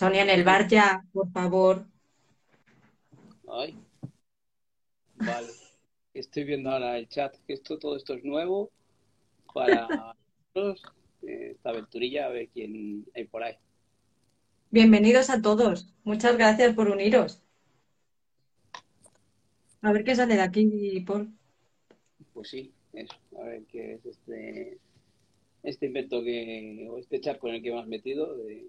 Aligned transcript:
Sonia, 0.00 0.22
en 0.22 0.30
el 0.30 0.44
bar 0.44 0.66
ya, 0.66 1.04
por 1.12 1.30
favor. 1.30 1.84
Ay, 3.46 3.76
vale. 5.16 5.48
Estoy 6.14 6.44
viendo 6.44 6.70
ahora 6.70 6.96
el 6.96 7.06
chat, 7.06 7.36
que 7.46 7.52
esto, 7.52 7.78
todo 7.78 7.98
esto 7.98 8.14
es 8.14 8.24
nuevo 8.24 8.70
para 9.52 9.86
nosotros. 10.54 10.82
Eh, 11.20 11.50
esta 11.50 11.68
aventurilla, 11.68 12.24
a 12.24 12.28
ver 12.30 12.48
quién 12.48 13.04
hay 13.14 13.24
por 13.26 13.42
ahí. 13.42 13.56
Bienvenidos 14.70 15.28
a 15.28 15.42
todos. 15.42 15.92
Muchas 16.02 16.38
gracias 16.38 16.74
por 16.74 16.88
uniros. 16.88 17.42
A 19.82 19.92
ver 19.92 20.02
qué 20.02 20.16
sale 20.16 20.36
de 20.36 20.40
aquí, 20.40 21.04
Paul. 21.06 21.30
Pues 22.32 22.48
sí, 22.48 22.72
eso. 22.94 23.16
A 23.38 23.42
ver 23.42 23.64
qué 23.64 23.96
es 23.96 24.06
este, 24.06 24.78
este 25.62 25.84
invento 25.84 26.24
que, 26.24 26.88
o 26.90 26.96
este 26.96 27.20
chat 27.20 27.38
con 27.38 27.50
el 27.50 27.62
que 27.62 27.68
hemos 27.68 27.86
metido 27.86 28.34
de, 28.38 28.64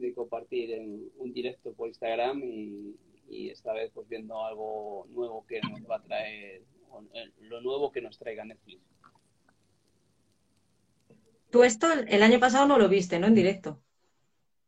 de 0.00 0.14
compartir 0.14 0.72
en 0.72 1.10
un 1.16 1.32
directo 1.32 1.72
por 1.72 1.88
Instagram 1.88 2.42
y, 2.42 2.96
y 3.28 3.50
esta 3.50 3.72
vez 3.72 3.90
pues 3.94 4.08
viendo 4.08 4.44
algo 4.44 5.06
nuevo 5.08 5.44
que 5.46 5.60
nos 5.60 5.80
va 5.88 5.96
a 5.96 6.02
traer, 6.02 6.62
o, 6.90 7.02
eh, 7.14 7.30
lo 7.40 7.60
nuevo 7.60 7.90
que 7.90 8.00
nos 8.00 8.18
traiga 8.18 8.44
Netflix. 8.44 8.82
Tú 11.50 11.62
esto 11.62 11.86
el 11.92 12.22
año 12.22 12.40
pasado 12.40 12.66
no 12.66 12.78
lo 12.78 12.88
viste, 12.88 13.18
¿no? 13.18 13.28
En 13.28 13.34
directo. 13.34 13.80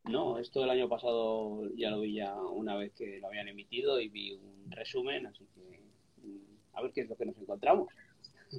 No, 0.04 0.38
esto 0.38 0.60
del 0.60 0.70
año 0.70 0.88
pasado 0.88 1.68
ya 1.74 1.90
lo 1.90 2.00
vi 2.00 2.14
ya 2.14 2.32
una 2.34 2.76
vez 2.76 2.92
que 2.94 3.18
lo 3.18 3.26
habían 3.26 3.48
emitido 3.48 4.00
y 4.00 4.08
vi 4.08 4.34
un 4.34 4.70
resumen, 4.70 5.26
así 5.26 5.44
que 5.52 5.80
mm, 6.22 6.74
a 6.74 6.82
ver 6.82 6.92
qué 6.92 7.00
es 7.00 7.08
lo 7.08 7.16
que 7.16 7.26
nos 7.26 7.36
encontramos. 7.38 7.88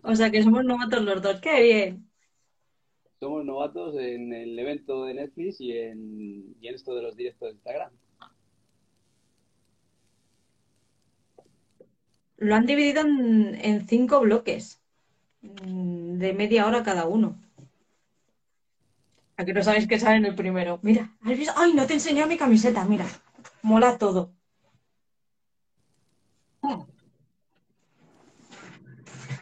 O 0.03 0.13
sea 0.13 0.29
que 0.29 0.43
somos 0.43 0.65
novatos 0.65 1.01
los 1.03 1.21
dos. 1.21 1.39
¡Qué 1.39 1.63
bien! 1.63 2.06
Somos 3.19 3.43
novatos 3.43 3.95
en 3.95 4.31
el 4.31 4.57
evento 4.59 5.05
de 5.05 5.15
Netflix 5.15 5.59
y 5.59 5.71
en, 5.71 6.55
y 6.61 6.67
en 6.67 6.75
esto 6.75 6.95
de 6.95 7.01
los 7.01 7.15
directos 7.15 7.47
de 7.47 7.53
Instagram. 7.55 7.91
Lo 12.38 12.53
han 12.53 12.67
dividido 12.67 13.01
en, 13.01 13.56
en 13.56 13.88
cinco 13.88 14.19
bloques 14.19 14.79
mm, 15.41 16.19
de 16.19 16.33
media 16.33 16.67
hora 16.67 16.83
cada 16.83 17.07
uno. 17.07 17.41
Aquí 19.35 19.53
no 19.53 19.63
sabéis 19.63 19.88
que 19.88 20.00
sale 20.00 20.17
en 20.17 20.25
el 20.25 20.35
primero. 20.35 20.79
Mira, 20.83 21.16
¿has 21.22 21.38
visto? 21.38 21.53
¡Ay, 21.56 21.73
no 21.73 21.85
te 21.88 21.94
enseñé 21.94 22.25
mi 22.27 22.38
camiseta! 22.38 22.85
Mira, 22.85 23.06
mola 23.63 23.97
todo. 23.97 24.31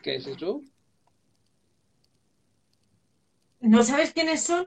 ¿Qué 0.01 0.15
es 0.15 0.27
eso? 0.27 0.61
¿No 3.71 3.83
sabes 3.83 4.13
quiénes 4.13 4.41
son? 4.43 4.65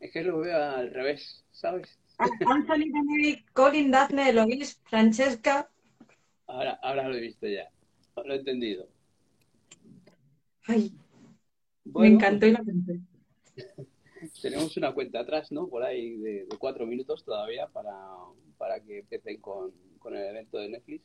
Es 0.00 0.12
que 0.12 0.22
lo 0.22 0.40
veo 0.40 0.62
al 0.62 0.90
revés, 0.92 1.44
¿sabes? 1.52 1.98
Anthony, 2.18 2.90
Benedict, 2.92 3.48
Colin, 3.52 3.90
Daphne, 3.90 4.28
Eloise, 4.30 4.76
Francesca. 4.84 5.70
Ahora, 6.46 6.78
ahora 6.82 7.08
lo 7.08 7.16
he 7.16 7.20
visto 7.20 7.46
ya, 7.48 7.68
lo 8.24 8.32
he 8.34 8.36
entendido. 8.36 8.86
Ay, 10.66 10.92
me 11.84 12.08
encantó 12.08 12.46
y 12.46 12.52
la 12.52 12.62
pensé. 12.64 13.00
tenemos 14.40 14.76
una 14.76 14.92
cuenta 14.92 15.20
atrás, 15.20 15.50
¿no? 15.52 15.68
Por 15.68 15.82
ahí 15.82 16.16
de, 16.16 16.46
de 16.46 16.58
cuatro 16.58 16.86
minutos 16.86 17.24
todavía 17.24 17.66
para, 17.68 17.96
para 18.58 18.80
que 18.80 19.00
empiecen 19.00 19.40
con, 19.40 19.72
con 19.98 20.14
el 20.16 20.24
evento 20.26 20.58
de 20.58 20.68
Netflix. 20.68 21.04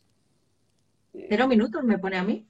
Eh, 1.14 1.28
Cero 1.30 1.48
minutos 1.48 1.84
me 1.84 1.98
pone 2.00 2.18
a 2.18 2.24
mí. 2.24 2.48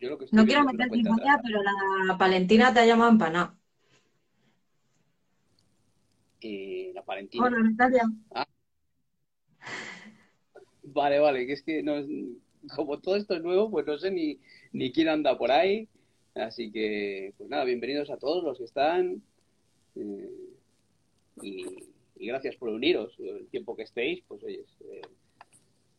Yo 0.00 0.10
lo 0.10 0.18
que 0.18 0.24
estoy 0.26 0.38
No 0.38 0.46
quiero 0.46 0.64
meter 0.64 0.90
cizaña, 0.90 1.40
pero 1.42 1.62
la 1.62 2.14
Valentina 2.18 2.72
te 2.72 2.80
ha 2.80 2.86
llamado 2.86 3.10
empanada. 3.10 3.54
Eh, 6.40 6.92
la 6.94 7.02
Valentina. 7.02 7.44
Hola, 7.44 7.58
Natalia. 7.60 8.02
Vale, 10.82 11.18
vale, 11.18 11.46
que 11.46 11.52
es 11.52 11.62
que 11.62 11.82
no, 11.82 11.94
como 12.74 13.00
todo 13.00 13.16
esto 13.16 13.34
es 13.34 13.42
nuevo, 13.42 13.70
pues 13.70 13.86
no 13.86 13.98
sé 13.98 14.10
ni, 14.10 14.38
ni 14.72 14.92
quién 14.92 15.08
anda 15.08 15.36
por 15.36 15.50
ahí. 15.50 15.88
Así 16.34 16.70
que, 16.70 17.34
pues 17.36 17.48
nada, 17.48 17.64
bienvenidos 17.64 18.10
a 18.10 18.18
todos 18.18 18.44
los 18.44 18.58
que 18.58 18.64
están. 18.64 19.22
eh, 19.96 20.30
y, 21.42 21.64
y 22.18 22.26
gracias 22.28 22.56
por 22.56 22.68
uniros. 22.68 23.14
El 23.18 23.46
tiempo 23.48 23.76
que 23.76 23.82
estéis, 23.82 24.22
pues 24.26 24.42
oye, 24.44 24.64
eh, 24.90 25.02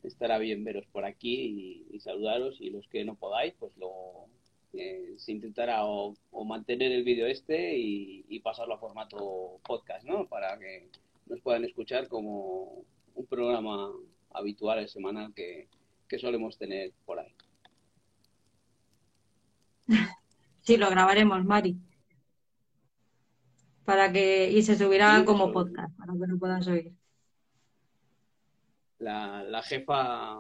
estará 0.08 0.38
bien 0.38 0.64
veros 0.64 0.86
por 0.88 1.06
aquí 1.06 1.86
y, 1.90 1.96
y 1.96 2.00
saludaros. 2.00 2.60
Y 2.60 2.70
los 2.70 2.88
que 2.88 3.06
no 3.06 3.16
podáis, 3.16 3.54
pues 3.60 3.76
lo 3.78 4.28
eh, 4.74 5.16
se 5.18 5.32
intentará 5.32 5.86
o, 5.86 6.16
o 6.32 6.46
mantener 6.46 6.92
el 6.92 7.04
vídeo 7.04 7.26
este 7.28 7.78
y, 7.78 8.26
y 8.28 8.40
pasarlo 8.42 8.76
a 8.76 8.80
formato 8.80 9.60
podcast, 9.64 10.06
¿no? 10.06 10.28
Para 10.28 10.58
que 10.60 10.90
nos 11.28 11.42
puedan 11.42 11.66
escuchar 11.66 12.08
como 12.08 12.84
un 13.16 13.26
programa 13.26 13.92
habitual, 14.32 14.80
el 14.80 14.90
semanal 14.90 15.34
que, 15.34 15.68
que 16.08 16.20
solemos 16.20 16.58
tener 16.58 16.92
por 17.06 17.20
ahí. 17.20 17.34
Sí, 20.62 20.76
lo 20.76 20.90
grabaremos, 20.90 21.46
Mari. 21.46 21.78
Para 23.86 24.12
que, 24.12 24.52
y 24.52 24.62
se 24.64 24.76
subirá 24.76 25.20
Sí, 25.20 25.24
como 25.24 25.54
podcast, 25.54 25.98
para 25.98 26.12
que 26.12 26.28
lo 26.28 26.38
puedas 26.38 26.68
oír. 26.68 26.92
La, 29.00 29.44
la 29.44 29.62
jefa 29.62 30.40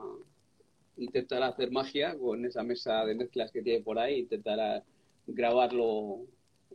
intentará 0.97 1.47
hacer 1.47 1.71
magia 1.71 2.17
con 2.17 2.45
esa 2.45 2.63
mesa 2.63 3.05
de 3.05 3.15
mezclas 3.15 3.51
que 3.51 3.61
tiene 3.61 3.83
por 3.83 3.99
ahí, 3.99 4.19
intentará 4.19 4.83
grabarlo, 5.27 6.25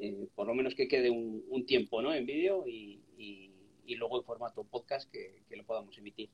eh, 0.01 0.29
por 0.35 0.47
lo 0.47 0.55
menos 0.55 0.75
que 0.75 0.89
quede 0.89 1.11
un, 1.11 1.67
tiempo 1.67 2.03
¿no? 2.03 2.13
en 2.15 2.27
vídeo 2.27 2.67
y, 2.67 3.01
y- 3.19 3.51
luego 3.97 4.19
en 4.19 4.25
formato 4.25 4.65
podcast 4.65 5.11
que, 5.13 5.43
que 5.51 5.57
lo 5.57 5.65
podamos 5.65 5.97
emitir. 5.99 6.31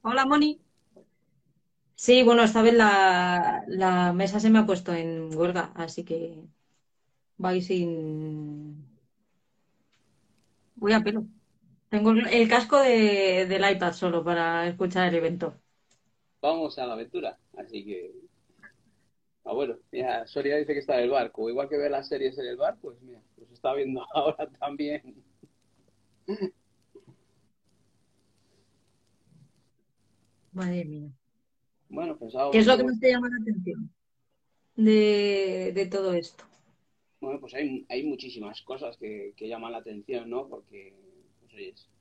Hola, 0.00 0.24
Moni. 0.24 0.58
Sí, 1.94 2.22
bueno, 2.22 2.42
esta 2.42 2.62
vez 2.62 2.72
la, 2.72 3.62
la 3.68 4.14
mesa 4.14 4.40
se 4.40 4.48
me 4.48 4.58
ha 4.58 4.64
puesto 4.66 4.94
en 4.94 5.36
huelga, 5.36 5.72
así 5.74 6.02
que 6.04 6.42
voy 7.36 7.60
sin... 7.60 8.86
Voy 10.76 10.92
a 10.94 11.02
pelo. 11.02 11.26
Tengo 11.90 12.12
el 12.12 12.48
casco 12.48 12.78
de- 12.80 13.44
del 13.46 13.70
iPad 13.70 13.92
solo 13.92 14.24
para 14.24 14.66
escuchar 14.68 15.08
el 15.08 15.16
evento. 15.16 15.60
Vamos 16.42 16.78
a 16.78 16.84
la 16.86 16.92
aventura, 16.94 17.38
así 17.56 17.82
que... 17.84 18.12
Ah, 19.44 19.52
bueno, 19.54 19.76
mira, 19.92 20.26
Soria 20.26 20.56
dice 20.56 20.72
que 20.74 20.78
está 20.80 20.96
en 20.96 21.04
el 21.04 21.10
barco, 21.10 21.48
igual 21.50 21.68
que 21.68 21.76
ve 21.78 21.90
las 21.90 22.08
series 22.08 22.38
en 22.38 22.46
el 22.46 22.56
bar, 22.56 22.78
pues 22.80 23.00
mira, 23.02 23.20
pues 23.36 23.50
está 23.50 23.74
viendo 23.74 24.06
ahora 24.14 24.48
también. 24.58 25.22
Madre 30.52 30.84
mía. 30.84 31.10
Bueno, 31.90 32.16
pensábamos 32.18 32.56
¿Qué 32.56 32.58
es 32.58 32.66
lo 32.66 32.76
que 32.76 32.84
que- 32.84 32.84
más 32.84 32.98
te 33.00 33.10
llama 33.10 33.28
la 33.28 33.36
atención 33.42 33.92
de, 34.76 35.72
de 35.74 35.86
todo 35.86 36.14
esto? 36.14 36.44
Bueno, 37.20 37.40
pues 37.40 37.54
hay, 37.54 37.86
hay 37.88 38.02
muchísimas 38.04 38.62
cosas 38.62 38.96
que, 38.98 39.32
que 39.36 39.48
llaman 39.48 39.72
la 39.72 39.78
atención, 39.78 40.28
¿no? 40.30 40.48
Porque 40.48 40.94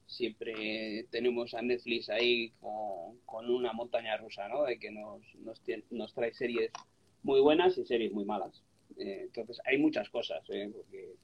siempre 0.06 1.06
tenemos 1.12 1.54
a 1.54 1.62
Netflix 1.62 2.10
ahí 2.10 2.52
con, 2.60 3.20
con 3.26 3.50
una 3.50 3.74
montaña 3.74 4.18
rusa, 4.18 4.48
¿no? 4.48 4.64
De 4.64 4.80
que 4.80 4.92
nos, 4.92 5.22
nos, 5.36 5.62
nos 5.92 6.14
trae 6.14 6.34
series 6.34 6.72
muy 7.24 7.40
buenas 7.42 7.78
y 7.78 7.86
series 7.86 8.12
muy 8.12 8.26
malas. 8.26 8.64
Eh, 8.98 9.22
entonces, 9.24 9.60
hay 9.66 9.78
muchas 9.78 10.10
cosas, 10.10 10.44
¿eh? 10.50 10.70
Porque 10.74 11.16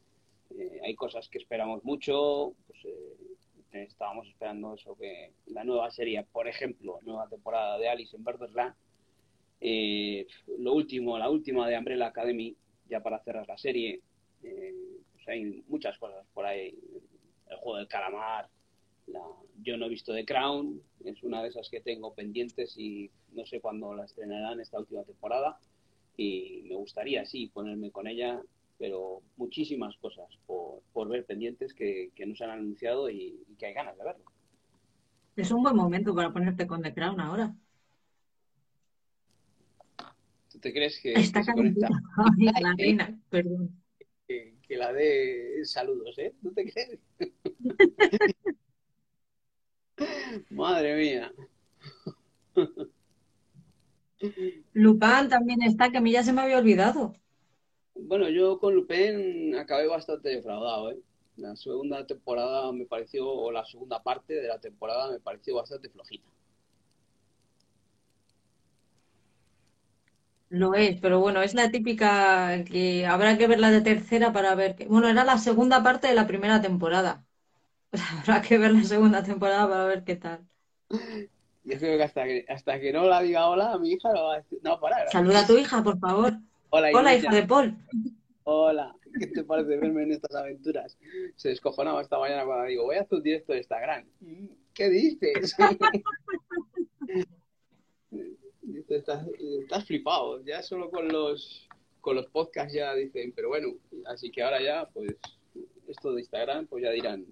eh, 0.52 0.80
hay 0.84 0.96
cosas 0.96 1.28
que 1.30 1.40
esperamos 1.40 1.84
mucho, 1.84 2.54
pues 2.68 2.80
eh, 2.86 3.84
estábamos 3.84 4.28
esperando 4.28 4.76
eso, 4.76 4.96
que 4.96 5.32
la 5.48 5.64
nueva 5.64 5.90
serie, 5.92 6.24
por 6.32 6.48
ejemplo, 6.48 7.00
nueva 7.02 7.28
temporada 7.28 7.78
de 7.78 7.90
Alice 7.90 8.16
en 8.16 8.24
Borderland, 8.24 8.76
eh, 9.60 10.28
lo 10.60 10.74
último, 10.74 11.18
la 11.18 11.30
última 11.30 11.68
de 11.68 11.78
Umbrella 11.78 12.08
Academy, 12.08 12.56
ya 12.88 13.02
para 13.02 13.20
cerrar 13.24 13.48
la 13.48 13.58
serie, 13.58 14.02
pues 14.42 15.28
hay 15.28 15.64
muchas 15.68 15.98
cosas 15.98 16.26
por 16.34 16.46
ahí. 16.46 16.78
El 17.50 17.58
juego 17.58 17.78
del 17.78 17.88
calamar, 17.88 18.50
la, 19.08 19.22
yo 19.62 19.78
no 19.78 19.86
he 19.86 19.90
visto 19.90 20.14
The 20.14 20.26
Crown, 20.26 20.82
es 21.04 21.24
una 21.24 21.42
de 21.42 21.50
esas 21.50 21.70
que 21.70 21.82
tengo 21.82 22.14
pendientes 22.14 22.78
y 22.78 23.12
no 23.34 23.46
sé 23.46 23.62
cuándo 23.62 23.94
la 23.94 24.06
estrenarán 24.06 24.60
esta 24.60 24.80
última 24.80 25.04
temporada. 25.04 25.60
Y 26.18 26.64
me 26.70 26.76
gustaría, 26.76 27.26
sí, 27.26 27.48
ponerme 27.48 27.92
con 27.92 28.08
ella, 28.08 28.42
pero 28.78 29.22
muchísimas 29.38 29.96
cosas 29.98 30.28
por, 30.46 30.82
por 30.94 31.08
ver 31.10 31.26
pendientes 31.26 31.74
que, 31.74 32.12
que 32.16 32.26
no 32.26 32.36
se 32.36 32.46
han 32.46 32.52
anunciado 32.52 33.10
y, 33.10 33.44
y 33.48 33.56
que 33.58 33.68
hay 33.68 33.74
ganas 33.74 33.98
de 33.98 34.04
verlo. 34.04 34.26
Es 35.36 35.52
un 35.52 35.64
buen 35.64 35.76
momento 35.76 36.16
para 36.16 36.32
ponerte 36.32 36.66
con 36.66 36.82
The 36.82 36.94
Crown 36.94 37.20
ahora. 37.20 37.54
¿Tú 40.50 40.60
te 40.60 40.72
crees 40.72 41.00
que, 41.02 41.14
Está 41.14 41.40
que 41.42 41.46
se 41.46 41.54
conecta? 41.54 41.90
Ay, 42.18 42.46
la 42.62 42.74
reina, 42.78 43.20
perdón. 43.30 43.85
Que, 44.68 44.78
la 44.78 44.92
dé 44.94 45.64
saludos, 45.66 46.18
¿eh? 46.18 46.34
¿Tú 46.42 46.52
te 46.52 46.72
crees? 46.72 47.00
Madre 50.50 50.96
mía. 50.96 51.32
Lupin 54.74 55.30
también 55.30 55.62
está, 55.62 55.92
que 55.92 55.98
a 55.98 56.02
mí 56.02 56.12
ya 56.12 56.24
se 56.24 56.34
me 56.34 56.42
había 56.42 56.58
olvidado. 56.58 57.14
Bueno, 57.96 58.30
yo 58.30 58.60
con 58.60 58.76
Lupin 58.76 59.56
acabé 59.56 59.88
bastante 59.88 60.30
defraudado, 60.30 60.92
¿eh? 60.92 61.00
La 61.38 61.56
segunda 61.56 62.06
temporada 62.08 62.72
me 62.72 62.86
pareció, 62.86 63.28
o 63.28 63.52
la 63.52 63.66
segunda 63.66 64.02
parte 64.02 64.34
de 64.34 64.48
la 64.48 64.60
temporada 64.60 65.12
me 65.12 65.20
pareció 65.20 65.56
bastante 65.56 65.90
flojita. 65.90 66.35
Lo 70.56 70.74
es, 70.74 71.02
pero 71.02 71.20
bueno, 71.20 71.42
es 71.42 71.54
la 71.54 71.70
típica 71.70 72.64
que 72.64 73.06
habrá 73.06 73.38
que 73.38 73.46
ver 73.46 73.60
la 73.60 73.72
de 73.72 73.82
tercera 73.82 74.32
para 74.32 74.56
ver 74.56 74.78
que... 74.78 74.86
Bueno, 74.86 75.10
era 75.10 75.26
la 75.26 75.38
segunda 75.38 75.84
parte 75.84 76.08
de 76.08 76.16
la 76.16 76.28
primera 76.28 76.62
temporada. 76.62 77.26
Habrá 78.22 78.42
que 78.42 78.58
ver 78.58 78.72
la 78.72 78.86
segunda 78.86 79.22
temporada 79.22 79.68
para 79.68 79.84
ver 79.84 80.06
qué 80.06 80.16
tal. 80.16 80.48
Yo 80.90 81.78
creo 81.78 81.98
que 81.98 82.04
hasta 82.04 82.24
que, 82.24 82.46
hasta 82.48 82.80
que 82.80 82.94
no 82.94 83.04
la 83.04 83.22
diga 83.22 83.50
hola, 83.50 83.78
mi 83.78 83.92
hija 83.92 84.14
no 84.14 84.24
va 84.24 84.36
a 84.36 84.38
decir, 84.38 84.60
no, 84.64 84.80
para. 84.80 85.12
Saluda 85.12 85.42
a 85.42 85.48
tu 85.48 85.58
hija, 85.58 85.84
por 85.84 86.00
favor. 86.00 86.38
Hola, 86.70 86.90
Hola, 86.94 87.16
hija 87.16 87.36
de 87.36 87.44
Paul. 87.44 87.78
Hola, 88.46 88.96
¿qué 89.20 89.28
te 89.28 89.44
parece 89.44 89.76
verme 89.76 90.04
en 90.04 90.14
estas 90.14 90.34
aventuras? 90.36 90.98
Se 91.36 91.50
descojonaba 91.50 92.02
esta 92.02 92.18
mañana 92.18 92.46
cuando 92.46 92.64
digo, 92.68 92.86
voy 92.86 92.96
a 92.96 93.02
hacer 93.02 93.18
un 93.18 93.24
directo 93.24 93.52
de 93.52 93.60
Instagram. 93.60 94.06
¿Qué 94.74 94.90
dices? 94.90 95.54
Estás, 98.90 99.26
estás 99.62 99.86
flipado, 99.86 100.44
ya 100.44 100.62
solo 100.62 100.90
con 100.90 101.08
los 101.08 101.66
con 102.06 102.16
los 102.16 102.28
podcasts 102.28 102.72
ya 102.72 102.94
dicen, 102.94 103.34
pero 103.36 103.50
bueno, 103.50 103.74
así 104.06 104.32
que 104.32 104.44
ahora 104.44 104.62
ya, 104.62 104.88
pues, 104.94 105.16
esto 105.88 106.14
de 106.14 106.22
Instagram, 106.22 106.68
pues 106.68 106.84
ya 106.84 106.92
dirán, 106.92 107.26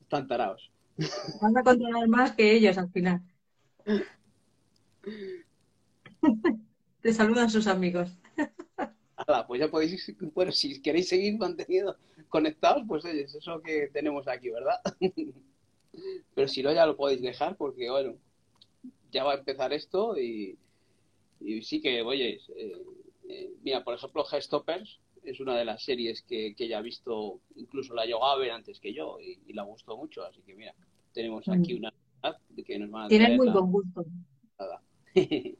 están 0.00 0.28
tarados. 0.28 0.70
Vas 0.96 1.56
a 1.56 1.64
controlar 1.64 2.06
más 2.06 2.36
que 2.36 2.52
ellos 2.52 2.78
al 2.78 2.88
final. 2.92 3.20
Te 7.02 7.12
saludan 7.12 7.50
sus 7.50 7.66
amigos. 7.66 8.08
Hala, 9.16 9.44
pues 9.48 9.60
ya 9.60 9.68
podéis, 9.68 10.14
bueno, 10.32 10.52
si 10.52 10.80
queréis 10.80 11.08
seguir 11.08 11.36
manteniendo 11.36 11.96
conectados, 12.28 12.84
pues 12.86 13.04
oye, 13.04 13.22
es 13.22 13.34
eso 13.34 13.60
que 13.62 13.90
tenemos 13.92 14.28
aquí, 14.28 14.50
¿verdad? 14.50 14.76
Pero 16.34 16.46
si 16.46 16.62
no, 16.62 16.72
ya 16.72 16.86
lo 16.86 16.96
podéis 16.96 17.20
dejar 17.20 17.56
porque, 17.56 17.90
bueno, 17.90 18.14
ya 19.16 19.24
va 19.24 19.32
a 19.34 19.38
empezar 19.38 19.72
esto 19.72 20.18
y, 20.18 20.58
y 21.40 21.62
sí 21.62 21.80
que, 21.82 22.02
oye, 22.02 22.40
eh, 22.56 22.82
eh, 23.28 23.50
mira, 23.62 23.84
por 23.84 23.94
ejemplo, 23.94 24.24
Stoppers 24.24 25.00
es 25.24 25.40
una 25.40 25.56
de 25.56 25.64
las 25.64 25.82
series 25.84 26.22
que, 26.22 26.54
que 26.56 26.64
ella 26.66 26.78
ha 26.78 26.82
visto, 26.82 27.40
incluso 27.56 27.94
la 27.94 28.06
llegó 28.06 28.26
a 28.26 28.38
ver 28.38 28.52
antes 28.52 28.80
que 28.80 28.94
yo 28.94 29.18
y, 29.20 29.38
y 29.46 29.52
la 29.54 29.64
gustó 29.64 29.96
mucho, 29.96 30.24
así 30.24 30.42
que 30.42 30.54
mira, 30.54 30.74
tenemos 31.12 31.48
aquí 31.48 31.74
una 31.74 31.92
que 32.66 32.78
nos 32.78 32.90
van 32.90 33.04
a 33.04 33.08
Tienes 33.08 33.36
muy 33.36 33.46
la- 33.46 33.54
buen 33.54 33.72
gusto. 33.72 34.04
nada. 34.58 34.82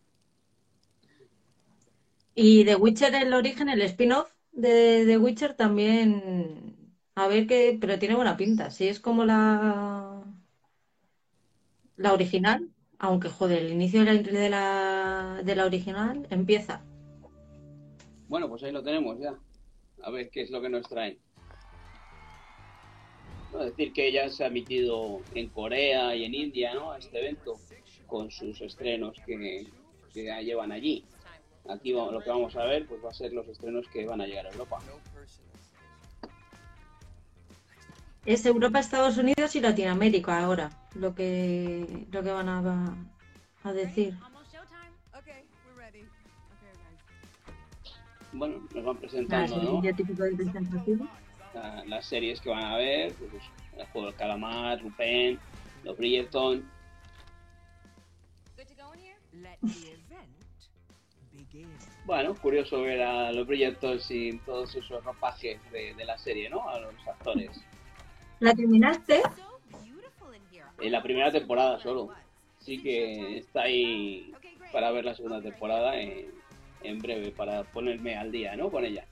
Y 2.36 2.64
The 2.64 2.76
Witcher, 2.76 3.14
el 3.14 3.34
origen, 3.34 3.68
el 3.68 3.82
spin-off 3.82 4.30
de 4.52 5.04
The 5.06 5.18
Witcher 5.18 5.54
también. 5.54 6.76
A 7.14 7.28
ver 7.28 7.46
qué. 7.46 7.76
Pero 7.80 7.98
tiene 7.98 8.14
buena 8.14 8.36
pinta. 8.36 8.70
Si 8.70 8.86
es 8.88 9.00
como 9.00 9.24
la. 9.24 10.22
La 11.96 12.14
original. 12.14 12.70
Aunque, 12.98 13.28
joder, 13.28 13.62
el 13.62 13.72
inicio 13.72 14.04
de 14.04 14.48
la, 14.48 15.42
de 15.44 15.56
la, 15.56 15.66
original 15.66 16.26
empieza. 16.30 16.82
Bueno, 18.28 18.48
pues 18.48 18.62
ahí 18.62 18.72
lo 18.72 18.82
tenemos 18.82 19.18
ya. 19.18 19.34
A 20.02 20.10
ver 20.10 20.30
qué 20.30 20.42
es 20.42 20.50
lo 20.50 20.60
que 20.60 20.68
nos 20.68 20.88
traen. 20.88 21.18
Decir 23.58 23.92
que 23.92 24.12
ya 24.12 24.28
se 24.28 24.44
ha 24.44 24.48
emitido 24.48 25.20
en 25.34 25.48
Corea 25.48 26.14
y 26.14 26.24
en 26.24 26.34
India, 26.34 26.74
¿no? 26.74 26.94
Este 26.94 27.18
evento 27.18 27.58
con 28.06 28.30
sus 28.30 28.60
estrenos 28.60 29.16
que, 29.26 29.66
que 30.12 30.24
ya 30.24 30.40
llevan 30.40 30.72
allí. 30.72 31.04
Aquí 31.68 31.92
lo 31.92 32.20
que 32.20 32.30
vamos 32.30 32.54
a 32.56 32.64
ver 32.64 32.86
pues 32.86 33.04
va 33.04 33.10
a 33.10 33.14
ser 33.14 33.32
los 33.32 33.48
estrenos 33.48 33.88
que 33.88 34.06
van 34.06 34.20
a 34.20 34.26
llegar 34.26 34.46
a 34.46 34.50
Europa. 34.50 34.78
Es 38.26 38.44
Europa, 38.44 38.80
Estados 38.80 39.16
Unidos 39.18 39.54
y 39.54 39.60
Latinoamérica 39.60 40.40
ahora. 40.44 40.70
Lo 40.94 41.14
que, 41.14 42.06
lo 42.10 42.22
que 42.22 42.30
van 42.30 42.48
a, 42.48 42.96
a 43.62 43.72
decir. 43.72 44.14
Bueno, 48.32 48.66
nos 48.74 48.84
van 48.84 48.96
presentando, 48.96 49.56
¿no? 49.62 49.80
de. 49.82 50.98
La- 51.54 51.84
las 51.86 52.04
series 52.06 52.40
que 52.40 52.50
van 52.50 52.64
a 52.64 52.76
ver, 52.76 53.12
pues, 53.14 53.30
el 53.78 53.86
juego 53.86 54.08
del 54.08 54.16
calamar, 54.16 54.80
Lupin, 54.82 55.38
los 55.84 55.96
Bridgerton. 55.96 56.68
Bueno, 62.04 62.34
curioso 62.34 62.82
ver 62.82 63.02
a 63.02 63.30
los 63.32 63.46
Bridgerton 63.46 64.00
sin 64.00 64.40
todos 64.40 64.74
esos 64.74 65.02
ropajes 65.04 65.60
de, 65.70 65.94
de 65.94 66.04
la 66.04 66.18
serie, 66.18 66.50
¿no? 66.50 66.68
A 66.68 66.80
los 66.80 66.94
actores. 67.06 67.50
¿La 68.40 68.54
terminaste? 68.54 69.22
En 70.80 70.92
la 70.92 71.02
primera 71.02 71.32
temporada 71.32 71.78
solo. 71.80 72.10
Sí 72.60 72.82
que 72.82 73.38
está 73.38 73.62
ahí 73.62 74.32
para 74.72 74.90
ver 74.90 75.04
la 75.04 75.14
segunda 75.14 75.40
temporada 75.40 75.98
en, 75.98 76.26
en 76.82 76.98
breve, 76.98 77.30
para 77.30 77.62
ponerme 77.64 78.16
al 78.16 78.30
día, 78.30 78.56
¿no? 78.56 78.70
Con 78.70 78.84
ella. 78.84 79.04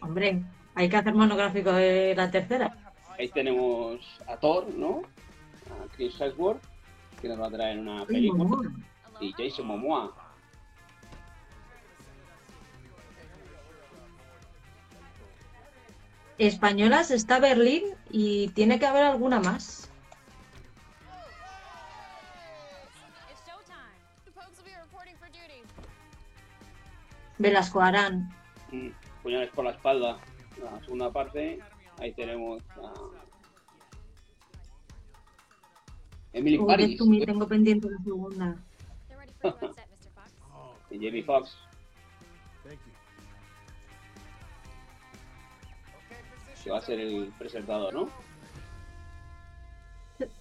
Hombre, 0.00 0.42
hay 0.74 0.88
que 0.88 0.96
hacer 0.96 1.14
monográfico 1.14 1.72
de 1.72 2.14
la 2.16 2.30
tercera. 2.30 2.76
Ahí 3.18 3.28
tenemos 3.28 4.00
a 4.26 4.36
Thor, 4.36 4.72
¿no? 4.74 5.02
A 5.70 5.92
Chris 5.94 6.20
Hemsworth, 6.20 6.62
que 7.20 7.28
nos 7.28 7.40
va 7.40 7.46
a 7.46 7.50
traer 7.50 7.78
una 7.78 8.04
película. 8.04 8.70
Y 9.20 9.32
Jason 9.32 9.66
Momoa. 9.66 10.23
Españolas 16.38 17.10
está 17.10 17.38
Berlín 17.38 17.82
y 18.10 18.48
tiene 18.48 18.78
que 18.78 18.86
haber 18.86 19.04
alguna 19.04 19.40
más. 19.40 19.88
Velasco 27.38 27.80
Arán. 27.80 28.30
Mm, 28.70 28.88
Puñales 29.22 29.50
por 29.50 29.64
la 29.64 29.72
espalda. 29.72 30.18
La 30.62 30.80
segunda 30.80 31.10
parte. 31.12 31.58
Ahí 31.98 32.12
tenemos 32.12 32.62
a 32.76 32.92
Emily 36.32 36.58
Uy, 36.58 36.66
Paris. 36.66 36.88
que 36.90 36.96
tú 36.96 37.06
me 37.06 37.24
tengo 37.24 37.46
pendiente 37.46 37.88
la 37.90 37.98
segunda. 38.02 38.56
Y 40.90 40.96
Jamie 41.04 41.24
Foxx. 41.24 41.56
Que 46.64 46.70
va 46.70 46.78
a 46.78 46.80
ser 46.80 46.98
el 46.98 47.30
presentador, 47.38 47.92
¿no? 47.92 48.08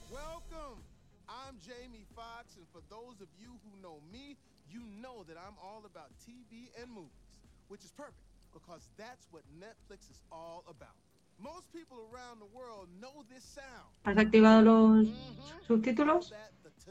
Welcome. 0.09 0.79
I'm 1.27 1.59
Jamie 1.59 2.05
Foxx, 2.15 2.55
and 2.55 2.65
for 2.71 2.81
those 2.89 3.19
of 3.19 3.27
you 3.37 3.51
who 3.63 3.75
know 3.81 3.99
me, 4.11 4.37
you 4.71 4.79
know 5.01 5.23
that 5.27 5.35
I'm 5.35 5.57
all 5.61 5.83
about 5.85 6.11
TV 6.25 6.71
and 6.79 6.89
movies, 6.89 7.43
which 7.67 7.83
is 7.83 7.91
perfect 7.91 8.23
because 8.53 8.87
that's 8.97 9.27
what 9.31 9.43
Netflix 9.59 10.09
is 10.09 10.19
all 10.31 10.63
about. 10.69 10.95
Most 11.39 11.73
people 11.73 11.97
around 12.13 12.39
the 12.39 12.47
world 12.55 12.87
know 13.01 13.25
this 13.29 13.43
sound. 13.43 13.89
¿Has 14.05 14.17
activado 14.17 14.61
los 14.61 15.07
Mhm. 15.07 15.63
subtítulos? 15.67 16.31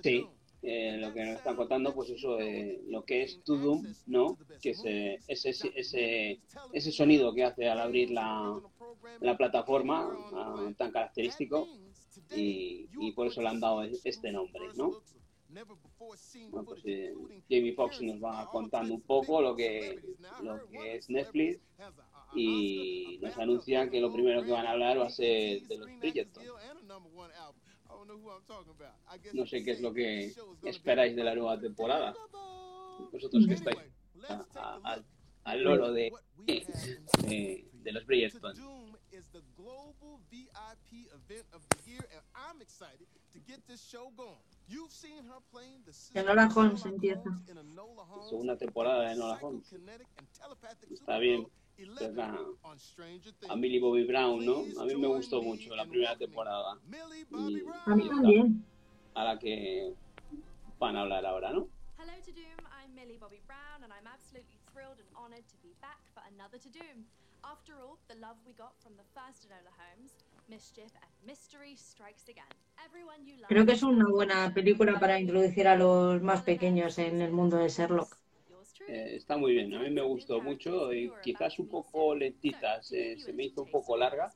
Sí. 0.02 0.28
Eh, 0.64 0.96
lo 0.98 1.12
que 1.12 1.24
nos 1.24 1.36
están 1.36 1.56
contando, 1.56 1.92
pues 1.92 2.10
eso 2.10 2.36
de 2.36 2.80
lo 2.86 3.04
que 3.04 3.22
es 3.22 3.42
Tudum, 3.42 3.84
¿no? 4.06 4.38
Que 4.60 4.70
es 4.70 4.82
eh, 4.84 5.18
ese, 5.26 5.50
ese, 5.50 6.40
ese, 6.72 6.92
sonido 6.92 7.34
que 7.34 7.42
hace 7.42 7.68
al 7.68 7.80
abrir 7.80 8.12
la, 8.12 8.60
la 9.20 9.36
plataforma 9.36 10.08
ah, 10.32 10.72
tan 10.78 10.92
característico 10.92 11.66
y, 12.30 12.88
y 13.00 13.10
por 13.12 13.26
eso 13.26 13.42
le 13.42 13.48
han 13.48 13.58
dado 13.58 13.82
este 13.82 14.30
nombre, 14.30 14.68
¿no? 14.76 15.02
Bueno, 16.50 16.64
pues 16.64 16.80
eh, 16.86 17.12
Jamie 17.50 17.74
Foxx 17.74 18.00
nos 18.00 18.22
va 18.22 18.48
contando 18.50 18.94
un 18.94 19.02
poco 19.02 19.42
lo 19.42 19.54
que, 19.54 20.00
lo 20.42 20.66
que 20.68 20.96
es 20.96 21.10
Netflix 21.10 21.60
y 22.34 23.18
nos 23.20 23.36
anuncia 23.36 23.90
que 23.90 24.00
lo 24.00 24.10
primero 24.10 24.42
que 24.42 24.50
van 24.50 24.66
a 24.66 24.70
hablar 24.70 24.98
va 24.98 25.06
a 25.06 25.10
ser 25.10 25.62
de 25.62 25.78
los 25.78 25.88
Bridgerton. 25.98 26.44
No 29.34 29.46
sé 29.46 29.62
qué 29.64 29.72
es 29.72 29.80
lo 29.80 29.92
que 29.92 30.30
esperáis 30.68 31.16
de 31.16 31.24
la 31.24 31.34
nueva 31.34 31.58
temporada. 31.60 32.12
Vosotros 33.12 33.46
que 33.46 33.54
estáis 33.54 33.76
a- 34.28 34.46
a- 34.54 34.80
al, 34.92 35.04
al 35.44 35.62
loro 35.64 35.92
de, 35.92 36.10
de, 37.26 37.68
de 37.72 37.92
los 37.92 38.06
sister 38.06 38.40
Enola 46.20 46.48
Holmes 46.54 46.84
empieza. 46.86 47.22
Segunda 48.28 48.56
temporada 48.56 49.02
de 49.08 49.12
Enola 49.14 49.38
Holmes. 49.42 49.66
Está 50.94 51.18
bien. 51.18 51.46
Supergirl 51.76 51.98
Es 52.02 52.14
la- 52.16 52.26
Eleven 52.28 52.56
on 52.62 52.78
Stranger 52.78 53.32
Things. 53.34 53.50
A 53.50 53.56
Millie 53.56 53.80
Bobby 53.80 54.04
Brown, 54.04 54.44
¿no? 54.44 54.64
A 54.80 54.84
mí 54.84 54.94
me 54.96 55.08
gustó 55.08 55.42
mucho 55.42 55.74
la 55.74 55.86
primera 55.86 56.16
temporada. 56.16 56.78
Y-. 57.30 57.62
A 57.86 57.96
mí 57.96 58.08
también. 58.08 58.64
A 59.14 59.24
la 59.24 59.38
que 59.38 59.92
van 60.78 60.96
a 60.96 61.02
hablar 61.02 61.24
ahora, 61.26 61.52
¿no? 61.52 61.68
Hello 61.98 62.12
to 62.24 62.32
Doom, 62.32 62.66
I'm 62.72 62.94
Millie 62.94 63.18
Bobby 63.18 63.40
Brown, 63.46 63.84
and 63.84 63.92
I'm 63.92 64.06
absolutely 64.06 64.58
thrilled 64.72 64.98
and 64.98 65.08
honoured 65.14 65.46
to 65.48 65.56
be 65.62 65.74
back 65.80 66.00
for 66.14 66.22
another 66.34 66.58
to 66.58 66.68
Doom. 66.70 67.06
After 67.44 67.74
all, 67.74 67.98
the 68.08 68.14
love 68.16 68.36
we 68.46 68.52
got 68.54 68.72
from 68.82 68.96
the 68.96 69.04
first 69.14 69.46
Enola 69.46 69.70
Holmes, 69.76 70.16
mischief 70.48 70.90
and 71.02 71.10
mystery 71.26 71.76
strikes 71.76 72.28
again. 72.28 72.48
Everyone 72.84 73.24
you 73.26 73.36
love. 73.36 73.48
Creo 73.48 73.66
que 73.66 73.72
es 73.74 73.82
una 73.82 74.06
buena 74.08 74.52
película 74.54 74.98
para 74.98 75.20
introducir 75.20 75.68
a 75.68 75.76
los 75.76 76.22
más 76.22 76.42
pequeños 76.42 76.98
en 76.98 77.20
el 77.20 77.32
mundo 77.32 77.58
de 77.58 77.68
Sherlock. 77.68 78.16
Eh, 78.88 79.12
está 79.16 79.36
muy 79.36 79.52
bien, 79.52 79.72
a 79.74 79.80
mí 79.80 79.90
me 79.90 80.02
gustó 80.02 80.40
mucho 80.42 80.92
y 80.92 81.10
quizás 81.22 81.58
un 81.58 81.68
poco 81.68 82.14
lentita, 82.14 82.82
se, 82.82 83.18
se 83.18 83.32
me 83.32 83.44
hizo 83.44 83.62
un 83.62 83.70
poco 83.70 83.96
larga, 83.96 84.32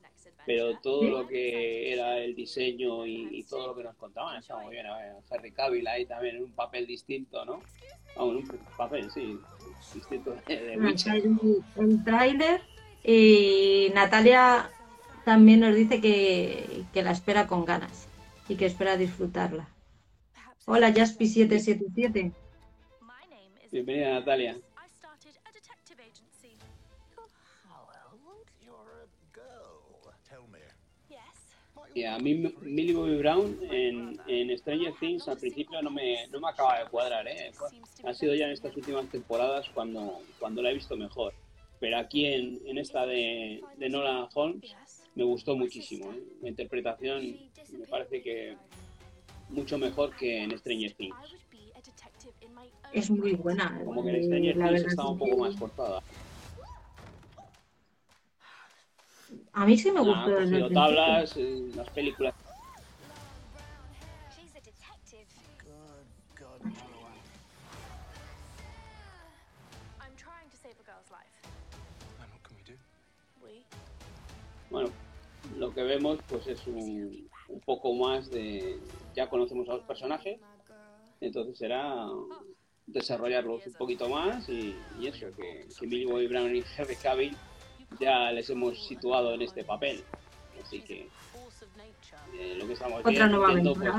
pero 0.47 0.79
todo 0.79 1.03
lo 1.03 1.27
que 1.27 1.93
era 1.93 2.19
el 2.19 2.35
diseño 2.35 3.05
y, 3.07 3.29
y 3.33 3.43
todo 3.43 3.67
lo 3.67 3.77
que 3.77 3.83
nos 3.83 3.97
contaban 3.97 4.39
estaba 4.39 4.63
muy 4.63 4.75
bien. 4.75 4.87
A 4.87 4.97
ver, 4.99 5.13
Henry 5.31 5.53
Cavill 5.53 5.87
ahí 5.89 6.07
también 6.07 6.37
en 6.37 6.45
un 6.45 6.53
papel 6.53 6.87
distinto, 6.87 7.45
¿no? 7.45 7.61
Vamos, 8.17 8.37
en 8.37 8.37
un 8.39 8.59
papel, 8.77 9.11
sí, 9.11 9.39
distinto 9.93 10.37
de, 10.47 10.61
de 10.61 10.79
Witcher. 10.79 11.17
El, 11.17 11.65
el 11.77 12.05
tráiler 12.05 12.61
y 13.03 13.91
Natalia 13.95 14.71
también 15.25 15.61
nos 15.61 15.75
dice 15.75 16.01
que, 16.01 16.85
que 16.93 17.03
la 17.03 17.11
espera 17.11 17.49
con 17.49 17.65
ganas 17.65 18.09
y 18.49 18.55
que 18.55 18.67
espera 18.67 18.97
disfrutarla. 18.97 19.69
Hola 20.67 20.95
Jaspi777. 20.95 22.33
Bienvenida 23.77 24.15
Natalia. 24.15 24.57
Y 31.95 32.05
a 32.05 32.19
mí 32.19 32.35
Millie 32.63 32.95
Bobby 32.95 33.17
Brown 33.19 33.59
en, 33.71 34.19
en 34.29 34.59
Stranger 34.59 34.95
Things 34.99 35.29
al 35.29 35.37
principio 35.37 35.83
no 35.83 35.91
me, 35.91 36.27
no 36.29 36.41
me 36.41 36.49
acaba 36.49 36.79
de 36.79 36.87
cuadrar, 36.87 37.29
¿eh? 37.29 37.53
Ha 38.05 38.15
sido 38.15 38.35
ya 38.35 38.47
en 38.47 38.53
estas 38.53 38.75
últimas 38.75 39.11
temporadas 39.11 39.69
cuando, 39.75 40.23
cuando 40.39 40.63
la 40.63 40.71
he 40.71 40.75
visto 40.75 40.97
mejor. 40.97 41.35
Pero 41.79 41.99
aquí 41.99 42.25
en, 42.25 42.59
en 42.65 42.79
esta 42.79 43.05
de, 43.05 43.63
de 43.77 43.89
Nola 43.91 44.27
Holmes 44.33 44.75
me 45.15 45.25
gustó 45.25 45.55
muchísimo. 45.55 46.11
¿eh? 46.15 46.23
La 46.41 46.49
interpretación 46.49 47.51
me 47.73 47.87
parece 47.87 48.23
que 48.23 48.57
mucho 49.51 49.77
mejor 49.77 50.17
que 50.17 50.43
en 50.43 50.59
Stranger 50.59 50.95
Things. 50.95 51.37
Es 52.93 53.11
muy 53.11 53.35
buena. 53.35 53.81
Como 53.85 54.03
que 54.03 54.11
en 54.11 54.17
eh, 54.17 54.23
Stranger 54.25 54.55
Things 54.55 54.93
estaba 54.93 55.11
un 55.11 55.19
poco 55.19 55.37
más 55.37 55.57
forzada. 55.57 56.03
A 59.53 59.67
mí 59.67 59.77
sí 59.77 59.91
me 59.91 60.03
Nada, 60.03 60.25
gustó. 60.25 60.43
cogido 60.45 60.71
tablas, 60.71 61.37
eh, 61.37 61.71
las 61.75 61.89
películas. 61.91 62.35
Bueno, 74.69 74.91
lo 75.57 75.73
que 75.73 75.83
vemos 75.83 76.19
pues 76.29 76.47
es 76.49 76.67
un, 76.67 77.29
un 77.49 77.61
poco 77.61 77.95
más 77.95 78.29
de... 78.31 78.79
Ya 79.15 79.29
conocemos 79.31 79.69
a 79.69 79.75
los 79.75 79.85
personajes, 79.85 80.39
entonces 81.21 81.57
será 81.57 82.09
desarrollarlos 82.87 83.67
un 83.67 83.77
poquito 83.77 84.09
más 84.09 84.49
y, 84.49 84.87
y 84.91 85.09
eso, 85.09 85.35
que, 85.35 85.75
que 85.77 85.87
Millie 85.87 86.07
Bobby 86.07 86.29
Brown 86.29 86.55
y 86.57 86.65
Henry 86.77 86.99
Cavill 86.99 87.41
ya 87.91 88.33
les 88.33 88.51
hemos 88.51 88.87
situado 88.87 89.35
en 89.35 89.43
este 89.43 89.65
papel. 89.65 90.09
Así 90.61 90.83
que 90.85 91.13
eh, 92.33 92.55
lo 92.57 92.67
que 92.67 92.75
estamos 92.75 93.05
Otra 93.05 93.27
viendo, 93.27 93.39
nueva 93.39 93.55
viendo, 93.55 93.79
pues, 93.79 93.97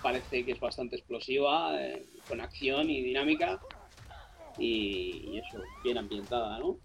parece 0.00 0.44
que 0.44 0.52
es 0.52 0.60
bastante 0.60 0.96
explosiva, 0.96 1.80
eh, 1.82 2.08
con 2.26 2.40
acción 2.40 2.90
y 2.90 3.02
dinámica 3.02 3.64
y, 4.56 5.34
y 5.36 5.38
eso, 5.40 5.68
bien 5.82 5.98
ambientada, 5.98 6.58
¿no? 6.60 6.80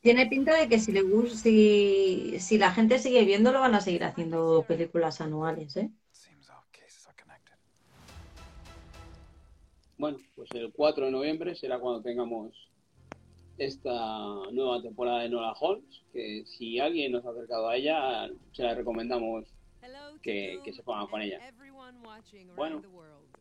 Tiene 0.00 0.26
pinta 0.26 0.56
de 0.56 0.68
que 0.68 0.78
si 0.80 0.92
le 0.92 1.02
gus- 1.02 1.40
si, 1.42 2.38
si 2.40 2.58
la 2.58 2.72
gente 2.72 2.98
sigue 2.98 3.24
viéndolo 3.24 3.60
van 3.60 3.74
a 3.74 3.80
seguir 3.80 4.04
haciendo 4.04 4.66
películas 4.66 5.20
anuales, 5.20 5.76
¿eh? 5.76 5.90
Bueno, 9.98 10.18
pues 10.34 10.50
el 10.52 10.72
4 10.72 11.06
de 11.06 11.10
noviembre 11.12 11.54
será 11.54 11.78
cuando 11.78 12.02
tengamos 12.02 12.52
esta 13.58 13.90
nueva 14.50 14.82
temporada 14.82 15.20
de 15.22 15.28
Nola 15.28 15.52
Holmes, 15.60 16.02
que 16.12 16.44
si 16.46 16.78
alguien 16.80 17.12
nos 17.12 17.24
ha 17.24 17.30
acercado 17.30 17.68
a 17.68 17.76
ella, 17.76 18.28
se 18.52 18.62
la 18.62 18.74
recomendamos. 18.74 19.44
Que- 20.22 20.60
que 20.64 20.72
se 20.72 20.82
pongan 20.82 21.06
con 21.08 21.20
ella. 21.22 21.38
Bueno. 22.56 22.80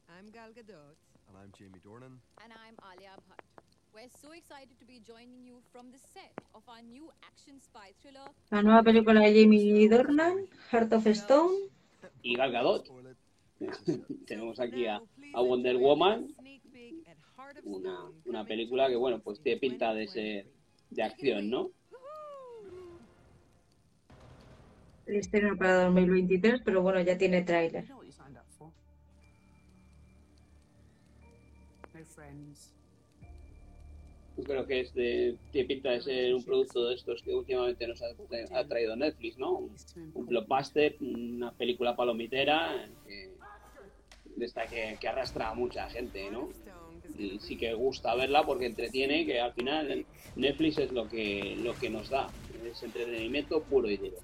I'm 0.09 0.31
Gal 0.31 0.53
Gadot. 0.53 0.97
And 1.27 1.37
I'm 1.37 1.51
Jamie 1.57 1.79
Dornan. 1.83 2.19
And 2.43 2.51
I'm 2.51 2.75
Alia 2.83 3.15
Bhatt. 3.27 3.39
We're 3.93 4.09
so 4.09 4.31
excited 4.33 4.77
to 4.79 4.85
be 4.85 4.99
joining 5.05 5.45
you 5.45 5.61
from 5.71 5.91
the 5.91 5.97
set 5.97 6.33
of 6.53 6.63
our 6.67 6.81
new 6.81 7.09
action 7.23 7.59
spy 7.61 7.93
thriller. 8.01 8.25
La 8.49 8.61
nueva 8.63 8.83
película 8.83 9.21
de 9.21 9.33
Jamie 9.41 9.87
Dornan, 9.87 10.47
Heart 10.71 10.93
of 10.93 11.07
Stone. 11.07 11.55
Y 12.23 12.35
Gal 12.35 12.51
Gadot. 12.51 12.87
tenemos 14.27 14.59
aquí 14.59 14.87
a, 14.87 15.01
a 15.33 15.41
Wonder 15.41 15.77
Woman, 15.77 16.33
una, 17.63 18.09
una 18.25 18.45
película 18.45 18.87
que, 18.87 18.95
bueno, 18.95 19.19
pues 19.19 19.41
tiene 19.41 19.59
pinta 19.59 19.93
de 19.93 20.05
2023. 20.05 20.45
ser 20.45 20.61
de 20.91 21.03
acción, 21.03 21.49
¿no? 21.49 21.71
El 25.05 25.15
estreno 25.15 25.57
para 25.57 25.85
2023, 25.85 26.61
pero 26.63 26.81
bueno, 26.81 27.01
ya 27.01 27.17
tiene 27.17 27.41
tráiler. 27.41 27.85
Yo 34.37 34.43
creo 34.43 34.65
que 34.65 34.79
es 34.79 34.93
de, 34.93 35.37
tiene 35.51 35.67
pinta 35.67 35.91
de 35.91 36.01
ser 36.01 36.33
un 36.33 36.43
producto 36.43 36.87
de 36.87 36.95
estos 36.95 37.21
que 37.21 37.35
últimamente 37.35 37.85
nos 37.87 38.01
ha, 38.01 38.07
ha 38.57 38.67
traído 38.67 38.95
Netflix, 38.95 39.37
¿no? 39.37 39.57
Un 39.57 39.75
important. 39.97 40.29
blockbuster, 40.29 40.95
una 41.01 41.51
película 41.51 41.95
palomitera 41.95 42.89
que, 43.05 43.29
de 44.35 44.45
esta 44.45 44.65
que, 44.67 44.97
arrastra 45.07 45.49
a 45.49 45.53
mucha 45.53 45.89
gente, 45.89 46.29
¿no? 46.31 46.49
Sí 47.39 47.57
que 47.57 47.73
gusta 47.73 48.15
verla 48.15 48.45
porque 48.45 48.65
entretiene, 48.65 49.25
que 49.25 49.39
al 49.39 49.53
final 49.53 50.05
Netflix 50.35 50.77
es 50.79 50.91
lo 50.91 51.07
que, 51.07 51.55
lo 51.57 51.75
que 51.75 51.89
nos 51.89 52.09
da, 52.09 52.29
es 52.65 52.81
entretenimiento 52.83 53.61
puro 53.63 53.89
y 53.89 53.97
duro. 53.97 54.17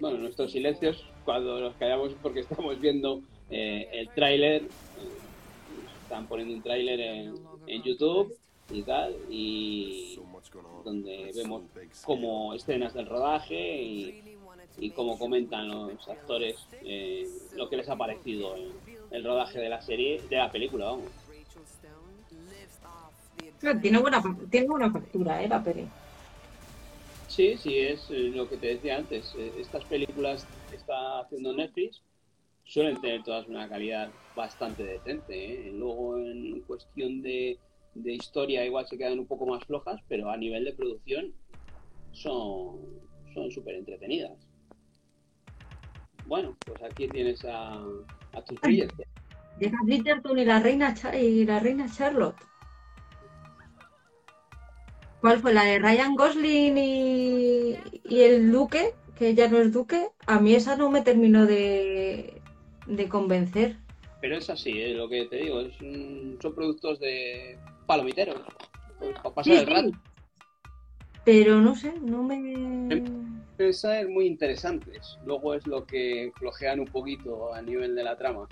Bueno, 0.00 0.18
nuestros 0.18 0.52
silencios, 0.52 1.04
cuando 1.24 1.60
nos 1.60 1.74
callamos 1.76 2.14
porque 2.22 2.40
estamos 2.40 2.80
viendo 2.80 3.22
eh, 3.50 3.88
el 3.92 4.08
tráiler, 4.10 4.62
eh, 4.62 4.68
están 6.02 6.26
poniendo 6.26 6.54
un 6.54 6.62
tráiler 6.62 7.00
en 7.66 7.82
YouTube 7.82 8.36
y 8.70 8.82
tal, 8.82 9.16
y 9.30 10.18
donde 10.84 11.32
vemos 11.34 11.62
como 12.04 12.54
escenas 12.54 12.94
del 12.94 13.06
rodaje 13.06 13.82
y, 13.82 14.38
y 14.78 14.90
sure 14.90 15.18
comentan 15.18 15.68
los 15.68 16.06
actores 16.08 16.66
eh, 16.82 17.26
lo 17.54 17.68
que 17.68 17.76
les 17.76 17.88
ha 17.88 17.96
parecido 17.96 18.54
el 19.10 19.24
the 19.24 19.24
rodaje 19.24 19.58
de 19.58 19.68
la 19.68 19.80
serie, 19.80 20.20
de 20.28 20.36
la 20.36 20.50
película, 20.50 20.86
vamos. 20.86 21.06
Tiene 23.82 23.98
buena, 23.98 24.22
tiene 24.50 24.68
buena 24.68 24.90
factura, 24.90 25.42
¿eh? 25.42 25.48
La 25.48 25.62
peli. 25.62 25.86
Sí, 27.26 27.56
sí, 27.56 27.78
es 27.78 28.08
eh, 28.10 28.30
lo 28.34 28.48
que 28.48 28.56
te 28.56 28.68
decía 28.68 28.96
antes. 28.96 29.34
eh, 29.36 29.52
Estas 29.58 29.84
películas 29.84 30.46
que 30.70 30.76
está 30.76 31.20
haciendo 31.20 31.52
Netflix 31.52 32.00
suelen 32.64 33.00
tener 33.00 33.22
todas 33.22 33.48
una 33.48 33.68
calidad 33.68 34.10
bastante 34.36 34.84
decente. 34.84 35.68
¿eh? 35.68 35.72
Luego, 35.72 36.18
en 36.18 36.60
cuestión 36.60 37.20
de, 37.22 37.58
de 38.02 38.14
historia, 38.14 38.64
igual 38.64 38.86
se 38.86 38.96
quedan 38.98 39.18
un 39.18 39.26
poco 39.26 39.46
más 39.46 39.64
flojas, 39.64 40.00
pero 40.08 40.30
a 40.30 40.36
nivel 40.36 40.64
de 40.64 40.72
producción 40.72 41.32
son 42.12 42.80
son 43.34 43.50
súper 43.50 43.76
entretenidas. 43.76 44.32
Bueno, 46.26 46.56
pues 46.66 46.82
aquí 46.82 47.08
tienes 47.08 47.44
a, 47.44 47.74
a 48.32 48.44
tus 48.44 48.60
Bridgerton. 48.60 49.04
Llega 49.60 49.78
Bridgerton 49.84 50.38
y 50.38 50.44
la 50.44 50.60
reina 50.60 50.94
y 51.20 51.44
la 51.44 51.58
reina 51.60 51.86
Charlotte. 51.90 52.36
¿Cuál 55.20 55.40
fue 55.40 55.52
la 55.52 55.64
de 55.64 55.78
Ryan 55.78 56.14
Gosling 56.14 56.78
y, 56.78 57.74
y 58.08 58.20
el 58.20 58.52
duque? 58.52 58.94
Que 59.18 59.34
ya 59.34 59.48
no 59.48 59.58
es 59.58 59.72
duque. 59.72 60.08
A 60.26 60.38
mí 60.40 60.54
esa 60.54 60.76
no 60.76 60.90
me 60.90 61.02
terminó 61.02 61.44
de, 61.44 62.40
de 62.86 63.08
convencer. 63.08 63.76
Pero 64.20 64.36
es 64.36 64.48
así, 64.50 64.70
¿eh? 64.70 64.94
lo 64.94 65.08
que 65.08 65.24
te 65.26 65.36
digo, 65.36 65.60
es 65.60 65.80
un- 65.80 66.38
son 66.40 66.54
productos 66.54 67.00
de 67.00 67.58
palomiteros. 67.88 68.40
pues, 69.00 69.14
para 69.16 69.34
pasar 69.34 69.52
Sí, 69.52 69.58
el 69.58 69.66
rato. 69.66 69.88
sí. 69.88 69.94
Pero 71.24 71.60
no 71.60 71.74
sé, 71.74 71.92
no 72.00 72.22
me. 72.22 73.02
Pueden 73.56 73.74
ser 73.74 74.08
muy 74.08 74.26
interesantes. 74.26 75.18
Luego 75.24 75.54
es 75.54 75.66
lo 75.66 75.84
que 75.84 76.32
flojean 76.36 76.80
un 76.80 76.86
poquito 76.86 77.52
a 77.52 77.60
nivel 77.60 77.94
de 77.96 78.04
la 78.04 78.16
trama. 78.16 78.46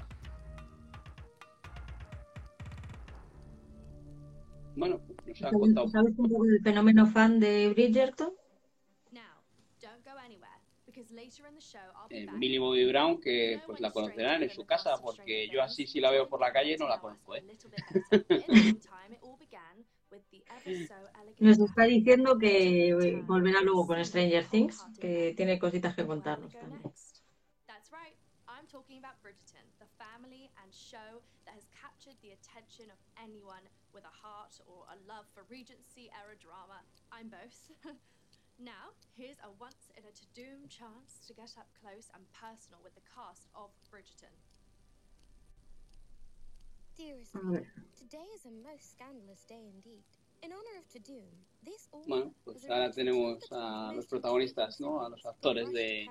Bueno, 4.75 5.01
nos 5.27 5.43
ha 5.43 5.51
contado 5.51 5.89
¿Sabes 5.89 6.19
un 6.19 6.29
poco 6.29 6.45
del 6.45 6.61
fenómeno 6.61 7.07
fan 7.07 7.41
de 7.41 7.71
Bridgerton? 7.71 8.33
Eh. 12.09 12.27
Millie 12.33 12.59
Bobby 12.59 12.87
Brown, 12.89 13.21
que 13.21 13.61
pues 13.67 13.81
la 13.81 13.91
conocerán 13.91 14.43
en 14.43 14.51
su 14.51 14.65
casa, 14.65 14.95
porque 15.03 15.49
yo 15.49 15.63
así 15.63 15.87
si 15.87 16.01
la 16.01 16.11
veo 16.11 16.29
por 16.29 16.41
la 16.41 16.53
calle 16.53 16.77
no 16.79 16.89
la 16.89 16.99
conozco, 17.01 17.37
¿eh? 17.37 17.45
Nos 21.39 21.59
está 21.59 21.85
diciendo 21.85 22.39
que 22.39 22.89
eh, 22.89 23.23
volverá 23.23 23.61
luego 23.61 23.87
con 23.87 24.03
Stranger 24.05 24.45
Things, 24.47 24.85
que 24.99 25.35
tiene 25.37 25.59
cositas 25.59 25.95
que 25.95 26.07
contarnos 26.07 26.53
también. 26.53 26.83
That's 27.67 27.93
right. 27.93 28.17
I'm 28.49 28.67
talking 28.67 28.97
about 28.99 29.21
Bridgerton, 29.23 29.67
the 29.79 29.91
family 30.01 30.49
and 30.63 30.73
show 30.73 31.21
that 31.45 31.55
has 31.55 31.69
captured 31.77 32.17
the 32.25 32.33
attention 32.33 32.89
of 32.89 32.99
anyone 33.21 33.63
with 33.93 34.09
a 34.09 34.15
heart 34.17 34.57
or 34.65 34.89
a 34.89 34.97
love 35.05 35.29
for 35.35 35.45
Regency 35.53 36.09
era 36.17 36.35
drama. 36.41 36.81
I'm 37.13 37.29
both. 37.29 37.71
now, 38.59 38.97
here's 39.13 39.37
a 39.45 39.53
once 39.61 39.93
in 39.93 40.09
a 40.09 40.13
to 40.15 40.25
doom 40.33 40.73
chance 40.73 41.21
to 41.29 41.37
get 41.37 41.53
up 41.61 41.69
close 41.85 42.09
and 42.17 42.25
personal 42.33 42.81
with 42.81 42.97
the 42.97 43.05
cast 43.13 43.53
of 43.53 43.69
Bridgerton. 43.93 44.33
Dearest 46.97 47.37
today 47.93 48.25
is 48.33 48.49
a 48.49 48.55
most 48.65 48.89
scandalous 48.97 49.45
day 49.45 49.69
indeed. 49.69 50.09
Bueno, 52.07 52.33
pues 52.45 52.69
ahora 52.71 52.91
tenemos 52.91 53.39
a 53.51 53.93
los 53.95 54.07
protagonistas, 54.07 54.81
¿no? 54.81 55.05
A 55.05 55.09
los 55.09 55.25
actores 55.27 55.73
de, 55.73 56.07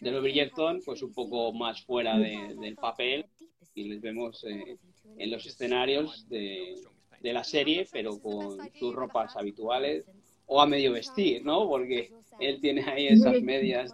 de 0.00 0.10
los 0.10 0.22
Bridgerton, 0.22 0.80
pues 0.84 1.02
un 1.02 1.12
poco 1.12 1.52
más 1.52 1.84
fuera 1.84 2.16
de- 2.18 2.54
del 2.60 2.76
papel 2.76 3.26
y 3.74 3.84
les 3.84 4.00
vemos 4.00 4.44
eh, 4.44 4.76
en 5.16 5.30
los 5.30 5.46
escenarios 5.46 6.28
de, 6.28 6.74
de 7.20 7.32
la 7.32 7.44
serie, 7.44 7.86
pero 7.92 8.18
con 8.20 8.58
sus 8.74 8.94
ropas 8.94 9.36
habituales 9.36 10.04
o 10.46 10.60
a 10.60 10.66
medio 10.66 10.92
vestir, 10.92 11.44
¿no? 11.44 11.68
Porque 11.68 12.12
él 12.40 12.60
tiene 12.60 12.82
ahí 12.84 13.06
esas 13.08 13.40
medias. 13.42 13.92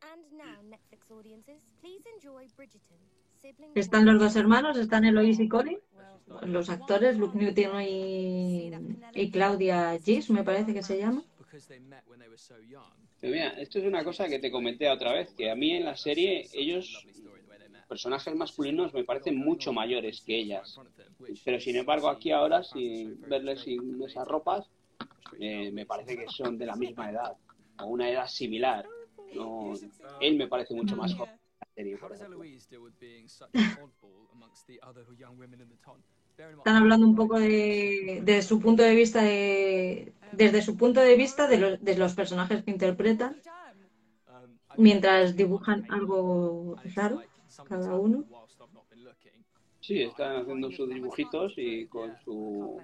And 0.00 0.32
now, 0.32 0.62
Netflix 0.64 1.10
audiences, 1.10 1.62
please 1.80 2.02
enjoy 2.16 2.48
Bridgerton. 2.56 2.98
Sibling 3.40 3.70
Están 3.74 4.06
los 4.06 4.18
dos 4.18 4.36
hermanos, 4.36 4.76
están 4.78 5.04
Eloise 5.04 5.42
y 5.42 5.48
Colin, 5.48 5.78
los 6.42 6.70
actores, 6.70 7.16
Luke 7.16 7.36
Newton 7.38 7.82
y, 7.82 9.30
Claudia 9.30 9.98
Gis, 10.02 10.30
me 10.30 10.44
parece 10.44 10.72
que 10.72 10.82
se 10.82 10.98
llama. 10.98 11.22
Mira, 13.22 13.48
esto 13.60 13.78
es 13.78 13.84
una 13.84 14.04
cosa 14.04 14.28
que 14.28 14.38
te 14.38 14.50
comenté 14.50 14.90
otra 14.90 15.12
vez, 15.12 15.32
que 15.34 15.50
a 15.50 15.54
mí 15.54 15.72
en 15.72 15.84
la 15.84 15.96
serie 15.96 16.48
ellos, 16.52 17.06
personajes 17.88 18.34
masculinos, 18.34 18.92
me 18.92 19.04
parecen 19.04 19.36
mucho 19.36 19.72
mayores 19.72 20.20
que 20.20 20.38
ellas. 20.38 20.78
Pero 21.44 21.60
sin 21.60 21.76
embargo 21.76 22.08
aquí 22.08 22.32
ahora, 22.32 22.62
sin 22.62 23.20
verles 23.22 23.62
sin 23.62 24.02
esas 24.02 24.26
ropas, 24.26 24.66
eh, 25.38 25.70
me 25.72 25.86
parece 25.86 26.16
que 26.16 26.28
son 26.28 26.58
de 26.58 26.66
la 26.66 26.76
misma 26.76 27.10
edad, 27.10 27.36
o 27.78 27.86
una 27.86 28.10
edad 28.10 28.26
similar. 28.26 28.86
No, 29.34 29.72
él 30.20 30.36
me 30.36 30.48
parece 30.48 30.74
mucho 30.74 30.96
más 30.96 31.14
joven. 31.14 31.34
Están 36.58 36.76
hablando 36.76 37.06
un 37.06 37.14
poco 37.14 37.38
de, 37.38 38.20
de 38.24 38.42
su 38.42 38.60
punto 38.60 38.82
de 38.82 38.94
vista, 38.94 39.22
de, 39.22 40.12
desde 40.32 40.62
su 40.62 40.76
punto 40.76 41.00
de 41.00 41.16
vista 41.16 41.46
de 41.46 41.58
los, 41.58 41.80
de 41.80 41.96
los 41.96 42.14
personajes 42.14 42.64
que 42.64 42.72
interpretan, 42.72 43.36
Um, 44.76 44.82
mientras 44.82 45.36
dibujan 45.36 45.86
algo 45.90 46.76
raro 46.94 47.22
cada 47.68 47.94
uno. 47.94 48.24
Sí, 49.86 50.00
están 50.00 50.36
haciendo 50.36 50.70
sus 50.70 50.88
dibujitos 50.88 51.52
y 51.58 51.86
con 51.88 52.16
su 52.24 52.80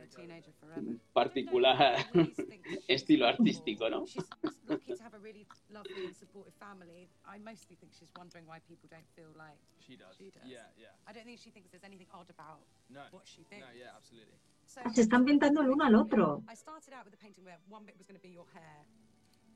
particular 1.15 1.97
estilo 2.89 3.27
artístico, 3.27 3.89
¿no? 3.89 4.05
She's 4.05 4.23
lucky 4.69 4.95
to 4.95 5.03
have 5.03 5.15
a 5.17 5.19
really 5.19 5.47
lovely 5.71 6.05
and 6.05 6.15
supportive 6.15 6.53
family. 6.59 7.09
I 7.25 7.39
mostly 7.39 7.77
think 7.77 7.95
she's 7.95 8.11
wondering 8.19 8.47
why 8.47 8.61
people 8.69 8.87
don't 8.91 9.09
feel 9.17 9.33
like 9.35 9.57
She 9.79 9.97
does. 9.97 10.15
She 10.19 10.31
does. 10.31 10.45
Yeah, 10.45 10.69
yeah. 10.77 10.93
I 11.07 11.15
don't 11.15 11.25
think 11.25 11.39
she 11.41 11.51
thinks 11.51 11.71
there's 11.71 11.85
anything 11.85 12.09
odd 12.13 12.29
about 12.29 12.61
No. 12.91 13.01
what 13.13 13.27
she 13.27 13.45
thinks. 13.45 13.65
No, 13.67 13.73
yeah, 13.73 13.97
absolutely. 13.97 14.37
So 14.67 14.83
Se 14.95 15.01
están 15.01 15.25
pintando 15.25 15.63
el 15.63 15.71
uno 15.71 15.85
al 15.85 15.95
otro. 15.95 16.43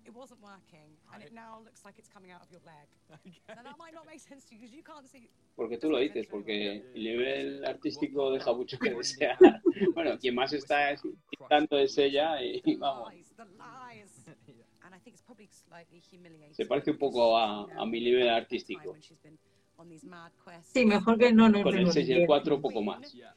It 0.06 0.14
wasn't 0.14 0.42
working, 0.42 0.88
and 1.14 1.22
it 1.22 1.32
now 1.32 1.60
looks 1.64 1.82
like 1.84 1.94
it's 1.98 2.08
coming 2.08 2.30
out 2.30 2.42
of 2.42 2.50
your 2.50 2.60
leg. 2.66 2.86
Now 3.48 3.62
that 3.62 3.78
might 3.78 3.94
not 3.94 4.06
make 4.06 4.20
sense 4.20 4.44
to 4.48 4.54
you 4.54 4.60
because 4.60 4.74
you 4.74 4.82
can't 4.82 5.08
see. 5.08 5.30
Porque 5.56 5.78
tú 5.78 5.90
lo 5.90 5.98
dices, 5.98 6.26
porque 6.26 6.82
el 6.94 7.02
nivel 7.02 7.64
artístico 7.64 8.30
deja 8.32 8.52
mucho 8.52 8.78
que 8.78 8.90
desear. 8.94 9.38
Bueno, 9.94 10.18
quien 10.18 10.34
más 10.34 10.52
está 10.52 10.94
pintando 11.30 11.78
es 11.78 11.96
ella 11.98 12.40
y 12.42 12.76
vamos, 12.76 13.12
Lies, 13.12 13.32
the 13.36 13.44
lies. 13.56 14.24
And 14.84 14.94
I 14.94 14.98
think 14.98 15.14
it's 15.14 15.22
probably 15.22 15.48
slightly 15.48 16.00
humiliating. 16.12 16.54
se 16.54 16.66
parece 16.66 16.90
un 16.90 16.98
poco 16.98 17.36
a, 17.36 17.64
a 17.74 17.86
mi 17.86 18.00
nivel 18.00 18.28
artístico. 18.28 18.94
Sí, 20.62 20.84
mejor 20.86 21.18
que 21.18 21.32
no 21.32 21.48
nos 21.48 21.62
Con 21.62 21.72
el 21.74 21.80
vemos 21.80 21.94
6 21.94 22.08
y 22.08 22.12
el 22.12 22.18
bien. 22.18 22.26
4 22.26 22.54
un 22.56 22.62
poco 22.62 22.82
más. 22.82 23.12
Yeah. 23.12 23.34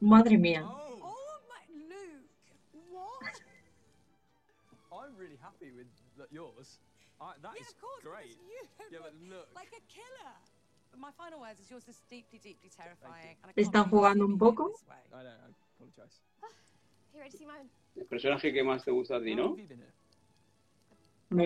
Madre 0.00 0.38
mía. 0.38 0.64
Están 13.56 13.90
jugando 13.90 14.24
un 14.26 14.38
poco. 14.38 14.72
El 17.96 18.06
personaje 18.06 18.52
que 18.52 18.62
más 18.62 18.84
te 18.84 18.90
gusta 18.90 19.16
a 19.16 19.22
ti, 19.22 19.34
¿no? 19.34 19.56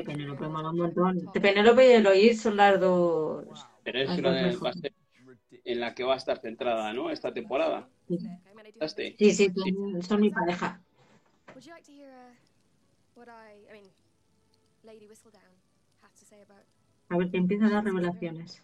Penélope 0.04 0.46
mola 0.48 0.70
un 0.70 0.76
montón. 0.78 1.32
De 1.32 1.40
Penélope 1.40 1.88
y 1.88 1.92
Eloís 1.92 2.40
son 2.42 2.56
las 2.56 2.78
dos. 2.78 3.44
Pero 3.82 4.00
es 4.00 4.08
las 4.10 4.18
una 4.18 4.32
de- 4.32 4.52
ser 4.80 4.92
en 5.64 5.80
la 5.80 5.94
que 5.94 6.04
va 6.04 6.14
a 6.14 6.16
estar 6.16 6.40
centrada, 6.40 6.92
¿no? 6.92 7.10
Esta 7.10 7.32
temporada. 7.32 7.88
Sí, 8.08 8.18
sí, 9.18 9.32
sí, 9.32 9.54
son, 10.02 10.20
mi 10.20 10.30
pareja. 10.30 10.80
Would 11.54 11.64
you 11.64 11.72
like 11.72 11.84
to 11.84 11.92
hear 11.92 12.10
uh, 13.16 13.22
A 17.08 17.16
ver, 17.16 17.30
que 17.30 17.36
empiezan 17.36 17.72
las 17.72 17.84
revelaciones. 17.84 18.62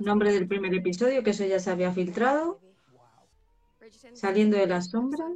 Nombre 0.00 0.32
del 0.32 0.46
primer 0.46 0.74
episodio, 0.74 1.22
que 1.22 1.30
eso 1.30 1.46
ya 1.46 1.58
se 1.58 1.70
había 1.70 1.92
filtrado. 1.92 2.60
Saliendo 4.14 4.56
de 4.56 4.66
las 4.66 4.86
Episode 4.86 5.16
sombras. 5.16 5.32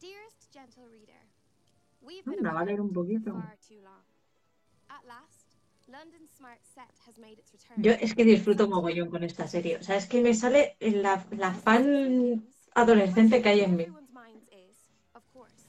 Dearest 0.00 0.52
gentle 0.52 0.86
reader, 0.88 1.22
Anda, 2.26 2.52
va 2.52 2.60
a 2.60 2.64
leer 2.64 2.80
un 2.80 2.92
poquito. 2.92 3.42
Yo 7.76 7.92
es 7.92 8.14
que 8.14 8.24
disfruto 8.24 8.68
mogollón 8.68 9.10
con 9.10 9.22
esta 9.22 9.46
serie. 9.46 9.76
O 9.76 9.82
sea, 9.82 9.96
es 9.96 10.06
que 10.06 10.20
me 10.20 10.34
sale 10.34 10.76
la, 10.80 11.24
la 11.30 11.52
fan 11.52 12.44
adolescente 12.74 13.42
que 13.42 13.48
hay 13.48 13.60
en 13.60 13.76
mí. 13.76 13.86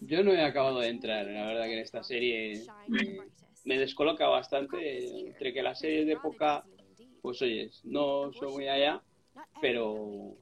Yo 0.02 0.24
no 0.24 0.34
he 0.34 0.42
acabado 0.42 0.80
de 0.80 0.90
entrar, 0.90 1.26
la 1.26 1.48
verdad 1.48 1.66
que 1.66 1.74
en 1.74 1.80
esta 1.80 2.04
serie 2.04 2.64
me, 3.64 3.78
descoloca 3.78 4.28
bastante 4.28 5.28
entre 5.28 5.54
que 5.54 5.64
las 5.64 5.80
series 5.80 6.06
de 6.06 6.14
época, 6.14 6.64
pues 7.22 7.42
oyes, 7.42 7.84
no 7.86 8.32
son 8.34 8.54
muy 8.54 8.68
allá, 8.68 9.02
pero 9.62 10.38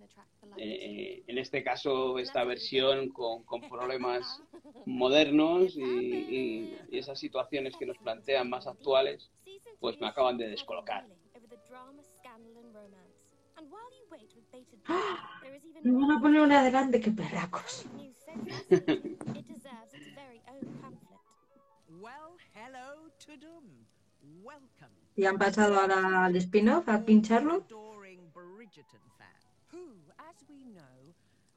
eh, 0.57 1.23
en 1.27 1.37
este 1.37 1.63
caso 1.63 2.19
esta 2.19 2.43
versión 2.43 3.09
con, 3.09 3.43
con 3.43 3.61
problemas 3.69 4.41
modernos 4.85 5.75
y, 5.77 5.81
y- 5.81 6.77
y 6.91 6.97
esas 6.97 7.19
situaciones 7.19 7.75
que 7.77 7.85
nos 7.85 7.97
plantean 7.97 8.49
más 8.49 8.67
actuales, 8.67 9.31
pues 9.79 9.99
me 9.99 10.07
acaban 10.07 10.37
de 10.37 10.49
descolocar. 10.49 11.05
Me 15.83 15.91
van 15.91 16.11
a 16.11 16.21
poner 16.21 16.41
una 16.41 16.59
adelante, 16.61 16.99
qué 17.01 17.11
perracos. 17.11 17.85
Y 25.15 25.25
han 25.25 25.37
pasado 25.37 25.79
ahora 25.79 26.25
al 26.25 26.35
spin-off 26.37 26.87
a 26.89 27.03
pincharlo. 27.05 27.65
We 30.53 30.65
know, 30.71 30.95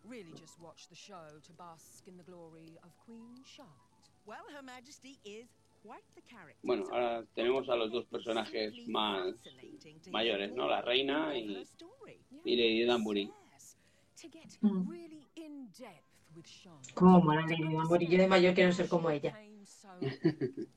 really 0.08 0.32
just 0.38 0.60
watched 0.60 0.88
the 0.88 0.96
show 0.96 1.38
to 1.42 1.52
bask 1.52 2.04
in 2.06 2.16
the 2.16 2.22
glory 2.22 2.78
of 2.82 2.90
Queen 3.04 3.44
Charlotte. 3.44 4.06
Well, 4.26 4.44
Her 4.54 4.62
Majesty 4.62 5.18
is 5.24 5.46
quite 5.84 6.04
the 6.14 6.22
character. 6.22 6.58
Bueno, 6.64 6.84
ahora 6.92 7.24
tenemos 7.34 7.68
a 7.68 7.76
los 7.76 7.92
dos 7.92 8.06
personajes 8.06 8.72
más 8.88 9.34
mayores, 10.10 10.52
¿no? 10.54 10.68
La 10.68 10.82
reina 10.82 11.36
y, 11.36 11.64
y 12.44 12.56
Lady 12.56 12.84
Danbury. 12.84 13.30
Mola 17.00 17.46
Lady 17.46 17.74
Danbury. 17.74 18.06
Yo 18.08 18.18
de 18.18 18.28
mayor 18.28 18.54
quiero 18.54 18.72
ser 18.72 18.88
como 18.88 19.10
ella. 19.10 19.34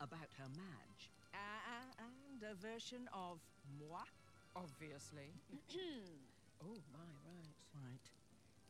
about 0.00 0.30
her 0.38 0.48
madge. 0.56 1.10
Uh, 1.34 2.04
and 2.04 2.42
a 2.42 2.54
version 2.54 3.08
of 3.12 3.40
moi. 3.78 4.04
Obviously. 4.56 5.32
oh, 6.62 6.80
my, 6.92 7.08
right. 7.28 7.56
Right. 7.74 8.06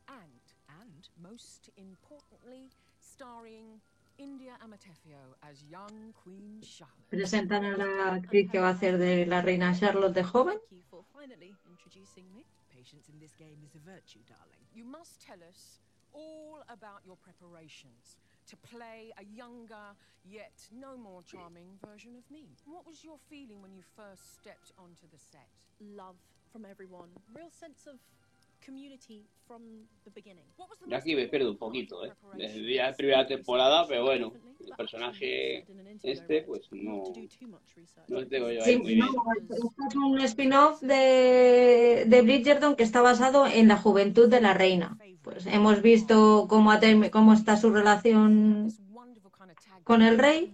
And, 0.09 0.46
and, 0.69 1.09
most 1.23 1.71
importantly, 1.77 2.71
starring 3.01 3.81
India 4.19 4.57
Amatefio 4.65 5.37
as 5.43 5.63
young 5.71 6.15
Queen 6.25 6.61
Charlotte. 6.63 7.11
Presentan 7.11 7.65
a 7.65 7.77
la 7.77 8.15
actriz 8.15 8.51
que 8.51 8.59
va 8.59 8.69
a 8.69 8.73
hacer 8.73 8.99
de 8.99 9.27
la 9.27 9.43
reina 9.43 9.75
Charlotte 9.75 10.15
de 10.15 10.23
joven. 10.23 10.59
Thank 10.59 10.73
you 10.73 10.83
for 10.91 11.05
finally 11.13 11.55
introducing 11.69 12.25
me. 12.35 12.45
Patience 12.75 13.09
in 13.09 13.19
this 13.21 13.35
game 13.37 13.61
is 13.65 13.75
a 13.75 13.83
virtue, 13.85 14.21
darling. 14.27 14.65
You 14.75 14.85
must 14.85 15.21
tell 15.21 15.39
us 15.49 15.81
all 16.15 16.63
about 16.69 17.05
your 17.05 17.17
preparations 17.17 18.17
to 18.49 18.57
play 18.57 19.13
a 19.19 19.25
younger, 19.25 19.93
yet 20.25 20.65
no 20.73 20.97
more 20.97 21.23
charming 21.23 21.79
version 21.85 22.17
of 22.17 22.25
me. 22.31 22.57
What 22.65 22.87
was 22.87 23.05
your 23.05 23.19
feeling 23.29 23.61
when 23.61 23.75
you 23.75 23.83
first 23.97 24.41
stepped 24.41 24.73
onto 24.79 25.07
the 25.13 25.19
set? 25.19 25.49
Love 25.81 26.17
from 26.53 26.65
everyone. 26.65 27.11
Real 27.35 27.51
sense 27.51 27.87
of 27.87 27.99
Yo 30.87 30.97
aquí 30.97 31.15
me 31.15 31.29
pierdo 31.29 31.51
un 31.53 31.57
poquito, 31.57 32.05
¿eh? 32.05 32.13
Desde 32.37 32.77
la 32.77 32.93
primera 32.95 33.27
temporada, 33.27 33.87
pero 33.87 34.05
bueno, 34.05 34.33
el 34.61 34.77
personaje 34.77 35.65
este, 36.03 36.43
pues 36.43 36.63
no, 36.73 37.05
no 38.09 38.21
lo 38.21 38.27
tengo 38.27 38.51
yo 38.51 38.65
ahí 38.65 38.73
Sí, 38.75 38.79
muy 38.79 38.97
no, 38.97 39.07
bien. 39.11 39.49
esto 39.53 39.83
es 39.89 39.95
un 39.97 40.21
spin-off 40.21 40.81
de, 40.81 42.05
de 42.07 42.23
Bridgerton 42.23 42.75
que 42.77 42.83
está 42.83 43.01
basado 43.03 43.47
en 43.47 43.69
la 43.69 43.77
juventud 43.77 44.29
de 44.29 44.41
la 44.41 44.55
reina. 44.55 44.99
Pues 45.23 45.47
hemos 45.47 45.83
visto 45.83 46.47
cómo, 46.49 46.73
cómo 47.11 47.33
está 47.35 47.57
su 47.57 47.71
relación 47.71 48.73
con 49.85 50.03
el 50.03 50.19
rey 50.19 50.51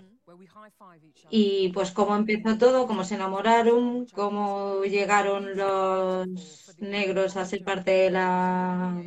y 1.31 1.69
pues 1.73 1.91
cómo 1.93 2.17
empezó 2.17 2.59
todo, 2.59 2.87
cómo 2.87 3.05
se 3.05 3.15
enamoraron, 3.15 4.07
cómo 4.15 4.83
llegaron 4.85 5.57
los 5.57 6.75
negros 6.79 7.37
a 7.37 7.45
ser 7.45 7.65
parte 7.65 7.91
de 7.91 8.11
la, 8.11 9.03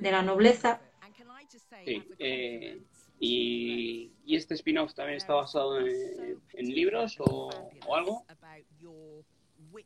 de 0.00 0.10
la 0.10 0.22
nobleza. 0.22 0.80
Sí, 1.84 2.02
eh, 2.18 2.82
y, 3.18 4.10
y 4.24 4.36
este 4.36 4.54
spin-off 4.54 4.94
también 4.94 5.18
está 5.18 5.34
basado 5.34 5.78
en, 5.78 6.40
en 6.54 6.66
libros 6.68 7.16
o, 7.20 7.50
o 7.86 7.94
algo. 7.94 8.24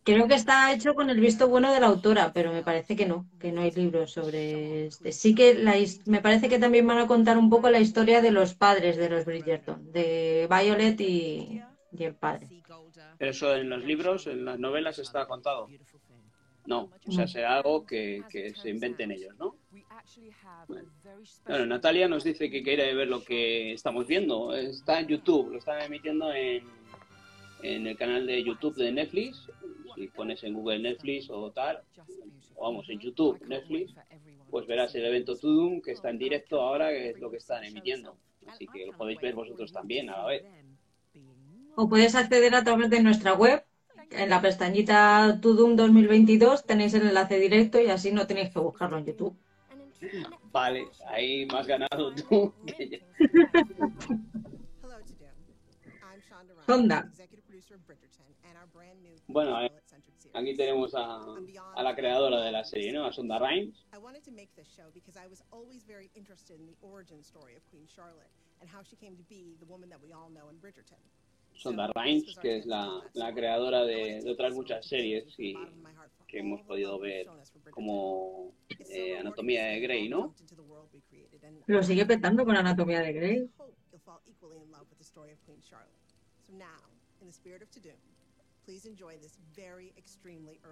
Creo 0.03 0.29
que 0.29 0.35
está 0.35 0.73
hecho 0.73 0.95
con 0.95 1.11
el 1.11 1.21
visto 1.21 1.49
bueno 1.49 1.73
de 1.73 1.81
la 1.81 1.87
autora, 1.87 2.33
pero 2.33 2.53
me 2.53 2.63
parece 2.63 2.97
que 2.97 3.07
no, 3.07 3.27
que 3.39 3.53
no 3.53 3.63
hay 3.63 3.71
libros 3.71 4.13
sobre 4.13 4.87
este. 4.87 5.13
Sí 5.13 5.35
que 5.35 5.55
la, 5.55 5.75
me 6.07 6.21
parece 6.21 6.49
que 6.49 6.59
también 6.59 6.87
van 6.87 6.99
a 6.99 7.07
contar 7.07 7.39
un 7.39 7.51
poco 7.51 7.71
la 7.71 7.81
historia 7.81 8.21
de 8.21 8.31
los 8.31 8.55
padres 8.55 8.97
de 8.97 9.09
los 9.09 9.25
Bridgerton, 9.25 9.93
de 9.93 10.49
Violet 10.51 11.01
y, 11.01 11.63
el 11.99 12.15
padre. 12.15 12.49
Pero 13.19 13.31
eso 13.31 13.55
en 13.55 13.71
los 13.71 13.85
libros, 13.85 14.27
en 14.27 14.45
las 14.45 14.59
novelas 14.59 14.99
está 14.99 15.27
contado. 15.27 15.69
No, 16.67 16.91
o 17.07 17.13
sea, 17.13 17.27
será 17.27 17.57
algo 17.57 17.85
que, 17.85 18.23
que 18.31 18.55
se 18.55 18.71
inventen 18.71 19.11
ellos, 19.11 19.37
¿no? 19.39 19.57
Bueno, 21.47 21.67
Natalia 21.67 22.09
nos 22.09 22.25
dice 22.25 22.51
que 22.51 22.63
quiere 22.63 22.95
ver 22.95 23.09
lo 23.09 23.23
que 23.23 23.73
estamos 23.73 24.07
viendo. 24.07 24.55
Está 24.55 25.01
en 25.01 25.09
YouTube, 25.09 25.53
lo 25.53 25.59
están 25.59 25.81
emitiendo 25.83 26.33
en, 26.33 26.65
en 27.65 27.87
el 27.87 27.97
canal 27.97 28.27
de 28.27 28.45
YouTube 28.45 28.77
de 28.77 28.93
Netflix. 28.93 29.49
Si 29.95 30.09
pones 30.09 30.43
en 30.45 30.55
Google 30.55 30.81
Netflix 30.81 31.31
o 31.31 31.51
tal, 31.51 31.81
o 32.57 32.65
vamos, 32.65 32.89
en 32.91 32.99
YouTube 32.99 33.41
Netflix, 33.47 33.95
pues 34.51 34.67
verás 34.67 34.95
el 34.95 35.07
evento 35.07 35.37
Tudum 35.37 35.81
que 35.81 35.93
está 35.93 36.11
en 36.11 36.19
directo 36.19 36.61
ahora, 36.61 36.91
que 36.91 37.11
es 37.11 37.19
lo 37.21 37.31
que 37.31 37.39
están 37.39 37.65
emitiendo. 37.65 38.17
Así 38.47 38.67
que 38.67 38.87
lo 38.87 38.93
podéis 38.93 39.21
ver 39.21 39.35
vosotros 39.35 39.73
también 39.73 40.11
a 40.11 40.19
la 40.19 40.27
vez. 40.27 40.45
O 41.77 41.89
puedes 41.89 42.15
acceder 42.15 42.55
a 42.55 42.63
través 42.63 42.91
de 42.91 43.03
nuestra 43.03 43.35
web. 43.35 43.65
En 44.11 44.29
la 44.29 44.43
pestañita 44.43 45.39
Tudum 45.41 45.75
2022 45.77 46.67
tenéis 46.67 46.93
el 46.95 47.09
enlace 47.09 47.39
directo 47.39 47.81
y 47.81 47.87
así 47.87 48.13
no 48.13 48.27
tenéis 48.27 48.51
que 48.51 48.61
buscarlo 48.61 48.99
en 48.99 49.07
YouTube. 49.07 49.37
Vale, 50.53 50.85
ahí 51.07 51.49
has 51.51 51.67
ganado 51.67 52.15
tú. 52.15 52.53
que 52.67 52.89
yo. 52.91 52.99
Sonda. 56.67 57.09
executive 57.11 57.45
producer 57.47 57.75
of 57.75 57.87
Bridgerton, 57.87 58.25
and 58.49 58.57
our 58.57 58.67
brand 58.73 59.03
new 59.03 59.17
Bueno, 59.35 59.61
eh, 59.61 59.69
aquí 60.33 60.55
tenemos 60.55 60.95
a, 60.95 61.19
a 61.75 61.83
la 61.83 61.97
creadora 61.97 62.41
de 62.41 62.53
la 62.53 62.63
serie, 62.63 62.93
¿no? 62.93 63.05
A 63.05 63.13
Sonda 63.13 63.37
Rhimes. 63.41 63.85
I 63.93 63.99
wanted 63.99 64.23
to 64.23 64.31
make 64.31 64.55
this 64.55 64.69
show 64.69 64.93
because 64.95 65.17
I 65.17 65.27
was 65.27 65.43
always 65.51 65.83
very 65.85 66.09
interested 66.15 66.61
in 66.61 66.67
the 66.67 66.77
origin 66.83 67.21
story 67.25 67.57
of 67.57 67.63
Queen 67.69 67.89
Charlotte 67.89 68.31
and 68.61 68.71
how 68.71 68.85
she 68.85 68.95
came 68.95 69.17
to 69.17 69.25
be 69.29 69.57
the 69.59 69.67
woman 69.67 69.91
that 69.91 70.01
we 70.01 70.13
all 70.13 70.31
know 70.31 70.49
in 70.51 70.61
Bridgerton. 70.61 71.01
Sonda 71.53 71.89
Rhimes, 71.97 72.37
que 72.41 72.59
es 72.59 72.67
la, 72.67 73.03
la 73.15 73.33
creadora 73.35 73.85
de, 73.85 74.21
de 74.23 74.31
otras 74.31 74.55
muchas 74.55 74.87
series 74.87 75.25
y 75.37 75.57
que 76.29 76.39
hemos 76.39 76.63
podido 76.63 77.01
ver 77.01 77.27
como 77.73 78.53
eh, 78.91 79.19
Anatomía 79.19 79.65
de 79.65 79.81
Grey, 79.81 80.09
¿no? 80.09 80.33
Lo 81.67 81.83
sigue 81.83 82.07
petando 82.07 82.45
con 82.45 82.57
Anatomía 82.57 83.01
de 83.01 83.13
Grey. 83.13 83.51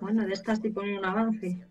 Bueno, 0.01 0.25
de 0.25 0.33
estas 0.33 0.61
sí 0.61 0.71
ponen 0.71 0.99
un 0.99 1.05
avance. 1.05 1.67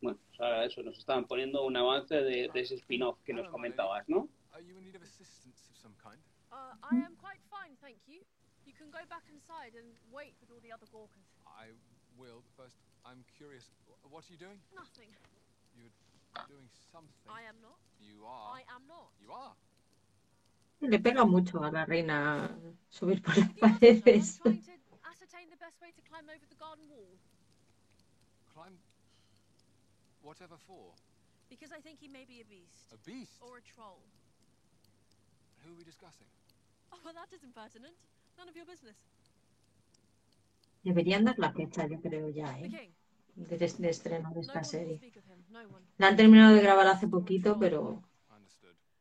Bueno, 0.00 0.18
pues 0.26 0.40
ahora 0.40 0.64
eso, 0.64 0.82
nos 0.82 0.98
estaban 0.98 1.26
poniendo 1.26 1.64
un 1.64 1.76
avance 1.76 2.14
de, 2.14 2.48
de 2.52 2.60
ese 2.60 2.74
spin-off 2.76 3.18
que 3.24 3.32
nos 3.32 3.48
comentabas, 3.50 4.08
¿no? 4.08 4.28
Are 4.52 4.62
you 4.64 4.76
in 4.76 4.84
need 4.84 4.96
of 4.96 5.02
assistance 5.02 5.70
of 5.70 5.76
some 5.76 5.94
kind? 6.02 6.20
Uh, 6.50 6.74
I 6.82 6.96
am 6.98 7.14
quite 7.16 7.40
fine, 7.48 7.76
thank 7.80 7.98
you. 8.06 8.20
You 8.66 8.74
can 8.74 8.90
go 8.90 8.98
back 9.08 9.24
inside 9.30 9.74
and 9.74 9.86
wait 10.12 10.34
with 10.40 10.50
all 10.50 10.60
the 10.60 10.72
other 10.72 10.86
Gawkers. 10.92 11.26
I 11.46 11.72
will, 12.18 12.42
but 12.56 12.64
first, 12.64 12.76
I'm 13.04 13.24
curious. 13.38 13.70
wh- 13.88 14.12
What 14.12 14.24
are 14.28 14.32
you 14.32 14.38
doing? 14.38 14.60
Nothing. 14.74 15.10
You're 15.74 15.90
doing 16.46 16.68
something. 16.92 17.30
I 17.30 17.42
am 17.48 17.56
not. 17.62 17.78
You 17.98 18.26
are. 18.26 18.58
I 18.58 18.62
am 18.74 18.86
not. 18.86 19.10
You 19.18 19.32
are. 19.32 19.54
Le 20.82 20.98
pega 20.98 21.24
mucho 21.24 21.62
a 21.62 21.70
la 21.70 21.84
reina 21.86 22.50
subir 22.90 23.22
por 23.22 23.36
las 23.38 23.52
paredes. 23.54 24.40
Whatever 30.22 30.56
for? 30.56 30.94
Because 31.50 31.72
I 31.72 31.80
think 31.80 31.98
he 32.00 32.08
may 32.08 32.24
be 32.24 32.40
a 32.40 32.44
beast. 32.44 32.92
A 32.92 32.96
beast? 33.04 33.42
Or 33.42 33.58
a 33.58 33.60
troll. 33.60 34.00
Who 35.62 35.72
are 35.72 35.76
we 35.76 35.84
discussing? 35.84 36.26
Oh, 36.90 36.98
well, 37.04 37.12
that 37.14 37.32
is 37.36 37.42
impertinent. 37.44 37.94
None 38.38 38.48
of 38.48 38.56
your 38.56 38.64
business. 38.64 38.96
Deberían 40.82 41.24
dar 41.24 41.38
la 41.38 41.52
fecha, 41.52 41.86
yo 41.86 42.00
creo 42.00 42.30
ya, 42.30 42.58
¿eh? 42.58 42.92
De, 43.34 43.58
de 43.58 43.88
estreno 43.90 44.32
de 44.32 44.40
esta 44.40 44.64
serie. 44.64 45.00
La 45.98 46.08
han 46.08 46.16
terminado 46.16 46.54
de 46.54 46.62
grabar 46.62 46.86
hace 46.86 47.08
poquito, 47.08 47.58
pero 47.58 48.02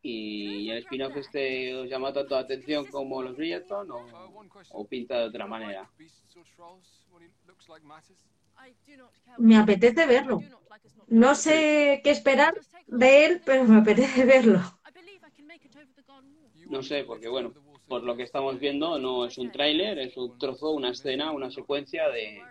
¿Y 0.03 0.69
el 0.71 0.79
spin-off 0.79 1.15
este 1.17 1.75
os 1.75 1.87
llama 1.87 2.11
tanto 2.11 2.35
la 2.35 2.41
atención 2.41 2.85
como 2.87 3.21
los 3.21 3.35
Bridgerton 3.37 3.91
o, 3.91 4.05
o 4.71 4.87
pinta 4.87 5.19
de 5.19 5.25
otra 5.25 5.45
manera? 5.45 5.89
Me 9.37 9.57
apetece 9.57 10.05
verlo. 10.05 10.39
No 11.07 11.35
sé 11.35 12.01
qué 12.03 12.11
esperar 12.11 12.53
de 12.87 13.25
él, 13.25 13.41
pero 13.45 13.63
me 13.65 13.79
apetece 13.79 14.25
verlo. 14.25 14.59
No 16.69 16.81
sé, 16.81 17.03
porque 17.03 17.27
bueno, 17.27 17.53
por 17.87 18.03
lo 18.03 18.15
que 18.15 18.23
estamos 18.23 18.59
viendo 18.59 18.97
no 18.97 19.25
es 19.25 19.37
un 19.37 19.51
tráiler, 19.51 19.99
es 19.99 20.15
un 20.17 20.37
trozo, 20.37 20.71
una 20.71 20.91
escena, 20.91 21.31
una 21.31 21.51
secuencia 21.51 22.09
de, 22.09 22.41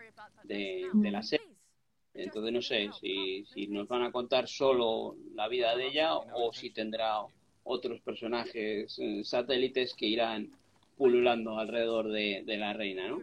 de, 0.45 0.89
de 0.93 1.11
la 1.11 1.23
serie. 1.23 1.47
Entonces 2.13 2.53
no 2.53 2.61
sé 2.61 2.91
si, 3.01 3.45
si 3.47 3.67
nos 3.69 3.89
van 3.89 4.03
a 4.03 4.13
contar 4.13 4.47
solo 4.47 5.17
la 5.35 5.49
vida 5.49 5.75
de 5.77 5.87
ella 5.87 6.17
o 6.17 6.53
si 6.53 6.71
tendrá 6.71 7.21
otros 7.65 8.01
personajes 8.01 8.99
eh, 8.99 9.23
satélites 9.25 9.95
que 9.95 10.07
irán 10.07 10.51
pululando 10.97 11.59
alrededor 11.59 12.09
de, 12.09 12.43
de 12.47 12.57
la 12.57 12.73
reina, 12.73 13.09
¿no? 13.09 13.23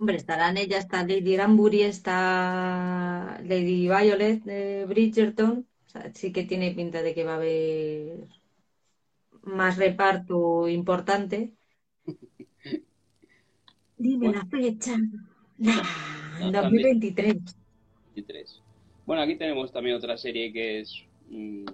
Hombre, 0.00 0.16
estarán 0.16 0.56
ella, 0.56 0.78
está 0.78 1.02
Lady 1.02 1.34
Granbury, 1.34 1.82
está 1.82 3.40
Lady 3.42 3.88
Violet 3.88 4.42
de 4.44 4.86
Bridgerton. 4.86 5.66
O 5.86 5.90
sea, 5.90 6.12
sí 6.14 6.32
que 6.32 6.44
tiene 6.44 6.70
pinta 6.72 7.02
de 7.02 7.14
que 7.14 7.24
va 7.24 7.32
a 7.32 7.36
haber 7.36 8.28
más 9.42 9.76
reparto 9.76 10.68
importante. 10.68 11.54
Dime 13.96 14.28
la 14.28 14.46
fecha. 14.46 14.96
No, 15.58 16.52
2023. 16.52 17.36
23. 18.14 18.62
Bueno, 19.06 19.22
aquí 19.22 19.36
tenemos 19.36 19.72
también 19.72 19.96
otra 19.96 20.16
serie 20.16 20.52
que 20.52 20.80
es 20.80 20.94
mm, 21.28 21.64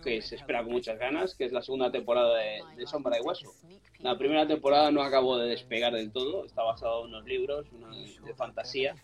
que 0.00 0.22
se 0.22 0.36
espera 0.36 0.62
con 0.62 0.72
muchas 0.72 0.98
ganas, 0.98 1.34
que 1.34 1.44
es 1.44 1.52
la 1.52 1.62
segunda 1.62 1.90
temporada 1.90 2.36
de, 2.38 2.62
de 2.76 2.86
Sombra 2.86 3.16
de 3.16 3.22
Hueso. 3.22 3.52
La 3.98 4.16
primera 4.16 4.46
temporada 4.46 4.90
no 4.90 5.02
acabó 5.02 5.38
de 5.38 5.48
despegar 5.48 5.92
del 5.92 6.10
todo, 6.10 6.46
está 6.46 6.62
basado 6.62 7.02
en 7.02 7.08
unos 7.08 7.24
libros 7.26 7.66
una 7.72 7.90
de 7.90 8.34
fantasía. 8.34 8.94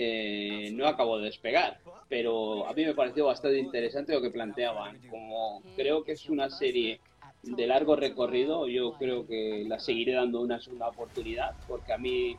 Eh, 0.00 0.70
no 0.74 0.86
acabó 0.86 1.18
de 1.18 1.24
despegar, 1.24 1.80
pero 2.08 2.68
a 2.68 2.72
mí 2.72 2.84
me 2.84 2.94
pareció 2.94 3.26
bastante 3.26 3.58
interesante 3.58 4.12
lo 4.12 4.22
que 4.22 4.30
planteaban. 4.30 5.00
Como 5.10 5.60
creo 5.74 6.04
que 6.04 6.12
es 6.12 6.28
una 6.28 6.50
serie 6.50 7.00
de 7.42 7.66
largo 7.66 7.96
recorrido, 7.96 8.68
yo 8.68 8.92
creo 8.92 9.26
que 9.26 9.64
la 9.66 9.80
seguiré 9.80 10.12
dando 10.12 10.40
una 10.40 10.60
segunda 10.60 10.88
oportunidad, 10.88 11.56
porque 11.66 11.92
a 11.92 11.98
mí 11.98 12.36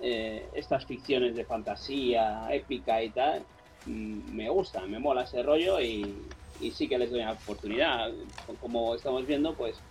eh, 0.00 0.48
estas 0.54 0.86
ficciones 0.86 1.34
de 1.34 1.44
fantasía, 1.44 2.46
épica 2.52 3.02
y 3.02 3.10
tal, 3.10 3.42
mm, 3.86 4.32
me 4.32 4.48
gustan, 4.48 4.88
me 4.88 5.00
mola 5.00 5.24
ese 5.24 5.42
rollo 5.42 5.80
y, 5.80 6.14
y 6.60 6.72
sí 6.72 6.88
que 6.88 6.98
les 6.98 7.10
doy 7.10 7.20
una 7.20 7.32
oportunidad. 7.34 8.10
Como 8.58 8.94
estamos 8.94 9.26
viendo, 9.26 9.56
pues 9.56 9.84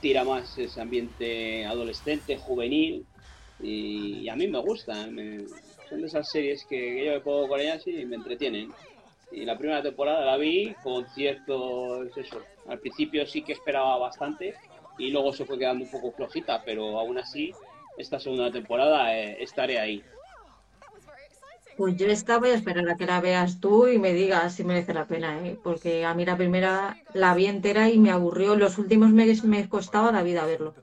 tira 0.00 0.24
más 0.24 0.56
ese 0.58 0.80
ambiente 0.80 1.64
adolescente, 1.64 2.36
juvenil 2.38 3.06
y, 3.58 4.28
a 4.28 4.36
mí 4.36 4.48
me 4.48 4.60
gustan. 4.60 5.14
me- 5.14 5.46
son 5.84 6.00
de 6.00 6.06
esas 6.06 6.30
series 6.30 6.66
que, 6.66 7.04
yo 7.04 7.12
me 7.12 7.20
pongo 7.20 7.48
con 7.48 7.60
ellas 7.60 7.86
y 7.86 8.06
me 8.06 8.16
entretienen. 8.16 8.74
Y 9.30 9.44
la 9.44 9.58
primera 9.58 9.82
temporada 9.82 10.24
la 10.24 10.36
vi 10.38 10.76
con 10.80 11.08
ciertos, 11.08 12.16
eso, 12.16 12.48
al 12.64 12.80
principio 12.80 13.26
sí 13.26 13.44
que 13.44 13.52
esperaba 13.52 13.98
bastante 13.98 14.60
y 14.96 15.10
luego 15.10 15.32
se 15.32 15.44
fue 15.46 15.58
quedando 15.58 15.84
un 15.84 15.90
poco 15.90 16.12
flojita, 16.14 16.62
pero 16.64 16.98
aún 16.98 17.18
así 17.18 17.58
esta 17.96 18.18
segunda 18.20 18.52
temporada 18.52 19.18
eh, 19.18 19.42
estaré 19.42 19.78
ahí. 19.78 20.08
Pues 21.76 21.96
yo 21.96 22.06
esta 22.06 22.38
voy 22.38 22.50
a 22.50 22.54
esperar 22.54 22.88
a 22.88 22.96
que 22.96 23.06
la 23.06 23.20
veas 23.20 23.60
tú 23.60 23.88
y 23.88 23.98
me 23.98 24.12
digas 24.12 24.54
si 24.54 24.64
merece 24.64 24.94
la 24.94 25.06
pena, 25.06 25.44
¿eh? 25.46 25.58
Porque 25.62 26.04
a 26.04 26.14
mí 26.14 26.24
la 26.24 26.36
primera 26.36 26.96
la 27.14 27.34
vi 27.34 27.46
entera 27.46 27.90
y 27.90 27.98
me 27.98 28.10
aburrió. 28.10 28.54
Los 28.54 28.78
últimos 28.78 29.10
meses 29.10 29.44
me 29.44 29.68
costaba 29.68 30.12
la 30.12 30.22
vida 30.22 30.46
verlo. 30.46 30.74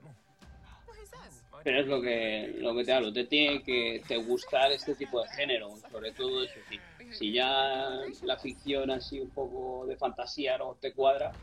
Pero 1.64 1.80
es 1.80 1.86
lo 1.86 2.02
que, 2.02 2.56
lo 2.58 2.74
que 2.74 2.84
te 2.84 2.92
hablo, 2.92 3.12
te 3.12 3.24
tiene 3.24 3.62
que 3.62 4.02
te 4.06 4.16
gustar 4.16 4.72
este 4.72 4.94
tipo 4.96 5.22
de 5.22 5.28
género, 5.28 5.76
sobre 5.90 6.12
todo 6.12 6.44
eso 6.44 6.60
sí. 6.68 6.82
Si 7.10 7.32
ya 7.32 7.88
la 8.22 8.36
ficción 8.38 8.90
así 8.90 9.20
un 9.20 9.30
poco 9.30 9.86
de 9.86 9.96
fantasía 9.96 10.58
no 10.58 10.76
te 10.80 10.92
cuadra, 10.92 11.36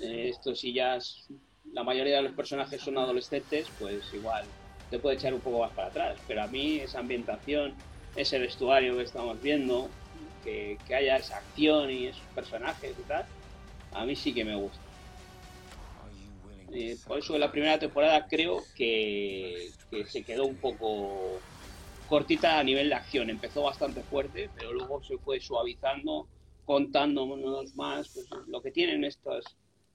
eh, 0.00 0.28
esto 0.30 0.54
si 0.54 0.72
ya 0.72 0.98
la 1.72 1.82
mayoría 1.82 2.16
de 2.16 2.22
los 2.22 2.32
personajes 2.32 2.80
son 2.80 2.96
adolescentes, 2.96 3.70
pues 3.78 4.12
igual 4.14 4.50
te 4.88 4.98
puede 4.98 5.16
echar 5.16 5.34
un 5.34 5.40
poco 5.40 5.60
más 5.60 5.72
para 5.72 5.88
atrás. 5.88 6.22
Pero 6.26 6.42
a 6.42 6.46
mí 6.46 6.78
esa 6.78 7.00
ambientación, 7.00 7.82
ese 8.16 8.38
vestuario 8.38 8.96
que 8.96 9.02
estamos 9.02 9.40
viendo, 9.42 9.88
que, 10.42 10.78
que 10.86 10.94
haya 10.94 11.16
esa 11.16 11.38
acción 11.38 11.90
y 11.90 12.06
esos 12.06 12.22
personajes 12.34 12.94
y 12.98 13.02
tal, 13.08 13.24
a 13.92 14.04
mí 14.04 14.14
sí 14.16 14.32
que 14.32 14.44
me 14.44 14.56
gusta. 14.56 14.78
Eh, 16.72 16.96
por 17.06 17.18
eso 17.18 17.38
la 17.38 17.52
primera 17.52 17.78
temporada 17.78 18.26
creo 18.26 18.62
que, 18.74 19.70
que 19.90 20.04
se 20.06 20.24
quedó 20.24 20.44
un 20.46 20.56
poco 20.56 21.38
cortita 22.08 22.58
a 22.58 22.64
nivel 22.64 22.88
de 22.88 22.96
acción. 22.96 23.30
Empezó 23.30 23.62
bastante 23.62 24.02
fuerte, 24.02 24.50
pero 24.56 24.72
luego 24.72 25.02
se 25.02 25.16
fue 25.18 25.38
suavizando, 25.40 26.26
contándonos 26.64 27.74
más 27.76 28.08
pues, 28.08 28.26
lo 28.48 28.60
que 28.60 28.72
tienen 28.72 29.04
estas, 29.04 29.44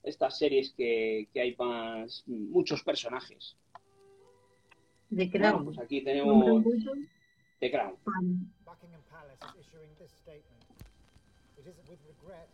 estas 0.02 0.38
series 0.38 0.72
que, 0.72 1.28
que 1.32 1.40
hay 1.40 1.54
más 1.56 2.24
muchos 2.26 2.82
personajes. 2.82 3.56
De 5.10 5.26
Bueno, 5.26 5.48
Crown. 5.50 5.64
pues 5.66 5.78
aquí 5.78 6.02
tenemos 6.02 6.64
The 7.60 7.68
Crown. 7.68 7.92
Buckingham 8.64 9.02
Palace 9.12 9.36
is 9.44 9.68
issuing 9.68 9.90
this 10.00 10.10
statement. 10.16 10.64
It 11.58 11.66
is 11.68 11.76
with 11.90 12.00
regret 12.08 12.48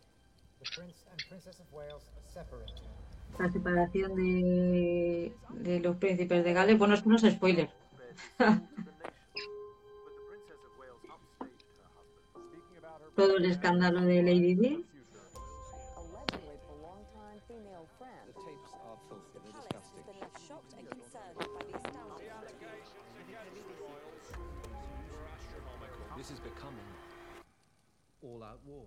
the 0.59 0.65
Prince 0.75 1.05
and 1.09 1.23
Princess 1.29 1.61
of 1.61 1.71
Wales 1.71 2.03
are. 2.35 2.73
La 3.39 3.49
separación 3.49 4.15
de, 4.15 5.33
de 5.63 5.79
los 5.79 5.95
príncipes 5.95 6.43
de 6.43 6.53
Gales. 6.53 6.77
Bueno, 6.77 6.95
esto 6.95 7.07
no 7.09 7.15
es 7.15 7.21
spoiler. 7.21 7.69
Todo 13.15 13.37
el 13.37 13.45
escándalo 13.45 14.01
de 14.01 14.21
Lady 14.23 14.55
Di. 14.55 14.85
War. 28.65 28.85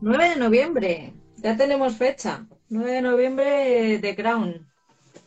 9 0.00 0.28
de 0.30 0.36
noviembre. 0.36 1.12
Ya 1.36 1.56
tenemos 1.56 1.96
fecha. 1.96 2.46
9 2.68 2.90
de 2.90 3.02
noviembre 3.02 3.98
de 3.98 4.16
Crown. 4.16 4.66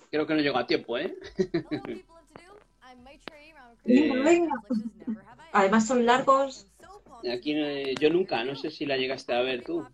Creo 0.09 0.27
que 0.27 0.33
no 0.33 0.41
llega 0.41 0.59
a 0.59 0.67
tiempo, 0.67 0.97
¿eh? 0.97 1.15
Venga, 3.83 4.21
venga. 4.23 4.53
Además 5.51 5.87
son 5.87 6.05
largos. 6.05 6.67
Aquí 7.31 7.53
eh, 7.53 7.95
yo 7.99 8.09
nunca, 8.09 8.43
no 8.43 8.55
sé 8.55 8.69
si 8.69 8.85
la 8.85 8.97
llegaste 8.97 9.33
a 9.33 9.41
ver 9.41 9.63
tú. 9.63 9.85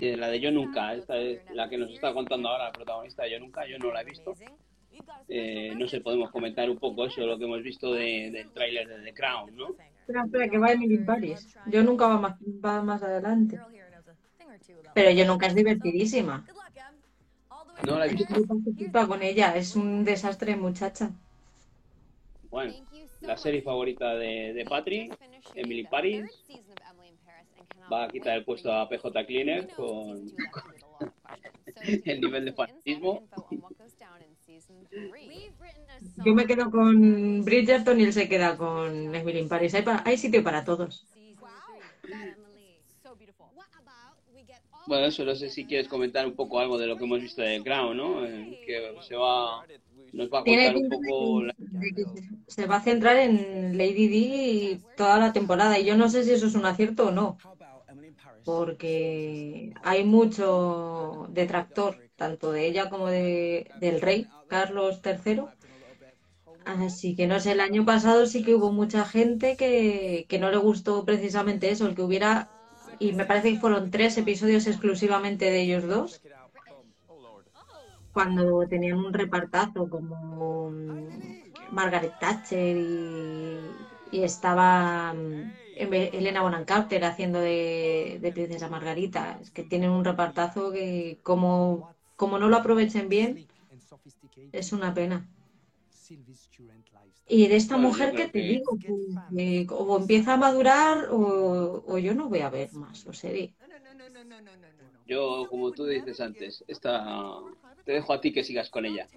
La 0.00 0.28
de 0.28 0.40
Yo 0.40 0.50
Nunca, 0.50 0.94
esta 0.94 1.16
es 1.18 1.40
la 1.52 1.68
que 1.68 1.76
nos 1.78 1.90
está 1.90 2.12
contando 2.14 2.48
ahora 2.48 2.64
la 2.66 2.72
protagonista 2.72 3.24
de 3.24 3.32
Yo 3.32 3.40
Nunca, 3.40 3.66
yo 3.66 3.78
no 3.78 3.92
la 3.92 4.00
he 4.00 4.04
visto. 4.04 4.34
Eh, 5.28 5.72
no 5.76 5.86
sé, 5.88 6.00
podemos 6.00 6.30
comentar 6.30 6.68
un 6.70 6.78
poco 6.78 7.06
eso, 7.06 7.20
lo 7.26 7.38
que 7.38 7.44
hemos 7.44 7.62
visto 7.62 7.92
de- 7.92 8.30
del 8.32 8.50
tráiler 8.50 8.88
de 8.88 9.02
The 9.04 9.14
Crown, 9.14 9.54
¿no? 9.56 9.68
Espera, 10.00 10.24
espera, 10.24 10.48
que 10.48 10.58
va 10.58 10.72
Emily 10.72 10.98
Paris. 10.98 11.56
Yo 11.66 11.82
nunca 11.82 12.06
va 12.08 12.18
más, 12.18 12.34
va 12.64 12.82
más 12.82 13.02
adelante. 13.02 13.60
Pero 14.94 15.10
yo 15.10 15.24
nunca 15.26 15.46
es 15.46 15.54
divertidísima. 15.54 16.44
No 17.86 17.98
la 17.98 18.06
he 18.06 18.10
visto. 18.14 18.34
Con 19.06 19.22
ella. 19.22 19.54
Es 19.56 19.76
un 19.76 20.04
desastre, 20.04 20.56
muchacha. 20.56 21.10
Bueno, 22.50 22.74
la 23.20 23.36
serie 23.36 23.62
favorita 23.62 24.14
de, 24.14 24.52
de 24.52 24.64
Patri, 24.64 25.10
Emily 25.54 25.84
Paris, 25.84 26.24
va 27.92 28.04
a 28.04 28.08
quitar 28.08 28.36
el 28.36 28.44
puesto 28.44 28.72
a 28.72 28.88
PJ 28.88 29.26
Cleaner 29.26 29.68
con 29.74 30.32
el 32.04 32.20
nivel 32.20 32.44
de 32.44 32.52
fanatismo. 32.52 33.22
Yo 36.24 36.34
me 36.34 36.46
quedo 36.46 36.70
con 36.70 37.44
Bridgerton 37.44 38.00
y 38.00 38.04
él 38.04 38.12
se 38.12 38.28
queda 38.28 38.56
con 38.56 39.14
Emily 39.14 39.38
in 39.40 39.48
Paris. 39.48 39.74
Hay, 39.74 39.82
pa- 39.82 40.02
hay 40.04 40.16
sitio 40.18 40.42
para 40.42 40.64
todos. 40.64 41.06
Bueno, 44.86 45.06
eso 45.06 45.24
no 45.24 45.34
sé 45.34 45.48
si 45.50 45.66
quieres 45.66 45.88
comentar 45.88 46.26
un 46.26 46.34
poco 46.34 46.58
algo 46.58 46.78
de 46.78 46.86
lo 46.86 46.96
que 46.98 47.04
hemos 47.04 47.20
visto 47.20 47.42
de 47.42 47.62
Crown, 47.62 47.96
¿no? 47.96 48.26
Eh, 48.26 48.58
que 48.64 48.96
se 49.00 49.14
va, 49.14 49.64
nos 50.12 50.28
va 50.30 50.40
a 50.40 50.44
contar 50.44 50.76
un 50.76 50.88
poco 50.88 51.42
la- 51.44 51.54
se 52.46 52.66
va 52.66 52.76
a 52.76 52.82
centrar 52.82 53.16
en 53.16 53.76
Lady 53.78 54.08
Di 54.08 54.84
toda 54.96 55.18
la 55.18 55.32
temporada. 55.32 55.78
Y 55.78 55.84
yo 55.86 55.96
no 55.96 56.08
sé 56.08 56.24
si 56.24 56.32
eso 56.32 56.46
es 56.46 56.54
un 56.54 56.66
acierto 56.66 57.08
o 57.08 57.10
no. 57.12 57.36
Porque 58.44 59.74
hay 59.82 60.04
mucho 60.04 61.26
detractor, 61.30 62.02
tanto 62.16 62.52
de 62.52 62.66
ella 62.66 62.88
como 62.90 63.08
de, 63.08 63.70
del 63.74 64.00
rey 64.00 64.34
Carlos 64.46 65.00
III. 65.02 65.54
Así 66.64 67.16
que 67.16 67.26
no 67.26 67.38
sé, 67.40 67.52
el 67.52 67.60
año 67.60 67.84
pasado 67.84 68.26
sí 68.26 68.44
que 68.44 68.54
hubo 68.54 68.72
mucha 68.72 69.04
gente 69.04 69.56
que, 69.56 70.26
que 70.28 70.38
no 70.38 70.50
le 70.50 70.56
gustó 70.58 71.04
precisamente 71.04 71.70
eso, 71.70 71.86
el 71.86 71.94
que 71.94 72.02
hubiera, 72.02 72.52
y 72.98 73.12
me 73.14 73.26
parece 73.26 73.52
que 73.52 73.60
fueron 73.60 73.90
tres 73.90 74.16
episodios 74.18 74.66
exclusivamente 74.66 75.46
de 75.46 75.60
ellos 75.62 75.84
dos, 75.86 76.22
cuando 78.12 78.66
tenían 78.68 78.98
un 78.98 79.12
repartazo 79.12 79.88
como 79.88 80.70
mm, 80.70 81.08
Margaret 81.68 82.18
Thatcher 82.18 82.76
y, 82.76 83.88
y 84.10 84.22
estaba 84.24 85.12
mm, 85.14 85.56
Elena 85.82 86.42
Bonham 86.42 86.64
Carter 86.64 87.04
haciendo 87.04 87.40
de, 87.40 88.18
de 88.20 88.32
Princesa 88.32 88.68
Margarita. 88.68 89.38
Es 89.40 89.50
que 89.50 89.64
tienen 89.64 89.90
un 89.90 90.04
repartazo 90.04 90.72
que 90.72 91.20
como, 91.22 91.90
como 92.16 92.38
no 92.38 92.48
lo 92.48 92.56
aprovechen 92.56 93.08
bien, 93.08 93.46
es 94.52 94.72
una 94.72 94.94
pena. 94.94 95.28
Y 97.26 97.48
de 97.48 97.56
esta 97.56 97.78
mujer 97.78 98.14
que 98.14 98.28
te 98.28 98.40
que- 98.40 98.42
digo, 98.42 98.78
que 98.78 99.66
o 99.70 99.96
empieza 99.98 100.34
a 100.34 100.36
madurar 100.36 101.08
o, 101.10 101.84
o 101.92 101.98
yo 101.98 102.14
no 102.14 102.28
voy 102.28 102.40
a 102.40 102.50
ver 102.50 102.72
más 102.72 103.06
o 103.06 103.12
serie. 103.12 103.56
Yo, 105.04 105.46
como 105.50 105.72
tú 105.74 105.84
dices 105.86 106.20
antes, 106.20 106.64
esta, 106.68 107.04
te 107.84 107.92
dejo 107.92 108.12
a 108.12 108.20
ti 108.20 108.32
que 108.32 108.44
sigas 108.44 108.70
con 108.70 108.84
ella. 108.86 109.10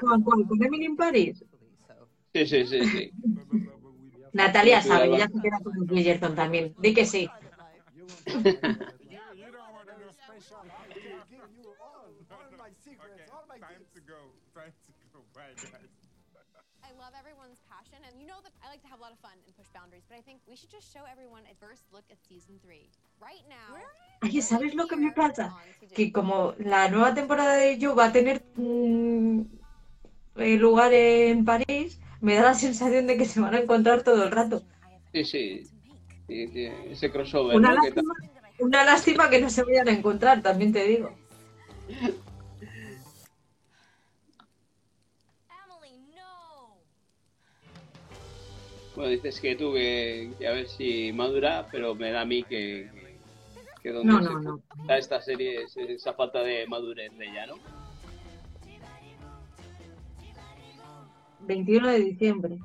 ¿Con, 0.00 0.22
con, 0.26 0.38
con 0.48 0.62
Emily 0.66 0.84
in 0.90 0.96
Paris? 0.96 1.36
Sí, 2.34 2.46
sí, 2.46 2.66
sí, 2.66 2.86
sí. 2.86 3.14
Natalia 4.34 4.82
Sí, 4.82 4.88
sabe, 4.88 5.06
ella 5.06 5.28
se 5.28 5.40
queda 5.40 5.60
con 5.62 5.86
Bridgerton 5.86 6.34
también. 6.34 6.74
Di 6.78 6.92
que 6.92 7.06
sí. 7.06 7.30
you 8.26 8.42
don't 9.50 9.72
want 9.72 9.86
to 9.86 9.94
know 9.94 10.10
special. 10.10 10.58
I 10.66 10.92
can 10.92 11.22
give 11.30 11.46
you 11.56 11.70
all, 11.80 12.10
all 12.30 12.50
my 12.58 12.70
secrets, 12.84 13.30
all 13.30 13.46
my 13.48 13.58
Time 13.58 13.86
to 13.94 14.00
go. 14.02 14.20
Time 14.52 14.74
to 14.86 15.06
go. 15.12 15.20
Bye, 15.34 15.54
guys. 15.54 15.90
I 16.82 16.90
love 16.98 17.14
everyone's 17.16 17.62
passion, 17.70 18.02
and 18.06 18.20
you 18.20 18.26
know 18.26 18.42
that 18.42 18.52
I 18.62 18.68
like 18.68 18.82
to 18.82 18.88
have 18.88 18.98
a 18.98 19.02
lot 19.02 19.12
of 19.12 19.18
fun 19.22 19.38
and 19.46 19.56
push 19.56 19.70
boundaries, 19.72 20.04
but 20.08 20.18
I 20.18 20.20
think 20.20 20.40
we 20.50 20.56
should 20.56 20.70
just 20.70 20.92
show 20.92 21.06
everyone 21.10 21.42
a 21.46 21.54
first 21.62 21.86
look 21.94 22.04
at 22.10 22.18
season 22.28 22.58
three. 22.60 22.90
Right 23.22 23.46
now, 23.48 23.78
Ay, 24.20 24.42
¿sabes 24.42 24.74
lo 24.74 24.86
que 24.86 24.96
me 24.96 25.12
pasa? 25.12 25.54
Que 25.94 26.12
como 26.12 26.54
la 26.58 26.88
nueva 26.88 27.14
temporada 27.14 27.54
de 27.54 27.78
You 27.78 27.94
va 27.94 28.06
a 28.06 28.12
tener 28.12 28.42
eh, 30.36 30.56
lugar 30.56 30.92
en 30.92 31.44
París, 31.44 32.00
me 32.20 32.34
da 32.34 32.42
la 32.42 32.54
sensación 32.54 33.06
de 33.06 33.16
que 33.16 33.24
se 33.24 33.40
van 33.40 33.54
a 33.54 33.60
encontrar 33.60 34.02
todo 34.02 34.24
el 34.24 34.30
rato. 34.30 34.62
Sí, 35.12 35.24
sí. 35.24 35.66
Sí, 36.26 36.48
sí, 36.48 36.66
Ese 36.90 37.10
crossover, 37.10 37.56
Una 37.56 37.74
¿no? 37.74 37.82
Lástima, 37.82 38.14
una 38.58 38.84
lástima 38.84 39.30
que 39.30 39.40
no 39.40 39.50
se 39.50 39.62
vayan 39.62 39.88
a 39.88 39.92
encontrar, 39.92 40.42
también 40.42 40.72
te 40.72 40.84
digo. 40.84 41.14
Bueno, 48.96 49.10
dices 49.10 49.40
que 49.40 49.56
tú 49.56 49.74
que, 49.74 50.30
que 50.38 50.46
a 50.46 50.52
ver 50.52 50.68
si 50.68 51.12
madura, 51.12 51.66
pero 51.70 51.94
me 51.94 52.10
da 52.10 52.22
a 52.22 52.24
mí 52.24 52.44
que, 52.44 52.88
que 53.82 53.90
donde 53.90 54.12
No, 54.12 54.22
se 54.86 54.98
esta 54.98 55.20
serie 55.20 55.62
es 55.64 55.76
esa 55.76 56.14
falta 56.14 56.42
de 56.42 56.66
madurez 56.66 57.16
de 57.18 57.26
ella, 57.26 57.46
¿no? 57.46 57.83
21 61.46 61.88
de 61.88 62.00
diciembre. 62.00 62.58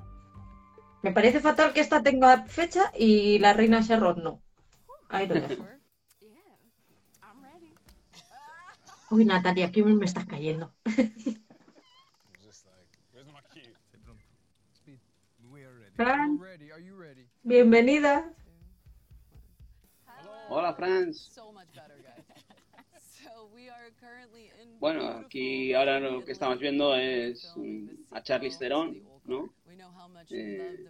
Me 1.02 1.12
parece 1.12 1.39
fatal 1.39 1.74
que 1.74 1.80
esta 1.82 2.04
tenga 2.04 2.46
fecha 2.46 2.92
y 2.98 3.39
la 3.39 3.54
reina 3.54 3.82
Sharon 3.82 4.24
no. 4.24 4.42
Ahí 5.10 5.28
lo 5.28 5.36
dejo. 5.36 5.65
Uy, 9.12 9.26
Natalia, 9.26 9.72
¿qué 9.72 9.84
me 9.84 10.06
estás 10.06 10.26
cayendo? 10.26 10.74
Fran, 15.96 16.39
bienvenida. 17.44 18.32
Hola, 20.48 20.74
Franz. 20.74 21.30
So 21.34 21.52
much 21.52 21.68
better, 21.76 21.98
guys. 22.02 22.24
so 22.98 23.50
we 23.54 23.68
are 23.68 23.76
currently 23.76 23.88
in 23.88 23.88
Bueno, 24.79 25.07
aquí 25.09 25.73
ahora 25.73 25.99
lo 25.99 26.23
que 26.23 26.31
estamos 26.31 26.59
viendo 26.59 26.95
es 26.95 27.53
mm, 27.55 27.88
a 28.12 28.23
Charlize 28.23 28.57
Theron, 28.59 29.03
¿no? 29.25 29.53
Eh, 30.29 30.85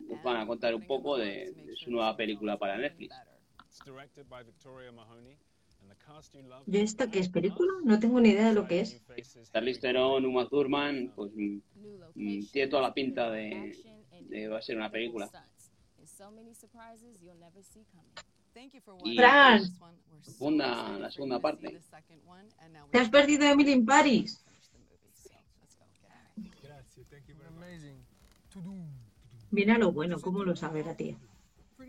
nos 0.00 0.22
van 0.22 0.36
a 0.38 0.46
contar 0.46 0.74
un 0.74 0.86
poco 0.86 1.16
de, 1.16 1.52
de 1.52 1.76
su 1.76 1.90
nueva 1.90 2.16
película 2.16 2.58
para 2.58 2.76
Netflix. 2.76 3.14
¿Yo 6.66 6.80
esta 6.80 7.10
qué 7.10 7.18
es 7.20 7.28
película? 7.28 7.72
No 7.84 7.98
tengo 8.00 8.20
ni 8.20 8.30
idea 8.30 8.48
de 8.48 8.54
lo 8.54 8.66
que 8.66 8.80
es. 8.80 9.02
Charlize 9.52 9.80
Theron, 9.80 10.24
Uma 10.24 10.48
Thurman, 10.48 11.12
pues 11.14 11.32
mm, 11.34 11.58
mm, 12.14 12.46
tiene 12.52 12.68
toda 12.68 12.82
la 12.82 12.94
pinta 12.94 13.30
de, 13.30 13.76
de 14.22 14.48
va 14.48 14.58
a 14.58 14.62
ser 14.62 14.76
una 14.76 14.90
película. 14.90 15.30
Fran. 19.16 19.62
Segunda, 20.22 20.98
la 20.98 21.10
segunda 21.10 21.40
parte. 21.40 21.80
¿Te 22.90 22.98
has 22.98 23.08
perdido 23.08 23.44
Emily 23.44 23.72
in 23.72 23.84
Paris? 23.84 24.40
Grazie, 26.62 27.04
thank 27.10 27.26
you 27.26 27.34
very 27.36 27.50
much. 27.50 27.64
Amazing. 27.64 27.98
Viene 29.50 29.72
a 29.72 29.78
lo 29.78 29.90
bueno, 29.92 30.20
¿cómo 30.20 30.44
lo 30.44 30.54
sabe 30.56 30.84
la 30.84 30.96
tía? 30.96 31.16
Uh, 31.78 31.82
uh, 31.82 31.86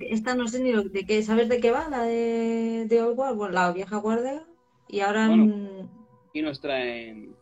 Esta 0.00 0.34
no 0.34 0.48
sé 0.48 0.60
ni 0.60 0.72
lo, 0.72 0.82
de 0.84 1.06
qué, 1.06 1.22
¿sabes 1.22 1.48
de 1.48 1.60
qué 1.60 1.70
va? 1.70 1.88
La 1.88 2.02
de, 2.02 2.84
de 2.88 3.02
Old 3.02 3.18
World, 3.18 3.36
Bueno, 3.36 3.54
la 3.54 3.72
vieja 3.72 3.96
guardia. 3.96 4.44
Y 4.88 5.00
ahora 5.00 5.28
Bueno. 5.28 5.88
Y 6.32 6.42
nos 6.42 6.60
traen 6.60 7.34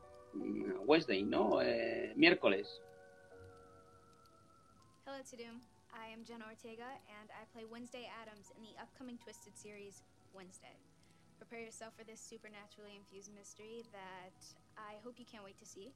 Wednesday, 0.87 1.23
¿no? 1.23 1.61
Eh, 1.63 2.13
miércoles. 2.17 2.81
Hello, 5.07 5.19
Tudum. 5.23 5.61
I 5.93 6.13
am 6.13 6.25
Jenna 6.25 6.47
Ortega, 6.47 6.89
and 7.21 7.31
I 7.31 7.45
play 7.53 7.65
Wednesday 7.65 8.09
Adams 8.23 8.53
in 8.57 8.63
the 8.63 8.75
upcoming 8.81 9.19
Twisted 9.19 9.57
series, 9.57 10.03
Wednesday. 10.35 10.77
Prepare 11.39 11.61
yourself 11.65 11.93
for 11.97 12.05
this 12.05 12.21
supernaturally 12.21 12.97
infused 12.97 13.33
mystery 13.35 13.85
that 13.93 14.37
I 14.77 14.97
hope 15.05 15.19
you 15.19 15.25
can't 15.25 15.45
wait 15.45 15.59
to 15.61 15.67
see. 15.67 15.93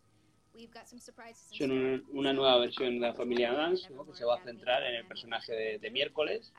We've 0.55 0.73
got 0.73 0.89
some 0.89 1.01
surprises 1.01 1.49
in 1.53 1.59
Son 1.59 1.71
store. 1.71 1.81
una, 1.81 2.03
una 2.13 2.33
nueva 2.33 2.59
versión 2.59 3.01
de 3.01 3.07
la 3.07 3.15
familia 3.15 3.53
Adams, 3.53 3.89
¿no? 3.91 4.05
que 4.05 4.15
se 4.15 4.25
va 4.25 4.37
a 4.37 4.45
centrar 4.45 4.83
en 4.83 4.97
el 4.97 5.07
personaje 5.07 5.53
de, 5.53 5.79
de 5.79 5.91
miércoles. 5.91 6.53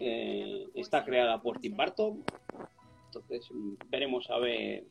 Eh, 0.00 0.68
está 0.74 1.04
creada 1.04 1.40
por 1.42 1.58
Tim 1.58 1.76
Burton. 1.76 2.24
Entonces 3.06 3.48
veremos 3.88 4.28
a 4.30 4.38
ver 4.38 4.84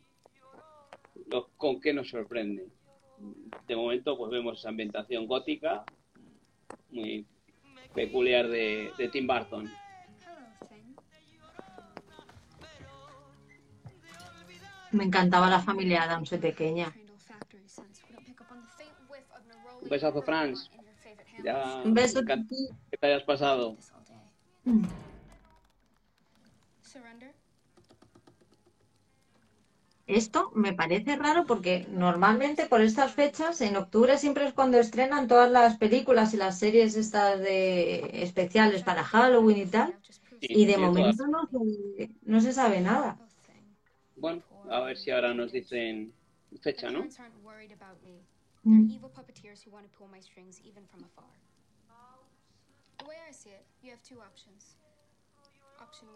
lo- 1.27 1.49
con 1.57 1.79
qué 1.81 1.93
nos 1.93 2.09
sorprende. 2.09 2.67
De 3.67 3.75
momento, 3.75 4.17
pues 4.17 4.31
vemos 4.31 4.59
esa 4.59 4.69
ambientación 4.69 5.27
gótica 5.27 5.83
muy 6.91 7.25
peculiar 7.93 8.47
de, 8.47 8.91
de 8.97 9.07
Tim 9.09 9.27
Burton. 9.27 9.69
me 14.91 15.05
encantaba 15.05 15.49
la 15.49 15.59
familia 15.59 16.03
Adams 16.03 16.29
de 16.29 16.37
pequeña. 16.37 16.93
Un 19.81 19.89
besazo, 19.89 20.21
Franz. 20.21 20.69
Ya 21.43 21.81
Un 21.83 21.93
beso. 21.93 22.21
que 22.23 22.97
te 22.97 23.07
hayas 23.07 23.23
pasado. 23.23 23.75
Surrender? 26.83 27.33
Esto 30.05 30.51
me 30.53 30.73
parece 30.73 31.15
raro 31.15 31.45
porque 31.45 31.87
normalmente 31.89 32.65
por 32.65 32.81
estas 32.81 33.13
fechas, 33.13 33.61
en 33.61 33.77
octubre 33.77 34.17
siempre 34.17 34.45
es 34.45 34.53
cuando 34.53 34.77
estrenan 34.77 35.27
todas 35.27 35.49
las 35.49 35.77
películas 35.77 36.33
y 36.33 36.37
las 36.37 36.59
series 36.59 36.95
estas 36.95 37.39
de 37.39 38.23
especiales 38.23 38.83
para 38.83 39.03
Halloween 39.03 39.57
y 39.59 39.65
tal. 39.65 39.97
Y 40.41 40.65
de 40.65 40.75
sí, 40.75 40.79
momento 40.79 41.25
no 41.27 41.47
se, 41.49 42.09
no 42.23 42.41
se 42.41 42.51
sabe 42.51 42.81
nada. 42.81 43.17
Bueno, 44.17 44.43
a 44.69 44.81
ver 44.81 44.97
si 44.97 45.11
ahora 45.11 45.33
nos 45.33 45.53
dicen 45.53 46.13
fecha, 46.61 46.91
¿no? 46.91 47.07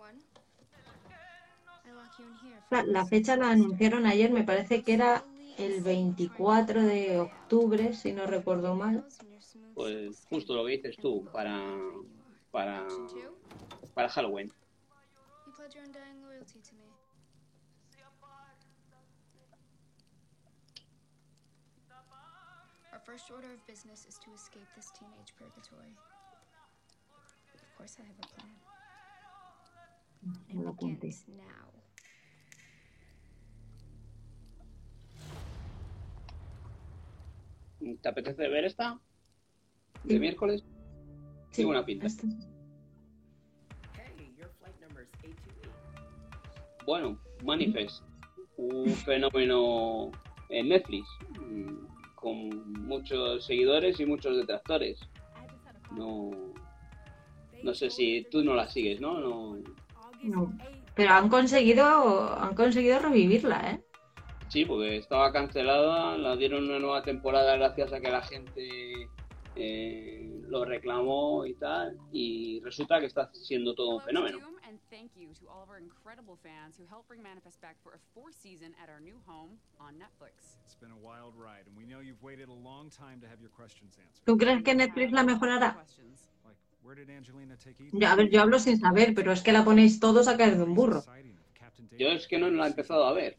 Parents 0.07 0.47
La, 2.69 3.05
fecha 3.05 3.38
la 3.38 3.51
anunciaron 3.51 4.05
ayer, 4.05 4.31
me 4.31 4.43
parece 4.43 4.83
que 4.83 4.93
era 4.93 5.25
el 5.57 5.81
24 5.81 6.83
de 6.83 7.19
octubre, 7.19 7.93
si 7.93 8.11
no 8.11 8.25
recuerdo 8.25 8.75
mal. 8.75 9.05
Pues 9.73 10.25
justo 10.29 10.55
lo 10.55 10.65
que 10.65 10.73
dices 10.73 10.97
tú, 10.97 11.25
para, 11.31 11.59
para, 12.51 12.85
para 13.93 14.09
Halloween. 14.09 14.51
You 15.45 15.53
pledge 15.53 15.75
your 15.75 15.85
undying 15.85 16.21
loyalty 16.21 16.59
to 16.59 16.75
me. 16.75 16.85
Our 22.91 22.99
first 22.99 23.31
order 23.31 23.47
of 23.53 23.65
business 23.67 24.05
is 24.09 24.17
to 24.25 24.33
escape 24.33 24.67
this 24.75 24.91
teenage 24.97 25.33
purgatory. 25.38 25.95
Of 27.53 27.77
course, 27.77 27.97
I 27.99 28.03
have 28.03 28.17
a 28.21 28.27
plan. 28.27 28.66
Me 30.53 30.63
lo 30.63 30.69
apunté. 30.69 31.13
¿Te 38.01 38.09
apetece 38.09 38.47
ver 38.47 38.65
esta? 38.65 38.99
¿De 40.03 40.19
miércoles? 40.19 40.63
Sí, 41.51 41.63
buena 41.63 41.86
pinta. 41.86 42.07
Hey, 43.93 44.34
your 44.38 44.49
flight 44.59 44.80
number 44.82 45.03
is 45.03 45.09
828. 45.19 45.71
Bueno, 46.86 47.19
Manifest, 47.43 48.03
un 48.57 48.89
fenómeno 48.89 50.11
en 50.49 50.69
Netflix, 50.69 51.07
con 52.15 52.73
muchos 52.88 53.45
seguidores 53.45 53.99
y 53.99 54.05
muchos 54.05 54.38
detractores. 54.38 54.99
No, 55.91 56.32
no 57.63 57.73
sé 57.73 57.89
si 57.89 58.28
tú 58.30 58.43
no 58.43 58.53
la 58.53 58.67
sigues, 58.67 58.99
¿no? 58.99 59.19
no 59.19 59.57
No. 60.24 60.53
Pero 60.95 61.11
han 61.11 61.30
conseguido, 61.30 62.38
han 62.39 62.55
conseguido 62.55 62.99
revivirla, 62.99 63.72
¿eh? 63.72 63.84
sí, 64.47 64.65
porque 64.65 64.97
estaba 64.97 65.32
cancelada, 65.32 66.18
la 66.18 66.36
dieron 66.36 66.65
una 66.65 66.80
nueva 66.80 67.03
temporada 67.03 67.55
gracias 67.57 67.93
a 67.93 67.99
que 67.99 68.09
la 68.09 68.22
gente 68.22 69.09
eh, 69.55 70.41
lo 70.47 70.65
reclamó 70.65 71.45
y 71.45 71.53
tal, 71.55 71.97
y 72.11 72.59
resulta 72.61 72.99
que 72.99 73.07
está 73.07 73.30
siendo 73.34 73.76
todo 73.76 73.95
un 73.95 74.01
fenómeno. 74.01 74.39
Doom, 74.39 74.55
and 74.68 74.80
thank 74.89 75.11
you 75.15 75.34
to 75.34 75.49
all 75.49 75.63
of 75.63 75.70
our 75.70 75.80
incredible 75.80 76.38
fans 76.41 76.78
who 76.78 76.86
helped 76.88 77.07
bring 77.07 77.22
Manifest 77.22 77.59
back 77.61 77.76
for 77.84 77.93
a 77.93 77.99
fourth 78.13 78.36
season 78.36 78.74
at 78.82 78.89
our 78.89 78.99
new 78.99 79.20
home 79.26 79.57
on 79.80 79.95
Netflix. 79.95 80.57
It's 80.65 80.76
been 80.76 80.91
a 80.91 81.01
wild 81.01 81.34
ride, 81.36 81.65
and 81.68 81.76
we 81.78 81.86
know 81.86 81.99
you've 81.99 82.24
waited 82.24 82.49
a 82.49 82.53
long 82.53 82.89
time 82.89 83.20
to 83.22 83.28
have 83.28 83.41
your 83.41 83.51
questions 83.51 83.97
answered. 83.97 84.26
¿Tú 84.26 84.38
crees 84.38 84.63
que 84.63 84.76
Netflix 84.76 85.11
la 85.11 85.24
mejorará? 85.24 85.78
Yo- 87.91 88.07
a 88.07 88.15
ver, 88.15 88.29
yo 88.29 88.41
hablo 88.41 88.59
sin 88.59 88.79
saber, 88.79 89.13
pero 89.15 89.31
es 89.31 89.41
que 89.43 89.51
la 89.51 89.63
ponéis 89.65 89.99
todos 89.99 90.27
a 90.27 90.38
caer 90.38 90.57
de 90.57 90.63
un 90.63 90.75
burro. 90.75 91.03
Yo 91.97 92.09
es 92.09 92.27
que 92.27 92.38
no 92.38 92.49
la 92.49 92.65
he 92.65 92.69
empezado 92.69 93.05
a 93.05 93.13
ver, 93.13 93.38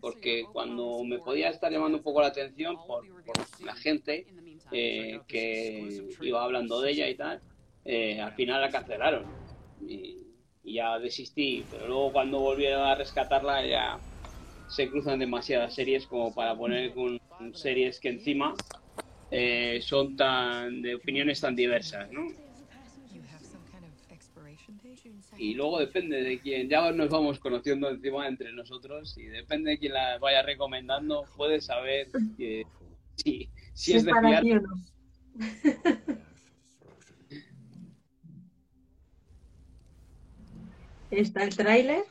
porque 0.00 0.48
cuando 0.52 1.02
me 1.04 1.18
podía 1.20 1.50
estar 1.50 1.72
llamando 1.72 1.98
un 1.98 2.04
poco 2.04 2.20
la 2.20 2.28
atención 2.28 2.78
por, 2.86 3.06
por 3.24 3.36
la 3.60 3.74
gente 3.76 4.28
eh, 4.70 5.22
que 5.26 6.04
iba 6.20 6.44
hablando 6.44 6.80
de 6.80 6.90
ella 6.92 7.08
y 7.08 7.16
tal, 7.16 7.42
eh, 7.84 8.20
al 8.20 8.34
final 8.34 8.60
la 8.60 8.70
cancelaron 8.70 9.32
y, 9.80 10.18
y 10.64 10.74
ya 10.74 10.98
desistí, 10.98 11.66
pero 11.70 11.86
luego 11.88 12.12
cuando 12.12 12.40
volvieron 12.40 12.82
a 12.82 12.94
rescatarla 12.96 13.66
ya 13.66 14.00
se 14.66 14.90
cruzan 14.90 15.18
demasiadas 15.20 15.74
series 15.74 16.06
como 16.06 16.34
para 16.34 16.56
poner 16.56 16.92
con 16.94 17.18
series 17.54 18.00
que 18.00 18.10
encima 18.10 18.54
eh, 19.30 19.80
son 19.82 20.16
tan 20.16 20.82
de 20.82 20.94
opiniones 20.96 21.40
tan 21.40 21.56
diversas, 21.56 22.10
¿no? 22.12 22.22
Y 25.38 25.54
luego 25.54 25.78
depende 25.78 26.22
de 26.22 26.40
quién, 26.40 26.68
ya 26.68 26.90
nos 26.92 27.10
vamos 27.10 27.38
conociendo 27.38 27.90
encima 27.90 28.26
entre 28.26 28.52
nosotros 28.52 29.16
y 29.18 29.24
depende 29.24 29.72
de 29.72 29.78
quién 29.78 29.92
la 29.92 30.18
vaya 30.18 30.42
recomendando, 30.42 31.26
puedes 31.36 31.66
saber 31.66 32.08
que, 32.38 32.64
si, 33.16 33.50
si 33.74 33.92
es 33.94 34.04
de 34.04 34.12
para 34.12 34.40
fiar. 34.40 34.62
no. 34.62 34.96
Está 41.10 41.44
el 41.44 41.56
tráiler. 41.56 42.04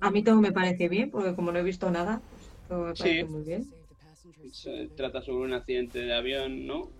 A 0.00 0.10
mí 0.10 0.22
todo 0.22 0.40
me 0.40 0.52
parece 0.52 0.88
bien, 0.88 1.10
porque 1.10 1.34
como 1.34 1.52
no 1.52 1.60
he 1.60 1.62
visto 1.62 1.90
nada, 1.90 2.22
pues 2.28 2.50
todo 2.68 2.86
me 2.86 2.94
parece 2.94 3.24
Sí. 3.24 3.30
muy 3.30 3.42
bien. 3.44 3.64
Se 4.50 4.88
trata 4.96 5.22
sobre 5.22 5.46
un 5.46 5.52
accidente 5.54 6.00
de 6.00 6.12
avión, 6.12 6.66
¿no? 6.66 6.90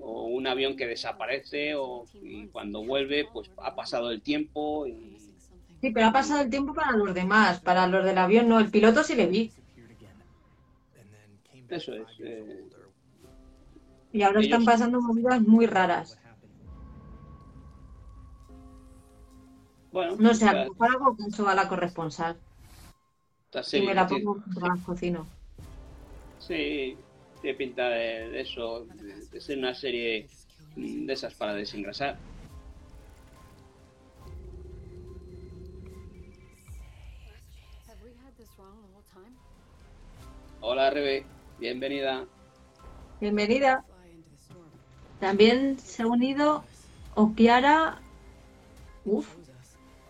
O 0.00 0.24
un 0.24 0.46
avión 0.46 0.76
que 0.76 0.86
desaparece 0.86 1.74
o 1.74 2.04
y 2.22 2.46
cuando 2.48 2.84
vuelve, 2.84 3.26
pues 3.32 3.50
ha 3.58 3.74
pasado 3.74 4.10
el 4.10 4.22
tiempo 4.22 4.86
y 4.86 5.16
Sí, 5.80 5.90
pero 5.90 6.06
ha 6.06 6.12
pasado 6.12 6.40
el 6.40 6.50
tiempo 6.50 6.72
para 6.74 6.92
los 6.92 7.14
demás, 7.14 7.60
para 7.60 7.86
los 7.86 8.04
del 8.04 8.18
avión 8.18 8.48
no. 8.48 8.58
El 8.58 8.70
piloto 8.70 9.02
sí 9.02 9.14
le 9.14 9.26
vi. 9.26 9.52
eso 11.68 11.92
es. 11.94 12.06
eh, 12.20 12.64
Y 14.12 14.22
ahora 14.22 14.40
están 14.40 14.64
pasando 14.64 15.00
movidas 15.00 15.42
muy 15.42 15.66
raras. 15.66 16.18
bueno, 19.92 20.16
No 20.18 20.34
sé, 20.34 20.48
a 20.48 20.52
lo 20.64 20.70
mejor 20.72 20.90
hago 20.90 21.16
caso 21.16 21.48
a 21.48 21.54
la 21.54 21.68
corresponsal. 21.68 22.38
Y 23.72 23.80
me 23.82 23.94
la 23.94 24.06
pongo 24.06 24.36
mientras 24.46 24.80
cocino. 24.84 25.26
Sí, 26.38 26.96
tiene 27.46 27.58
pinta 27.58 27.88
de, 27.90 28.28
de 28.30 28.40
eso, 28.40 28.86
de, 29.30 29.40
ser 29.40 29.58
una 29.58 29.72
serie 29.72 30.26
de 30.74 31.12
esas 31.12 31.32
para 31.34 31.54
desengrasar. 31.54 32.18
Hola 40.60 40.90
Rebe, 40.90 41.24
bienvenida. 41.60 42.26
Bienvenida. 43.20 43.84
También 45.20 45.78
se 45.78 46.02
ha 46.02 46.08
unido 46.08 46.64
Okiara. 47.14 48.00
Uf. 49.04 49.36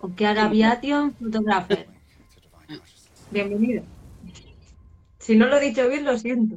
Okiara 0.01 0.47
Aviation 0.47 1.13
Photographer. 1.13 1.87
Bienvenida. 3.31 3.83
Si 5.19 5.37
no 5.37 5.45
lo 5.49 5.59
he 5.59 5.69
dicho 5.69 5.87
bien, 5.87 6.07
lo 6.07 6.17
siento. 6.17 6.57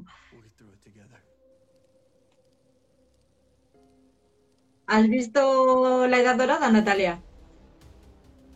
¿Has 4.89 5.07
visto 5.07 6.07
La 6.07 6.17
Edad 6.17 6.35
Dorada, 6.35 6.71
Natalia? 6.71 7.21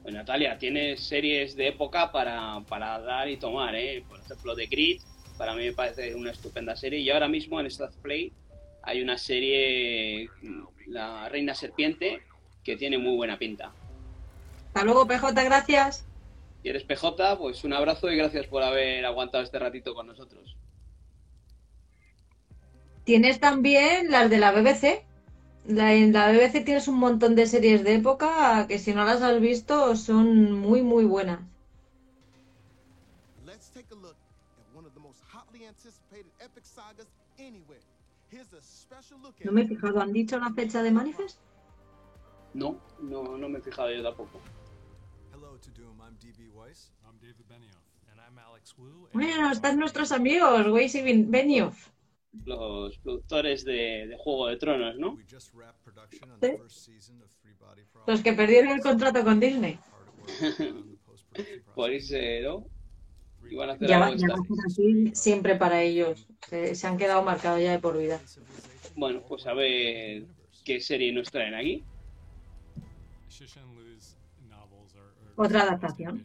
Pues 0.02 0.16
Natalia, 0.16 0.58
tienes 0.58 1.04
series 1.04 1.56
de 1.56 1.68
época 1.68 2.12
para, 2.12 2.60
para 2.68 3.00
dar 3.02 3.30
y 3.30 3.38
tomar, 3.38 3.76
¿eh? 3.76 4.04
Por 4.10 4.20
ejemplo, 4.20 4.56
The 4.56 4.66
Grid, 4.66 5.02
para 5.38 5.54
mí 5.54 5.64
me 5.64 5.74
parece 5.74 6.16
una 6.16 6.32
estupenda 6.32 6.76
serie. 6.76 7.02
Y 7.02 7.12
ahora 7.12 7.28
mismo 7.28 7.60
en 7.60 7.68
Star 7.68 7.92
Play 8.02 8.34
hay 8.82 9.04
una 9.04 9.20
serie, 9.20 10.28
La 10.88 11.30
Reina 11.30 11.54
Serpiente, 11.54 12.24
que 12.64 12.78
tiene 12.78 12.98
muy 12.98 13.16
buena 13.16 13.38
pinta. 13.38 13.72
Hasta 14.70 14.84
luego, 14.86 15.06
PJ, 15.06 15.44
gracias. 15.44 16.04
Si 16.64 16.70
eres 16.70 16.84
PJ, 16.84 17.38
pues 17.38 17.64
un 17.64 17.74
abrazo 17.74 18.12
y 18.12 18.18
gracias 18.18 18.48
por 18.48 18.64
haber 18.64 19.06
aguantado 19.06 19.44
este 19.44 19.60
ratito 19.60 19.94
con 19.94 20.08
nosotros. 20.08 20.58
Tienes 23.04 23.40
también 23.40 24.10
las 24.10 24.32
de 24.32 24.40
la 24.40 24.52
BBC. 24.52 25.13
La- 25.66 25.94
en 25.94 26.12
la 26.14 26.32
BBC 26.32 26.62
tienes 26.64 26.88
un 26.88 26.98
montón 27.00 27.36
de 27.36 27.48
series 27.48 27.84
de 27.84 27.96
época 27.96 28.68
que 28.68 28.80
si 28.80 28.94
no 28.94 29.06
las 29.06 29.22
has 29.22 29.40
visto 29.40 29.96
son 29.96 30.52
muy 30.52 30.82
muy 30.82 31.06
buenas. 31.06 31.40
Let's 33.46 33.70
take 33.74 33.88
a 33.92 33.96
look 33.96 34.16
at 34.60 34.76
one 34.78 34.86
of 34.86 34.94
the 34.94 35.00
most 35.00 35.22
hotly 35.32 35.66
anticipated 35.66 36.32
epic 36.42 36.66
sagas 36.66 37.08
anywhere. 37.40 37.80
Here's 38.30 38.52
a 38.54 38.62
special 38.62 39.18
look 39.24 39.36
at 39.40 39.46
No 39.46 39.52
me 39.54 39.62
he 39.62 39.68
fijado, 39.68 40.02
¿han 40.02 40.12
dicho 40.12 40.38
la 40.40 40.52
fecha 40.54 40.82
de 40.84 40.92
Manifest? 40.92 41.38
No, 42.54 42.76
no, 43.02 43.38
no 43.38 43.48
me 43.50 43.60
he 43.60 43.62
fijado 43.62 43.92
yo 43.92 44.04
tampoco. 44.04 44.40
Hello 45.32 45.58
to 45.62 45.72
Doom, 45.72 46.00
I'm 46.02 46.16
DB 46.20 46.50
Weiss. 46.54 46.92
I'm 47.06 47.18
David 47.22 47.46
Benioff. 47.48 47.80
And 48.12 48.20
I'm 48.20 48.38
Alex 48.38 48.76
Wu. 48.78 49.08
Bueno, 49.14 49.50
están 49.52 49.80
nuestros 49.80 50.12
amigos, 50.12 50.68
Weiss 50.68 50.96
y 50.96 51.02
Ben- 51.04 51.32
Benioff. 51.32 51.93
Los 52.46 52.98
productores 52.98 53.64
de, 53.64 54.08
de 54.08 54.18
Juego 54.18 54.48
de 54.48 54.58
Tronos, 54.58 54.98
¿no? 54.98 55.18
Sí. 56.42 56.52
Los 58.08 58.22
que 58.22 58.34
perdieron 58.34 58.72
el 58.72 58.82
contrato 58.82 59.24
con 59.24 59.40
Disney. 59.40 59.80
Por 61.76 61.92
irse, 61.92 62.42
¿no? 62.42 62.66
Iban 63.50 63.70
a 63.70 63.74
hacer 63.74 63.88
Ya 63.88 64.06
algo 64.06 64.16
así 64.66 65.12
siempre 65.14 65.56
para 65.56 65.82
ellos. 65.82 66.28
Se, 66.48 66.76
se 66.76 66.88
han 66.88 66.98
quedado 66.98 67.24
marcados 67.24 67.62
ya 67.62 67.72
de 67.72 67.80
por 67.80 67.98
vida. 67.98 68.20
Bueno, 68.96 69.22
pues 69.28 69.46
a 69.48 69.54
ver 69.54 70.26
qué 70.64 70.80
serie 70.80 71.12
nos 71.12 71.30
traen 71.30 71.54
aquí. 71.54 71.84
Otra 75.36 75.64
adaptación. 75.64 76.24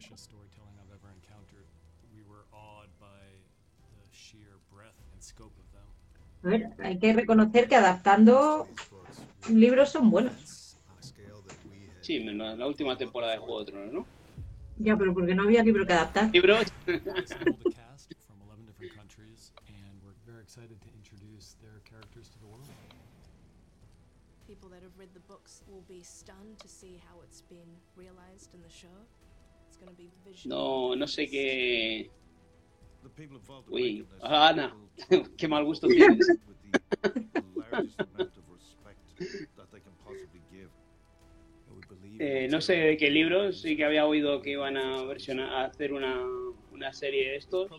A 6.49 6.51
ver, 6.51 6.69
hay 6.79 6.97
que 6.97 7.13
reconocer 7.13 7.67
que 7.67 7.75
adaptando 7.75 8.67
libros 9.51 9.89
son 9.89 10.09
buenos. 10.09 10.75
Sí, 12.01 12.19
menos 12.21 12.57
la 12.57 12.65
última 12.65 12.97
temporada 12.97 13.33
de 13.33 13.37
Juego 13.37 13.59
de 13.59 13.71
Tronos, 13.71 13.93
¿no? 13.93 14.05
Ya, 14.79 14.97
pero 14.97 15.13
porque 15.13 15.35
no 15.35 15.43
había 15.43 15.61
libro 15.61 15.85
que 15.85 15.93
adaptar. 15.93 16.31
Libros. 16.33 16.65
Assembled 16.87 17.61
a 17.61 17.69
cast 17.69 18.15
from 18.25 18.41
11 18.49 18.65
different 18.65 18.91
countries, 18.97 19.51
and 19.67 20.01
we're 20.01 20.17
very 20.25 20.41
excited 20.41 20.81
to 20.81 20.89
introduce 20.97 21.53
their 21.61 21.77
characters 21.85 22.29
to 22.29 22.39
the 22.39 22.47
world. 22.47 22.65
People 24.47 24.69
that 24.69 24.81
have 24.81 24.97
read 24.97 25.13
the 25.13 25.21
books 25.27 25.61
will 25.69 25.85
be 25.87 26.01
stunned 26.01 26.57
to 26.57 26.67
see 26.67 26.99
how 27.05 27.21
it's 27.21 27.41
been 27.41 27.77
realized 27.95 28.55
in 28.55 28.61
the 28.63 28.73
show. 28.73 29.05
It's 29.67 29.77
going 29.77 29.91
to 29.91 29.95
be 29.95 30.09
visual. 30.25 30.49
No, 30.49 30.95
no 30.95 31.05
sé 31.05 31.29
qué. 31.29 32.09
Uy, 33.69 34.05
Ana, 34.21 34.75
qué 35.37 35.47
mal 35.47 35.63
gusto 35.65 35.87
tienes. 35.87 36.27
Eh, 42.21 42.47
no 42.49 42.59
sé 42.61 42.73
de 42.75 42.97
qué 42.97 43.09
libros, 43.09 43.61
sí 43.61 43.77
que 43.77 43.85
había 43.85 44.05
oído 44.05 44.41
que 44.41 44.51
iban 44.51 44.75
a 44.77 45.03
versionar, 45.03 45.53
a 45.53 45.65
hacer 45.65 45.93
una, 45.93 46.21
una 46.71 46.91
serie 46.93 47.29
de 47.31 47.35
estos 47.37 47.69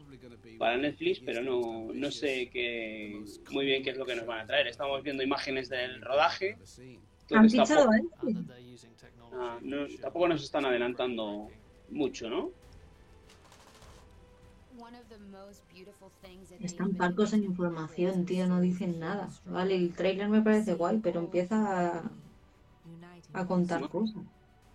para 0.59 0.77
Netflix, 0.79 1.21
pero 1.21 1.43
no, 1.43 1.91
no 1.93 2.11
sé 2.11 2.49
qué, 2.51 3.21
muy 3.51 3.67
bien 3.67 3.83
qué 3.83 3.91
es 3.91 3.99
lo 3.99 4.07
que 4.07 4.15
nos 4.17 4.27
van 4.27 4.41
a 4.41 4.47
traer. 4.47 4.67
Estamos 4.69 5.03
viendo 5.03 5.23
imágenes 5.23 5.69
del 5.69 6.01
rodaje. 6.01 6.57
Han 7.35 7.49
tampoco, 7.67 7.93
¿eh? 7.95 8.01
ah, 9.35 9.59
no- 9.63 9.87
tampoco 10.01 10.29
nos 10.29 10.43
están 10.43 10.65
adelantando 10.65 11.49
mucho, 11.91 12.31
¿no? 12.31 12.51
Están 16.61 16.95
parcos 16.95 17.33
en 17.33 17.45
información, 17.45 18.25
tío, 18.25 18.47
no 18.47 18.61
dicen 18.61 18.99
nada. 18.99 19.29
Vale, 19.45 19.77
el 19.77 19.93
trailer 19.95 20.29
me 20.29 20.43
parece 20.43 20.75
guay, 20.75 20.99
pero 21.03 21.21
empieza 21.21 22.03
a, 23.33 23.47
contar 23.47 23.83
no, 23.83 23.91
cosas. 23.91 24.23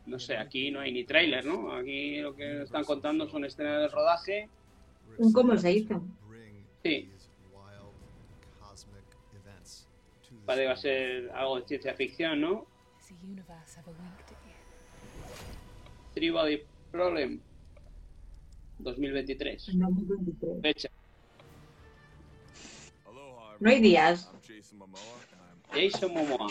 No 0.06 0.20
sé, 0.20 0.38
aquí 0.38 0.72
no 0.72 0.80
hay 0.80 0.92
ni 0.92 1.04
trailer, 1.04 1.46
¿no? 1.46 1.72
Aquí 1.72 2.18
lo 2.18 2.36
que 2.36 2.64
están 2.64 2.84
contando 2.84 3.28
son 3.28 3.46
escenas 3.46 3.82
de 3.82 3.88
rodaje. 3.88 4.50
¿Cómo 5.34 5.58
se 5.58 5.72
hizo? 5.72 6.04
Sí. 6.84 7.10
Vale, 10.46 10.66
va 10.68 10.74
a 10.74 10.78
ser 10.78 11.32
algo 11.32 11.60
de 11.60 11.68
ciencia 11.68 11.94
ficción, 11.96 12.42
¿no? 12.42 12.68
Three 16.14 16.32
Problem. 16.92 17.42
2023. 18.84 20.62
Fecha. 20.62 20.90
No 23.60 23.70
hay 23.70 23.80
días. 23.80 24.28
Jason 25.74 26.10
Momoa. 26.14 26.48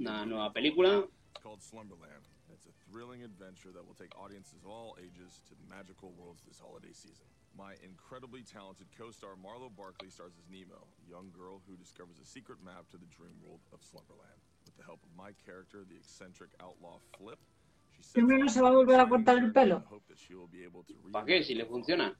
Una 0.00 0.26
nueva 0.26 0.52
película. 0.52 1.06
It's 1.34 1.42
called 1.42 1.62
Slumberland. 1.62 2.28
It's 2.52 2.66
a 2.66 2.74
thrilling 2.90 3.22
adventure 3.22 3.70
that 3.72 3.86
will 3.86 3.94
take 3.94 4.10
audiences 4.18 4.62
of 4.64 4.70
all 4.70 4.96
ages 4.98 5.40
to 5.48 5.54
magical 5.70 6.12
worlds 6.18 6.42
this 6.46 6.58
holiday 6.58 6.92
season. 6.92 7.26
My 7.56 7.74
incredibly 7.82 8.42
talented 8.42 8.86
co-star 8.98 9.38
Marlo 9.38 9.70
Barkley 9.70 10.10
stars 10.10 10.34
as 10.38 10.46
Nemo, 10.50 10.86
a 11.02 11.06
young 11.10 11.30
girl 11.30 11.62
who 11.66 11.76
discovers 11.76 12.18
a 12.18 12.26
secret 12.26 12.58
map 12.62 12.90
to 12.90 12.98
the 12.98 13.06
dream 13.06 13.34
world 13.42 13.62
of 13.72 13.82
Slumberland. 13.82 14.38
With 14.66 14.76
the 14.76 14.82
help 14.84 15.02
of 15.06 15.10
my 15.14 15.30
character, 15.46 15.86
the 15.86 15.96
eccentric 15.96 16.50
outlaw 16.58 16.98
Flip, 17.18 17.38
Siempre 18.00 18.38
no 18.38 18.48
se 18.48 18.60
va 18.60 18.68
a 18.68 18.72
volver 18.72 19.00
a 19.00 19.08
cortar 19.08 19.38
el 19.38 19.52
pelo. 19.52 19.84
¿Para 21.12 21.26
qué? 21.26 21.42
Si 21.42 21.54
le 21.54 21.66
funciona. 21.66 22.16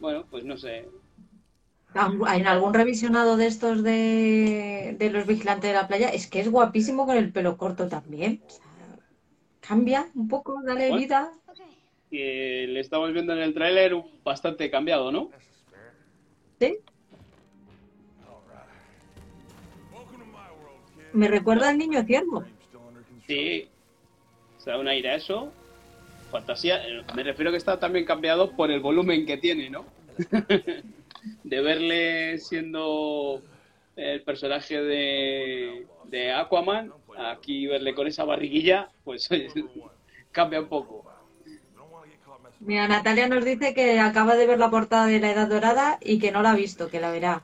Bueno, 0.00 0.26
pues 0.30 0.44
no 0.44 0.56
sé. 0.56 0.88
En 1.94 2.46
algún 2.46 2.72
revisionado 2.72 3.36
de 3.36 3.46
estos 3.46 3.82
de, 3.82 4.94
de 4.98 5.10
los 5.10 5.26
vigilantes 5.26 5.70
de 5.70 5.74
la 5.74 5.88
playa, 5.88 6.08
es 6.08 6.28
que 6.28 6.40
es 6.40 6.48
guapísimo 6.48 7.04
con 7.06 7.16
el 7.16 7.32
pelo 7.32 7.56
corto 7.56 7.88
también. 7.88 8.42
O 8.46 8.50
sea, 8.50 8.64
cambia 9.60 10.10
un 10.14 10.28
poco, 10.28 10.62
dale 10.64 10.88
Bueno. 10.88 11.00
vida. 11.00 11.32
Que 12.10 12.66
le 12.68 12.80
estamos 12.80 13.12
viendo 13.12 13.32
en 13.32 13.40
el 13.40 13.54
tráiler 13.54 13.94
bastante 14.24 14.70
cambiado, 14.70 15.12
¿no? 15.12 15.30
Me 21.12 21.28
recuerda 21.28 21.68
al 21.68 21.78
niño 21.78 22.02
ciervo. 22.04 22.44
Sí. 23.26 23.68
Se 24.58 24.70
da 24.70 24.78
un 24.78 24.88
aire 24.88 25.10
a 25.10 25.14
eso. 25.16 25.52
Fantasía. 26.30 26.80
Me 27.14 27.22
refiero 27.22 27.50
que 27.50 27.56
está 27.56 27.78
también 27.78 28.04
cambiado 28.04 28.52
por 28.52 28.70
el 28.70 28.80
volumen 28.80 29.26
que 29.26 29.36
tiene, 29.36 29.70
¿no? 29.70 29.84
de 31.44 31.60
verle 31.60 32.38
siendo 32.38 33.42
el 33.96 34.22
personaje 34.22 34.80
de, 34.80 35.86
de 36.04 36.32
Aquaman, 36.32 36.92
aquí 37.18 37.66
verle 37.66 37.94
con 37.94 38.06
esa 38.06 38.24
barriguilla, 38.24 38.90
pues 39.04 39.28
cambia 40.32 40.60
un 40.60 40.68
poco. 40.68 41.04
Mira, 42.60 42.86
Natalia 42.88 43.26
nos 43.26 43.44
dice 43.44 43.72
que 43.72 43.98
acaba 43.98 44.36
de 44.36 44.46
ver 44.46 44.58
la 44.58 44.70
portada 44.70 45.06
de 45.06 45.18
La 45.18 45.32
Edad 45.32 45.48
Dorada 45.48 45.98
y 46.02 46.18
que 46.18 46.30
no 46.30 46.42
la 46.42 46.52
ha 46.52 46.56
visto, 46.56 46.88
que 46.88 47.00
la 47.00 47.10
verá. 47.10 47.42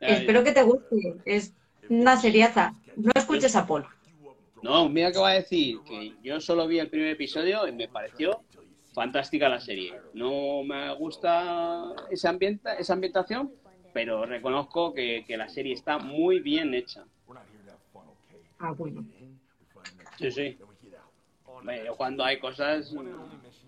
Ay. 0.00 0.14
Espero 0.14 0.44
que 0.44 0.52
te 0.52 0.62
guste. 0.62 1.16
Es 1.26 1.52
una 1.90 2.16
seriaza. 2.16 2.74
No 2.96 3.12
escuches 3.14 3.54
a 3.56 3.66
Paul. 3.66 3.84
No, 4.62 4.88
mira 4.88 5.12
que 5.12 5.18
va 5.18 5.30
a 5.30 5.34
decir 5.34 5.80
que 5.86 6.14
yo 6.22 6.40
solo 6.40 6.66
vi 6.66 6.78
el 6.78 6.88
primer 6.88 7.10
episodio 7.10 7.68
y 7.68 7.72
me 7.72 7.88
pareció 7.88 8.40
fantástica 8.94 9.48
la 9.48 9.60
serie. 9.60 9.94
No 10.14 10.62
me 10.64 10.94
gusta 10.94 11.92
esa, 12.10 12.30
ambienta, 12.30 12.74
esa 12.74 12.94
ambientación, 12.94 13.52
pero 13.92 14.24
reconozco 14.24 14.94
que, 14.94 15.24
que 15.26 15.36
la 15.36 15.48
serie 15.48 15.74
está 15.74 15.98
muy 15.98 16.40
bien 16.40 16.74
hecha. 16.74 17.04
Ah, 18.58 18.72
bueno. 18.72 19.04
Sí, 20.18 20.30
sí. 20.30 20.58
Cuando 21.96 22.24
hay 22.24 22.38
cosas, 22.38 22.94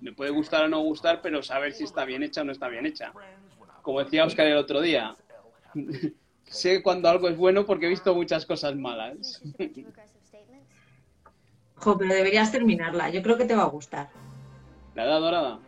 me 0.00 0.12
puede 0.12 0.30
gustar 0.30 0.64
o 0.64 0.68
no 0.68 0.80
gustar, 0.80 1.20
pero 1.20 1.42
saber 1.42 1.72
si 1.72 1.84
está 1.84 2.04
bien 2.04 2.22
hecha 2.22 2.40
o 2.40 2.44
no 2.44 2.52
está 2.52 2.68
bien 2.68 2.86
hecha. 2.86 3.12
Como 3.82 4.00
decía 4.00 4.24
Oscar 4.24 4.46
el 4.46 4.56
otro 4.56 4.80
día, 4.80 5.14
sé 6.50 6.82
cuando 6.82 7.08
algo 7.08 7.28
es 7.28 7.36
bueno 7.36 7.66
porque 7.66 7.86
he 7.86 7.88
visto 7.88 8.14
muchas 8.14 8.46
cosas 8.46 8.76
malas. 8.76 9.42
Jo, 11.76 11.96
pero 11.96 12.12
deberías 12.12 12.50
terminarla. 12.50 13.10
Yo 13.10 13.22
creo 13.22 13.36
que 13.36 13.44
te 13.44 13.54
va 13.54 13.62
a 13.62 13.68
gustar. 13.68 14.10
La 14.94 15.04
edad 15.04 15.20
dorada. 15.20 15.60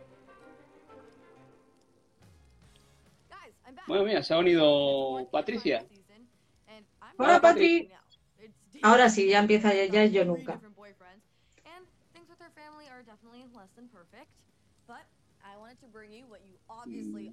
Bueno, 3.87 4.05
mira, 4.05 4.23
se 4.23 4.33
ha 4.33 4.37
unido 4.37 5.27
Patricia. 5.31 5.85
Hola, 7.17 7.39
Patri. 7.41 7.89
Ahora 8.81 9.09
sí, 9.09 9.27
ya 9.27 9.39
empieza, 9.39 9.73
ya, 9.73 9.85
ya 9.85 10.03
es 10.03 10.11
yo 10.11 10.25
nunca. 10.25 10.59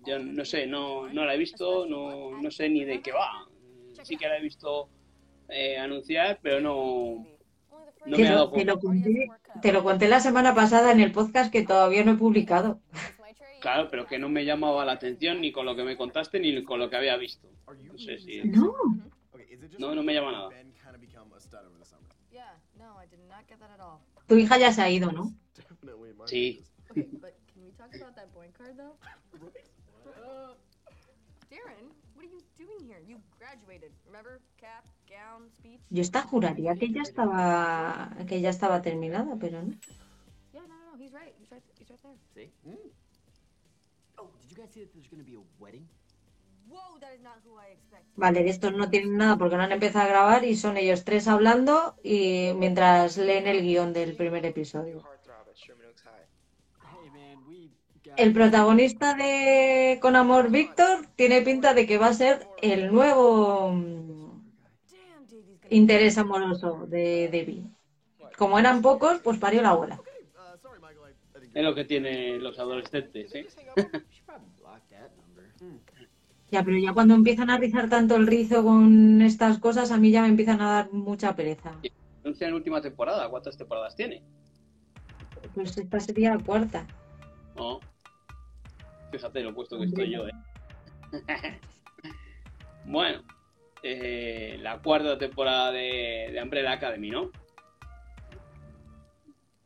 Yo 0.06 0.18
no 0.18 0.44
sé, 0.44 0.66
no, 0.66 1.08
no 1.12 1.24
la 1.24 1.34
he 1.34 1.38
visto, 1.38 1.86
no, 1.86 2.40
no 2.40 2.50
sé 2.50 2.68
ni 2.68 2.84
de 2.84 3.00
qué 3.00 3.12
va. 3.12 3.46
Sí 4.02 4.16
que 4.16 4.28
la 4.28 4.38
he 4.38 4.42
visto 4.42 4.88
eh, 5.48 5.78
anunciar, 5.78 6.38
pero 6.42 6.60
no, 6.60 7.26
no 8.06 8.16
Te 8.16 8.22
me 8.22 8.28
ha 8.28 8.32
lo, 8.32 8.36
dado 8.36 8.52
te, 8.52 8.64
lo 8.64 8.78
conté, 8.78 9.28
te 9.60 9.72
lo 9.72 9.82
conté 9.82 10.08
la 10.08 10.20
semana 10.20 10.54
pasada 10.54 10.92
en 10.92 11.00
el 11.00 11.12
podcast 11.12 11.52
que 11.52 11.64
todavía 11.64 12.04
no 12.04 12.12
he 12.12 12.16
publicado. 12.16 12.80
Claro, 13.60 13.88
pero 13.90 14.06
que 14.06 14.18
no 14.18 14.28
me 14.28 14.44
llamaba 14.44 14.84
la 14.84 14.92
atención 14.92 15.40
ni 15.40 15.50
con 15.50 15.66
lo 15.66 15.74
que 15.74 15.82
me 15.82 15.96
contaste 15.96 16.38
ni 16.38 16.62
con 16.62 16.78
lo 16.78 16.88
que 16.88 16.96
había 16.96 17.16
visto. 17.16 17.48
No 17.66 17.98
sé 17.98 18.18
si... 18.18 18.42
No. 18.44 18.74
No, 19.78 19.94
no 19.94 20.02
me 20.02 20.14
llama 20.14 20.32
nada. 20.32 20.48
Tu 24.26 24.36
hija 24.36 24.58
ya 24.58 24.72
se 24.72 24.82
ha 24.82 24.90
ido, 24.90 25.10
¿no? 25.10 25.32
Sí. 26.26 26.62
Talk 27.88 28.00
about 28.00 28.16
that 28.16 28.34
point 28.34 28.52
card 28.56 28.76
though? 28.76 28.94
Uh, 30.06 30.52
Darren, 31.50 31.88
what 32.14 32.24
are 32.24 32.28
you 32.28 32.40
doing 32.58 32.80
here? 32.84 33.00
You 33.06 33.16
graduated, 33.38 33.92
remember? 34.06 34.40
Cap, 34.60 34.84
gown, 35.08 35.48
speech. 35.50 35.80
Yo 35.90 36.02
esta 36.02 36.22
juraría 36.22 36.74
que 36.74 36.92
ya 36.92 37.02
estaba 37.02 38.10
que 38.28 38.40
ya 38.40 38.50
estaba 38.50 38.82
terminada, 38.82 39.36
pero 39.40 39.62
no. 39.62 39.74
Yeah, 40.52 40.62
no, 40.68 40.74
no, 40.76 40.92
no, 40.92 41.02
he's 41.02 41.12
right. 41.12 41.34
He's 41.38 41.50
right. 41.50 41.62
He's 41.78 41.88
right 41.88 42.00
there. 42.02 42.16
See? 42.34 42.50
Oh, 44.18 44.30
did 44.40 44.50
you 44.50 44.56
guys 44.56 44.70
see 44.72 44.80
that 44.80 44.92
there's 44.92 45.08
gonna 45.08 45.24
be 45.24 45.36
a 45.36 45.44
wedding? 45.58 45.88
Whoa, 46.68 46.98
that 47.00 47.14
is 47.14 47.22
not 47.22 47.40
who 47.44 47.56
I 47.56 47.72
expected. 47.72 48.12
Vale, 48.16 48.42
de 48.42 48.50
estos 48.50 48.72
no 48.74 48.90
tienen 48.90 49.16
nada 49.16 49.38
porque 49.38 49.56
no 49.56 49.62
han 49.62 49.72
empezado 49.72 50.04
a 50.04 50.08
grabar 50.08 50.44
y 50.44 50.54
son 50.54 50.76
ellos 50.76 51.04
tres 51.04 51.26
hablando 51.26 51.96
y 52.02 52.52
mientras 52.56 53.16
leen 53.16 53.46
el 53.46 53.62
guion 53.62 53.94
del 53.94 54.14
primer 54.14 54.44
episodio. 54.44 55.02
El 58.16 58.32
protagonista 58.32 59.14
de 59.14 59.98
Con 60.02 60.16
Amor 60.16 60.50
Víctor 60.50 61.06
tiene 61.14 61.42
pinta 61.42 61.72
de 61.74 61.86
que 61.86 61.98
va 61.98 62.08
a 62.08 62.14
ser 62.14 62.48
el 62.60 62.92
nuevo 62.92 63.70
mm, 63.72 64.42
interés 65.70 66.18
amoroso 66.18 66.86
de 66.88 67.28
Debbie. 67.30 67.64
Como 68.36 68.58
eran 68.58 68.82
pocos, 68.82 69.20
pues 69.22 69.38
parió 69.38 69.62
la 69.62 69.70
abuela. 69.70 70.00
Es 71.54 71.64
lo 71.64 71.74
que 71.74 71.84
tienen 71.84 72.42
los 72.42 72.58
adolescentes, 72.58 73.34
¿eh? 73.34 73.46
Ya, 76.50 76.64
pero 76.64 76.78
ya 76.78 76.94
cuando 76.94 77.14
empiezan 77.14 77.50
a 77.50 77.58
rizar 77.58 77.90
tanto 77.90 78.16
el 78.16 78.26
rizo 78.26 78.64
con 78.64 79.20
estas 79.20 79.58
cosas, 79.58 79.90
a 79.90 79.98
mí 79.98 80.10
ya 80.10 80.22
me 80.22 80.28
empiezan 80.28 80.62
a 80.62 80.70
dar 80.72 80.92
mucha 80.92 81.36
pereza. 81.36 81.74
Anuncian 82.24 82.54
última 82.54 82.80
temporada. 82.80 83.28
¿Cuántas 83.28 83.56
temporadas 83.58 83.94
tiene? 83.94 84.22
Pues 85.58 85.76
esta 85.76 85.98
sería 85.98 86.36
la 86.36 86.38
cuarta. 86.38 86.86
No. 87.56 87.80
Fíjate 89.10 89.42
lo 89.42 89.52
puesto 89.52 89.76
que 89.76 89.86
estoy 89.86 90.12
yo, 90.12 90.28
¿eh? 90.28 90.32
bueno, 92.84 93.22
eh, 93.82 94.56
la 94.60 94.78
cuarta 94.78 95.18
temporada 95.18 95.72
de, 95.72 96.30
de 96.32 96.40
Umbrella 96.40 96.72
Academy, 96.72 97.10
¿no? 97.10 97.32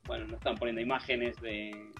Bueno, 0.07 0.25
nos 0.25 0.37
están 0.37 0.57
poniendo 0.57 0.81
imágenes 0.81 1.39
de, 1.43 1.93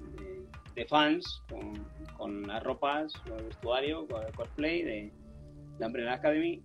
de, 0.00 0.46
de 0.74 0.84
fans 0.86 1.40
con, 1.48 1.86
con 2.16 2.48
las 2.48 2.64
ropas, 2.64 3.12
con 3.28 3.38
el 3.38 3.44
vestuario, 3.44 4.08
con 4.08 4.24
el 4.24 4.32
cosplay 4.32 4.82
de, 4.82 5.12
de 5.78 5.86
Umbrella 5.86 6.14
Academy. 6.14 6.60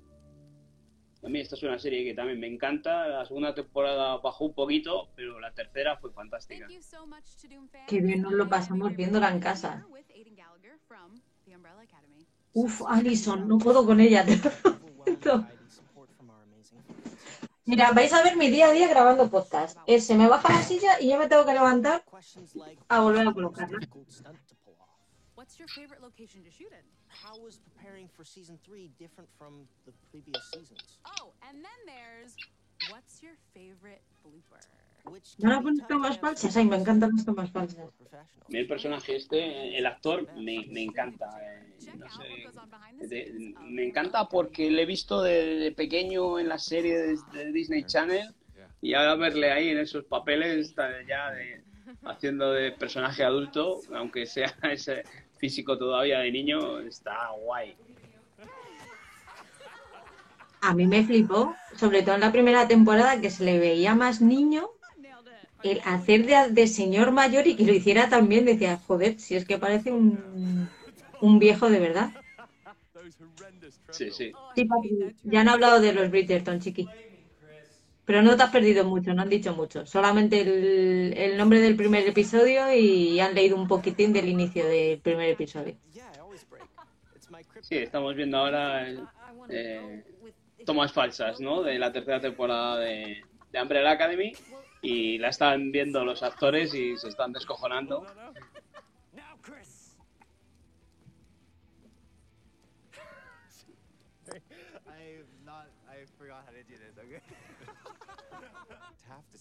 A 1.26 1.28
mí 1.28 1.40
esta 1.40 1.56
es 1.56 1.64
una 1.64 1.80
serie 1.80 2.06
que 2.06 2.14
también 2.14 2.40
me 2.40 2.46
encanta. 2.46 3.08
La 3.08 3.26
segunda 3.26 3.56
temporada 3.56 4.18
bajó 4.18 4.46
un 4.46 4.54
poquito, 4.54 5.10
pero 5.16 5.40
la 5.40 5.52
tercera 5.52 5.98
fue 5.98 6.12
fantástica. 6.12 6.68
Qué 7.88 8.00
bien 8.00 8.22
nos 8.22 8.34
lo 8.34 8.48
pasamos 8.48 8.96
viéndola 8.96 9.32
en 9.32 9.40
casa. 9.40 9.88
Uf, 12.54 12.84
Alison, 12.88 13.48
no 13.48 13.58
puedo 13.58 13.86
con 13.86 14.00
ella. 14.00 14.24
Mira, 17.66 17.92
vais 17.92 18.14
a 18.14 18.22
ver 18.22 18.38
mi 18.38 18.52
día 18.52 18.68
a 18.68 18.72
día 18.72 18.88
grabando 18.88 19.28
podcast. 19.28 19.80
Es, 19.88 20.06
se 20.06 20.16
me 20.16 20.28
baja 20.28 20.54
la 20.54 20.62
silla 20.62 21.02
y 21.02 21.10
yo 21.10 21.18
me 21.18 21.28
tengo 21.28 21.44
que 21.44 21.54
levantar 21.54 22.06
a 22.88 23.00
volver 23.00 23.28
a 23.28 23.34
colocarla. 23.34 23.80
How 27.24 27.36
was 27.38 27.58
preparing 27.58 28.08
for 28.08 28.24
season 28.26 28.60
three 28.64 28.90
different 29.00 29.30
from 29.38 29.68
the 29.86 29.94
previous 30.12 30.44
seasons? 30.54 30.82
Oh, 31.06 31.34
and 31.48 31.58
then 31.64 31.80
there's 31.86 32.34
what's 32.90 33.22
your 33.24 33.36
favorite 33.54 34.04
blooper? 34.24 34.62
¿No 35.40 35.50
la 35.50 35.62
pones 35.62 35.86
tomas 35.88 36.18
falsas? 36.18 36.56
Ay, 36.58 36.66
me 36.66 36.78
encantan 36.78 37.12
las 37.16 37.26
tomas 37.26 37.52
falsas. 37.52 37.78
A 38.42 38.50
mí 38.50 38.58
el 38.60 38.68
personaje 38.68 39.16
este, 39.16 39.78
el 39.78 39.86
actor, 39.86 40.28
me, 40.36 40.66
me 40.72 40.84
encanta. 40.84 41.26
eh, 41.42 41.76
no 41.98 42.10
sé, 42.10 42.24
de- 43.08 43.54
me 43.70 43.86
encanta 43.86 44.28
porque 44.28 44.70
le 44.72 44.84
he 44.84 44.86
visto 44.86 45.22
de, 45.22 45.56
de 45.58 45.72
pequeño 45.72 46.40
en 46.40 46.48
la 46.50 46.58
serie 46.58 46.98
de, 46.98 47.18
de 47.34 47.52
Disney 47.52 47.86
Channel 47.86 48.34
y 48.82 48.94
ahora 48.94 49.16
verle 49.16 49.52
ahí 49.52 49.70
en 49.70 49.78
esos 49.80 50.06
papeles 50.06 50.70
está 50.70 50.90
ya 51.08 51.32
de, 51.32 51.64
haciendo 52.04 52.52
de 52.52 52.72
personaje 52.72 53.24
adulto, 53.24 53.82
aunque 53.94 54.26
sea 54.26 54.54
ese 54.64 55.04
físico 55.38 55.78
todavía 55.78 56.20
de 56.20 56.32
niño, 56.32 56.80
está 56.82 57.30
guay. 57.32 57.78
A 60.62 60.74
mí 60.74 60.86
me 60.88 61.06
flipó, 61.06 61.62
sobre 61.72 62.04
todo 62.04 62.16
en 62.16 62.22
la 62.22 62.32
primera 62.34 62.68
temporada, 62.68 63.22
que 63.22 63.30
se 63.30 63.46
le 63.46 63.58
veía 63.60 63.96
más 63.96 64.20
niño, 64.22 64.70
el 65.62 65.82
hacer 65.86 66.26
de, 66.26 66.52
de 66.52 66.68
señor 66.68 67.12
mayor 67.12 67.48
y 67.48 67.56
que 67.58 67.66
lo 67.66 67.74
hiciera 67.74 68.10
también, 68.10 68.46
decía, 68.46 68.78
joder, 68.78 69.20
si 69.20 69.36
es 69.36 69.46
que 69.46 69.58
parece 69.60 69.92
un, 69.94 70.72
un 71.20 71.40
viejo 71.40 71.70
de 71.70 71.80
verdad. 71.80 72.16
Sí, 73.90 74.12
sí. 74.12 74.38
Sí, 74.54 74.66
papi, 74.66 74.90
ya 75.24 75.42
han 75.42 75.50
hablado 75.50 75.80
de 75.82 75.94
los 75.94 76.10
Bridgerton, 76.12 76.60
chiqui. 76.60 76.94
Pero 78.06 78.22
no 78.22 78.38
te 78.38 78.44
has 78.44 78.52
perdido 78.52 78.86
mucho, 78.86 79.14
no 79.14 79.24
han 79.24 79.30
dicho 79.30 79.54
mucho. 79.56 79.86
Solamente 79.86 80.42
el, 80.42 81.14
el 81.18 81.38
nombre 81.38 81.60
del 81.60 81.76
primer 81.76 82.08
episodio 82.08 82.72
y 82.74 83.20
han 83.20 83.34
leído 83.34 83.56
un 83.56 83.68
poquitín 83.68 84.14
del 84.14 84.28
inicio 84.28 84.66
del 84.66 85.00
primer 85.00 85.30
episodio. 85.30 85.76
Sí, 87.62 87.78
estamos 87.78 88.16
viendo 88.16 88.38
ahora 88.38 88.88
eh, 89.50 90.04
tomas 90.66 90.94
falsas, 90.94 91.40
¿no? 91.40 91.64
De 91.64 91.80
la 91.80 91.92
tercera 91.92 92.20
temporada 92.20 92.78
de, 92.80 93.24
de 93.52 93.62
Umbrella 93.62 93.92
Academy 93.92 94.34
y 94.82 95.18
la 95.18 95.30
están 95.30 95.72
viendo 95.72 96.06
los 96.06 96.22
actores 96.22 96.74
y 96.76 96.96
se 96.98 97.10
están 97.10 97.34
descojonando. 97.34 98.06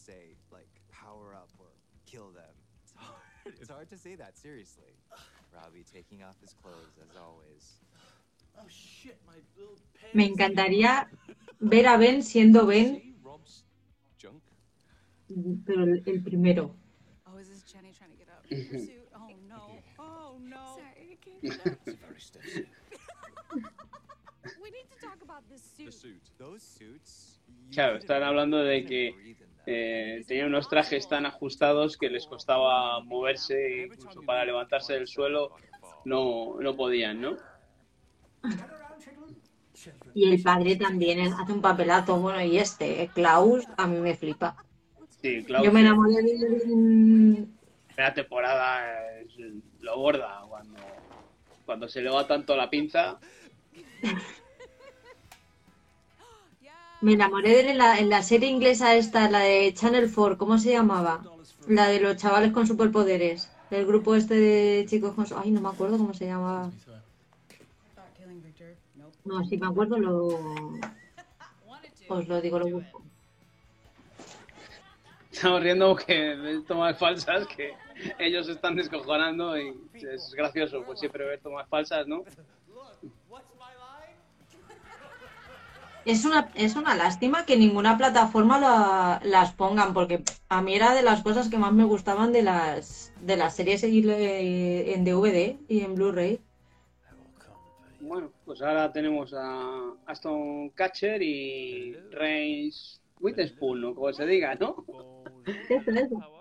Say 0.05 0.36
like 0.52 0.68
power 0.92 1.34
up 1.34 1.48
or 1.59 1.66
kill 2.07 2.30
them. 2.30 2.55
It's 2.82 2.92
hard. 2.96 3.55
It's 3.61 3.70
hard 3.70 3.88
to 3.90 3.96
say 3.98 4.14
that 4.16 4.36
seriously. 4.38 4.92
Robbie 5.55 5.84
taking 5.92 6.22
off 6.22 6.36
his 6.40 6.52
clothes 6.62 6.96
as 7.00 7.16
always. 7.16 7.80
Oh 8.59 8.66
shit, 8.68 9.18
my 9.26 9.34
little 9.57 9.76
pants. 9.94 10.14
Me 10.14 10.26
encantaría 10.26 11.09
ver 11.61 11.86
a 11.86 11.96
Ben 11.98 12.22
siendo 12.22 12.66
Ben, 12.66 13.14
Rob's 13.22 13.64
junk. 14.18 14.42
pero 15.66 15.82
el, 15.82 16.02
el 16.07 16.20
primero. 16.22 16.74
Oh, 17.26 17.36
is 17.38 17.48
this 17.48 17.62
Jenny 17.62 17.92
trying 17.98 18.11
to 18.11 18.16
get 18.16 18.28
out 18.30 18.44
of 18.44 18.50
her 18.50 18.78
suit? 18.78 19.09
Oh 19.14 19.30
no. 19.48 19.82
Oh 19.98 20.38
no. 20.40 20.76
Sorry, 20.78 21.12
I 21.12 21.16
can't 21.24 21.42
get 21.42 21.66
out. 21.66 21.78
It's 21.86 21.88
a 21.88 22.07
very 22.07 22.20
stiff. 22.20 22.66
We 24.62 24.70
need 24.70 24.86
to 24.92 25.07
talk 25.07 25.18
about 25.22 25.42
this 25.50 25.62
The 25.76 25.90
suit. 25.90 26.20
Those 26.38 26.62
suits. 26.62 27.38
Claro, 27.72 27.96
están 27.96 28.22
hablando 28.22 28.59
de 28.62 28.84
que 28.84 29.14
eh, 29.66 30.24
tenían 30.26 30.48
unos 30.48 30.68
trajes 30.68 31.08
tan 31.08 31.26
ajustados 31.26 31.96
que 31.96 32.10
les 32.10 32.26
costaba 32.26 33.00
moverse, 33.00 33.86
incluso 33.86 34.22
para 34.22 34.44
levantarse 34.44 34.94
del 34.94 35.06
suelo 35.06 35.52
no, 36.04 36.56
no 36.60 36.76
podían, 36.76 37.20
¿no? 37.20 37.36
Y 40.14 40.32
el 40.32 40.42
padre 40.42 40.76
también 40.76 41.20
hace 41.20 41.52
un 41.52 41.60
papelazo. 41.60 42.18
Bueno, 42.20 42.42
y 42.42 42.58
este, 42.58 43.08
Klaus, 43.14 43.64
a 43.76 43.86
mí 43.86 43.98
me 43.98 44.14
flipa. 44.14 44.56
Sí, 45.20 45.42
claro. 45.44 45.64
Yo 45.64 45.72
me 45.72 45.80
enamoré 45.80 46.14
de 46.22 46.30
él 46.30 46.62
en- 46.64 47.58
La 47.96 48.12
temporada 48.14 49.18
es 49.20 49.32
lo 49.80 49.96
borda 49.98 50.42
cuando, 50.48 50.78
cuando 51.64 51.88
se 51.88 52.02
le 52.02 52.10
va 52.10 52.26
tanto 52.26 52.54
la 52.56 52.68
pinza. 52.70 53.18
Me 57.05 57.12
enamoré 57.12 57.62
de 57.62 57.74
la, 57.74 57.98
en 57.98 58.09
la 58.09 58.22
serie 58.22 58.48
inglesa 58.48 58.94
esta, 58.94 59.28
la 59.28 59.40
de 59.40 59.74
Channel 59.74 60.11
4, 60.11 60.38
¿cómo 60.38 60.57
se 60.57 60.72
llamaba? 60.72 61.22
La 61.68 61.86
de 61.88 62.00
los 62.00 62.16
chavales 62.16 62.50
con 62.50 62.66
superpoderes. 62.66 63.50
El 63.70 63.84
grupo 63.84 64.14
este 64.14 64.34
de 64.36 64.86
chicos 64.88 65.14
con... 65.14 65.26
Ay, 65.36 65.50
no 65.50 65.61
me 65.61 65.68
acuerdo 65.68 65.98
cómo 65.98 66.14
se 66.14 66.24
llamaba. 66.24 66.70
No, 69.26 69.44
si 69.44 69.59
me 69.59 69.66
acuerdo 69.66 69.98
lo... 69.98 70.28
Os 72.09 72.26
lo 72.26 72.40
digo, 72.40 72.59
lo 72.59 72.68
busco. 72.68 73.02
Estamos 75.30 75.62
riendo 75.62 75.90
porque 75.90 76.62
tomas 76.66 76.98
falsas 76.98 77.46
que 77.48 77.74
ellos 78.18 78.48
están 78.48 78.76
descojonando 78.76 79.59
y 79.59 79.74
es 79.94 80.32
gracioso, 80.32 80.82
pues 80.86 81.00
siempre 81.00 81.26
ver 81.26 81.40
tomas 81.40 81.68
falsas, 81.68 82.07
¿no? 82.07 82.24
Es 86.05 86.24
una, 86.26 86.50
es 86.55 86.76
una 86.76 86.94
lástima 86.94 87.46
que 87.46 87.57
ninguna 87.57 87.96
plataforma 87.96 88.59
la- 88.61 89.20
las 89.24 89.52
pongan, 89.52 89.94
porque 89.94 90.22
a 90.50 90.61
mí 90.61 90.74
era 90.74 90.94
de 90.94 91.02
las 91.02 91.22
cosas 91.22 91.48
que 91.48 91.57
más 91.59 91.72
me 91.72 91.84
gustaban 91.84 92.32
de 92.32 92.42
las, 92.42 93.12
de 93.22 93.36
las 93.36 93.57
series 93.57 93.82
eh, 93.84 94.92
en 94.94 95.05
DVD 95.05 95.57
y 95.68 95.80
en 95.80 95.94
Blu-ray. 95.94 96.40
Bueno, 98.00 98.30
pues 98.44 98.61
ahora 98.61 98.92
tenemos 98.92 99.32
a 99.34 99.92
Aston 100.05 100.68
Catcher 100.70 101.22
y 101.22 101.94
Reigns 102.11 103.00
Witherspoon, 103.20 103.80
¿no? 103.80 103.94
Como 103.94 104.12
se 104.12 104.26
diga, 104.26 104.55
¿no? 104.57 104.84
Eso, 105.70 105.90
eso. 105.90 106.34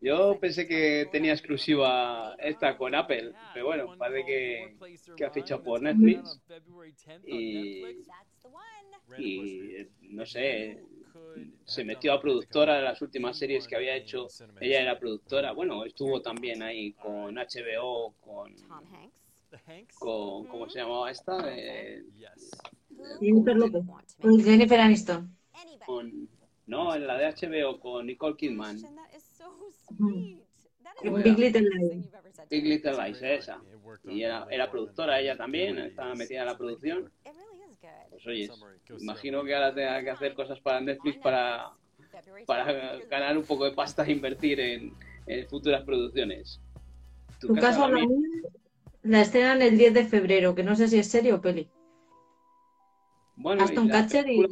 Yo 0.00 0.38
pensé 0.38 0.66
que 0.66 1.08
tenía 1.10 1.32
exclusiva 1.32 2.36
esta 2.38 2.76
con 2.76 2.94
Apple, 2.94 3.32
pero 3.52 3.66
bueno, 3.66 3.96
parece 3.98 4.24
que, 4.26 4.76
que 5.16 5.24
ha 5.24 5.30
fichado 5.30 5.62
por 5.62 5.82
Netflix 5.82 6.40
y, 7.26 7.82
y 9.16 9.88
no 10.10 10.24
sé, 10.24 10.78
se 11.64 11.84
metió 11.84 12.12
a 12.12 12.20
productora 12.20 12.76
de 12.76 12.82
las 12.82 13.02
últimas 13.02 13.36
series 13.38 13.66
que 13.66 13.76
había 13.76 13.96
hecho. 13.96 14.26
Ella 14.60 14.82
era 14.82 14.98
productora, 14.98 15.52
bueno, 15.52 15.84
estuvo 15.84 16.20
también 16.22 16.62
ahí 16.62 16.92
con 16.92 17.36
HBO, 17.36 18.14
con, 18.20 18.54
con 19.98 20.46
¿cómo 20.46 20.68
se 20.68 20.80
llamaba 20.80 21.10
esta? 21.10 21.38
Eh, 21.50 22.04
Jennifer 23.20 23.56
López. 23.56 23.82
Jennifer 24.44 24.80
Aniston. 24.80 25.36
con, 25.84 26.28
no, 26.66 26.94
en 26.94 27.06
la 27.06 27.16
de 27.16 27.26
HBO 27.32 27.80
con 27.80 28.06
Nicole 28.06 28.36
Kidman. 28.36 28.78
Big 31.02 31.38
Little 31.38 31.68
Lies. 31.70 32.10
Big 32.50 32.64
Little 32.64 32.92
Lies, 32.94 33.22
esa. 33.22 33.60
Y 34.04 34.22
era, 34.22 34.46
era 34.50 34.70
productora 34.70 35.20
ella 35.20 35.36
también, 35.36 35.78
estaba 35.78 36.14
metida 36.14 36.40
en 36.40 36.46
la 36.46 36.58
producción. 36.58 37.12
Pues 38.10 38.26
oye, 38.26 38.50
imagino 38.98 39.44
que 39.44 39.54
ahora 39.54 39.72
tenga 39.72 40.02
que 40.02 40.10
hacer 40.10 40.34
cosas 40.34 40.60
para 40.60 40.80
Netflix 40.80 41.18
para, 41.18 41.70
para 42.46 42.96
ganar 43.06 43.38
un 43.38 43.44
poco 43.44 43.64
de 43.64 43.72
pasta 43.72 44.04
e 44.04 44.12
invertir 44.12 44.58
en, 44.58 44.92
en 45.26 45.48
futuras 45.48 45.84
producciones. 45.84 46.60
Tu 47.40 47.54
caso, 47.54 47.88
la 47.88 48.00
la 48.00 48.06
la 49.02 49.20
estrenan 49.20 49.62
el 49.62 49.78
10 49.78 49.94
de 49.94 50.04
febrero, 50.04 50.54
que 50.54 50.62
no 50.62 50.74
sé 50.74 50.88
si 50.88 50.98
es 50.98 51.08
serie 51.08 51.32
o 51.32 51.40
peli. 51.40 51.70
Bueno, 53.36 53.62
y 53.62 53.64
Aston 53.64 53.88
la 53.88 53.94
Catcher 53.94 54.28
y... 54.28 54.42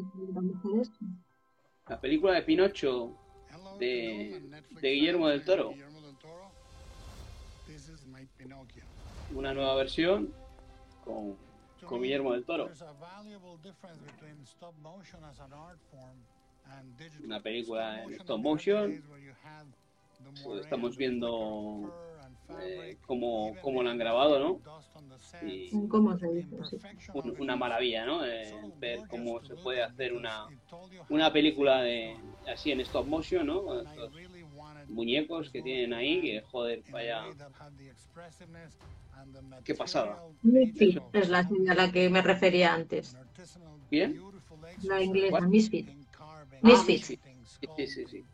La 1.89 2.01
película 2.01 2.35
de 2.35 2.43
Pinocho 2.43 3.17
de, 3.79 4.43
de 4.81 4.91
Guillermo 4.93 5.29
del 5.29 5.45
Toro. 5.45 5.75
Una 9.35 9.53
nueva 9.55 9.75
versión 9.75 10.33
con, 11.05 11.37
con 11.87 12.03
Guillermo 12.03 12.33
del 12.33 12.45
Toro. 12.45 12.71
Una 17.25 17.41
película 17.41 18.03
en 18.03 18.15
stop 18.15 18.41
motion. 18.41 19.03
Estamos 20.61 20.97
viendo 20.97 21.93
eh, 22.63 22.97
cómo, 23.07 23.55
cómo 23.63 23.83
la 23.83 23.91
han 23.91 23.99
grabado, 23.99 24.39
¿no? 24.39 24.61
Y 25.47 25.89
¿Cómo 25.89 26.19
se 26.19 26.27
dice? 26.33 26.57
Sí. 26.71 26.77
un- 27.13 27.35
una 27.41 27.57
maravilla, 27.57 28.07
¿no? 28.07 28.25
Eh, 28.25 28.53
ver 28.81 29.01
cómo 29.09 29.43
se 29.43 29.55
puede 29.57 29.83
hacer 29.83 30.13
una, 30.15 30.47
una 31.09 31.33
película 31.33 31.83
de 31.83 32.17
así 32.53 32.71
en 32.73 32.81
stop 32.81 33.07
motion, 33.07 33.47
¿no? 33.47 33.81
Estos 33.81 34.13
muñecos 34.89 35.51
que 35.51 35.63
tienen 35.63 35.93
ahí, 35.95 36.21
que 36.21 36.41
joder, 36.43 36.83
vaya, 36.91 37.25
qué 39.65 39.75
pasada. 39.75 40.19
Misfit 40.43 40.99
es 41.13 41.29
la 41.29 41.41
a 41.41 41.75
la 41.75 41.91
que 41.93 42.09
me 42.09 42.23
refería 42.23 42.75
antes. 42.75 43.17
¿Bien? 43.91 44.17
La 44.85 45.03
inglesa, 45.03 45.31
¿Cuál? 45.31 45.49
Misfit. 45.49 45.89
Ah, 46.63 46.85
Misfit. 46.87 47.21
Sí, 47.77 47.87
sí, 47.87 48.05
sí. 48.07 48.25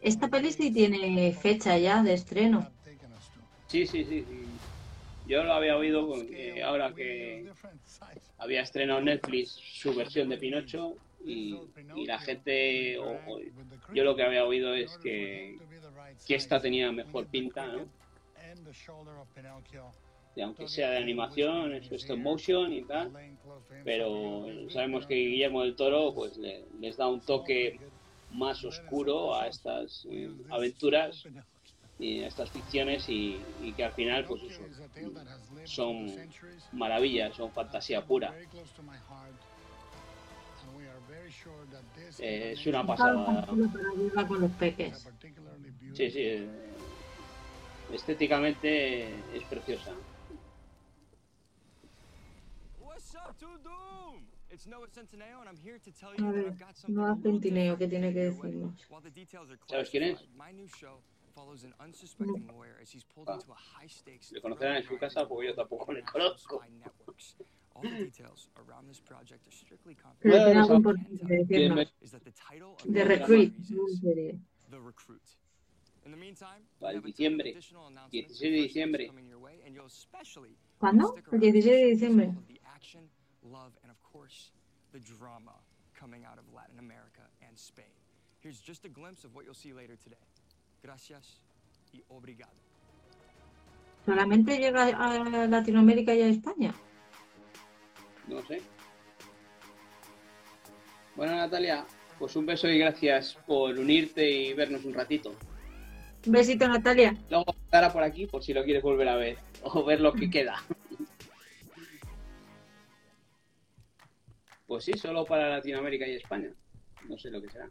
Esta 0.00 0.28
peli 0.28 0.52
sí 0.52 0.72
tiene 0.72 1.32
fecha 1.32 1.76
ya 1.78 2.02
de 2.02 2.14
estreno. 2.14 2.72
Sí, 3.66 3.86
sí, 3.86 4.04
sí, 4.04 4.24
sí. 4.24 4.60
Yo 5.26 5.44
lo 5.44 5.52
había 5.52 5.76
oído 5.76 6.06
porque 6.08 6.62
ahora 6.62 6.92
que 6.94 7.44
había 8.38 8.62
estrenado 8.62 9.00
Netflix 9.00 9.52
su 9.52 9.94
versión 9.94 10.28
de 10.28 10.38
Pinocho, 10.38 10.96
y, 11.24 11.52
y 11.94 12.06
la 12.06 12.18
gente, 12.18 12.98
o- 12.98 13.04
o- 13.26 13.40
yo 13.94 14.04
lo 14.04 14.16
que 14.16 14.22
había 14.22 14.44
oído 14.44 14.74
es 14.74 14.96
que, 14.98 15.56
que 16.26 16.34
esta 16.34 16.60
tenía 16.60 16.90
mejor 16.92 17.26
pinta, 17.28 17.66
¿no? 17.66 17.88
Y 20.34 20.40
aunque 20.40 20.66
sea 20.68 20.90
de 20.90 20.96
animación, 20.98 21.74
es 21.74 21.90
stop 21.92 22.18
motion 22.18 22.72
y 22.72 22.82
tal, 22.82 23.12
pero 23.84 24.46
sabemos 24.70 25.06
que 25.06 25.14
Guillermo 25.14 25.62
del 25.62 25.76
Toro 25.76 26.14
pues 26.14 26.36
le- 26.38 26.66
les 26.80 26.96
da 26.96 27.08
un 27.08 27.20
toque 27.20 27.78
más 28.32 28.64
oscuro 28.64 29.34
a 29.34 29.46
estas 29.48 30.06
eh, 30.10 30.30
aventuras 30.50 31.24
y 31.98 32.22
a 32.22 32.28
estas 32.28 32.50
ficciones 32.50 33.08
y, 33.08 33.42
y 33.60 33.72
que 33.74 33.84
al 33.84 33.92
final 33.92 34.24
pues 34.24 34.42
eso, 34.44 34.62
son 35.64 36.06
maravillas, 36.72 37.34
son 37.36 37.52
fantasía 37.52 38.04
pura. 38.04 38.34
Eh, 42.18 42.52
es 42.52 42.66
una 42.66 42.86
pasada. 42.86 43.46
con 44.26 44.40
los 44.40 44.50
peques. 44.52 45.08
Sí, 45.94 46.10
sí. 46.10 46.20
eh, 46.20 46.48
Estéticamente 47.92 49.08
es 49.36 49.42
preciosa. 49.48 49.92
What's 52.80 53.14
up, 53.16 53.36
to 53.38 53.46
Doom? 53.58 54.29
It's 54.52 54.66
Noah 54.66 54.88
Centineo, 54.88 55.38
and 55.40 55.48
I'm 55.48 55.56
here 55.62 55.78
to 55.78 55.90
tell 55.92 56.10
A 56.10 56.16
you 56.18 56.24
that 56.26 56.34
ver, 56.34 56.46
I've 56.48 56.58
got 56.58 56.76
something 56.76 56.96
no 56.96 57.04
a 57.04 57.14
little 57.14 57.22
Centineo, 57.40 57.78
¿qué 57.78 57.88
tiene 57.88 58.12
que 58.12 58.30
decirnos? 58.30 58.74
¿Sabes 59.68 59.90
quién 59.90 60.02
es? 60.02 60.26
Ah. 63.28 63.38
Le 64.32 64.40
conocerán 64.40 64.76
en 64.76 64.82
su 64.82 64.98
casa 64.98 65.26
porque 65.28 65.46
yo 65.48 65.54
tampoco 65.54 65.92
le 65.92 66.02
conozco. 66.02 66.60
Pero 70.20 70.34
tiene 70.44 70.60
algo 70.60 70.64
eso- 70.64 70.74
importante 70.74 71.26
que 71.26 71.34
decirnos. 71.44 71.92
the 72.92 73.04
Recruit, 73.04 73.54
series 73.54 73.70
una 73.70 73.88
is 73.90 74.00
serie. 74.00 74.38
The 74.70 74.78
Recruit. 74.80 75.22
In 76.04 76.10
the 76.12 76.16
meantime, 76.16 76.66
Va 76.82 76.88
we 76.88 76.94
en 76.94 76.96
have 76.96 76.96
a 76.96 76.96
ton 76.96 76.98
of 76.98 77.04
diciembre, 77.04 77.50
additional 77.52 77.86
announcements 77.86 78.10
16 78.38 78.52
de 78.52 78.58
diciembre. 78.62 79.10
¿Cuándo? 80.78 81.14
El 81.32 81.40
16 81.40 81.64
de 81.76 81.86
diciembre. 81.86 82.34
Love, 83.42 83.72
and 83.82 83.90
of 83.90 84.02
course, 84.02 84.50
the 84.92 85.00
drama 85.00 85.54
coming 85.94 86.24
out 86.24 86.38
of 86.38 86.44
Latin 86.54 86.78
America 86.78 87.22
and 87.46 87.58
Spain. 87.58 87.94
Here's 88.40 88.60
just 88.60 88.84
a 88.84 88.88
glimpse 88.88 89.24
of 89.24 89.34
what 89.34 89.44
you'll 89.44 89.54
see 89.54 89.72
later 89.72 89.96
today. 89.96 90.16
Gracias 90.82 91.40
y 91.92 92.02
obrigado. 92.08 92.52
¿Solamente 94.06 94.58
llega 94.58 94.84
a 94.86 95.46
Latinoamérica 95.46 96.14
y 96.14 96.22
a 96.22 96.28
España? 96.28 96.74
No 98.26 98.40
sé. 98.46 98.62
Bueno, 101.16 101.36
Natalia, 101.36 101.84
pues 102.18 102.34
un 102.36 102.46
beso 102.46 102.66
y 102.68 102.78
gracias 102.78 103.36
por 103.46 103.78
unirte 103.78 104.28
y 104.30 104.54
vernos 104.54 104.84
un 104.84 104.94
ratito. 104.94 105.34
Un 106.26 106.32
besito, 106.32 106.66
Natalia. 106.66 107.14
Luego 107.28 107.54
estará 107.64 107.92
por 107.92 108.02
aquí 108.02 108.26
por 108.26 108.42
si 108.42 108.54
lo 108.54 108.64
quieres 108.64 108.82
volver 108.82 109.08
a 109.08 109.16
ver 109.16 109.38
o 109.62 109.84
ver 109.84 110.00
lo 110.00 110.12
que 110.12 110.30
queda. 110.30 110.62
Pues 114.70 114.84
sí, 114.84 114.92
solo 114.92 115.24
para 115.24 115.48
Latinoamérica 115.48 116.06
y 116.06 116.14
España. 116.14 116.48
No 117.08 117.18
sé 117.18 117.28
lo 117.28 117.42
que 117.42 117.50
será. 117.50 117.68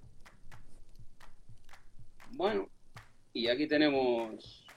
Bueno, 2.31 2.67
y 3.31 3.47
aquí 3.47 3.67
tenemos 3.69 4.67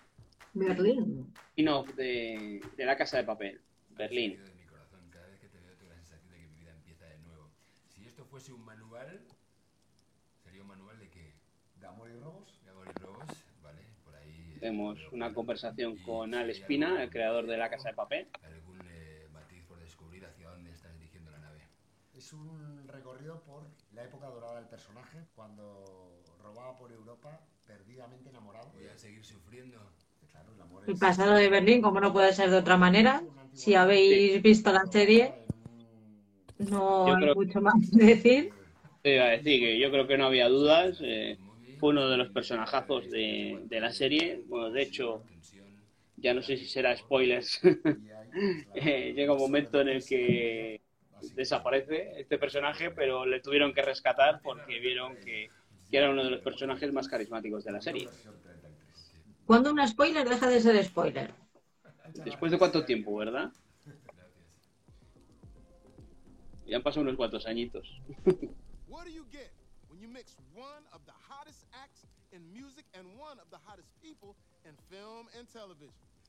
Berlín. 0.55 1.35
spin-off 1.49 1.89
de, 1.97 2.61
de 2.77 2.85
La 2.85 2.97
Casa 2.97 3.17
de 3.17 3.25
Papel, 3.25 3.61
Berlín. 3.91 4.41
de 4.45 4.55
mi 4.55 4.65
corazón. 4.67 5.01
Cada 5.11 5.27
vez 5.27 5.41
que 5.41 5.49
te 5.49 5.59
veo 5.59 5.75
tengo 5.77 5.91
la 5.91 5.97
sensación 5.97 6.31
de 6.31 6.39
que 6.39 6.47
mi 6.47 6.59
vida 6.61 6.71
empieza 6.71 7.07
de 7.07 7.19
nuevo. 7.19 7.51
Si 7.89 8.07
esto 8.07 8.25
fuese 8.27 8.53
un 8.53 8.65
manual, 8.65 9.21
sería 10.45 10.63
un 10.63 10.69
manual 10.69 11.01
de 11.01 11.11
qué? 11.11 11.35
De 11.81 11.87
amor 11.89 12.09
y 12.09 12.21
robos. 12.21 12.61
De 12.63 12.71
amor 12.71 12.87
y 12.89 13.01
robos, 13.01 13.27
vale. 13.65 13.83
Por 14.05 14.15
ahí. 14.15 14.53
eh, 14.55 14.59
Tenemos 14.61 15.01
una 15.11 15.35
conversación 15.35 15.97
con 15.97 16.35
Al 16.35 16.51
Espina, 16.51 17.03
el 17.03 17.11
creador 17.11 17.49
de 17.49 17.57
La 17.57 17.69
Casa 17.69 17.89
de 17.89 17.97
Papel. 17.97 18.29
algún 18.45 18.79
eh, 18.93 19.27
matiz 19.33 19.65
por 19.65 19.81
descubrir 19.81 20.25
hacia 20.25 20.49
dónde 20.51 20.71
estás 20.71 20.95
dirigiendo 20.95 21.33
la 21.33 21.41
nave. 21.41 21.67
Es 22.23 22.33
un 22.33 22.87
recorrido 22.87 23.43
por 23.43 23.65
la 23.91 24.05
época 24.05 24.27
dorada 24.29 24.55
del 24.61 24.69
personaje, 24.69 25.27
cuando 25.35 26.23
robaba 26.41 26.79
por 26.79 26.93
Europa, 26.93 27.41
perdidamente 27.67 28.31
enamorado. 28.31 28.71
Voy 28.75 28.87
a 28.87 28.97
seguir 28.97 29.25
sufriendo. 29.25 29.93
Claro, 30.31 30.55
el 30.55 30.61
amor 30.61 30.85
El 30.87 30.93
es- 30.95 31.01
pasado 31.01 31.35
de 31.35 31.49
Berlín, 31.49 31.83
como 31.83 32.01
no 32.01 32.13
puede 32.13 32.33
ser 32.33 32.49
de 32.51 32.59
otra 32.59 32.77
manera. 32.77 33.25
Si 33.53 33.75
habéis 33.75 34.41
visto 34.43 34.73
la 34.73 34.87
serie, 34.87 35.35
no 36.59 37.15
hay 37.15 37.17
creo- 37.17 37.35
mucho 37.35 37.61
más 37.61 37.75
que 37.91 38.05
decir. 38.05 38.55
Te 39.03 39.15
iba 39.15 39.25
a 39.25 39.29
decir 39.31 39.61
que 39.61 39.79
yo 39.81 39.91
creo 39.91 40.07
que 40.07 40.17
no 40.19 40.27
había 40.27 40.49
dudas. 40.49 40.99
eh, 41.03 41.39
fue 41.77 41.91
uno 41.91 42.09
de 42.09 42.17
los 42.17 42.31
personajazos 42.31 43.11
de, 43.11 43.63
de 43.65 43.81
la 43.81 43.93
serie. 43.93 44.43
Bueno, 44.47 44.71
de 44.71 44.83
hecho, 44.83 45.27
ya 46.17 46.35
no 46.35 46.43
sé 46.43 46.57
si 46.59 46.67
será 46.67 46.97
spoilers. 46.97 47.61
Eh, 48.75 49.13
llega 49.15 49.33
un 49.35 49.41
momento 49.41 49.81
en 49.81 49.89
el 49.89 50.05
que 50.07 50.83
desaparece 51.35 52.21
este 52.21 52.39
personaje, 52.39 52.91
pero 52.91 53.27
le 53.27 53.41
tuvieron 53.41 53.73
que 53.73 53.83
rescatar 53.83 54.41
porque 54.43 54.81
vieron 54.81 55.17
que, 55.17 55.49
que 55.91 55.97
era 55.97 56.11
uno 56.11 56.25
de 56.25 56.31
los 56.31 56.41
personajes 56.41 56.93
más 56.93 57.09
carismáticos 57.09 57.65
de 57.65 57.73
la 57.73 57.81
serie. 57.81 58.09
Cuando 59.47 59.71
un 59.71 59.87
spoiler 59.87 60.29
deja 60.29 60.49
de 60.49 60.61
ser 60.61 60.85
spoiler. 60.85 61.35
Después 62.25 62.53
de 62.53 62.59
cuánto 62.59 62.85
tiempo, 62.85 63.17
¿verdad? 63.17 63.51
Ya 66.67 66.77
han 66.77 66.83
pasado 66.83 67.03
unos 67.03 67.17
cuantos 67.17 67.47
añitos. 67.47 68.01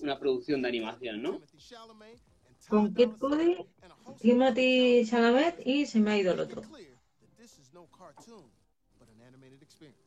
una 0.00 0.18
producción 0.18 0.62
de 0.62 0.68
animación, 0.68 1.22
¿no? 1.22 1.40
Con 2.68 2.94
Kid 2.94 3.10
Cudi, 3.18 3.66
Timothy 4.20 5.04
Chalamet 5.04 5.66
y 5.66 5.86
se 5.86 6.00
me 6.00 6.12
ha 6.12 6.18
ido 6.18 6.32
el 6.32 6.40
otro. 6.40 6.62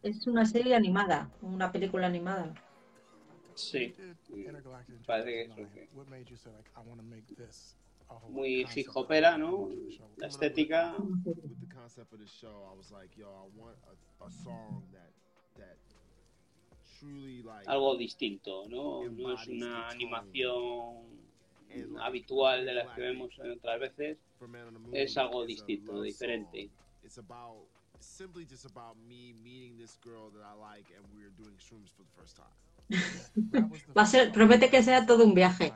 Es 0.01 0.25
una 0.27 0.45
serie 0.45 0.75
animada, 0.75 1.29
una 1.41 1.71
película 1.71 2.07
animada. 2.07 2.53
Sí. 3.55 3.93
Parece 5.05 5.49
que 5.55 5.89
of 8.09 8.29
muy 8.29 8.65
hip 8.73 8.87
hopera, 8.93 9.37
¿no? 9.37 9.69
La 10.17 10.27
estética. 10.27 10.95
algo 17.65 17.97
distinto, 17.97 18.67
¿no? 18.69 19.09
No 19.09 19.33
es 19.33 19.47
una 19.47 19.89
animación 19.89 21.26
habitual 22.01 22.65
de 22.65 22.73
las 22.73 22.87
que 22.95 23.01
vemos 23.01 23.31
en 23.39 23.51
otras 23.51 23.79
veces. 23.79 24.17
Es 24.93 25.17
algo 25.17 25.45
distinto, 25.45 26.01
diferente. 26.01 26.69
It's 27.03 27.17
about 27.17 27.67
simply 27.99 28.45
just 28.45 28.65
about 28.65 28.95
me 28.97 29.33
meeting 29.33 29.77
this 29.77 29.97
girl 30.03 30.29
that 30.31 30.43
I 30.43 30.53
like 30.53 30.93
and 30.95 31.05
we're 31.15 31.31
doing 31.37 31.55
shrooms 31.57 31.91
for 31.91 32.03
the 32.03 32.11
first 32.21 32.35
time. 32.35 32.53
Va 33.97 34.03
a 34.03 34.05
ser, 34.05 34.31
promete 34.31 34.69
que 34.69 34.81
sea 34.83 35.05
todo 35.05 35.25
un 35.25 35.33
viaje. 35.33 35.73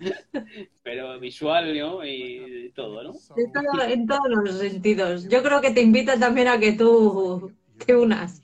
Pero 0.82 1.18
visual, 1.18 1.76
¿no? 1.78 2.04
Y 2.04 2.70
todo, 2.74 3.02
¿no? 3.02 3.12
Todo- 3.12 3.82
en 3.84 4.06
todos 4.06 4.28
los 4.28 4.58
sentidos. 4.58 5.28
Yo 5.28 5.42
creo 5.42 5.60
que 5.60 5.70
te 5.72 5.80
invita 5.82 6.18
también 6.18 6.48
a 6.48 6.58
que 6.58 6.72
tú 6.72 7.52
te 7.84 7.96
unas. 7.96 8.42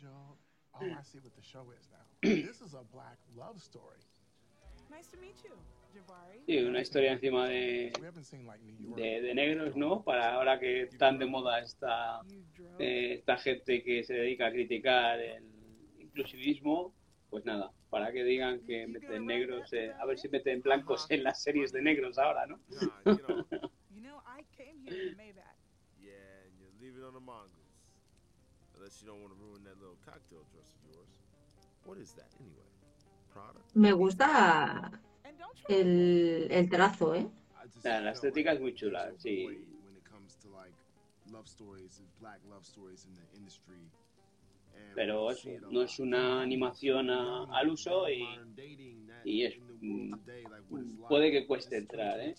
Oh, 0.73 0.85
I 0.85 1.03
see 1.03 1.19
what 1.19 1.33
the 1.35 1.43
show 1.43 1.65
is 1.73 1.89
now. 1.91 2.07
this 2.23 2.61
is 2.61 2.75
a 2.75 2.83
black 2.93 3.19
love 3.37 3.61
story. 3.61 3.98
Sí, 6.49 6.57
una 6.61 6.81
historia 6.81 7.13
encima 7.13 7.47
de, 7.47 7.93
de, 8.97 9.21
de 9.21 9.35
negros, 9.35 9.77
¿no? 9.77 10.03
Para 10.03 10.33
ahora 10.33 10.59
que 10.59 10.89
tan 10.99 11.19
de 11.19 11.27
moda 11.27 11.59
está 11.61 12.23
eh, 12.79 13.17
esta 13.19 13.37
gente 13.37 13.83
que 13.85 14.03
se 14.03 14.15
dedica 14.15 14.47
a 14.47 14.51
criticar 14.51 15.21
el 15.21 15.45
inclusivismo, 15.99 16.95
pues 17.29 17.45
nada, 17.45 17.71
para 17.91 18.11
que 18.13 18.25
digan 18.25 18.65
que 18.65 18.87
meten 18.87 19.27
negros, 19.27 19.71
eh, 19.75 19.93
a 20.01 20.07
ver 20.07 20.19
si 20.19 20.31
meten 20.31 20.63
blancos 20.63 21.07
en 21.11 21.23
las 21.23 21.43
series 21.43 21.71
de 21.71 21.83
negros 21.83 22.17
ahora, 22.17 22.47
¿no? 22.47 22.59
Me 33.75 33.93
gusta 33.93 34.99
el, 35.69 36.49
el 36.51 36.69
trazo, 36.69 37.15
¿eh? 37.15 37.27
La, 37.85 38.01
la 38.01 38.11
estética 38.13 38.53
es 38.53 38.61
muy 38.61 38.75
chula, 38.75 39.13
sí. 39.19 39.49
Pero 44.95 45.31
eso, 45.31 45.49
no 45.71 45.83
es 45.83 45.99
una 46.01 46.43
animación 46.43 47.11
a- 47.11 47.45
al 47.53 47.69
uso 47.71 48.09
y, 48.11 48.41
y 49.25 49.45
es, 49.45 49.55
mm, 49.81 50.15
puede 51.09 51.31
que 51.31 51.47
cueste 51.47 51.77
entrar, 51.79 52.19
¿eh? 52.21 52.35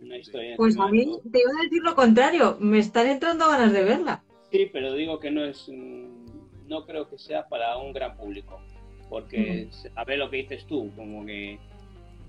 Una 0.00 0.18
historia 0.18 0.56
Pues 0.56 0.78
a 0.78 0.88
mí 0.88 1.04
te 1.30 1.40
iba 1.40 1.50
a 1.58 1.62
decir 1.62 1.82
lo 1.82 1.94
contrario, 1.94 2.56
me 2.60 2.78
están 2.78 3.06
entrando 3.06 3.48
ganas 3.48 3.72
de 3.72 3.84
verla. 3.84 4.24
Sí, 4.50 4.68
pero 4.72 4.94
digo 4.94 5.18
que 5.20 5.30
no 5.30 5.44
es, 5.44 5.68
mm, 5.68 6.68
no 6.68 6.84
creo 6.86 7.08
que 7.08 7.18
sea 7.18 7.48
para 7.48 7.76
un 7.78 7.92
gran 7.92 8.16
público, 8.16 8.60
porque 9.08 9.68
a 9.94 10.04
ver 10.04 10.18
lo 10.18 10.28
que 10.30 10.38
dices 10.38 10.66
tú, 10.66 10.90
como 10.96 11.24
que 11.24 11.58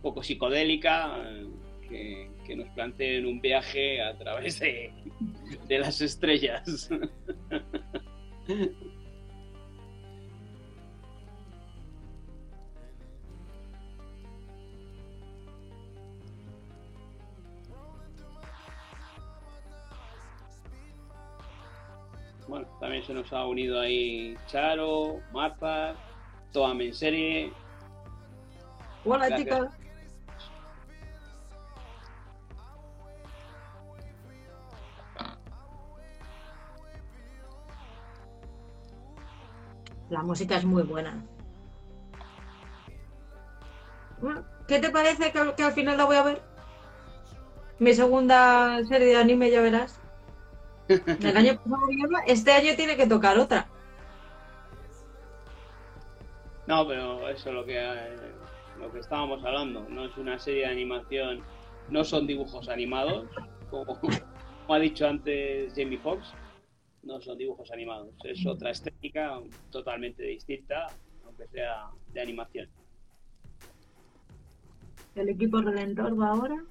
poco 0.03 0.21
psicodélica, 0.21 1.17
que, 1.87 2.29
que 2.45 2.55
nos 2.55 2.67
planteen 2.69 3.25
un 3.25 3.41
viaje 3.41 4.01
a 4.01 4.15
través 4.17 4.59
de, 4.59 4.93
de 5.67 5.79
las 5.79 6.01
estrellas. 6.01 6.89
Bueno, 22.47 22.67
también 22.79 23.03
se 23.03 23.13
nos 23.13 23.31
ha 23.31 23.45
unido 23.45 23.79
ahí 23.79 24.35
Charo, 24.47 25.21
Marta, 25.31 25.95
Toame 26.51 26.87
en 26.87 26.93
serie. 26.93 27.53
Hola, 29.05 29.29
Gracias. 29.29 29.82
La 40.13 40.21
música 40.21 40.57
es 40.57 40.63
muy 40.63 40.83
buena. 40.83 41.25
¿Qué 44.67 44.77
te 44.77 44.91
parece 44.91 45.31
que, 45.31 45.39
al- 45.39 45.55
que 45.55 45.63
al 45.63 45.71
final 45.73 45.97
la 45.97 46.05
voy 46.05 46.15
a 46.17 46.23
ver? 46.23 46.41
Mi 47.79 47.95
segunda 47.95 48.79
serie 48.87 49.07
de 49.07 49.15
anime, 49.17 49.49
ya 49.49 49.61
verás. 49.61 49.99
El 50.87 51.35
año 51.35 51.55
pasado 51.57 51.79
este 52.27 52.51
año 52.51 52.75
tiene 52.75 52.95
que 52.95 53.07
tocar 53.07 53.39
otra. 53.39 53.67
No, 56.67 56.87
pero 56.87 57.27
eso 57.29 57.49
es 57.49 57.55
lo 57.55 57.65
que, 57.65 57.75
eh, 57.75 58.31
lo 58.79 58.91
que 58.91 58.99
estábamos 58.99 59.43
hablando. 59.43 59.87
No 59.89 60.05
es 60.05 60.15
una 60.17 60.37
serie 60.37 60.67
de 60.67 60.71
animación, 60.71 61.43
no 61.89 62.03
son 62.03 62.27
dibujos 62.27 62.69
animados, 62.69 63.25
como, 63.71 63.85
como 63.99 64.73
ha 64.75 64.77
dicho 64.77 65.07
antes 65.07 65.73
Jamie 65.75 65.97
Foxx. 65.97 66.35
No 67.03 67.19
son 67.21 67.37
dibujos 67.37 67.69
animados, 67.71 68.15
es 68.23 68.45
otra 68.45 68.71
estética 68.71 69.41
totalmente 69.69 70.23
distinta, 70.23 70.87
aunque 71.25 71.47
sea 71.49 71.89
de 72.13 72.21
animación. 72.21 72.69
El 75.15 75.29
equipo 75.29 75.61
Redentor 75.61 76.19
va 76.19 76.29
ahora. 76.29 76.65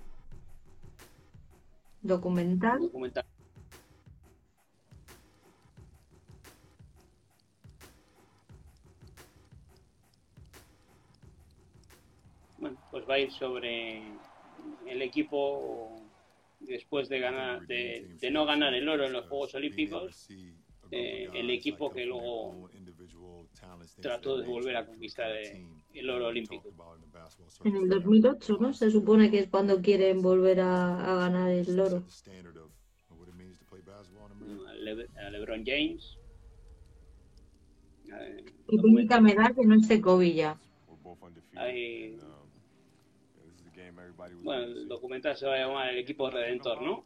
Documental. 2.00 2.80
Documental. 2.80 3.24
Bueno, 12.58 12.78
pues 12.90 13.08
va 13.08 13.14
a 13.14 13.18
ir 13.18 13.30
sobre 13.32 14.02
el 14.86 15.02
equipo 15.02 16.01
después 16.66 17.08
de 17.08 17.18
ganar, 17.20 17.66
de, 17.66 18.16
de 18.20 18.30
no 18.30 18.44
ganar 18.46 18.74
el 18.74 18.88
oro 18.88 19.04
en 19.06 19.12
los 19.12 19.26
Juegos 19.26 19.54
Olímpicos, 19.54 20.26
eh, 20.90 21.28
el 21.34 21.50
equipo 21.50 21.90
que 21.90 22.04
luego 22.06 22.68
trató 24.02 24.36
de 24.38 24.46
volver 24.46 24.76
a 24.76 24.86
conquistar 24.86 25.32
eh, 25.32 25.66
el 25.94 26.10
oro 26.10 26.26
olímpico. 26.28 26.62
En 27.64 27.76
el 27.76 27.88
2008, 27.88 28.58
¿no? 28.60 28.72
Se 28.74 28.90
supone 28.90 29.30
que 29.30 29.38
es 29.40 29.48
cuando 29.48 29.80
quieren 29.80 30.20
volver 30.22 30.60
a, 30.60 31.12
a 31.12 31.16
ganar 31.16 31.50
el 31.50 31.78
oro. 31.80 32.02
A 34.68 34.74
Le- 34.74 35.08
a 35.26 35.30
LeBron 35.30 35.64
James. 35.64 36.16
Eh, 38.12 38.44
Y 38.68 38.76
técnica 38.76 39.20
me 39.20 39.34
da 39.34 39.52
que 39.54 39.64
no 39.64 39.74
esté 39.76 40.00
Kobe 40.00 40.34
ya. 40.34 40.58
hay- 41.56 42.18
bueno, 44.42 44.62
el 44.64 44.88
documental 44.88 45.36
se 45.36 45.46
va 45.46 45.54
a 45.54 45.58
llamar 45.58 45.88
El 45.88 45.98
equipo 45.98 46.30
redentor, 46.30 46.80
¿no? 46.82 47.04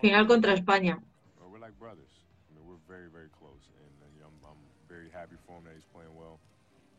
Final 0.00 0.26
contra 0.26 0.52
España. 0.54 1.00
We're 1.40 1.60
like 1.60 1.78
brothers. 1.78 2.10
I 2.50 2.54
mean, 2.54 2.66
we're 2.66 2.82
very, 2.88 3.08
very 3.08 3.30
close, 3.30 3.62
and 3.78 3.94
you 4.16 4.20
know, 4.20 4.26
I'm, 4.26 4.58
I'm 4.58 4.62
very 4.88 5.08
happy 5.08 5.36
for 5.46 5.58
him 5.58 5.64
that 5.64 5.74
he's 5.74 5.86
playing 5.94 6.10
well. 6.18 6.40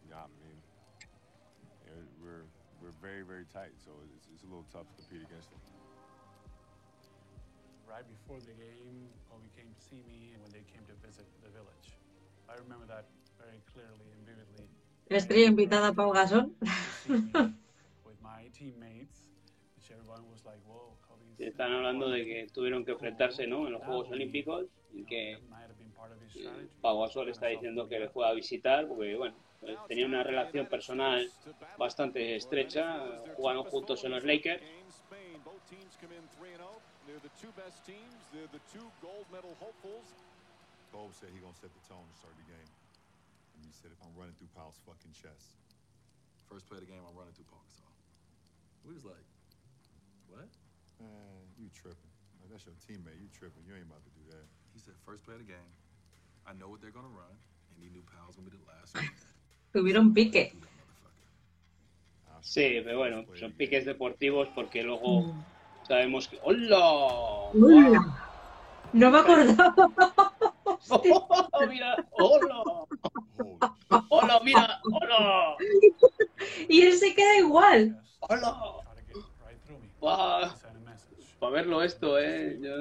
You 0.06 0.12
know, 0.12 0.24
I 0.24 0.32
mean, 0.39 0.58
you 1.84 1.91
know, 1.91 1.99
we're 2.24 2.47
we're 2.82 2.95
very, 3.01 3.24
very 3.28 3.43
tight, 3.51 3.76
so 3.84 3.91
it's, 4.16 4.28
it's 4.32 4.43
a 4.43 4.49
little 4.49 4.64
tough 4.72 4.88
to 4.88 4.93
compete 4.95 5.28
against 5.28 5.51
him. 5.51 5.60
Right 7.84 8.08
before 8.08 8.39
the 8.47 8.56
game, 8.56 9.12
Kobe 9.28 9.49
came 9.60 9.68
to 9.68 9.82
see 9.84 10.01
me 10.08 10.39
when 10.39 10.51
they 10.56 10.64
came 10.72 10.88
to 10.88 10.95
visit 11.03 11.28
the 11.43 11.51
village. 11.51 11.99
I 12.47 12.56
remember 12.64 12.88
that 12.88 13.12
very 13.36 13.60
clearly 13.76 14.08
and 14.16 14.24
vividly. 14.24 14.72
Estrella 15.12 15.51
invitada 15.51 15.89
a 15.89 15.93
Pau 15.93 16.16
Gasol. 16.16 16.47
Están 21.38 21.74
hablando 21.74 22.10
de 22.10 22.26
que 22.26 22.47
tuvieron 22.53 22.86
que 22.86 22.91
enfrentarse 22.91 23.45
¿no? 23.47 23.68
en 23.68 23.74
los 23.74 23.84
Juegos 23.84 24.10
Olímpicos 24.10 24.66
y 24.93 25.03
que 25.03 25.34
eh, 25.34 25.39
Pau 26.82 27.01
Gasol 27.01 27.30
está 27.30 27.47
diciendo 27.47 27.88
que 27.88 27.99
le 27.99 28.10
fue 28.10 28.28
a 28.28 28.32
visitar 28.34 28.88
porque, 28.88 29.16
bueno, 29.16 29.36
pues 29.60 29.78
tenía 29.88 30.06
una 30.06 30.24
relación 30.24 30.68
personal 30.68 31.30
bastante 31.78 32.36
estrecha, 32.36 33.22
jugaron 33.36 33.66
juntos 33.66 34.03
en 34.06 34.12
los 34.12 34.24
Lakers 34.24 34.64
Spain, 35.06 35.38
both 35.43 35.62
teams 35.70 35.93
come 35.99 36.16
in 36.16 36.24
3 36.39 36.56
0. 36.58 36.66
They're 37.06 37.22
the 37.22 37.36
two 37.38 37.53
best 37.53 37.86
teams. 37.86 38.18
They're 38.34 38.49
the 38.49 38.64
two 38.74 38.88
gold 39.03 39.28
medal 39.30 39.53
hopefuls. 39.60 40.08
Bo 40.91 41.12
said 41.14 41.30
he 41.30 41.39
gonna 41.39 41.53
set 41.53 41.70
the 41.70 41.86
tone 41.86 42.08
to 42.08 42.16
start 42.18 42.34
the 42.39 42.47
game. 42.49 42.72
And 43.53 43.62
he 43.62 43.72
said 43.72 43.91
if 43.93 43.99
I'm 44.01 44.16
running 44.18 44.34
through 44.39 44.49
Powell's 44.58 44.80
fucking 44.88 45.14
chest. 45.14 45.60
First 46.49 46.66
play 46.66 46.82
of 46.82 46.86
the 46.86 46.91
game, 46.91 47.03
I'm 47.06 47.14
running 47.14 47.38
through 47.38 47.49
Gasol. 47.51 47.84
We 48.86 48.93
was 48.93 49.03
like, 49.03 49.25
what? 50.29 50.49
Man, 51.01 51.41
you 51.57 51.67
tripping. 51.73 52.11
Like, 52.39 52.53
that's 52.53 52.65
your 52.69 52.77
teammate. 52.86 53.17
You 53.17 53.27
tripping. 53.33 53.65
You 53.65 53.73
ain't 53.73 53.89
about 53.89 54.05
to 54.05 54.13
do 54.13 54.23
that. 54.29 54.45
He 54.73 54.79
said, 54.79 54.93
first 55.05 55.25
play 55.25 55.36
of 55.36 55.41
the 55.41 55.49
game. 55.49 55.71
I 56.45 56.53
know 56.53 56.69
what 56.69 56.81
they're 56.81 56.93
gonna 56.93 57.09
run, 57.09 57.33
and 57.73 57.77
he 57.81 57.89
knew 57.89 58.05
Powell's 58.05 58.38
gonna 58.38 58.49
be 58.49 58.57
the 58.57 58.69
last 58.69 58.93
one. 58.93 59.09
Tuvieron 59.73 60.13
pique. 60.13 60.53
Sí, 62.45 62.79
pero 62.83 62.99
bueno, 62.99 63.25
son 63.33 63.53
piques 63.53 63.86
deportivos 63.86 64.47
porque 64.53 64.83
luego 64.83 65.33
sabemos 65.88 66.27
que... 66.27 66.39
¡Hola! 66.43 66.77
¡Hola! 66.77 68.25
No 68.93 69.09
me 69.09 69.17
acordaba. 69.17 70.34
¡Oh, 70.89 71.65
mira! 71.67 71.95
¡Hola! 72.11 72.63
¡Hola, 74.09 74.39
mira! 74.43 74.81
¡Hola! 74.91 75.55
Y 76.67 76.81
él 76.81 76.93
se 76.93 77.13
queda 77.13 77.38
igual. 77.38 78.01
¡Hola! 79.99 80.55
Para 81.39 81.51
verlo 81.51 81.83
esto, 81.83 82.19
¿eh? 82.19 82.57
Yo 82.61 82.71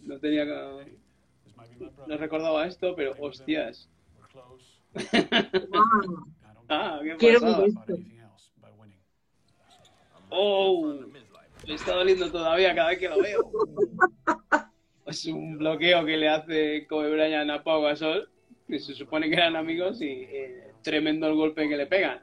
no 0.00 0.18
tenía 0.18 0.44
que... 0.44 0.96
No 2.06 2.16
recordaba 2.16 2.66
esto, 2.66 2.94
pero 2.96 3.14
hostias. 3.18 3.88
ah, 6.68 7.00
¿qué 7.02 7.16
Quiero. 7.16 7.66
¡Oh! 10.30 10.94
Me 11.66 11.74
está 11.74 11.94
doliendo 11.94 12.30
todavía 12.30 12.74
cada 12.74 12.90
vez 12.90 12.98
que 12.98 13.08
lo 13.08 13.20
veo. 13.20 13.50
Es 15.06 15.24
un 15.26 15.56
bloqueo 15.56 16.04
que 16.04 16.16
le 16.16 16.28
hace 16.28 16.86
Kobe 16.86 17.10
Bryant 17.10 17.50
a 17.50 17.62
Pau 17.62 17.82
Gasol, 17.82 18.28
que 18.66 18.78
se 18.80 18.94
supone 18.94 19.28
que 19.28 19.36
eran 19.36 19.54
amigos 19.54 20.02
y 20.02 20.26
eh, 20.28 20.72
tremendo 20.82 21.28
el 21.28 21.34
golpe 21.34 21.68
que 21.68 21.76
le 21.76 21.86
pegan. 21.86 22.20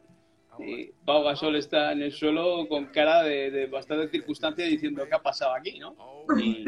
Y 0.59 0.91
Pau 1.05 1.23
Gasol 1.23 1.55
está 1.55 1.93
en 1.93 2.01
el 2.01 2.11
suelo 2.11 2.67
con 2.67 2.87
cara 2.87 3.23
de, 3.23 3.67
bastante 3.67 4.09
circunstancia 4.09 4.65
diciendo 4.65 5.05
qué 5.07 5.15
ha 5.15 5.21
pasado 5.21 5.53
aquí, 5.53 5.79
¿no? 5.79 5.95
Y 6.37 6.65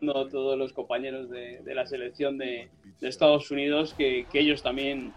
viendo 0.00 0.28
todos 0.28 0.58
los 0.58 0.72
compañeros 0.72 1.30
de, 1.30 1.62
la 1.64 1.86
selección 1.86 2.36
de, 2.36 2.68
de 3.00 3.08
Estados 3.08 3.50
Unidos 3.50 3.94
que, 3.94 4.26
que 4.30 4.40
ellos 4.40 4.62
también 4.62 5.12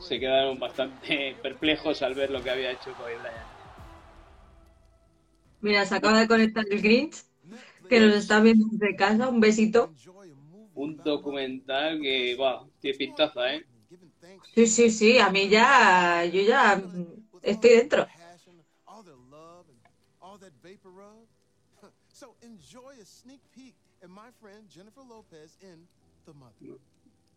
se 0.00 0.18
quedaron 0.18 0.58
bastante 0.58 1.36
perplejos 1.42 2.02
al 2.02 2.14
ver 2.14 2.30
lo 2.30 2.42
que 2.42 2.50
había 2.50 2.72
hecho 2.72 2.92
Kobe 2.94 3.16
Bryant. 3.18 3.60
Mira, 5.60 5.84
se 5.84 5.94
acaba 5.94 6.20
de 6.20 6.26
conectar 6.26 6.64
el 6.70 6.80
Grinch, 6.80 7.22
que 7.90 8.00
nos 8.00 8.14
está 8.14 8.40
viendo 8.40 8.66
desde 8.70 8.96
casa. 8.96 9.28
Un 9.28 9.40
besito. 9.40 9.92
Un 10.74 10.96
documental 10.96 12.00
que, 12.00 12.36
va, 12.36 12.66
tiene 12.80 12.96
pintaza, 12.96 13.54
¿eh? 13.54 13.66
Sí, 14.54 14.66
sí, 14.66 14.90
sí, 14.90 15.18
a 15.18 15.28
mí 15.28 15.48
ya, 15.48 16.24
yo 16.24 16.40
ya 16.42 16.82
estoy 17.42 17.70
dentro. 17.70 18.06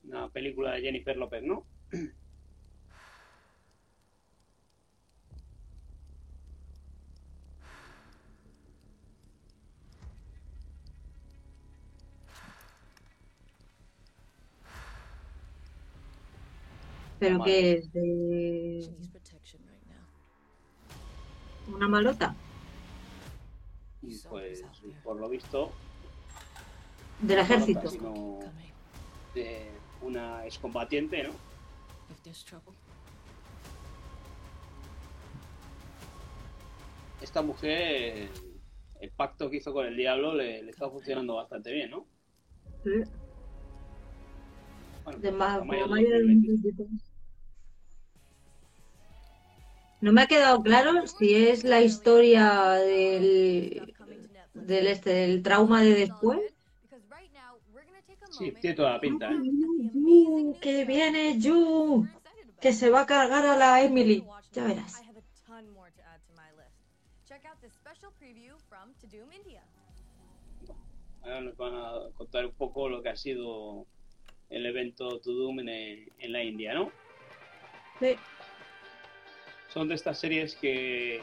Una 0.03 0.29
película 0.29 0.73
de 0.73 0.81
Jennifer 0.81 1.17
López, 1.17 1.43
¿no? 1.43 1.65
Pero 17.23 17.39
Vale. 17.39 17.51
que 17.53 17.71
es 17.75 17.93
de 17.93 18.93
una 21.73 21.87
malota 21.87 22.35
Y 24.01 24.17
pues, 24.27 24.61
por 25.05 25.17
lo 25.17 25.29
visto, 25.29 25.71
del 27.21 27.39
ejército. 27.39 27.89
de 29.33 29.71
una 30.01 30.45
excombatiente, 30.45 31.23
¿no? 31.23 31.29
Esta 37.21 37.41
mujer, 37.41 38.27
el 38.99 39.11
pacto 39.11 39.49
que 39.49 39.57
hizo 39.57 39.71
con 39.71 39.85
el 39.85 39.95
diablo 39.95 40.35
le, 40.35 40.61
le 40.61 40.71
está 40.71 40.89
funcionando 40.89 41.35
bastante 41.35 41.71
bien, 41.71 41.89
¿no? 41.91 42.05
Sí. 42.83 43.01
Bueno, 45.05 45.87
la 45.87 45.95
de 45.95 47.12
No 50.03 50.11
me 50.11 50.23
ha 50.23 50.27
quedado 50.27 50.61
claro 50.61 51.07
si 51.07 51.33
es 51.33 51.63
la 51.63 51.79
historia 51.79 52.71
del, 52.71 53.95
del, 54.53 54.87
este, 54.87 55.11
del 55.11 55.41
trauma 55.41 55.81
de 55.81 55.93
después. 55.93 56.41
Sí, 58.29 58.51
tiene 58.59 58.75
toda 58.75 58.91
la 58.91 58.99
pinta, 58.99 59.31
¿eh? 59.31 59.37
Uh, 59.93 60.59
que 60.59 60.83
viene 60.83 61.39
Yu, 61.39 62.05
que 62.59 62.73
se 62.73 62.89
va 62.89 63.03
a 63.03 63.05
cargar 63.05 63.45
a 63.45 63.55
la 63.55 63.81
Emily. 63.81 64.25
Ya 64.51 64.65
verás. 64.65 65.01
Ahora 71.21 71.39
nos 71.39 71.55
van 71.55 71.75
a 71.75 71.91
contar 72.17 72.45
un 72.45 72.55
poco 72.55 72.89
lo 72.89 73.01
que 73.01 73.07
ha 73.07 73.15
sido 73.15 73.85
el 74.49 74.65
evento 74.65 75.21
To 75.21 75.31
Doom 75.31 75.61
en, 75.61 75.69
en 75.69 76.31
la 76.33 76.43
India, 76.43 76.73
¿no? 76.73 76.91
Sí 78.01 78.17
son 79.73 79.87
de 79.87 79.95
estas 79.95 80.19
series 80.19 80.55
que, 80.55 81.21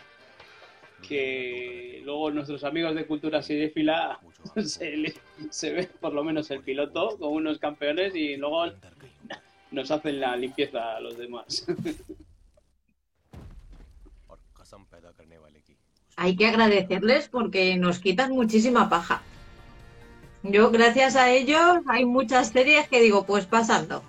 que 1.07 2.03
luego 2.05 2.31
nuestros 2.33 2.65
amigos 2.65 2.95
de 2.95 3.07
cultura 3.07 3.43
cinéfila 3.43 4.19
se, 4.65 4.97
le, 4.97 5.15
se 5.51 5.73
ve 5.73 5.89
por 6.01 6.13
lo 6.13 6.25
menos 6.25 6.51
el 6.51 6.63
piloto 6.63 7.17
con 7.19 7.33
unos 7.33 7.59
campeones 7.59 8.15
y 8.15 8.37
luego 8.37 8.67
nos 9.71 9.91
hacen 9.91 10.21
la 10.21 10.37
limpieza 10.37 10.97
a 10.97 11.01
los 11.01 11.17
demás. 11.17 11.65
Hay 16.17 16.37
que 16.37 16.47
agradecerles 16.47 17.29
porque 17.29 17.77
nos 17.77 17.99
quitan 17.99 18.33
muchísima 18.33 18.91
paja. 18.91 19.23
Yo, 20.43 20.71
gracias 20.71 21.17
a 21.17 21.31
ellos, 21.31 21.79
hay 21.87 22.05
muchas 22.05 22.49
series 22.49 22.89
que 22.89 23.01
digo, 23.01 23.25
pues 23.25 23.47
pasando. 23.47 24.03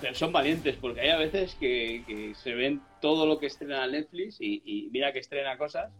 Pero 0.00 0.14
son 0.14 0.32
valientes 0.32 0.76
porque 0.80 1.02
hay 1.02 1.10
a 1.10 1.18
veces 1.18 1.54
que, 1.56 2.02
que 2.06 2.34
se 2.34 2.54
ven 2.54 2.80
todo 3.02 3.26
lo 3.26 3.38
que 3.38 3.46
estrena 3.46 3.86
Netflix 3.86 4.40
y, 4.40 4.62
y 4.64 4.88
mira 4.90 5.12
que 5.12 5.18
estrena 5.18 5.58
cosas 5.58 5.92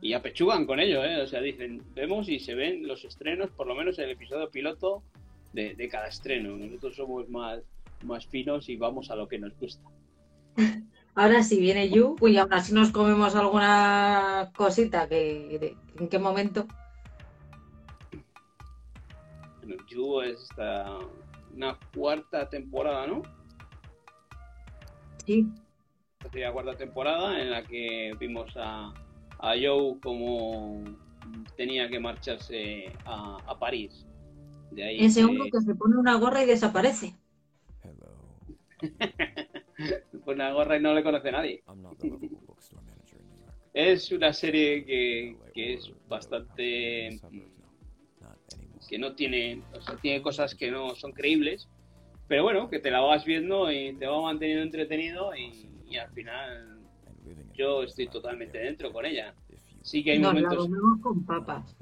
y 0.00 0.12
apechugan 0.12 0.66
con 0.66 0.78
ello, 0.78 1.04
¿eh? 1.04 1.20
O 1.20 1.26
sea, 1.26 1.40
dicen, 1.40 1.82
vemos 1.94 2.28
y 2.28 2.38
se 2.38 2.54
ven 2.54 2.86
los 2.86 3.04
estrenos, 3.04 3.50
por 3.50 3.66
lo 3.66 3.74
menos 3.74 3.98
el 3.98 4.10
episodio 4.10 4.48
piloto 4.50 5.02
de, 5.52 5.74
de 5.74 5.88
cada 5.88 6.06
estreno. 6.06 6.56
Nosotros 6.56 6.94
somos 6.96 7.28
más, 7.28 7.60
más 8.04 8.24
finos 8.26 8.68
y 8.68 8.76
vamos 8.76 9.10
a 9.10 9.16
lo 9.16 9.26
que 9.26 9.38
nos 9.38 9.52
gusta. 9.58 9.82
Ahora 11.16 11.42
si 11.42 11.60
viene 11.60 11.90
Yu, 11.90 12.16
uy, 12.20 12.36
aún 12.38 12.52
así 12.54 12.72
nos 12.72 12.92
comemos 12.92 13.34
alguna 13.34 14.52
cosita 14.56 15.08
que, 15.08 15.58
de- 15.58 15.76
¿en 15.98 16.08
qué 16.08 16.18
momento? 16.20 16.66
Bueno, 19.58 19.74
Yu 19.88 20.20
es 20.22 20.40
esta, 20.42 20.98
una 21.54 21.76
cuarta 21.94 22.48
temporada, 22.48 23.06
¿no? 23.08 23.22
Esta 25.38 26.30
sería 26.30 26.48
la 26.48 26.52
cuarta 26.52 26.76
temporada 26.76 27.40
en 27.40 27.50
la 27.50 27.62
que 27.62 28.12
vimos 28.18 28.50
a, 28.56 28.92
a 29.38 29.52
Joe 29.60 29.98
como 30.02 30.82
tenía 31.56 31.88
que 31.88 31.98
marcharse 32.00 32.92
a, 33.04 33.36
a 33.46 33.58
París. 33.58 34.06
De 34.70 34.84
ahí 34.84 35.04
Ese 35.04 35.20
que- 35.20 35.26
hombre 35.26 35.50
que 35.50 35.60
se 35.60 35.74
pone 35.74 35.96
una 35.96 36.16
gorra 36.16 36.42
y 36.42 36.46
desaparece. 36.46 37.14
Pues 40.24 40.36
una 40.36 40.52
gorra 40.52 40.76
y 40.76 40.80
no 40.82 40.94
le 40.94 41.02
conoce 41.02 41.32
nadie. 41.32 41.62
Es 43.72 44.10
una 44.12 44.32
serie 44.32 44.84
que, 44.84 45.36
que 45.54 45.74
es 45.74 45.90
bastante. 46.08 47.20
que 48.88 48.98
no 48.98 49.14
tiene. 49.14 49.62
O 49.72 49.80
sea, 49.80 49.96
tiene 49.96 50.22
cosas 50.22 50.54
que 50.54 50.70
no 50.70 50.94
son 50.96 51.12
creíbles. 51.12 51.68
Pero 52.30 52.44
bueno, 52.44 52.70
que 52.70 52.78
te 52.78 52.92
la 52.92 53.00
vas 53.00 53.24
viendo 53.24 53.72
y 53.72 53.96
te 53.98 54.06
va 54.06 54.22
manteniendo 54.22 54.62
entretenido 54.62 55.34
y, 55.34 55.68
y 55.84 55.96
al 55.96 56.08
final 56.10 56.78
yo 57.56 57.82
estoy 57.82 58.06
totalmente 58.06 58.58
dentro 58.58 58.92
con 58.92 59.04
ella. 59.04 59.34
Sí 59.82 60.04
que 60.04 60.12
hay 60.12 60.20
Nos 60.20 60.34
momentos 60.34 60.68
con 61.02 61.26
papas. 61.26 61.76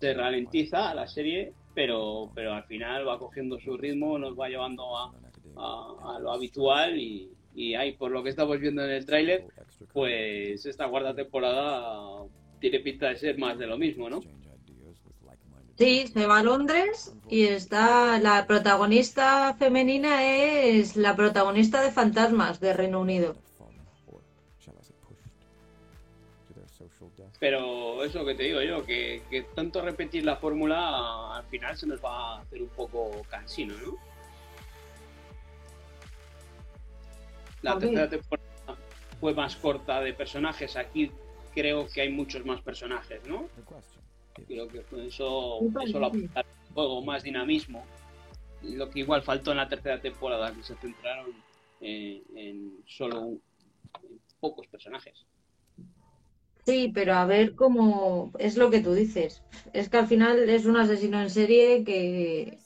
se 0.00 0.14
ralentiza 0.14 0.94
la 0.94 1.06
serie, 1.06 1.52
pero, 1.74 2.32
pero 2.34 2.54
al 2.54 2.64
final 2.64 3.06
va 3.06 3.18
cogiendo 3.18 3.58
su 3.60 3.76
ritmo, 3.76 4.18
nos 4.18 4.32
va 4.34 4.48
llevando 4.48 4.96
a, 4.96 5.14
a- 5.56 6.16
a 6.16 6.20
lo 6.20 6.32
habitual 6.32 6.98
y, 6.98 7.30
y 7.52 7.74
ahí, 7.74 7.92
por 7.92 8.10
lo 8.12 8.22
que 8.22 8.30
estamos 8.30 8.58
viendo 8.60 8.82
en 8.82 8.92
el 8.92 9.04
tráiler, 9.04 9.46
pues 9.92 10.64
esta 10.64 10.88
cuarta 10.88 11.14
temporada 11.14 12.24
tiene 12.58 12.80
pinta 12.80 13.10
de 13.10 13.16
ser 13.16 13.36
más 13.36 13.58
de 13.58 13.66
lo 13.66 13.76
mismo, 13.76 14.08
¿no? 14.08 14.26
Sí, 15.82 16.06
se 16.06 16.26
va 16.28 16.38
a 16.38 16.42
Londres 16.44 17.12
y 17.28 17.42
está 17.42 18.20
la 18.20 18.46
protagonista 18.46 19.52
femenina 19.58 20.24
es 20.24 20.96
la 20.96 21.16
protagonista 21.16 21.82
de 21.82 21.90
Fantasmas 21.90 22.60
de 22.60 22.72
Reino 22.72 23.00
Unido. 23.00 23.34
Pero 27.40 28.04
eso 28.04 28.24
que 28.24 28.36
te 28.36 28.44
digo 28.44 28.62
yo, 28.62 28.86
que, 28.86 29.24
que 29.28 29.42
tanto 29.42 29.82
repetir 29.82 30.24
la 30.24 30.36
fórmula 30.36 31.38
al 31.38 31.44
final 31.46 31.76
se 31.76 31.88
nos 31.88 32.00
va 32.00 32.36
a 32.36 32.40
hacer 32.42 32.62
un 32.62 32.68
poco 32.68 33.10
cansino, 33.28 33.74
¿no? 33.84 33.98
La 37.62 37.76
tercera 37.76 38.08
temporada 38.08 38.48
fue 39.20 39.34
más 39.34 39.56
corta 39.56 40.00
de 40.00 40.12
personajes, 40.12 40.76
aquí 40.76 41.10
creo 41.52 41.88
que 41.88 42.02
hay 42.02 42.10
muchos 42.10 42.46
más 42.46 42.60
personajes, 42.60 43.20
¿no? 43.26 43.48
Creo 44.46 44.68
que 44.68 44.82
con 44.82 45.00
eso, 45.00 45.60
parece. 45.72 45.90
eso 45.90 46.00
lo 46.00 46.06
aporta 46.06 46.40
al 46.40 46.74
juego, 46.74 47.02
más 47.02 47.22
dinamismo. 47.22 47.84
Lo 48.62 48.88
que 48.90 49.00
igual 49.00 49.22
faltó 49.22 49.50
en 49.50 49.58
la 49.58 49.68
tercera 49.68 50.00
temporada, 50.00 50.54
que 50.54 50.62
se 50.62 50.76
centraron 50.76 51.32
eh, 51.80 52.22
en 52.36 52.82
solo 52.86 53.28
en 53.28 53.40
pocos 54.40 54.66
personajes. 54.68 55.26
Sí, 56.64 56.92
pero 56.94 57.14
a 57.14 57.26
ver 57.26 57.54
cómo 57.56 58.32
es 58.38 58.56
lo 58.56 58.70
que 58.70 58.80
tú 58.80 58.94
dices. 58.94 59.42
Es 59.72 59.88
que 59.88 59.96
al 59.96 60.06
final 60.06 60.48
es 60.48 60.64
un 60.64 60.76
asesino 60.76 61.20
en 61.20 61.30
serie 61.30 61.82
que 61.84 62.58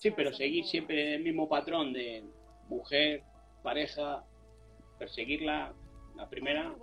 Sí, 0.00 0.10
pero 0.12 0.32
seguir 0.32 0.64
siempre 0.64 1.16
el 1.16 1.22
mismo 1.22 1.46
patrón 1.46 1.92
de 1.92 2.24
mujer, 2.70 3.22
pareja, 3.62 4.24
perseguirla, 4.98 5.74
la 6.16 6.28
primera. 6.28 6.74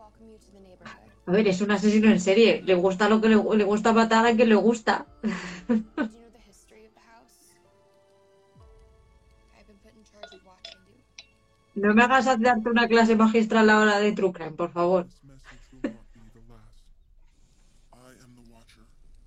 A 1.26 1.32
ver, 1.32 1.48
es 1.48 1.62
un 1.62 1.72
asesino 1.72 2.10
en 2.10 2.20
serie. 2.20 2.62
Le 2.64 2.76
gusta 2.76 3.10
lo 3.10 3.22
que 3.22 3.30
le, 3.30 3.36
le 3.36 3.64
gusta 3.64 3.94
matar 3.94 4.26
a 4.26 4.36
quien 4.36 4.50
le 4.50 4.56
gusta. 4.56 5.08
No 11.76 11.94
me 11.94 12.04
hagas 12.04 12.28
hacerte 12.28 12.70
una 12.70 12.90
clase 12.90 13.16
magistral 13.16 13.70
ahora 13.70 14.00
de 14.00 14.12
True 14.12 14.34
Crime, 14.34 14.52
por 14.52 14.74
favor. 14.74 15.08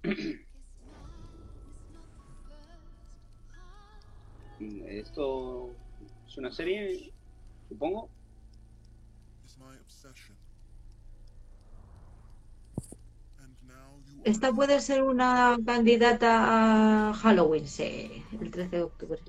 Esto 4.59 5.78
es 6.26 6.36
una 6.36 6.53
serie, 6.53 7.12
supongo. 7.68 8.11
Esta 14.22 14.52
puede 14.54 14.80
ser 14.80 15.02
una 15.02 15.58
candidata 15.66 17.10
a 17.10 17.14
Halloween, 17.14 17.66
sí, 17.68 18.26
el 18.30 18.50
13 18.50 18.76
de 18.76 18.82
octubre. 18.82 19.20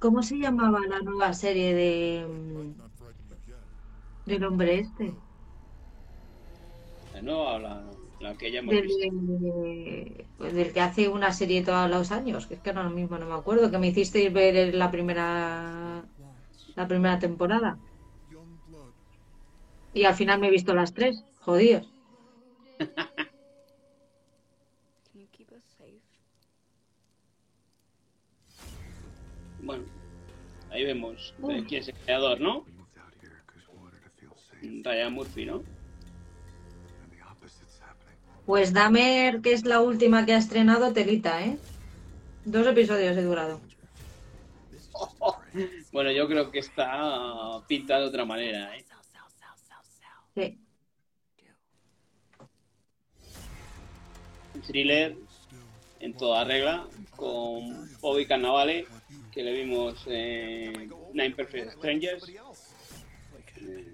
¿Cómo 0.00 0.22
se 0.22 0.36
llamaba 0.38 0.80
la 0.88 1.00
nueva 1.02 1.32
serie 1.34 1.72
de 1.74 2.26
mm, 2.26 2.72
del 4.24 4.44
hombre 4.44 4.78
este? 4.78 5.24
La 7.12 7.20
nueva 7.20 7.58
la, 7.58 7.98
la 8.18 8.36
que 8.38 8.50
ya 8.50 8.60
hemos 8.60 8.74
Del, 8.74 8.82
visto. 8.82 9.14
pues 10.36 10.52
del 10.54 10.72
que 10.72 10.80
hace 10.80 11.08
una 11.08 11.32
serie 11.32 11.62
todos 11.64 11.90
los 11.90 12.10
años, 12.12 12.46
que 12.46 12.54
es 12.54 12.60
que 12.62 12.70
ahora 12.70 12.88
mismo 12.90 13.18
no 13.18 13.26
me 13.26 13.34
acuerdo, 13.34 13.70
que 13.70 13.78
me 13.78 13.88
hicisteis 13.88 14.32
ver 14.32 14.74
la 14.74 14.90
primera 14.90 16.08
la 16.74 16.88
primera 16.88 17.18
temporada. 17.18 17.80
Y 19.94 20.04
al 20.04 20.14
final 20.14 20.38
me 20.38 20.48
he 20.48 20.50
visto 20.50 20.74
las 20.74 20.94
tres, 20.94 21.24
jodidos. 21.40 21.88
Bueno, 29.62 29.84
ahí 30.70 30.84
vemos 30.84 31.34
de 31.38 31.64
quién 31.64 31.82
es 31.82 31.88
el 31.88 31.94
creador, 31.94 32.40
¿no? 32.40 32.64
Ryan 34.62 35.12
Murphy, 35.12 35.44
¿no? 35.44 35.62
Pues 38.46 38.72
Dahmer, 38.72 39.42
que 39.42 39.52
es 39.52 39.66
la 39.66 39.80
última 39.80 40.24
que 40.24 40.32
ha 40.32 40.38
estrenado, 40.38 40.92
telita, 40.94 41.44
¿eh? 41.44 41.58
Dos 42.46 42.66
episodios 42.66 43.16
he 43.16 43.22
durado. 43.22 43.60
Bueno, 45.92 46.12
yo 46.12 46.28
creo 46.28 46.50
que 46.50 46.58
está 46.60 47.60
pinta 47.66 47.98
de 47.98 48.06
otra 48.06 48.24
manera, 48.24 48.76
¿eh? 48.76 48.84
Sí. 50.34 50.58
Un 54.47 54.47
thriller 54.62 55.16
en 56.00 56.14
toda 56.14 56.44
regla 56.44 56.86
con 57.16 57.88
Bobby 58.00 58.26
Cannavale, 58.26 58.86
que 59.32 59.42
le 59.42 59.52
vimos 59.52 60.04
en 60.06 60.92
Nine 61.12 61.34
Perfect 61.34 61.72
Strangers. 61.72 62.28
Eh, 63.56 63.92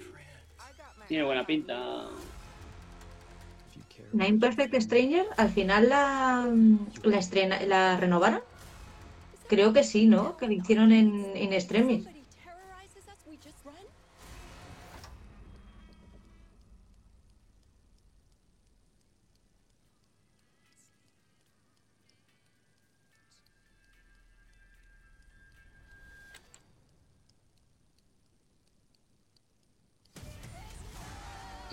Tiene 1.09 1.25
buena 1.25 1.47
pinta. 1.47 2.09
Nine 4.13 4.39
Perfect 4.39 4.81
Stranger, 4.81 5.27
al 5.37 5.51
final 5.51 5.89
la, 5.89 6.49
la 7.03 7.19
estrena, 7.19 7.61
la 7.67 7.97
renovaron. 7.97 8.41
Creo 9.49 9.73
que 9.73 9.83
sí, 9.83 10.07
¿no? 10.07 10.37
Que 10.37 10.47
lo 10.47 10.53
hicieron 10.53 10.93
en, 10.93 11.33
en 11.35 11.53
extremis. 11.53 12.07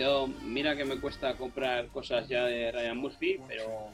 Yo, 0.01 0.25
mira 0.41 0.75
que 0.75 0.83
me 0.83 0.99
cuesta 0.99 1.35
comprar 1.35 1.85
cosas 1.89 2.27
ya 2.27 2.45
de 2.45 2.71
Ryan 2.71 2.97
Murphy, 2.97 3.39
pero, 3.47 3.89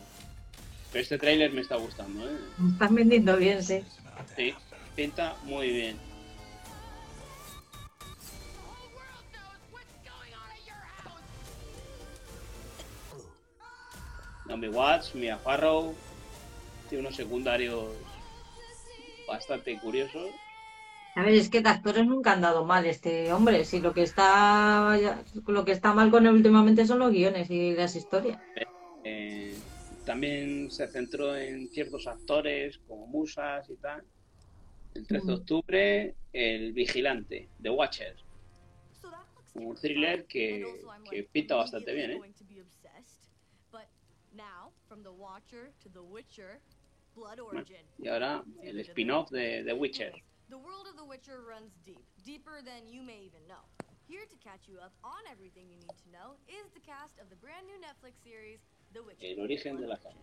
pero 0.90 1.04
este 1.04 1.18
tráiler 1.18 1.52
me 1.52 1.60
está 1.60 1.76
gustando, 1.76 2.26
¿eh? 2.26 2.38
Me 2.58 2.72
Están 2.72 2.96
vendiendo 2.96 3.36
bien, 3.36 3.62
sí. 3.62 3.84
Sí, 4.34 4.54
pinta 4.96 5.36
muy 5.44 5.70
bien. 5.70 5.98
Naomi 14.46 14.70
Watts, 14.70 15.14
Mia 15.14 15.38
Farrow, 15.38 15.94
tiene 16.88 17.02
unos 17.02 17.18
secundarios 17.18 17.84
bastante 19.28 19.78
curiosos. 19.78 20.30
A 21.18 21.24
ver, 21.24 21.34
es 21.34 21.50
que 21.50 21.62
de 21.62 21.70
actores 21.70 22.06
nunca 22.06 22.34
han 22.34 22.42
dado 22.42 22.64
mal 22.64 22.86
este 22.86 23.34
hombre. 23.34 23.66
Si 23.66 23.80
lo 23.80 23.92
que 23.92 24.04
está 24.04 24.96
lo 25.48 25.66
que 25.66 25.72
está 25.72 25.92
mal 25.92 26.12
con 26.12 26.28
él 26.28 26.34
últimamente 26.34 26.86
son 26.86 27.00
los 27.00 27.12
guiones 27.12 27.50
y 27.50 27.74
las 27.74 27.96
historias. 27.96 28.40
Eh, 29.04 29.58
también 30.06 30.70
se 30.70 30.88
centró 30.88 31.36
en 31.36 31.70
ciertos 31.70 32.06
actores 32.06 32.78
como 32.88 33.08
musas 33.08 33.68
y 33.68 33.78
tal. 33.78 34.04
El 34.94 35.08
13 35.08 35.26
de 35.26 35.34
Ujú. 35.34 35.42
octubre, 35.42 36.16
El 36.34 36.74
Vigilante, 36.74 37.50
The 37.64 37.72
Watcher. 37.72 38.16
Un 39.56 39.76
thriller 39.76 40.28
que, 40.28 40.84
que 41.10 41.24
pinta 41.24 41.56
bastante 41.56 41.96
bien, 41.96 42.12
¿eh? 42.12 42.20
y 47.98 48.08
ahora 48.08 48.44
el 48.62 48.80
spin-off 48.82 49.32
de 49.32 49.64
The 49.66 49.74
Witcher. 49.74 50.14
The 50.50 50.58
world 50.58 50.88
of 50.90 50.96
The 50.96 51.04
Witcher 51.04 51.44
runs 51.44 51.76
deep, 51.86 52.08
deeper 52.24 52.64
than 52.64 52.88
you 52.88 53.04
may 53.04 53.20
even 53.20 53.44
know. 53.52 53.60
Here 54.08 54.24
to 54.24 54.38
catch 54.40 54.64
you 54.64 54.80
up 54.80 54.94
on 55.04 55.20
everything 55.30 55.68
you 55.68 55.76
need 55.76 55.92
to 55.92 56.08
know 56.08 56.40
is 56.48 56.72
the 56.72 56.80
cast 56.80 57.20
of 57.20 57.28
the 57.30 57.36
brand 57.36 57.68
new 57.68 57.76
Netflix 57.84 58.16
series, 58.24 58.64
The 58.94 59.04
Witcher. 59.04 59.28
El 59.28 59.44
origen 59.44 59.76
de 59.76 59.88
la 59.88 59.98
saga. 59.98 60.16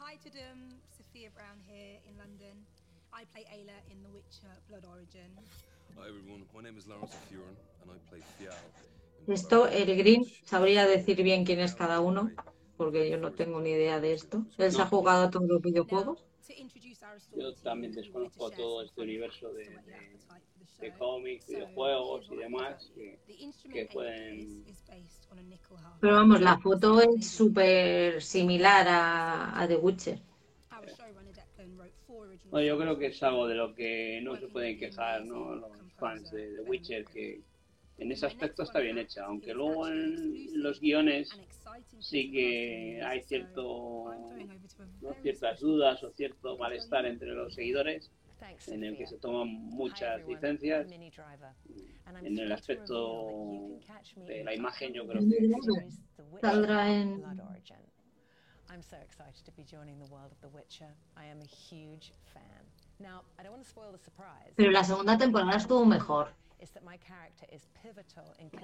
Hi 0.00 0.16
to 0.24 0.30
them, 0.32 0.80
Sophia 0.96 1.28
Brown 1.36 1.60
here 1.68 2.00
in 2.08 2.16
London. 2.16 2.56
I 3.12 3.24
play 3.28 3.44
Ayla 3.52 3.76
in 3.92 4.02
The 4.02 4.08
Witcher 4.08 4.48
Blood 4.70 4.86
Origin. 4.88 5.28
Hi 6.00 6.08
everyone, 6.08 6.48
my 6.56 6.62
name 6.62 6.78
is 6.78 6.88
Lawrence 6.88 7.14
Furon 7.28 7.52
and 7.82 7.90
I 7.92 8.00
play 8.08 8.24
Thial. 8.40 8.56
Esto, 9.28 9.66
el 9.66 9.94
Green 9.94 10.24
sabría 10.46 10.86
decir 10.86 11.22
bien 11.22 11.44
quién 11.44 11.60
es 11.60 11.74
cada 11.74 12.00
uno, 12.00 12.30
porque 12.76 13.10
yo 13.10 13.18
no 13.18 13.32
tengo 13.32 13.60
ni 13.60 13.70
idea 13.70 14.00
de 14.00 14.12
esto. 14.12 14.44
Él 14.58 14.72
se 14.72 14.82
ha 14.82 14.86
jugado 14.86 15.24
a 15.24 15.30
todos 15.30 15.48
los 15.48 15.62
videojuegos. 15.62 16.24
Yo 17.36 17.54
también 17.62 17.92
desconozco 17.92 18.50
todo 18.50 18.82
este 18.82 19.02
universo 19.02 19.52
de, 19.52 19.64
de, 19.64 20.18
de 20.80 20.92
cómics, 20.98 21.46
videojuegos 21.46 22.26
y 22.30 22.36
demás 22.36 22.90
que, 22.94 23.18
que 23.72 23.86
pueden... 23.86 24.64
Pero 26.00 26.14
vamos, 26.14 26.40
la 26.40 26.58
foto 26.58 27.00
es 27.00 27.28
súper 27.30 28.22
similar 28.22 28.86
a, 28.88 29.60
a 29.60 29.68
The 29.68 29.76
Witcher. 29.76 30.20
Bueno, 32.50 32.66
yo 32.66 32.78
creo 32.78 32.98
que 32.98 33.06
es 33.06 33.22
algo 33.22 33.46
de 33.46 33.54
lo 33.54 33.74
que 33.74 34.20
no 34.22 34.36
se 34.36 34.48
pueden 34.48 34.78
quejar 34.78 35.24
¿no? 35.24 35.54
los 35.54 35.70
fans 35.98 36.30
de 36.30 36.56
The 36.56 36.62
Witcher, 36.62 37.04
que 37.06 37.40
en 38.02 38.12
ese 38.12 38.26
aspecto 38.26 38.64
está 38.64 38.80
bien 38.80 38.98
hecha, 38.98 39.24
aunque 39.24 39.54
luego 39.54 39.86
en 39.86 40.62
los 40.62 40.80
guiones 40.80 41.30
sí 42.00 42.30
que 42.30 43.00
hay 43.02 43.22
cierto 43.22 44.12
¿no? 45.00 45.14
ciertas 45.22 45.60
dudas 45.60 46.02
o 46.02 46.10
cierto 46.10 46.58
malestar 46.58 47.06
entre 47.06 47.28
los 47.28 47.54
seguidores 47.54 48.10
en 48.66 48.82
el 48.82 48.96
que 48.96 49.06
se 49.06 49.18
toman 49.18 49.48
muchas 49.48 50.26
licencias 50.26 50.90
en 50.90 52.38
el 52.38 52.50
aspecto 52.50 53.78
de 54.16 54.42
la 54.42 54.54
imagen 54.54 54.92
yo 54.92 55.06
creo 55.06 55.22
que 55.22 56.40
Saldrá 56.40 56.92
en... 56.92 57.22
I'm 58.68 58.82
so 58.82 58.96
excited 58.96 59.44
to 59.44 59.52
be 59.52 59.64
joining 59.64 59.98
the 59.98 60.10
world 60.10 60.32
of 60.32 60.40
The 60.40 60.48
Witcher. 60.48 60.94
I 61.14 61.26
am 61.26 61.42
a 61.42 61.44
huge 61.44 62.10
fan. 62.32 62.61
Now, 62.98 63.22
I 63.38 63.42
don't 63.42 63.52
want 63.52 63.64
to 63.64 63.68
spoil 63.68 63.92
the 63.92 63.98
surprise. 63.98 64.52
Pero 64.56 64.70
la 64.70 64.84
segunda 64.84 65.18
temporada 65.18 65.56
estuvo 65.56 65.84
mejor. 65.84 66.28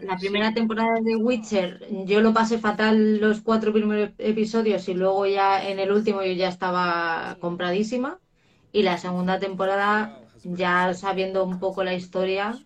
La 0.01 0.17
primera 0.17 0.55
temporada 0.55 1.01
de 1.01 1.17
Witcher, 1.17 2.05
yo 2.07 2.21
lo 2.21 2.33
pasé 2.33 2.59
fatal 2.59 3.19
los 3.19 3.41
cuatro 3.41 3.73
primeros 3.73 4.11
episodios 4.19 4.89
y 4.89 4.95
luego 4.95 5.27
ya 5.27 5.69
en 5.69 5.81
el 5.81 5.91
último 5.91 6.23
yo 6.23 6.33
ya 6.33 6.49
estaba 6.49 7.37
compradísima. 7.41 8.21
Y 8.71 8.83
la 8.83 8.99
segunda 8.99 9.41
temporada, 9.41 10.21
ya 10.45 10.95
sabiendo 10.95 11.45
un 11.45 11.59
poco 11.59 11.83
la 11.83 11.95
historia, 11.95 12.57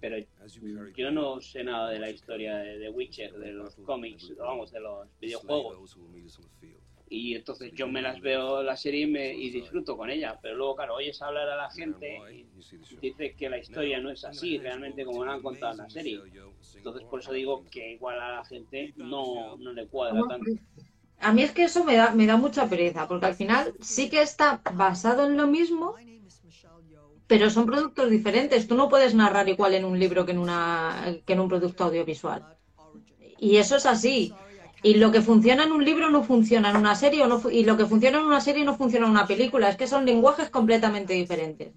pero 0.00 0.16
yo 0.96 1.10
no 1.12 1.40
sé 1.40 1.62
nada 1.62 1.90
de 1.90 1.98
la 2.00 2.10
historia 2.10 2.56
de 2.56 2.78
The 2.80 2.90
Witcher, 2.90 3.38
de 3.38 3.52
los 3.52 3.76
cómics, 3.76 4.32
vamos, 4.36 4.72
de 4.72 4.80
los 4.80 5.08
videojuegos. 5.20 5.96
Y 7.12 7.34
entonces 7.34 7.72
yo 7.74 7.88
me 7.88 8.00
las 8.00 8.20
veo 8.20 8.62
la 8.62 8.76
serie 8.76 9.00
y, 9.00 9.06
me, 9.08 9.34
y 9.34 9.50
disfruto 9.50 9.96
con 9.96 10.10
ella, 10.10 10.38
pero 10.40 10.54
luego, 10.54 10.76
claro, 10.76 10.94
oyes 10.94 11.20
hablar 11.20 11.48
a 11.48 11.56
la 11.56 11.68
gente 11.68 12.20
y 12.32 12.46
dice 13.02 13.34
que 13.34 13.50
la 13.50 13.58
historia 13.58 13.98
no 13.98 14.10
es 14.10 14.24
así 14.24 14.58
realmente 14.58 15.04
como 15.04 15.24
la 15.24 15.32
han 15.32 15.42
contado 15.42 15.72
en 15.72 15.78
la 15.78 15.90
serie. 15.90 16.20
Entonces 16.76 17.02
por 17.10 17.18
eso 17.18 17.32
digo 17.32 17.64
que 17.68 17.94
igual 17.94 18.20
a 18.20 18.36
la 18.36 18.44
gente 18.44 18.94
no, 18.96 19.56
no 19.56 19.72
le 19.72 19.88
cuadra 19.88 20.22
tanto. 20.28 20.52
a 21.18 21.32
mí 21.32 21.42
es 21.42 21.50
que 21.50 21.64
eso 21.64 21.82
me 21.84 21.96
da, 21.96 22.14
me 22.14 22.26
da 22.26 22.36
mucha 22.36 22.68
pereza, 22.68 23.08
porque 23.08 23.26
al 23.26 23.34
final 23.34 23.74
sí 23.80 24.08
que 24.08 24.22
está 24.22 24.62
basado 24.72 25.26
en 25.26 25.36
lo 25.36 25.48
mismo, 25.48 25.96
pero 27.26 27.50
son 27.50 27.66
productos 27.66 28.08
diferentes. 28.08 28.68
Tú 28.68 28.76
no 28.76 28.88
puedes 28.88 29.16
narrar 29.16 29.48
igual 29.48 29.74
en 29.74 29.84
un 29.84 29.98
libro 29.98 30.24
que 30.24 30.30
en, 30.30 30.38
una, 30.38 31.18
que 31.26 31.32
en 31.32 31.40
un 31.40 31.48
producto 31.48 31.84
audiovisual. 31.84 32.56
Y 33.40 33.56
eso 33.56 33.74
es 33.74 33.86
así. 33.86 34.32
Y 34.82 34.94
lo 34.94 35.12
que 35.12 35.20
funciona 35.20 35.64
en 35.64 35.72
un 35.72 35.84
libro 35.84 36.10
no 36.10 36.22
funciona 36.22 36.70
en 36.70 36.76
una 36.76 36.94
serie, 36.94 37.22
o 37.22 37.26
no 37.26 37.50
y 37.50 37.64
lo 37.64 37.76
que 37.76 37.86
funciona 37.86 38.18
en 38.18 38.24
una 38.24 38.40
serie 38.40 38.64
no 38.64 38.76
funciona 38.76 39.06
en 39.06 39.12
una 39.12 39.26
película. 39.26 39.68
Es 39.68 39.76
que 39.76 39.86
son 39.86 40.06
lenguajes 40.06 40.48
completamente 40.50 41.14
diferentes. 41.14 41.72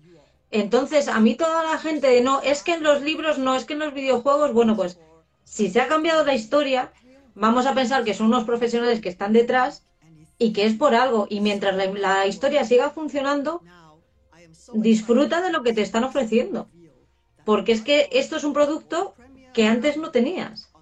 Entonces, 0.51 1.07
a 1.07 1.19
mí 1.19 1.35
toda 1.35 1.63
la 1.63 1.79
gente 1.79 2.07
de 2.07 2.21
no, 2.21 2.41
es 2.41 2.63
que 2.63 2.73
en 2.73 2.83
los 2.83 3.01
libros 3.01 3.39
no, 3.39 3.55
es 3.55 3.65
que 3.65 3.73
en 3.73 3.79
los 3.79 3.93
videojuegos, 3.93 4.53
bueno, 4.53 4.75
pues 4.75 4.99
si 5.43 5.69
se 5.69 5.81
ha 5.81 5.87
cambiado 5.87 6.23
la 6.23 6.35
historia, 6.35 6.93
vamos 7.35 7.65
a 7.65 7.73
pensar 7.73 8.03
que 8.03 8.13
son 8.13 8.27
unos 8.27 8.43
profesionales 8.43 9.01
que 9.01 9.09
están 9.09 9.33
detrás 9.33 9.83
y 10.37 10.53
que 10.53 10.65
es 10.65 10.75
por 10.75 10.95
algo. 10.95 11.27
Y 11.29 11.41
mientras 11.41 11.75
la 11.75 12.27
historia 12.27 12.63
siga 12.65 12.91
funcionando, 12.91 13.61
disfruta 14.73 15.41
de 15.41 15.51
lo 15.51 15.63
que 15.63 15.73
te 15.73 15.81
están 15.81 16.03
ofreciendo. 16.03 16.69
Porque 17.45 17.73
es 17.73 17.81
que 17.81 18.09
esto 18.11 18.37
es 18.37 18.43
un 18.43 18.53
producto 18.53 19.15
que 19.53 19.67
antes 19.67 19.97
no 19.97 20.11
tenías. 20.11 20.72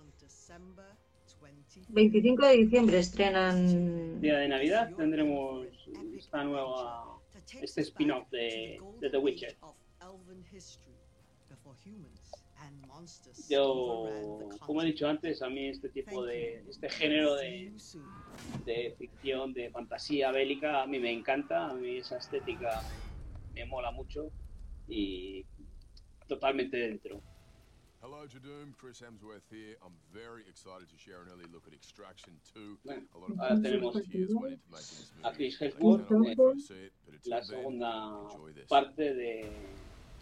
25 1.93 2.45
de 2.45 2.57
diciembre 2.57 2.99
estrenan. 2.99 4.21
Día 4.21 4.37
de 4.37 4.47
Navidad 4.47 4.91
tendremos 4.95 5.67
esta 6.15 6.43
nueva, 6.43 7.19
este 7.61 7.81
spin-off 7.81 8.29
de, 8.29 8.79
de 8.99 9.09
The 9.09 9.17
Witcher. 9.17 9.57
Yo, 13.49 14.39
como 14.59 14.81
he 14.81 14.85
dicho 14.85 15.07
antes, 15.07 15.41
a 15.41 15.49
mí 15.49 15.67
este 15.67 15.89
tipo 15.89 16.23
de, 16.23 16.63
este 16.69 16.89
género 16.89 17.35
de, 17.35 17.73
de 18.65 18.95
ficción, 18.97 19.53
de 19.53 19.69
fantasía 19.71 20.31
bélica, 20.31 20.83
a 20.83 20.87
mí 20.87 20.99
me 20.99 21.11
encanta, 21.11 21.69
a 21.69 21.73
mí 21.73 21.97
esa 21.97 22.17
estética 22.17 22.81
me 23.53 23.65
mola 23.65 23.91
mucho 23.91 24.31
y 24.87 25.43
totalmente 26.27 26.77
dentro. 26.77 27.21
Hello, 28.01 28.25
Jadoom. 28.25 28.73
Chris 28.79 28.99
Hemsworth 28.99 29.45
here. 29.51 29.75
I'm 29.85 29.93
very 30.11 30.41
excited 30.49 30.89
to 30.89 30.97
share 30.97 31.21
an 31.21 31.27
early 31.31 31.45
look 31.53 31.67
at 31.67 31.73
Extraction 31.73 32.33
2. 32.51 32.79
Bueno, 32.83 33.01
a 33.13 33.19
lot 33.19 33.29
of 33.29 33.39
ahora 33.39 33.55
people 33.61 33.93
tenemos 33.93 33.95
a 33.95 34.33
movie. 34.33 34.57
Chris 35.35 35.57
Hemsworth, 35.61 36.59
la 37.25 37.43
segunda 37.43 38.27
parte 38.67 39.13
de, 39.13 39.51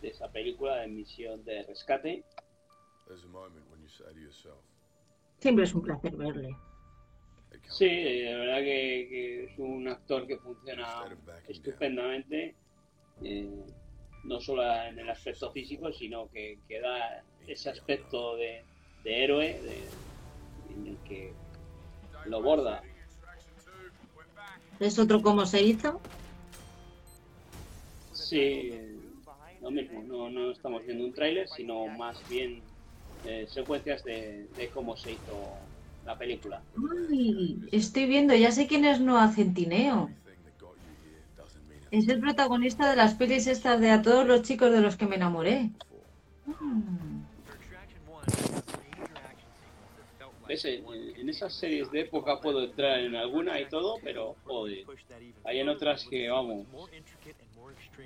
de 0.01 0.07
esa 0.09 0.27
película 0.27 0.81
de 0.81 0.87
misión 0.89 1.45
de 1.45 1.63
rescate. 1.69 2.25
There's 3.07 3.23
a 3.23 3.27
moment 3.27 3.63
when 3.71 3.81
you 3.81 3.87
say 3.87 4.11
to 4.13 4.19
yourself, 4.19 4.59
Siempre 5.39 5.63
es 5.63 5.73
un 5.73 5.81
placer 5.81 6.17
verle. 6.17 6.53
Sí, 7.69 7.85
eh, 7.85 8.29
la 8.29 8.39
verdad 8.39 8.57
que, 8.57 9.07
que 9.09 9.43
es 9.45 9.57
un 9.57 9.87
actor 9.87 10.27
que 10.27 10.37
funciona 10.37 11.17
estupendamente, 11.47 12.55
eh, 13.23 13.65
no 14.25 14.39
solo 14.41 14.63
en 14.63 14.99
el 14.99 15.09
aspecto 15.09 15.49
físico, 15.53 15.93
sino 15.93 16.29
que, 16.29 16.59
que 16.67 16.81
da 16.81 17.23
ese 17.51 17.69
aspecto 17.69 18.35
de, 18.35 18.65
de 19.03 19.23
héroe 19.23 19.45
de- 19.61 19.93
en 20.73 20.87
el 20.87 20.97
que 21.03 21.33
lo 22.25 22.41
borda. 22.41 22.83
Es 24.79 24.97
otro 24.97 25.21
como 25.21 25.45
se 25.45 25.61
hizo. 25.61 26.01
Sí, 28.11 28.71
lo 29.61 29.71
mismo, 29.71 30.03
no, 30.03 30.29
no 30.29 30.51
estamos 30.51 30.85
viendo 30.85 31.05
un 31.05 31.13
tráiler, 31.13 31.47
sino 31.47 31.87
más 31.87 32.25
bien 32.27 32.63
eh, 33.23 33.45
secuencias 33.47 34.03
de, 34.03 34.47
de 34.55 34.69
cómo 34.71 34.95
se 34.95 35.13
hizo 35.13 35.69
la 36.03 36.17
película. 36.17 36.63
Uy, 36.75 37.67
estoy 37.71 38.05
viendo, 38.07 38.33
ya 38.35 38.51
sé 38.51 38.67
quién 38.67 38.85
es 38.85 38.99
Noah 39.01 39.31
Centineo. 39.33 40.15
Es 41.91 42.07
el 42.07 42.19
protagonista 42.19 42.89
de 42.89 42.95
las 42.95 43.13
pelis 43.13 43.45
estas 43.45 43.79
de 43.79 43.91
a 43.91 44.01
todos 44.01 44.25
los 44.25 44.41
chicos 44.41 44.71
de 44.71 44.81
los 44.81 44.97
que 44.97 45.05
me 45.05 45.17
enamoré. 45.17 45.71
Mm. 46.45 47.08
¿Ves? 50.47 50.65
En, 50.65 51.29
esas 51.29 51.53
series 51.53 51.91
de 51.91 52.01
época 52.01 52.41
puedo 52.41 52.63
entrar 52.63 52.99
en 52.99 53.15
alguna 53.15 53.59
y 53.59 53.65
todo, 53.69 53.97
pero 54.03 54.35
joder, 54.45 54.83
hay 55.43 55.59
en 55.59 55.69
otras 55.69 56.05
que 56.05 56.27
vamos. 56.27 56.65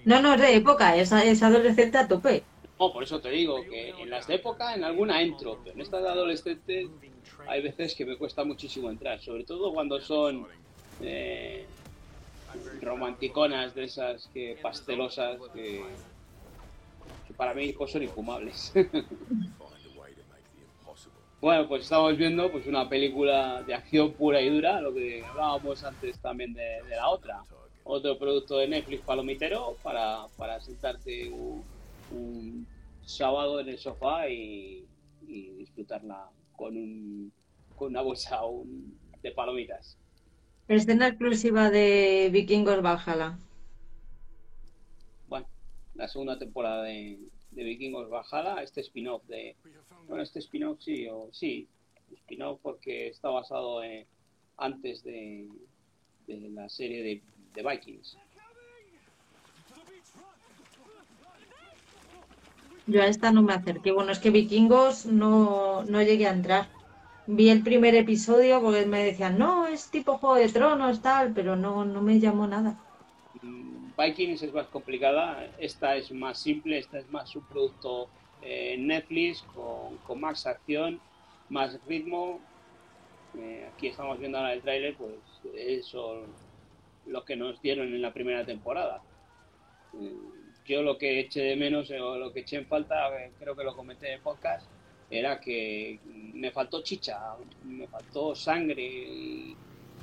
No, 0.04 0.22
no 0.22 0.34
es 0.34 0.42
de 0.42 0.56
época, 0.56 0.96
es, 0.98 1.12
es 1.14 1.42
adolescente 1.42 1.98
a 1.98 2.08
tope. 2.08 2.44
No, 2.80 2.92
por 2.92 3.04
eso 3.04 3.22
te 3.22 3.30
digo 3.30 3.64
que 3.64 3.92
en 3.92 4.10
las 4.10 4.28
de 4.28 4.36
época 4.36 4.76
en 4.76 4.84
alguna 4.84 5.22
entro, 5.22 5.60
pero 5.64 5.76
en 5.76 5.82
estas 5.82 6.04
de 6.04 6.10
adolescente 6.10 6.90
hay 7.48 7.62
veces 7.62 7.96
que 7.96 8.06
me 8.06 8.18
cuesta 8.18 8.44
muchísimo 8.44 8.90
entrar, 8.90 9.22
sobre 9.22 9.46
todo 9.46 9.74
cuando 9.74 10.02
son 10.02 10.46
eh, 11.02 11.66
romanticonas 12.82 13.74
de 13.74 13.86
esas 13.86 14.28
que 14.34 14.58
pastelosas 14.62 15.40
que, 15.54 15.84
que 17.28 17.34
para 17.34 17.54
mí 17.54 17.72
pues, 17.74 17.92
son 17.92 18.04
infumables. 18.04 18.74
Bueno, 21.44 21.68
pues 21.68 21.84
estamos 21.84 22.16
viendo 22.18 22.50
pues 22.52 22.68
una 22.68 22.88
película 22.90 23.64
de 23.64 23.74
acción 23.74 24.16
pura 24.16 24.42
y 24.42 24.50
dura, 24.50 24.80
lo 24.82 24.94
que 24.94 25.26
hablábamos 25.26 25.84
antes 25.84 26.20
también 26.22 26.54
de, 26.54 26.62
de 26.64 26.96
la 26.96 27.10
otra. 27.10 27.46
Otro 27.84 28.18
producto 28.18 28.58
de 28.58 28.68
Netflix 28.70 29.04
palomitero 29.04 29.80
para, 29.84 30.28
para 30.38 30.62
sentarte 30.62 31.30
un, 31.30 31.68
un 32.10 32.68
sábado 33.02 33.60
en 33.60 33.68
el 33.70 33.78
sofá 33.78 34.30
y, 34.30 34.90
y 35.22 35.54
disfrutarla 35.56 36.30
con, 36.54 36.78
un, 36.78 37.34
con 37.76 37.90
una 37.90 38.02
bolsa 38.02 38.46
un- 38.46 39.02
de 39.22 39.32
palomitas. 39.34 40.00
Escena 40.68 41.08
exclusiva 41.08 41.70
de 41.72 42.30
Vikingos 42.34 42.82
Valhalla. 42.82 43.40
Bueno, 45.28 45.48
la 45.96 46.08
segunda 46.08 46.38
temporada 46.40 46.84
de, 46.84 47.20
de 47.56 47.64
Vikingos 47.64 48.10
Valhalla, 48.10 48.62
este 48.64 48.82
spin-off 48.82 49.24
de... 49.28 49.56
Bueno, 50.08 50.24
este 50.24 50.40
spin-off 50.40 50.82
sí, 50.82 51.08
o 51.10 51.30
sí, 51.32 51.68
spin-off 52.14 52.60
porque 52.62 53.08
está 53.08 53.30
basado 53.30 53.84
en- 53.84 54.06
antes 54.58 55.04
de, 55.04 55.48
de 56.28 56.50
la 56.50 56.70
serie 56.70 57.04
de, 57.04 57.22
de 57.56 57.64
Vikings. 57.70 58.18
Yo 62.86 63.02
a 63.02 63.08
esta 63.08 63.32
no 63.32 63.42
me 63.42 63.54
acerqué. 63.54 63.92
Bueno, 63.92 64.12
es 64.12 64.20
que 64.20 64.30
Vikingos 64.30 65.06
no, 65.06 65.84
no 65.86 66.02
llegué 66.02 66.28
a 66.28 66.32
entrar. 66.34 66.68
Vi 67.26 67.50
el 67.50 67.64
primer 67.64 67.96
episodio 67.96 68.62
porque 68.62 68.86
me 68.86 69.04
decían, 69.04 69.38
no, 69.38 69.68
es 69.68 69.90
tipo 69.90 70.18
Juego 70.18 70.36
de 70.36 70.50
Tronos, 70.50 71.02
tal, 71.02 71.34
pero 71.34 71.56
no, 71.56 71.86
no 71.86 72.02
me 72.02 72.20
llamó 72.20 72.48
nada. 72.48 72.78
Vikings 73.98 74.42
es 74.42 74.54
más 74.54 74.68
complicada, 74.68 75.48
esta 75.60 75.96
es 75.96 76.12
más 76.12 76.40
simple, 76.40 76.80
esta 76.80 77.00
es 77.00 77.10
más 77.12 77.36
un 77.36 77.44
producto 77.44 78.10
eh, 78.42 78.76
Netflix 78.78 79.44
con, 79.44 80.20
más 80.20 80.46
acción, 80.46 81.00
más 81.50 81.80
ritmo. 81.88 82.40
Eh, 83.38 83.68
aquí 83.74 83.88
estamos 83.88 84.20
viendo 84.20 84.38
ahora 84.38 84.54
el 84.54 84.62
tráiler, 84.62 84.96
pues 84.96 85.16
eso 85.56 86.24
lo 87.06 87.26
que 87.26 87.36
nos 87.36 87.62
dieron 87.62 87.88
en 87.88 88.02
la 88.02 88.14
primera 88.14 88.46
temporada. 88.46 89.02
Eh, 90.00 90.14
yo 90.66 90.82
lo 90.82 90.98
que 90.98 91.20
eché 91.20 91.42
de 91.42 91.56
menos 91.56 91.90
eh, 91.92 92.00
o 92.00 92.18
lo 92.18 92.32
que 92.32 92.42
eché 92.42 92.58
en 92.58 92.66
falta, 92.66 93.10
creo 93.40 93.56
que 93.56 93.64
lo 93.64 93.76
comenté 93.76 94.08
en 94.08 94.14
el 94.16 94.22
podcast, 94.22 94.66
era 95.10 95.40
que 95.40 96.00
me 96.34 96.52
faltó 96.52 96.82
chicha, 96.82 97.36
me 97.66 97.88
faltó 97.88 98.34
sangre 98.34 98.82
y 98.82 99.56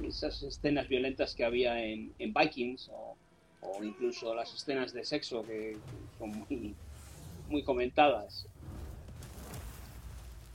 esas 0.04 0.42
escenas 0.42 0.88
violentas 0.88 1.34
que 1.34 1.44
había 1.44 1.82
en, 1.82 2.12
Vikings 2.18 2.90
o 3.60 3.82
incluso 3.82 4.34
las 4.34 4.52
escenas 4.54 4.92
de 4.92 5.04
sexo 5.04 5.42
que 5.44 5.76
son 6.18 6.30
muy, 6.30 6.74
muy 7.48 7.62
comentadas. 7.62 8.46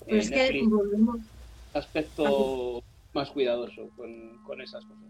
Pero 0.06 0.18
es 0.18 0.30
que 0.30 0.64
volvemos. 0.68 1.18
aspecto 1.74 2.84
más 3.14 3.32
cuidadoso 3.32 3.90
con, 3.96 4.38
con 4.44 4.62
esas 4.62 4.84
cosas. 4.86 5.10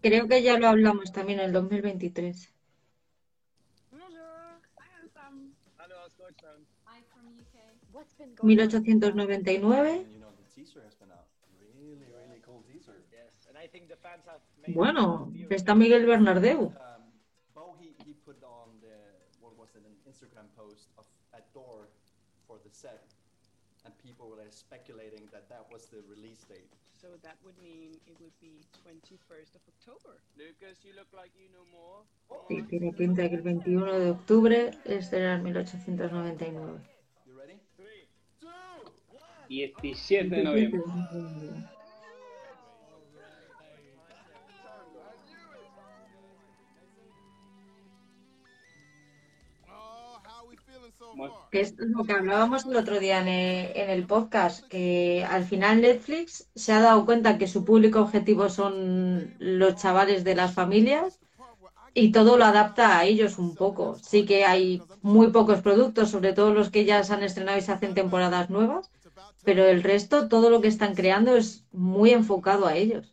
Creo 0.00 0.28
que 0.28 0.42
ya 0.42 0.58
lo 0.58 0.68
hablamos 0.68 1.12
también 1.12 1.40
en 1.40 1.46
el 1.46 1.52
2023. 1.52 2.54
1899. 8.42 10.06
Bueno, 14.74 15.32
está 15.50 15.74
Miguel 15.74 16.06
Bernardeu. 16.06 16.72
Bo, 17.54 17.76
he, 17.80 17.94
he 18.04 18.14
put 18.24 18.42
on 18.42 18.68
the, 18.80 18.96
what 19.40 19.56
was 19.58 19.74
it, 19.74 19.82
an 19.84 19.96
Instagram 20.06 20.48
post 20.56 20.88
of 20.96 21.06
a 21.32 21.40
door 21.54 21.88
for 22.46 22.58
the 22.64 22.70
set, 22.70 23.04
and 23.84 23.94
people 23.98 24.28
were 24.28 24.44
speculating 24.50 25.28
that 25.32 25.48
that 25.48 25.66
was 25.72 25.86
the 25.86 26.02
release 26.08 26.44
date. 26.48 26.68
So 27.00 27.08
that 27.22 27.36
would 27.44 27.56
mean 27.62 27.92
it 28.06 28.16
would 28.20 28.34
be 28.40 28.64
21st 28.84 29.54
of 29.54 29.62
October. 29.68 30.18
Lucas, 30.36 30.84
you 30.84 30.92
look 30.94 31.08
like 31.14 31.30
you 31.38 31.48
know 31.54 31.64
more. 31.70 32.02
Sí, 32.48 32.62
tiene 32.68 32.92
pinta 32.92 33.28
que 33.28 33.36
el 33.36 33.42
21 33.42 33.98
de 34.00 34.10
octubre 34.10 34.70
es 34.84 35.10
del 35.10 35.42
1899. 35.42 36.80
17 39.48 40.28
de 40.28 40.44
noviembre. 40.44 40.82
Que 51.50 51.60
es 51.60 51.74
lo 51.78 52.04
que 52.04 52.12
hablábamos 52.12 52.66
el 52.66 52.76
otro 52.76 52.98
día 52.98 53.20
en 53.20 53.28
el, 53.28 53.76
en 53.76 53.90
el 53.90 54.06
podcast, 54.06 54.66
que 54.68 55.24
al 55.28 55.44
final 55.44 55.80
Netflix 55.80 56.48
se 56.54 56.72
ha 56.72 56.80
dado 56.80 57.04
cuenta 57.06 57.38
que 57.38 57.46
su 57.48 57.64
público 57.64 58.00
objetivo 58.00 58.48
son 58.48 59.34
los 59.38 59.76
chavales 59.76 60.24
de 60.24 60.34
las 60.34 60.54
familias 60.54 61.20
y 61.94 62.12
todo 62.12 62.36
lo 62.36 62.44
adapta 62.44 62.98
a 62.98 63.04
ellos 63.04 63.38
un 63.38 63.54
poco. 63.54 63.96
Sí 63.96 64.24
que 64.26 64.44
hay 64.44 64.82
muy 65.02 65.28
pocos 65.28 65.60
productos, 65.62 66.10
sobre 66.10 66.32
todo 66.32 66.52
los 66.52 66.70
que 66.70 66.84
ya 66.84 67.02
se 67.02 67.14
han 67.14 67.22
estrenado 67.22 67.58
y 67.58 67.62
se 67.62 67.72
hacen 67.72 67.94
temporadas 67.94 68.50
nuevas, 68.50 68.90
pero 69.44 69.64
el 69.64 69.82
resto, 69.82 70.28
todo 70.28 70.50
lo 70.50 70.60
que 70.60 70.68
están 70.68 70.94
creando 70.94 71.36
es 71.36 71.64
muy 71.72 72.10
enfocado 72.10 72.66
a 72.66 72.76
ellos. 72.76 73.12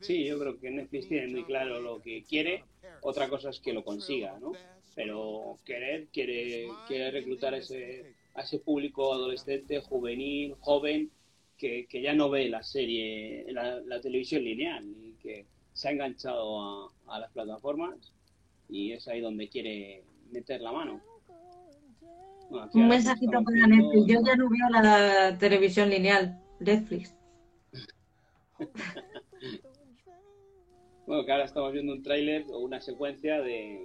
Sí, 0.00 0.26
yo 0.26 0.38
creo 0.38 0.60
que 0.60 0.70
Netflix 0.70 1.08
tiene 1.08 1.28
muy 1.28 1.44
claro 1.44 1.80
lo 1.80 2.00
que 2.00 2.22
quiere. 2.22 2.64
Otra 3.00 3.28
cosa 3.28 3.50
es 3.50 3.60
que 3.60 3.72
lo 3.72 3.82
consiga, 3.82 4.38
¿no? 4.38 4.52
Pero 4.96 5.58
querer, 5.64 6.08
quiere, 6.08 6.66
quiere 6.88 7.10
reclutar 7.10 7.52
a 7.54 7.58
ese, 7.58 8.14
a 8.34 8.40
ese 8.40 8.58
público 8.58 9.12
adolescente, 9.12 9.80
juvenil, 9.80 10.56
joven, 10.58 11.10
que, 11.58 11.86
que 11.86 12.00
ya 12.02 12.14
no 12.14 12.30
ve 12.30 12.48
la 12.48 12.62
serie, 12.62 13.44
la, 13.50 13.78
la 13.80 14.00
televisión 14.00 14.42
lineal 14.42 14.84
y 14.84 15.12
que 15.22 15.46
se 15.74 15.88
ha 15.88 15.92
enganchado 15.92 16.60
a, 16.60 16.90
a 17.08 17.20
las 17.20 17.30
plataformas 17.30 18.12
y 18.68 18.92
es 18.92 19.06
ahí 19.06 19.20
donde 19.20 19.48
quiere 19.48 20.02
meter 20.32 20.62
la 20.62 20.72
mano. 20.72 21.00
Bueno, 22.48 22.70
Un 22.74 22.88
mensajito 22.88 23.32
para 23.44 23.66
Netflix. 23.66 24.06
Yo 24.06 24.20
ya 24.24 24.36
no 24.36 24.48
veo 24.48 24.68
la 24.70 25.36
televisión 25.38 25.90
lineal. 25.90 26.40
Netflix. 26.58 27.14
Bueno, 31.06 31.24
que 31.24 31.30
ahora 31.30 31.44
estamos 31.44 31.72
viendo 31.72 31.92
un 31.92 32.02
tráiler 32.02 32.46
o 32.50 32.58
una 32.58 32.80
secuencia 32.80 33.40
de, 33.40 33.84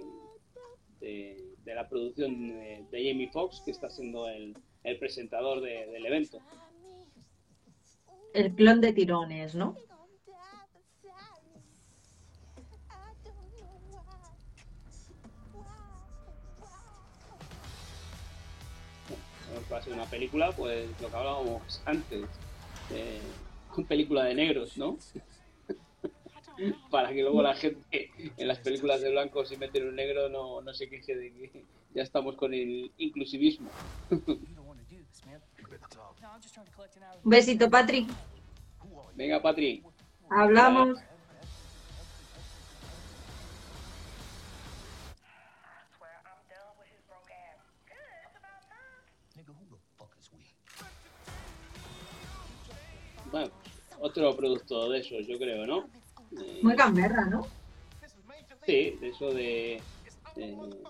de, 1.02 1.36
de 1.64 1.74
la 1.74 1.88
producción 1.88 2.48
de, 2.48 2.84
de 2.90 3.08
Jamie 3.10 3.28
Foxx, 3.28 3.60
que 3.64 3.70
está 3.72 3.90
siendo 3.90 4.28
el, 4.28 4.56
el 4.84 4.98
presentador 4.98 5.60
de- 5.60 5.86
del 5.86 6.06
evento. 6.06 6.40
El 8.34 8.54
clon 8.54 8.80
de 8.80 8.92
tirones, 8.92 9.54
¿no? 9.54 9.76
Bueno, 19.48 19.66
para 19.68 19.82
ser 19.82 19.92
una 19.92 20.06
película, 20.06 20.50
pues 20.52 20.88
lo 21.00 21.10
que 21.10 21.16
hablábamos 21.16 21.82
antes, 21.84 22.24
eh, 22.90 23.20
una 23.76 23.86
película 23.88 24.24
de 24.24 24.34
negros, 24.34 24.76
¿no? 24.78 24.96
Para 26.90 27.10
que 27.10 27.22
luego 27.22 27.42
la 27.42 27.54
gente 27.54 28.10
en 28.36 28.48
las 28.48 28.58
películas 28.58 29.00
de 29.00 29.10
blanco 29.10 29.44
si 29.44 29.56
meten 29.56 29.88
un 29.88 29.96
negro 29.96 30.28
no, 30.28 30.60
no 30.60 30.74
se 30.74 30.88
queje 30.88 31.16
de 31.16 31.32
que 31.32 31.64
ya 31.94 32.02
estamos 32.02 32.36
con 32.36 32.54
el 32.54 32.90
inclusivismo. 32.98 33.70
Un 37.24 37.30
besito, 37.30 37.70
Patrick. 37.70 38.08
Venga, 39.14 39.40
Patri. 39.42 39.82
Hablamos. 40.30 40.98
Bueno, 53.30 53.50
otro 54.00 54.36
producto 54.36 54.90
de 54.90 54.98
esos, 54.98 55.26
yo 55.26 55.38
creo, 55.38 55.66
¿no? 55.66 55.88
Muy 56.62 56.74
gamberra, 56.76 57.26
¿no? 57.26 57.52
Sí, 58.64 58.98
de 59.00 59.08
eso 59.10 59.32
de, 59.32 59.86
de 60.34 60.88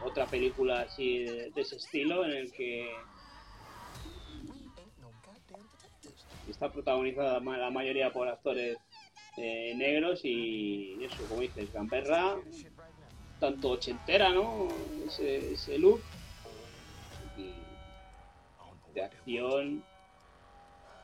otra 0.00 0.28
película 0.30 0.82
así 0.82 1.18
de, 1.18 1.50
de 1.52 1.60
ese 1.60 1.76
estilo 1.76 2.24
en 2.24 2.32
el 2.32 2.52
que 2.52 3.08
está 6.46 6.72
protagonizada 6.72 7.34
la 7.34 7.40
ma- 7.40 7.58
la 7.58 7.70
mayoría 7.70 8.12
por 8.12 8.28
actores 8.28 8.80
eh, 9.36 9.74
negros 9.76 10.20
y 10.24 11.04
eso, 11.04 11.28
como 11.28 11.42
dices, 11.42 11.72
gamberra, 11.72 12.42
tanto 13.38 13.70
ochentera, 13.70 14.32
¿no? 14.32 14.90
Ese, 15.06 15.52
ese 15.52 15.78
look 15.78 16.06
y 17.36 17.78
de 18.92 19.02
acción, 19.02 19.84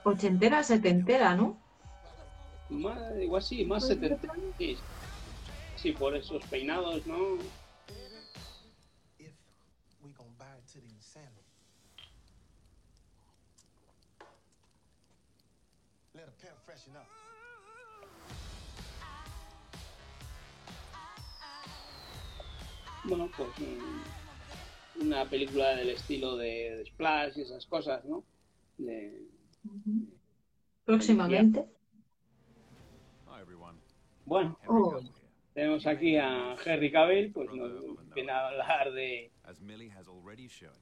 Ochentera, 0.04 0.62
setentera, 0.62 1.34
¿no? 1.34 1.63
Más, 2.74 3.02
igual 3.20 3.42
sí, 3.42 3.64
más 3.66 3.86
setenta, 3.86 4.28
sí, 4.58 4.84
sí, 5.74 5.92
por 5.92 6.16
esos 6.16 6.46
peinados, 6.46 7.06
¿no? 7.06 7.52
Bueno, 23.02 23.32
pues 23.36 23.54
mm, 23.58 24.02
una 24.96 25.28
película 25.28 25.76
del 25.76 25.90
estilo 25.90 26.36
de, 26.36 26.76
de 26.78 26.86
Splash 26.86 27.38
y 27.38 27.42
esas 27.42 27.66
cosas, 27.66 28.04
¿no? 28.04 28.24
De- 28.78 29.28
Próximamente. 30.84 31.73
Bueno, 34.26 34.58
Oh. 34.68 35.00
tenemos 35.54 35.86
aquí 35.86 36.16
a 36.16 36.56
Henry 36.64 36.90
Cavill, 36.90 37.32
pues 37.32 37.50
nos 37.52 37.72
viene 38.14 38.32
a 38.32 38.48
hablar 38.48 38.92
de, 38.92 39.30
As 39.44 39.60
Millie 39.60 39.90
has 39.90 40.08
already 40.08 40.48
shown 40.48 40.72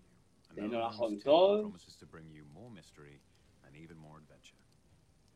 you, 0.55 0.63
de 0.63 0.69
Nola 0.69 0.91
Holmes 0.91 1.23
Holmes 1.23 1.25
2 1.25 1.31
2, 1.31 1.61
promises 1.63 1.97
to 1.97 2.07
bring 2.07 2.31
you 2.31 2.45
more 2.55 2.71
mystery 2.71 3.21
and 3.67 3.77
even 3.77 3.97
more 3.99 4.19
adventure. 4.19 4.57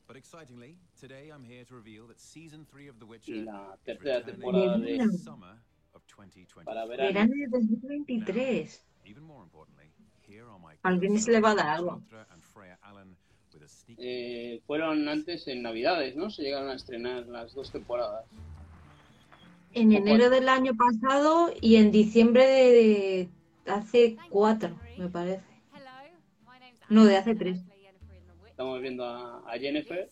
But 0.06 0.16
excitingly, 0.16 0.76
today 1.00 1.30
I'm 1.34 1.42
here 1.42 1.64
to 1.64 1.74
reveal 1.74 2.06
that 2.06 2.20
season 2.20 2.64
3 2.70 2.88
of 2.88 2.98
The 3.00 3.06
Witcher 3.06 3.34
y 3.34 3.42
la 3.44 3.74
is 3.74 3.80
tercera 3.84 4.20
returning 4.24 4.40
temporada 4.40 4.78
de 4.78 4.94
in 4.94 5.10
the 5.10 5.18
summer 5.18 5.58
of 5.94 6.06
2020. 6.06 6.64
para 6.64 6.86
verano. 6.86 7.12
De 7.12 7.48
2023. 7.50 8.84
Even 9.04 9.24
more 9.24 9.42
importantly, 9.42 9.90
here 10.22 10.44
are 10.48 10.58
my 10.60 10.74
Al 10.84 10.98
Guinness 11.00 11.24
se 11.24 11.32
le 11.32 11.40
va 11.40 11.50
a 11.52 11.54
dar 11.56 11.66
algo. 11.76 12.02
Eh, 13.98 14.60
fueron 14.66 15.08
antes 15.08 15.46
en 15.48 15.62
Navidades, 15.62 16.16
¿no? 16.16 16.30
Se 16.30 16.42
llegaron 16.42 16.70
a 16.70 16.74
estrenar 16.74 17.26
las 17.26 17.54
dos 17.54 17.70
temporadas. 17.70 18.24
En 19.72 19.92
enero 19.92 20.30
del 20.30 20.48
año 20.48 20.72
pasado 20.74 21.52
y 21.60 21.76
en 21.76 21.90
diciembre 21.92 22.46
de, 22.46 23.28
de 23.64 23.70
hace 23.70 24.16
cuatro, 24.30 24.78
me 24.96 25.08
parece. 25.08 25.42
No, 26.88 27.04
de 27.04 27.16
hace 27.16 27.34
tres. 27.34 27.60
Estamos 28.48 28.80
viendo 28.80 29.04
a, 29.04 29.42
a 29.46 29.58
Jennifer, 29.58 30.08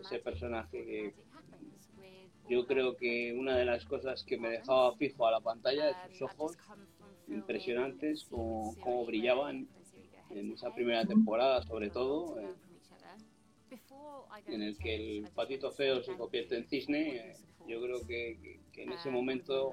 ese 0.00 0.18
personaje 0.20 0.84
que 0.84 1.14
yo 2.48 2.66
creo 2.66 2.96
que 2.96 3.34
una 3.36 3.56
de 3.56 3.64
las 3.64 3.84
cosas 3.84 4.22
que 4.22 4.38
me 4.38 4.50
dejaba 4.50 4.94
fijo 4.96 5.26
a 5.26 5.32
la 5.32 5.40
pantalla 5.40 5.90
es 5.90 5.96
sus 6.12 6.22
ojos 6.22 6.56
impresionantes, 7.28 8.24
como, 8.30 8.76
como 8.80 9.04
brillaban 9.04 9.66
en 10.30 10.52
esa 10.52 10.74
primera 10.74 11.04
temporada, 11.04 11.62
sobre 11.62 11.90
todo, 11.90 12.38
eh, 12.40 12.52
en 14.46 14.62
el 14.62 14.78
que 14.78 14.94
el 15.18 15.28
patito 15.34 15.70
feo 15.72 16.02
se 16.02 16.16
convierte 16.16 16.56
en 16.56 16.66
cisne. 16.66 17.16
eh, 17.16 17.36
yo 17.68 17.80
creo 17.82 18.06
que, 18.06 18.38
que- 18.42 18.60
que 18.72 18.82
en 18.84 18.92
ese 18.92 19.10
momento 19.10 19.70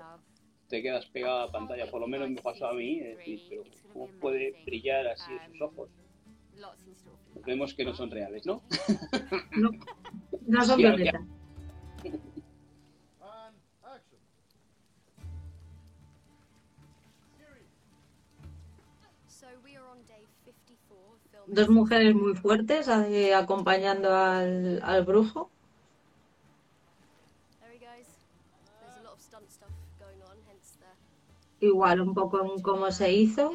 te 0.67 0.81
quedas 0.81 1.05
pegado 1.07 1.39
a 1.41 1.45
la 1.45 1.51
pantalla, 1.51 1.89
por 1.91 2.01
lo 2.01 2.07
menos 2.07 2.29
me 2.29 2.41
pasó 2.41 2.67
a 2.67 2.73
mí, 2.73 2.99
es 2.99 3.17
decir, 3.17 3.41
pero 3.49 3.63
¿cómo 3.93 4.07
puede 4.19 4.63
brillar 4.65 5.07
así 5.07 5.31
sus 5.51 5.61
ojos? 5.61 5.89
Vemos 7.45 7.73
que 7.73 7.83
no 7.83 7.93
son 7.93 8.09
reales, 8.09 8.45
¿no? 8.45 8.63
No 10.47 10.63
son 10.63 10.77
Sí, 10.77 10.85
ahora 10.85 10.95
violetas. 10.97 11.21
Dos 21.47 21.69
mujeres 21.69 22.15
muy 22.15 22.35
fuertes 22.35 22.87
eh, 22.87 23.33
acompañando 23.35 24.15
al, 24.15 24.81
al 24.83 25.03
brujo. 25.03 25.49
Igual 31.59 32.01
un 32.01 32.13
poco 32.13 32.43
en 32.43 32.61
cómo 32.61 32.91
se 32.91 33.11
hizo. 33.11 33.53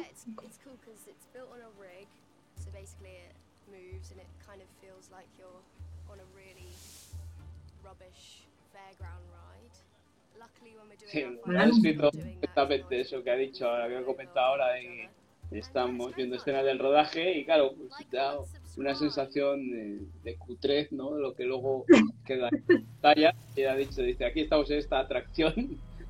Sí, 11.05 11.25
me 11.45 11.59
ha 11.59 11.65
descrito 11.65 12.11
perfectamente 12.11 13.01
eso 13.01 13.23
que 13.23 13.31
ha 13.31 13.35
dicho, 13.35 13.67
ahora 13.67 13.87
que 13.89 13.97
ha 13.97 14.03
comentado 14.03 14.45
ahora 14.45 14.67
de 14.73 15.09
estamos 15.51 16.15
viendo 16.15 16.35
escenas 16.35 16.63
del 16.65 16.79
rodaje 16.79 17.37
y 17.37 17.45
claro, 17.45 17.73
pues 17.75 17.91
da 18.11 18.37
una 18.77 18.95
sensación 18.95 19.69
de, 19.69 19.99
de 20.23 20.37
cutrez, 20.37 20.91
¿no? 20.91 21.17
Lo 21.17 21.33
que 21.33 21.43
luego 21.45 21.85
queda 22.25 22.49
en 22.51 22.85
pantalla. 23.01 23.33
Y 23.55 23.63
ha 23.63 23.75
dicho, 23.75 24.01
dice, 24.01 24.25
aquí 24.25 24.41
estamos 24.41 24.69
en 24.71 24.77
esta 24.79 24.99
atracción 24.99 25.53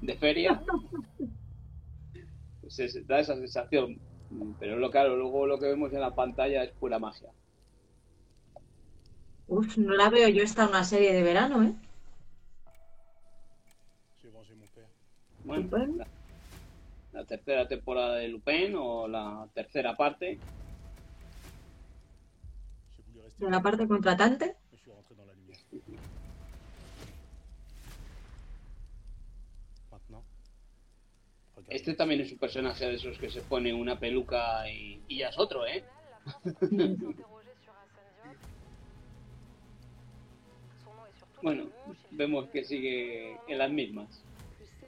de 0.02 0.16
feria. 0.16 0.62
Pues 2.62 2.80
es- 2.80 3.08
da 3.08 3.20
esa 3.20 3.36
sensación. 3.36 4.00
Pero 4.60 4.78
lo 4.78 4.92
claro, 4.92 5.16
luego 5.16 5.48
lo 5.48 5.58
que 5.60 5.66
vemos 5.68 5.92
en 5.94 6.02
la 6.02 6.14
pantalla 6.14 6.64
es 6.64 6.72
pura 6.72 7.00
magia. 7.00 7.30
Uf, 9.48 9.78
no 9.78 9.94
la 9.96 10.10
veo 10.12 10.30
yo 10.30 10.44
esta 10.44 10.68
una 10.70 10.84
serie 10.84 11.12
de 11.14 11.24
verano, 11.24 11.64
¿eh? 11.64 11.74
Bueno, 15.44 15.68
Bueno. 15.70 16.06
La 17.20 17.26
tercera 17.26 17.68
temporada 17.68 18.16
de 18.16 18.30
Lupin 18.30 18.74
o 18.78 19.06
la 19.08 19.46
tercera 19.54 19.96
parte. 19.96 20.40
La 23.40 23.62
parte 23.62 23.86
contratante. 23.88 24.56
Este 31.68 31.94
también 31.94 32.22
es 32.22 32.32
un 32.32 32.40
personaje 32.40 32.86
de 32.86 32.96
esos 32.96 33.20
que 33.20 33.30
se 33.30 33.42
pone 33.42 33.74
una 33.74 34.00
peluca 34.00 34.68
y, 34.70 35.02
y 35.08 35.18
ya 35.20 35.28
es 35.28 35.38
otro, 35.38 35.68
¿eh? 35.68 35.84
bueno, 41.44 41.70
vemos 42.12 42.50
que 42.50 42.64
sigue 42.64 43.38
en 43.48 43.58
las 43.60 43.70
mismas, 43.70 44.24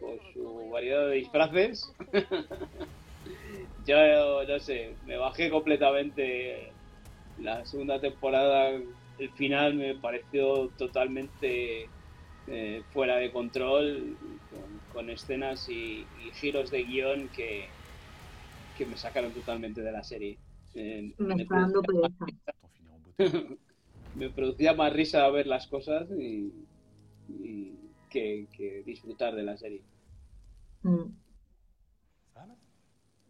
con 0.01 0.19
su 0.33 0.69
variedad 0.71 1.07
de 1.09 1.17
disfraces. 1.17 1.95
Yo 3.77 4.43
no 4.47 4.59
sé, 4.59 4.97
me 5.03 5.17
bajé 5.17 5.49
completamente 5.49 6.75
la 7.37 7.65
segunda 7.65 8.01
temporada, 8.01 8.71
el 9.17 9.31
final 9.33 9.75
me 9.75 9.95
pareció 9.99 10.71
totalmente 10.77 11.93
eh, 12.47 12.85
fuera 12.91 13.17
de 13.17 13.31
control, 13.31 14.19
con, 14.49 14.81
con 14.87 15.09
escenas 15.09 15.67
y, 15.69 16.09
y 16.13 16.33
giros 16.33 16.71
de 16.71 16.83
guion 16.85 17.29
que, 17.31 17.75
que 18.73 18.85
me 18.85 18.97
sacaron 18.97 19.33
totalmente 19.33 19.81
de 19.81 19.91
la 19.91 20.03
serie. 20.03 20.39
Eh, 20.73 21.13
Me 21.17 21.35
me 21.35 21.45
producía 21.45 22.09
me 24.13 24.29
producía 24.31 24.73
más 24.73 24.93
risa 24.93 25.29
ver 25.29 25.47
las 25.47 25.67
cosas 25.67 26.09
y, 26.19 26.67
y 27.27 27.80
que, 28.11 28.47
que 28.55 28.83
disfrutar 28.83 29.33
de 29.35 29.43
la 29.43 29.57
serie. 29.57 29.81
Mm. 30.83 31.05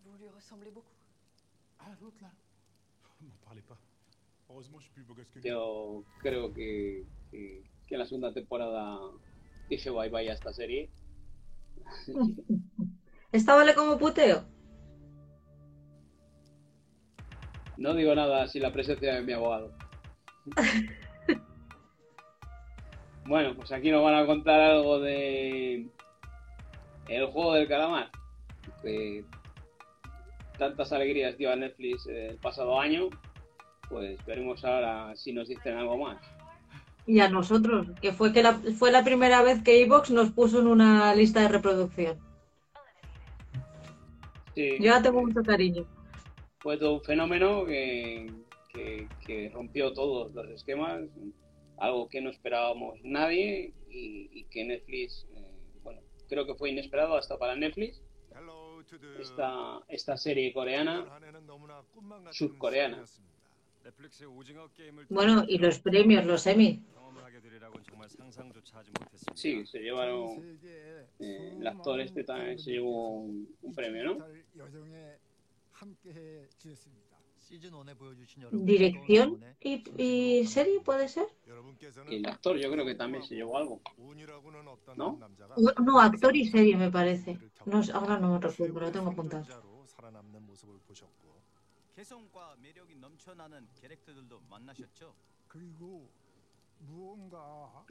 Vous 0.03 0.17
lui 0.17 0.29
ressemblez 0.29 0.71
beaucoup. 0.71 0.95
Ah, 1.79 1.95
l'autre 2.01 2.17
là 2.21 2.31
M'en 3.21 3.37
parlez 3.45 3.61
pas. 3.61 3.77
Heureusement, 4.49 4.79
je 4.79 4.85
suis 4.85 4.93
plus 4.93 5.03
beau 5.03 5.13
gosse 5.13 5.29
que 5.29 5.39
lui. 5.39 5.47
Yo 5.47 6.03
creo 6.19 6.53
que, 6.53 7.05
que, 7.31 7.97
la 7.97 8.05
segunda 8.05 8.33
temporada 8.33 8.99
dije 9.69 9.89
bye 9.89 10.09
bye 10.09 10.29
a 10.29 10.33
esta 10.33 10.51
serie. 10.51 10.89
¿Esta 13.31 13.55
vale 13.55 13.73
como 13.75 13.97
puteo? 13.97 14.45
No 17.77 17.93
digo 17.93 18.13
nada 18.15 18.47
sin 18.47 18.61
la 18.61 18.73
presencia 18.73 19.15
de 19.15 19.21
mi 19.21 19.33
abogado. 19.33 19.73
Bueno, 23.31 23.55
pues 23.55 23.71
aquí 23.71 23.89
nos 23.91 24.03
van 24.03 24.15
a 24.15 24.25
contar 24.25 24.59
algo 24.59 24.99
de 24.99 25.87
el 27.07 27.25
juego 27.27 27.53
del 27.53 27.65
calamar. 27.69 28.11
Que 28.81 29.23
tantas 30.57 30.91
alegrías 30.91 31.37
dio 31.37 31.49
a 31.49 31.55
Netflix 31.55 32.07
el 32.07 32.35
pasado 32.39 32.77
año. 32.77 33.07
Pues 33.87 34.23
veremos 34.25 34.65
ahora 34.65 35.15
si 35.15 35.31
nos 35.31 35.47
dicen 35.47 35.77
algo 35.77 35.97
más. 35.97 36.17
Y 37.07 37.21
a 37.21 37.29
nosotros, 37.29 37.87
que 38.01 38.11
fue 38.11 38.33
que 38.33 38.43
la, 38.43 38.55
fue 38.77 38.91
la 38.91 39.05
primera 39.05 39.41
vez 39.43 39.63
que 39.63 39.81
Evox 39.81 40.11
nos 40.11 40.31
puso 40.31 40.59
en 40.59 40.67
una 40.67 41.15
lista 41.15 41.39
de 41.39 41.47
reproducción. 41.47 42.19
Sí, 44.55 44.71
Yo 44.77 44.85
ya 44.87 45.01
tengo 45.01 45.21
mucho 45.21 45.41
cariño. 45.41 45.85
fue 46.59 46.75
todo 46.77 46.95
un 46.95 47.01
fenómeno 47.03 47.63
que, 47.63 48.29
que- 48.73 49.07
que 49.25 49.49
rompió 49.53 49.93
todos 49.93 50.33
los 50.33 50.49
esquemas, 50.49 50.99
algo 51.81 52.07
que 52.07 52.21
no 52.21 52.29
esperábamos 52.29 52.99
nadie 53.03 53.73
y, 53.89 54.43
que 54.51 54.63
Netflix, 54.63 55.25
eh, 55.35 55.51
bueno, 55.83 55.99
creo 56.29 56.45
que 56.45 56.53
fue 56.53 56.69
inesperado 56.69 57.15
hasta 57.15 57.37
para 57.37 57.55
Netflix. 57.55 58.01
Esta, 59.19 59.79
esta 59.87 60.17
serie 60.17 60.53
coreana, 60.53 61.05
subcoreana. 62.31 63.03
Bueno, 65.09 65.45
y 65.47 65.57
los 65.57 65.79
premios, 65.79 66.25
los 66.25 66.45
Emmy. 66.45 66.83
Sí, 69.33 69.65
se 69.65 69.79
llevaron. 69.79 70.59
Eh, 71.19 71.55
el 71.59 71.67
actor 71.67 72.01
este 72.01 72.23
también 72.23 72.59
se 72.59 72.71
llevó 72.71 73.21
un 73.21 73.73
premio, 73.73 74.03
¿no? 74.03 74.25
dirección 78.51 79.43
y, 79.59 80.45
serie, 80.45 80.79
¿puede 80.79 81.07
ser? 81.09 81.27
Y 82.09 82.15
El 82.17 82.25
actor, 82.27 82.57
yo 82.57 82.71
creo 82.71 82.85
que 82.85 82.95
también 82.95 83.23
se 83.23 83.35
llevó 83.35 83.57
algo. 83.57 83.81
¿No? 84.95 85.19
No, 85.83 85.99
actor 85.99 86.35
y 86.35 86.47
serie, 86.47 86.77
me 86.77 86.91
parece. 86.91 87.37
Ahora 87.93 88.17
no 88.17 88.33
me 88.33 88.39
recuerdo, 88.39 88.79
lo 88.79 88.91
tengo 88.91 89.11
apuntado. 89.11 89.45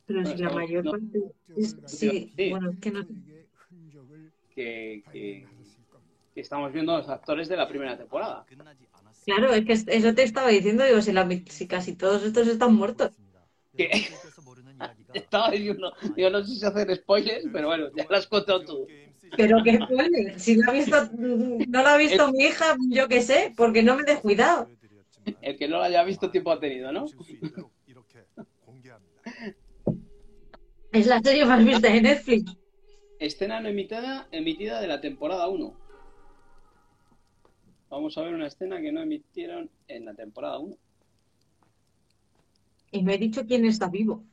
Pero 0.06 0.26
si 0.26 0.36
la 0.38 0.50
mayor 0.50 0.90
parte. 0.90 1.34
Sí, 1.86 2.32
bueno, 2.50 2.70
es 2.70 2.78
que 2.78 2.90
no. 2.90 3.06
que, 4.54 5.02
que 5.12 6.40
estamos 6.40 6.72
viendo 6.72 6.96
los 6.96 7.08
actores 7.08 7.48
de 7.48 7.56
la 7.56 7.68
primera 7.68 7.96
temporada. 7.96 8.44
Claro, 9.24 9.52
es 9.52 9.64
que 9.64 9.72
es- 9.74 9.88
eso 9.88 10.14
te 10.14 10.22
estaba 10.22 10.48
diciendo, 10.48 10.84
digo, 10.84 11.00
si, 11.02 11.12
la, 11.12 11.28
si 11.48 11.66
casi 11.66 11.94
todos 11.94 12.22
estos 12.22 12.46
están 12.48 12.74
muertos. 12.74 13.12
Que- 13.76 13.90
Estaba 15.14 15.50
diciendo, 15.50 15.92
yo 16.16 16.30
no 16.30 16.42
sé 16.44 16.54
si 16.54 16.64
hacer 16.64 16.94
spoilers, 16.96 17.46
pero 17.52 17.68
bueno, 17.68 17.88
ya 17.94 18.06
las 18.08 18.20
has 18.20 18.26
contado 18.26 18.64
tú. 18.64 18.86
Pero 19.36 19.62
que 19.62 19.78
vale, 19.78 20.38
si 20.38 20.56
no 20.56 20.70
ha 20.70 20.72
visto, 20.72 20.96
no 21.18 21.82
lo 21.82 21.88
ha 21.88 21.96
visto 21.96 22.32
mi 22.32 22.44
hija, 22.44 22.76
yo 22.88 23.08
qué 23.08 23.20
sé, 23.22 23.52
porque 23.56 23.82
no 23.82 23.96
me 23.96 24.02
he 24.02 24.04
descuidado. 24.04 24.68
El 25.42 25.58
que 25.58 25.68
no 25.68 25.78
lo 25.78 25.82
haya 25.82 26.02
visto 26.04 26.30
tiempo 26.30 26.50
ha 26.50 26.58
tenido, 26.60 26.90
¿no? 26.92 27.06
Es 30.92 31.06
la 31.06 31.20
serie 31.20 31.44
más 31.44 31.64
vista 31.64 31.88
de 31.88 32.00
Netflix. 32.00 32.56
Escena 33.18 33.60
no 33.60 33.68
emitida, 33.68 34.28
emitida 34.32 34.80
de 34.80 34.88
la 34.88 35.00
temporada 35.00 35.48
1. 35.48 35.79
Vamos 37.90 38.16
a 38.16 38.22
ver 38.22 38.34
una 38.34 38.46
escena 38.46 38.80
que 38.80 38.92
no 38.92 39.02
emitieron 39.02 39.68
en 39.88 40.04
la 40.04 40.14
temporada 40.14 40.58
1. 40.60 40.76
Y 42.92 43.02
me 43.02 43.14
he 43.14 43.18
dicho 43.18 43.44
quién 43.46 43.64
está 43.64 43.88
vivo. 43.88 44.24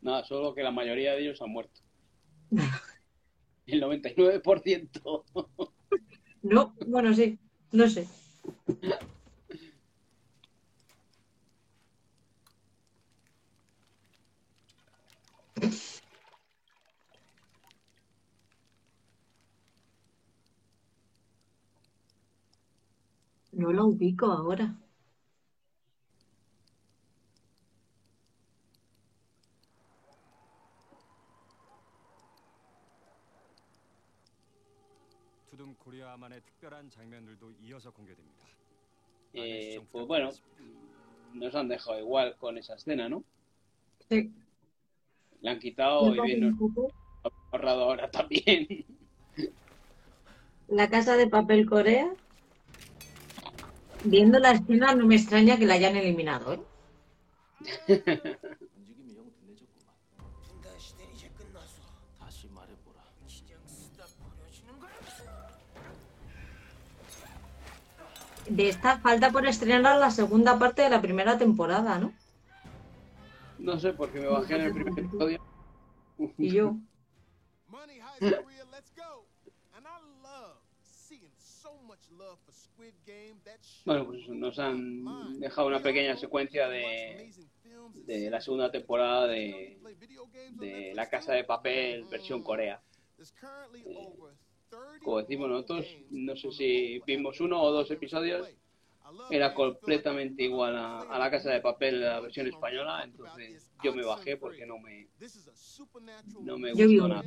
Nada, 0.00 0.24
solo 0.24 0.54
que 0.54 0.62
la 0.62 0.70
mayoría 0.70 1.12
de 1.12 1.20
ellos 1.22 1.42
han 1.42 1.50
muerto. 1.50 1.80
El 3.66 3.82
99%. 3.82 5.24
No, 6.44 6.74
bueno, 6.88 7.14
sí, 7.14 7.38
no 7.70 7.88
sé. 7.88 8.08
No 23.62 23.72
lo 23.72 23.86
ubico 23.86 24.26
ahora. 24.26 24.74
Eh, 39.32 39.80
pues 39.92 40.08
bueno, 40.08 40.30
nos 41.34 41.54
han 41.54 41.68
dejado 41.68 42.00
igual 42.00 42.34
con 42.36 42.58
esa 42.58 42.74
escena, 42.74 43.08
¿no? 43.08 43.22
Sí. 44.08 44.32
La 45.40 45.52
han 45.52 45.60
quitado 45.60 46.12
y 46.12 46.20
bien 46.20 46.40
nos 46.40 46.60
han 46.60 47.32
ahorrado 47.52 47.84
ahora 47.84 48.10
también. 48.10 48.84
La 50.66 50.90
casa 50.90 51.16
de 51.16 51.28
papel 51.28 51.64
Corea 51.64 52.12
viendo 54.04 54.38
la 54.38 54.52
escena 54.52 54.94
no 54.94 55.06
me 55.06 55.16
extraña 55.16 55.56
que 55.56 55.66
la 55.66 55.74
hayan 55.74 55.96
eliminado, 55.96 56.54
¿eh? 56.54 56.60
de 68.48 68.68
esta 68.68 68.98
falta 68.98 69.30
por 69.30 69.46
estrenar 69.46 69.98
la 69.98 70.10
segunda 70.10 70.58
parte 70.58 70.82
de 70.82 70.90
la 70.90 71.00
primera 71.00 71.38
temporada, 71.38 71.98
¿no? 71.98 72.12
No 73.58 73.78
sé, 73.78 73.92
porque 73.92 74.20
me 74.20 74.26
bajé 74.26 74.56
en 74.56 74.60
el 74.62 74.72
primer 74.74 74.98
episodio. 74.98 75.40
Y 76.36 76.50
yo. 76.50 76.76
Bueno, 83.84 84.06
pues 84.06 84.28
nos 84.28 84.58
han 84.58 85.04
dejado 85.38 85.68
una 85.68 85.82
pequeña 85.82 86.16
secuencia 86.16 86.68
de, 86.68 87.30
de 88.06 88.30
la 88.30 88.40
segunda 88.40 88.70
temporada 88.70 89.26
de, 89.26 89.78
de 90.52 90.92
La 90.94 91.08
Casa 91.08 91.32
de 91.34 91.44
Papel 91.44 92.04
versión 92.10 92.42
Corea. 92.42 92.80
Currently 93.40 93.84
over 93.86 94.34
30 94.68 94.98
Como 95.04 95.18
decimos 95.18 95.48
nosotros, 95.48 95.86
no 96.10 96.36
sé 96.36 96.50
si 96.52 96.98
vimos 97.06 97.40
uno 97.40 97.62
o 97.62 97.70
dos 97.70 97.90
episodios, 97.90 98.48
era 99.30 99.52
completamente 99.54 100.44
igual 100.44 100.76
a, 100.76 101.00
a 101.00 101.18
la 101.18 101.30
Casa 101.30 101.50
de 101.50 101.60
Papel, 101.60 102.00
la 102.00 102.20
versión 102.20 102.46
española, 102.46 103.02
entonces 103.04 103.70
yo 103.84 103.94
me 103.94 104.04
bajé 104.04 104.36
porque 104.38 104.64
no 104.66 104.78
me, 104.78 105.08
no 106.40 106.58
me 106.58 106.72
gustó 106.72 107.08
nada. 107.08 107.22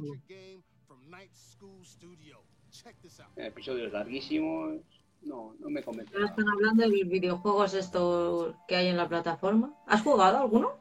Episodios 3.38 3.92
larguísimos, 3.94 4.82
no, 5.26 5.56
no 5.60 5.70
me. 5.70 5.82
Ahora 5.82 6.26
están 6.28 6.50
hablando 6.50 6.84
de 6.84 6.90
los 6.90 7.10
videojuegos 7.10 7.74
estos 7.74 8.56
que 8.68 8.76
hay 8.76 8.88
en 8.88 8.98
la 8.98 9.10
plataforma. 9.10 9.74
¿Has 9.88 10.02
jugado 10.02 10.38
alguno? 10.38 10.78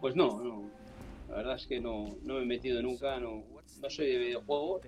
Pues 0.00 0.16
no, 0.16 0.42
no. 0.42 0.70
La 1.28 1.36
verdad 1.36 1.56
es 1.56 1.66
que 1.66 1.80
no, 1.80 2.16
no 2.22 2.34
me 2.34 2.42
he 2.42 2.46
metido 2.46 2.82
nunca, 2.82 3.18
no, 3.18 3.44
no 3.80 3.90
soy 3.90 4.06
de 4.06 4.18
videojuegos. 4.18 4.82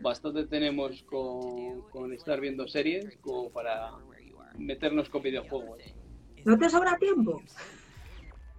Bastante 0.00 0.46
tenemos 0.46 1.02
con, 1.02 1.82
con 1.90 2.12
estar 2.12 2.40
viendo 2.40 2.68
series 2.68 3.16
como 3.20 3.50
para 3.50 3.92
meternos 4.58 5.08
con 5.08 5.22
videojuegos. 5.22 5.82
¿No 6.44 6.56
te 6.56 6.70
sobra 6.70 6.96
tiempo? 6.98 7.42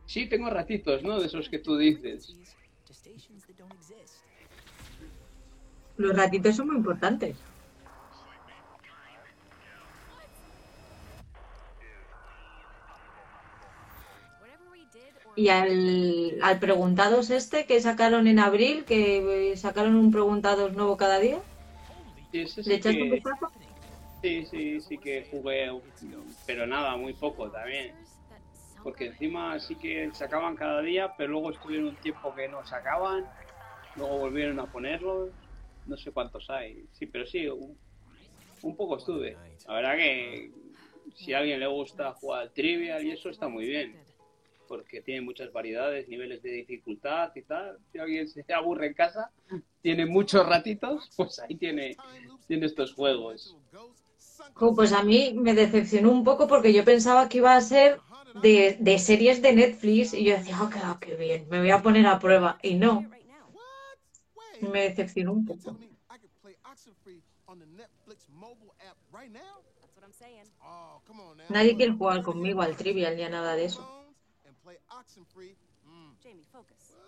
Sí, 0.05 0.27
tengo 0.27 0.49
ratitos, 0.49 1.03
¿no? 1.03 1.19
De 1.19 1.27
esos 1.27 1.49
que 1.49 1.59
tú 1.59 1.77
dices. 1.77 2.35
Los 5.95 6.15
ratitos 6.15 6.55
son 6.55 6.67
muy 6.67 6.77
importantes. 6.77 7.37
Y 15.37 15.47
al, 15.49 16.37
al 16.41 16.59
preguntados 16.59 17.29
este 17.29 17.65
que 17.65 17.79
sacaron 17.79 18.27
en 18.27 18.39
abril, 18.39 18.83
que 18.85 19.51
eh, 19.53 19.57
sacaron 19.57 19.95
un 19.95 20.11
preguntados 20.11 20.73
nuevo 20.73 20.97
cada 20.97 21.19
día, 21.19 21.41
Sí, 22.31 22.41
ese 22.41 22.63
sí 22.63 22.69
¿le 22.69 22.75
echaste 22.75 23.03
un 23.03 23.09
vistazo? 23.09 23.47
Sí, 24.21 24.45
sí, 24.45 24.81
sí 24.81 24.99
que 24.99 25.27
jugué, 25.29 25.69
pero 26.45 26.65
nada, 26.67 26.97
muy 26.97 27.13
poco 27.13 27.51
también. 27.51 27.95
Porque 28.81 29.07
encima 29.07 29.59
sí 29.59 29.77
que 29.77 30.13
sacaban 30.13 30.55
cada 30.55 30.81
día, 30.81 31.15
pero 31.17 31.31
luego 31.33 31.51
estuvieron 31.51 31.87
un 31.89 31.97
tiempo 31.99 32.33
que 32.35 32.49
no 32.49 32.65
sacaban, 32.65 33.31
luego 33.95 34.19
volvieron 34.19 34.59
a 34.59 34.71
ponerlos, 34.71 35.35
no 35.85 35.97
sé 35.97 36.11
cuántos 36.13 36.49
hay. 36.49 36.87
Sí, 36.93 37.07
pero 37.07 37.25
sí, 37.27 37.47
un, 37.47 37.79
un 38.61 38.77
poco 38.77 38.97
estuve. 38.97 39.41
La 39.65 39.75
verdad 39.75 39.97
que 39.97 40.53
si 41.15 41.33
a 41.33 41.39
alguien 41.39 41.59
le 41.59 41.67
gusta 41.67 42.13
jugar 42.13 42.41
al 42.43 42.53
Trivial 42.53 43.05
y 43.05 43.11
eso 43.11 43.29
está 43.29 43.49
muy 43.49 43.65
bien, 43.67 43.99
porque 44.67 45.01
tiene 45.01 45.21
muchas 45.21 45.51
variedades, 45.51 46.07
niveles 46.07 46.41
de 46.43 46.51
dificultad 46.51 47.31
y 47.35 47.41
tal. 47.43 47.77
Si 47.91 47.99
alguien 47.99 48.27
se 48.27 48.43
aburre 48.53 48.87
en 48.87 48.93
casa, 48.93 49.31
tiene 49.81 50.05
muchos 50.05 50.45
ratitos, 50.45 51.09
pues 51.15 51.39
ahí 51.39 51.55
tiene, 51.55 51.95
tiene 52.47 52.65
estos 52.65 52.93
juegos. 52.93 53.55
Jo, 54.53 54.73
Pues 54.75 54.93
a 54.93 55.03
mí 55.03 55.33
me 55.35 55.53
decepcionó 55.53 56.11
un 56.11 56.23
poco 56.23 56.47
porque 56.47 56.73
yo 56.73 56.83
pensaba 56.83 57.29
que 57.29 57.37
iba 57.39 57.55
a 57.55 57.61
ser 57.61 57.99
de, 58.41 58.77
de 58.79 58.99
series 58.99 59.41
de 59.41 59.53
Netflix 59.53 60.13
y 60.13 60.23
yo 60.25 60.37
decía, 60.37 60.57
oh, 60.61 60.69
qué, 60.69 60.79
oh, 60.79 60.99
qué 60.99 61.15
bien, 61.15 61.47
me 61.49 61.59
voy 61.59 61.71
a 61.71 61.81
poner 61.81 62.05
a 62.07 62.19
prueba. 62.19 62.57
Y 62.61 62.75
no. 62.75 63.05
Me 64.61 64.81
decepcionó 64.81 65.33
un 65.33 65.45
poco. 65.45 65.77
Nadie 71.49 71.75
quiere 71.75 71.93
jugar 71.93 72.21
conmigo 72.23 72.61
al 72.61 72.75
Trivial 72.75 73.15
ni 73.15 73.23
a 73.23 73.29
nada 73.29 73.55
de 73.55 73.65
eso. 73.65 73.96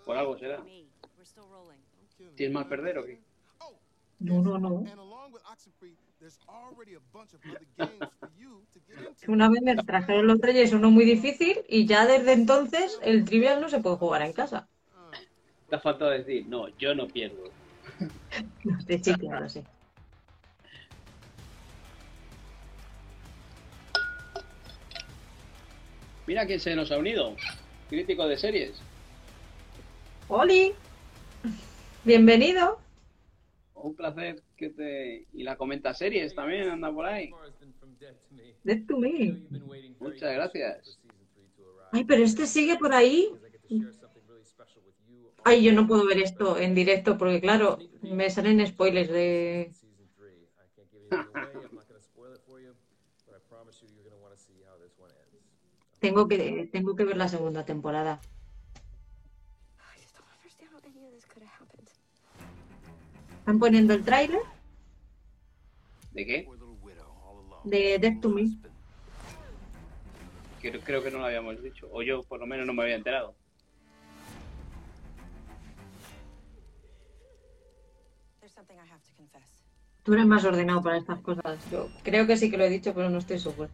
Por 0.06 0.18
algo 0.18 0.38
será. 0.38 0.64
¿Tienes 2.36 2.54
mal 2.54 2.68
perder 2.68 2.98
o 2.98 3.06
qué? 3.06 3.20
No, 4.20 4.42
no, 4.42 4.58
no. 4.58 4.84
Una 9.28 9.50
vez 9.50 9.62
me 9.62 9.76
trajeron 9.76 10.28
los 10.28 10.40
reyes 10.40 10.74
uno 10.74 10.92
muy 10.92 11.06
difícil 11.06 11.64
y 11.68 11.86
ya 11.86 12.06
desde 12.06 12.34
entonces 12.34 13.00
el 13.02 13.26
Trivial 13.26 13.62
no 13.62 13.70
se 13.70 13.80
puede 13.80 13.98
jugar 13.98 14.22
en 14.22 14.34
casa. 14.34 14.68
Te 15.70 15.76
ha 15.76 15.80
faltado 15.80 16.12
decir, 16.12 16.48
no, 16.48 16.68
yo 16.78 16.94
no 16.96 17.08
pierdo. 17.08 17.44
No 18.64 18.80
sé, 18.82 19.00
sí, 19.00 19.14
claro, 19.16 19.50
sí. 19.50 19.64
Mira 26.30 26.46
quién 26.46 26.60
se 26.60 26.76
nos 26.76 26.92
ha 26.92 27.00
unido. 27.00 27.36
Crítico 27.90 28.28
de 28.28 28.38
series. 28.38 28.80
¡Oli! 30.28 30.74
Bienvenido. 32.04 32.80
Un 33.74 33.96
placer 33.96 34.40
que 34.56 34.70
te... 34.70 35.26
Y 35.34 35.42
la 35.42 35.56
comenta 35.56 35.92
series 35.96 36.36
también, 36.36 36.70
anda 36.70 36.94
por 36.94 37.08
ahí. 37.08 37.32
Dead 38.64 38.86
to 38.86 39.00
me. 39.00 39.42
Muchas 40.00 40.32
gracias. 40.36 41.00
Ay, 41.92 42.04
pero 42.04 42.24
este 42.24 42.46
sigue 42.46 42.78
por 42.78 42.94
ahí. 42.94 43.34
Ay, 45.44 45.64
yo 45.64 45.74
no 45.74 45.88
puedo 45.88 46.06
ver 46.06 46.20
esto 46.20 46.60
en 46.60 46.76
directo 46.76 47.18
porque, 47.18 47.42
claro, 47.42 47.80
me 48.04 48.30
salen 48.30 48.68
spoilers 48.68 49.10
de. 49.10 49.72
Tengo 56.00 56.28
que, 56.28 56.70
tengo 56.72 56.96
que 56.96 57.04
ver 57.04 57.18
la 57.18 57.28
segunda 57.28 57.66
temporada. 57.66 58.20
¿Están 63.40 63.60
poniendo 63.60 63.94
el 63.94 64.06
tráiler 64.06 64.42
¿De 66.12 66.26
qué? 66.26 66.48
de 67.64 68.00
Death 68.00 68.22
to 68.22 68.30
Me? 68.30 68.48
Creo, 70.62 70.82
creo 70.82 71.04
que 71.04 71.12
no 71.12 71.20
lo 71.20 71.26
habíamos 71.26 71.62
dicho. 71.62 71.88
O 71.92 72.02
yo, 72.02 72.24
por 72.24 72.40
lo 72.40 72.46
menos, 72.46 72.66
no 72.66 72.74
me 72.74 72.84
había 72.84 72.96
enterado. 72.96 73.36
Tú 80.04 80.14
eres 80.14 80.26
más 80.26 80.44
ordenado 80.46 80.82
para 80.82 80.98
estas 80.98 81.20
cosas. 81.20 81.60
Yo 81.72 81.90
creo 82.04 82.26
que 82.26 82.38
sí 82.38 82.50
que 82.50 82.58
lo 82.58 82.64
he 82.64 82.70
dicho, 82.70 82.94
pero 82.94 83.10
no 83.10 83.20
estoy 83.20 83.40
segura. 83.40 83.70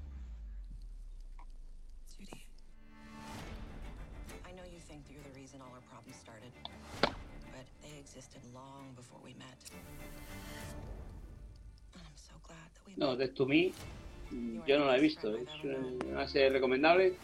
No, 12.98 13.16
Death 13.16 13.34
to 13.34 13.46
Me, 13.46 13.72
mm, 14.32 14.66
yo 14.66 14.80
no 14.80 14.86
la 14.86 14.98
he 14.98 15.02
visto. 15.02 15.36
Es 15.36 15.48
una 16.06 16.28
serie 16.28 16.50
recomendable. 16.50 17.16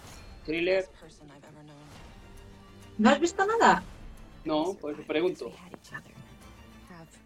Thriller. 0.45 0.85
¿No 2.97 3.09
has 3.09 3.19
visto 3.19 3.45
nada? 3.45 3.83
No, 4.43 4.73
por 4.73 4.93
eso 4.93 5.03
pregunto. 5.03 5.51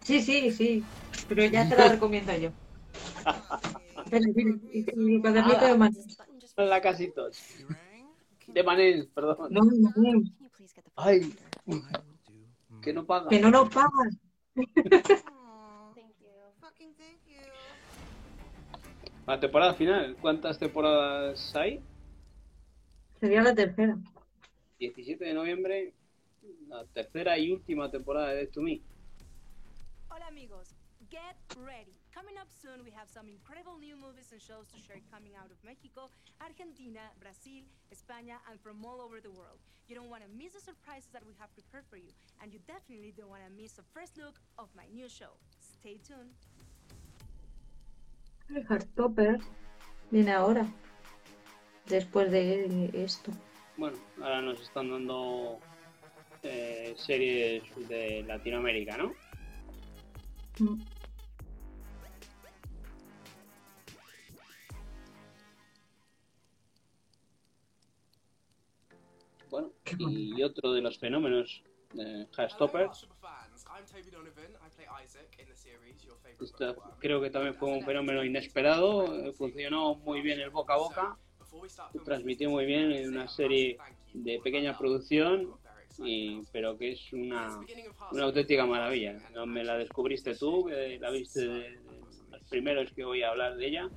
Sí, 0.02 0.20
sí, 0.20 0.50
sí. 0.52 0.84
Pero 1.28 1.44
ya 1.46 1.68
te 1.68 1.76
la 1.76 1.88
recomiendo 1.88 2.36
yo. 2.36 2.50
Manos. 5.76 6.18
La 6.56 6.80
casitos. 6.80 7.36
De 8.46 8.62
Manés, 8.62 9.06
perdón. 9.06 9.48
No, 9.50 9.64
no, 9.64 9.92
no. 9.96 10.22
Ay, 10.94 11.34
que 12.80 12.92
no 12.92 13.04
paga. 13.04 13.28
Que 13.28 13.40
no 13.40 13.50
nos 13.50 13.68
pagan. 13.68 14.20
La 19.26 19.40
temporada 19.40 19.74
final, 19.74 20.16
¿cuántas 20.20 20.56
temporadas 20.56 21.56
hay? 21.56 21.82
Sería 23.18 23.42
la 23.42 23.56
tercera. 23.56 23.98
17 24.78 25.24
de 25.24 25.34
noviembre, 25.34 25.94
la 26.68 26.84
tercera 26.84 27.36
y 27.36 27.50
última 27.50 27.90
temporada 27.90 28.28
de 28.28 28.36
Death 28.36 28.52
to 28.52 28.62
Me. 28.62 28.80
Hola 30.10 30.28
amigos, 30.28 30.76
get 31.10 31.34
ready. 31.66 31.92
Coming 32.14 32.38
up 32.38 32.46
soon, 32.62 32.84
we 32.84 32.92
have 32.92 33.10
some 33.10 33.28
incredible 33.28 33.76
new 33.78 33.96
movies 33.96 34.30
and 34.30 34.40
shows 34.40 34.68
to 34.68 34.78
share 34.78 35.02
coming 35.10 35.34
out 35.34 35.50
of 35.50 35.58
Mexico, 35.64 36.08
Argentina, 36.40 37.10
Brazil, 37.18 37.64
España, 37.90 38.38
and 38.48 38.60
from 38.60 38.84
all 38.84 39.00
over 39.00 39.20
the 39.20 39.32
world. 39.32 39.58
You 39.88 39.96
don't 39.96 40.08
want 40.08 40.22
to 40.22 40.30
miss 40.38 40.52
the 40.54 40.60
surprises 40.60 41.10
that 41.12 41.26
we 41.26 41.34
have 41.40 41.50
prepared 41.52 41.84
for 41.90 41.96
you, 41.96 42.14
and 42.40 42.52
you 42.52 42.60
definitely 42.68 43.12
don't 43.18 43.30
want 43.30 43.42
to 43.42 43.50
miss 43.50 43.76
a 43.78 43.82
first 43.92 44.16
look 44.18 44.38
of 44.56 44.68
my 44.76 44.86
new 44.94 45.08
show. 45.08 45.34
Stay 45.58 45.98
tuned. 46.06 46.30
El 48.48 48.64
Heartstopper 48.68 49.38
viene 50.10 50.32
ahora. 50.32 50.66
Después 51.86 52.30
de 52.30 52.90
esto. 52.94 53.30
Bueno, 53.76 53.96
ahora 54.20 54.42
nos 54.42 54.60
están 54.60 54.90
dando 54.90 55.60
eh, 56.42 56.94
series 56.96 57.62
de 57.88 58.24
Latinoamérica, 58.26 58.96
¿no? 58.96 59.14
Mm. 60.58 60.82
Bueno, 69.50 69.72
y 69.98 70.42
otro 70.42 70.72
de 70.72 70.80
los 70.80 70.98
fenómenos 70.98 71.62
de 71.92 72.26
Esto 72.38 72.68
creo 76.98 77.20
que 77.20 77.30
también 77.30 77.54
fue 77.54 77.70
un 77.70 77.84
fenómeno 77.84 78.24
inesperado, 78.24 79.26
eh, 79.26 79.32
funcionó 79.32 79.94
muy 79.96 80.20
bien 80.20 80.40
el 80.40 80.50
boca 80.50 80.74
a 80.74 80.78
boca, 80.78 81.18
transmitió 82.04 82.50
muy 82.50 82.66
bien 82.66 82.92
en 82.92 83.08
una 83.08 83.28
serie 83.28 83.78
de 84.12 84.40
pequeña 84.40 84.76
producción, 84.76 85.52
y, 85.98 86.42
pero 86.52 86.76
que 86.76 86.92
es 86.92 87.12
una, 87.12 87.58
una 88.12 88.24
auténtica 88.24 88.66
maravilla. 88.66 89.18
No 89.32 89.46
me 89.46 89.64
la 89.64 89.78
descubriste 89.78 90.34
tú, 90.34 90.68
la 90.68 91.10
viste 91.10 91.40
de, 91.40 91.70
de 91.70 91.80
los 92.30 92.42
primeros 92.50 92.92
que 92.92 93.04
voy 93.04 93.22
a 93.22 93.30
hablar 93.30 93.56
de 93.56 93.66
ella. 93.66 93.88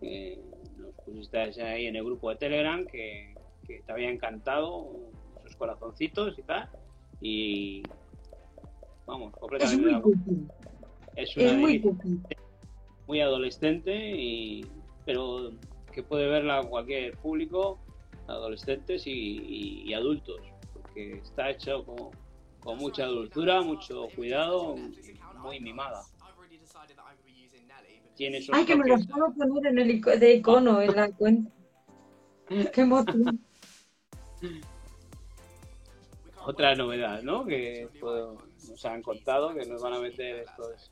Eh, 0.00 0.40
nos 0.76 0.94
pusiste 1.04 1.38
ahí 1.62 1.86
en 1.86 1.96
el 1.96 2.04
grupo 2.04 2.30
de 2.30 2.36
Telegram 2.36 2.86
que, 2.86 3.34
que 3.66 3.80
te 3.80 3.92
había 3.92 4.10
encantado 4.10 5.10
sus 5.42 5.56
corazoncitos 5.56 6.38
y 6.38 6.42
tal. 6.42 6.68
Y 7.20 7.82
vamos, 9.08 9.32
Es 9.34 9.40
completamente 9.40 9.86
muy 9.86 9.94
acuerdo. 9.94 10.20
cookie. 10.24 10.46
Es 11.16 11.36
una 11.36 11.46
Es 11.46 11.56
muy 11.56 11.80
cookie. 11.80 12.20
muy 13.06 13.20
adolescente, 13.20 13.94
y, 14.16 14.64
pero 15.04 15.50
que 15.92 16.02
puede 16.02 16.28
verla 16.28 16.62
cualquier 16.62 17.16
público, 17.16 17.80
adolescentes 18.28 19.06
y, 19.06 19.10
y- 19.10 19.82
y 19.88 19.94
adultos, 19.94 20.40
porque 20.74 21.12
está 21.18 21.50
hecho 21.50 21.84
con, 21.84 22.10
con 22.60 22.78
mucha 22.78 23.06
dulzura, 23.06 23.62
mucho 23.62 24.06
cuidado, 24.14 24.76
muy 25.42 25.58
mimada. 25.60 26.02
Tiene 28.14 28.40
Ay, 28.52 28.64
que 28.66 28.74
me 28.76 28.88
los 28.88 29.06
puedo 29.06 29.32
poner 29.32 29.66
en 29.72 29.78
el 29.78 29.90
ico- 30.02 30.18
de 30.18 30.34
icono 30.34 30.82
en 30.82 30.94
la 30.94 31.10
cuenta. 31.12 31.50
Qué 32.74 32.80
emoción. 32.80 33.40
otra 36.44 36.74
novedad, 36.74 37.22
¿no? 37.22 37.44
Que 37.46 37.88
puedo- 38.00 38.36
nos 38.68 38.84
han 38.84 39.02
contado 39.02 39.54
que 39.54 39.66
nos 39.66 39.82
van 39.82 39.94
a 39.94 40.00
meter 40.00 40.40
estos, 40.40 40.90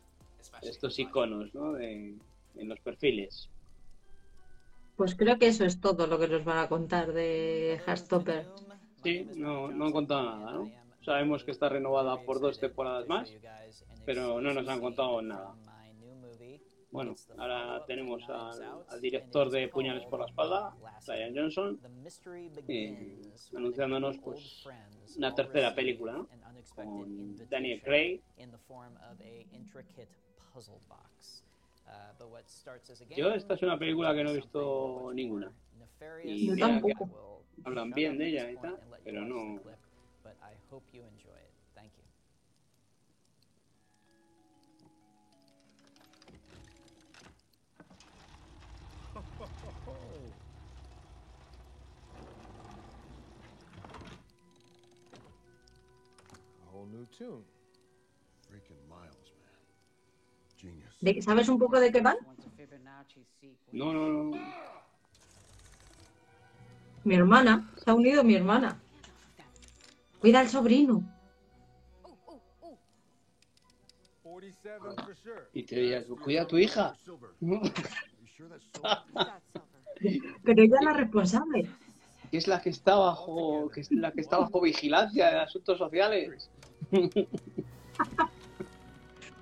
estos 0.62 0.98
iconos, 0.98 1.54
¿no? 1.54 1.72
De, 1.72 2.14
en 2.56 2.68
los 2.68 2.80
perfiles. 2.80 3.48
Pues 4.96 5.14
creo 5.14 5.38
que 5.38 5.48
eso 5.48 5.64
es 5.64 5.80
todo 5.80 6.06
lo 6.06 6.18
que 6.18 6.28
nos 6.28 6.44
van 6.44 6.58
a 6.58 6.68
contar 6.68 7.12
de 7.12 7.80
Heartstopper. 7.86 8.46
Sí, 9.02 9.28
no, 9.36 9.68
no 9.68 9.86
han 9.86 9.92
contado 9.92 10.24
nada, 10.24 10.52
¿no? 10.52 10.70
Sabemos 11.04 11.44
que 11.44 11.50
está 11.50 11.68
renovada 11.68 12.20
por 12.22 12.40
dos 12.40 12.58
temporadas 12.58 13.06
más, 13.06 13.32
pero 14.04 14.40
no 14.40 14.52
nos 14.52 14.66
han 14.68 14.80
contado 14.80 15.20
nada. 15.22 15.54
Bueno, 16.96 17.14
ahora 17.36 17.84
tenemos 17.86 18.22
al, 18.30 18.62
al 18.88 19.00
director 19.02 19.50
de 19.50 19.68
Puñales 19.68 20.06
por 20.06 20.18
la 20.20 20.24
Espalda, 20.26 20.74
Ryan 21.06 21.34
Johnson, 21.36 21.78
eh, 22.68 23.20
anunciándonos 23.54 24.16
pues 24.18 24.66
una 25.18 25.34
tercera 25.34 25.74
película, 25.74 26.12
¿no? 26.14 26.26
Con 26.74 27.36
Daniel 27.50 27.82
Craig. 27.82 28.20
Yo 33.14 33.30
esta 33.32 33.54
es 33.54 33.62
una 33.62 33.78
película 33.78 34.14
que 34.14 34.24
no 34.24 34.30
he 34.30 34.36
visto 34.36 35.12
ninguna. 35.12 35.52
Y 36.24 36.46
Yo 36.46 36.56
tampoco. 36.56 37.42
hablan 37.64 37.90
bien 37.90 38.16
de 38.16 38.28
ella 38.28 38.50
y 38.50 38.56
tal, 38.56 38.80
pero 39.04 39.20
no. 39.22 39.60
New 56.96 57.06
tune. 57.06 57.44
Freaking 58.48 58.80
Miles, 58.88 59.32
man. 59.40 59.52
Genius. 60.56 60.96
¿De- 61.00 61.20
¿Sabes 61.22 61.48
un 61.48 61.58
poco 61.58 61.78
de 61.80 61.92
qué 61.92 62.00
van? 62.00 62.16
No, 63.72 63.92
no, 63.92 64.08
no. 64.08 64.30
Mi 67.04 67.14
hermana, 67.14 67.70
se 67.76 67.90
ha 67.90 67.94
unido 67.94 68.24
mi 68.24 68.34
hermana. 68.34 68.80
Cuida 70.20 70.40
al 70.40 70.48
sobrino. 70.48 71.02
47 74.22 74.78
for 75.04 75.16
sure. 75.16 75.42
Y 75.52 75.62
te 75.64 75.76
dirías, 75.76 76.04
cuida 76.24 76.42
a 76.42 76.46
tu 76.46 76.58
hija. 76.58 76.96
Pero 80.44 80.62
ella 80.62 80.76
es 80.80 80.84
la 80.84 80.92
responsable. 80.92 81.70
Que 82.30 82.38
es 82.38 82.48
la 82.48 82.60
que 82.60 82.70
está 82.70 82.96
bajo, 82.96 83.70
que 83.70 83.80
es 83.82 83.92
la 83.92 84.10
que 84.12 84.20
está 84.20 84.38
bajo 84.38 84.60
vigilancia 84.60 85.30
de 85.30 85.38
asuntos 85.40 85.78
sociales. 85.78 86.50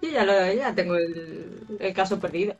Yo 0.02 0.08
ya, 0.10 0.24
lo, 0.24 0.52
ya 0.52 0.74
tengo 0.74 0.96
el, 0.96 1.66
el 1.80 1.94
caso 1.94 2.20
perdido. 2.20 2.56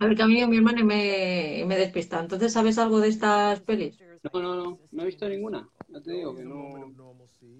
A 0.00 0.06
ver, 0.06 0.16
que 0.16 0.22
a 0.22 0.26
mí 0.26 0.44
mi 0.46 0.56
hermana 0.56 0.80
y 0.80 0.84
me, 0.84 1.64
me 1.66 1.76
despista. 1.76 2.20
Entonces, 2.20 2.52
¿sabes 2.54 2.78
algo 2.78 3.00
de 3.00 3.08
estas 3.08 3.60
pelis? 3.60 4.00
No, 4.32 4.40
no, 4.40 4.54
no, 4.56 4.78
no 4.90 5.02
he 5.02 5.06
visto 5.06 5.28
ninguna. 5.28 5.68
Ya 5.92 6.00
te 6.00 6.12
digo 6.12 6.36
que 6.36 6.44
no, 6.44 6.92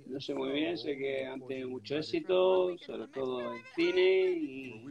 no 0.07 0.21
sé 0.21 0.35
muy 0.35 0.53
bien, 0.53 0.79
sé 0.79 0.97
que 0.97 1.27
han 1.27 1.45
tenido 1.47 1.69
mucho 1.69 1.97
éxito, 1.97 2.77
sobre 2.79 3.09
todo 3.09 3.55
en 3.55 3.63
cine 3.75 4.31
y, 4.33 4.87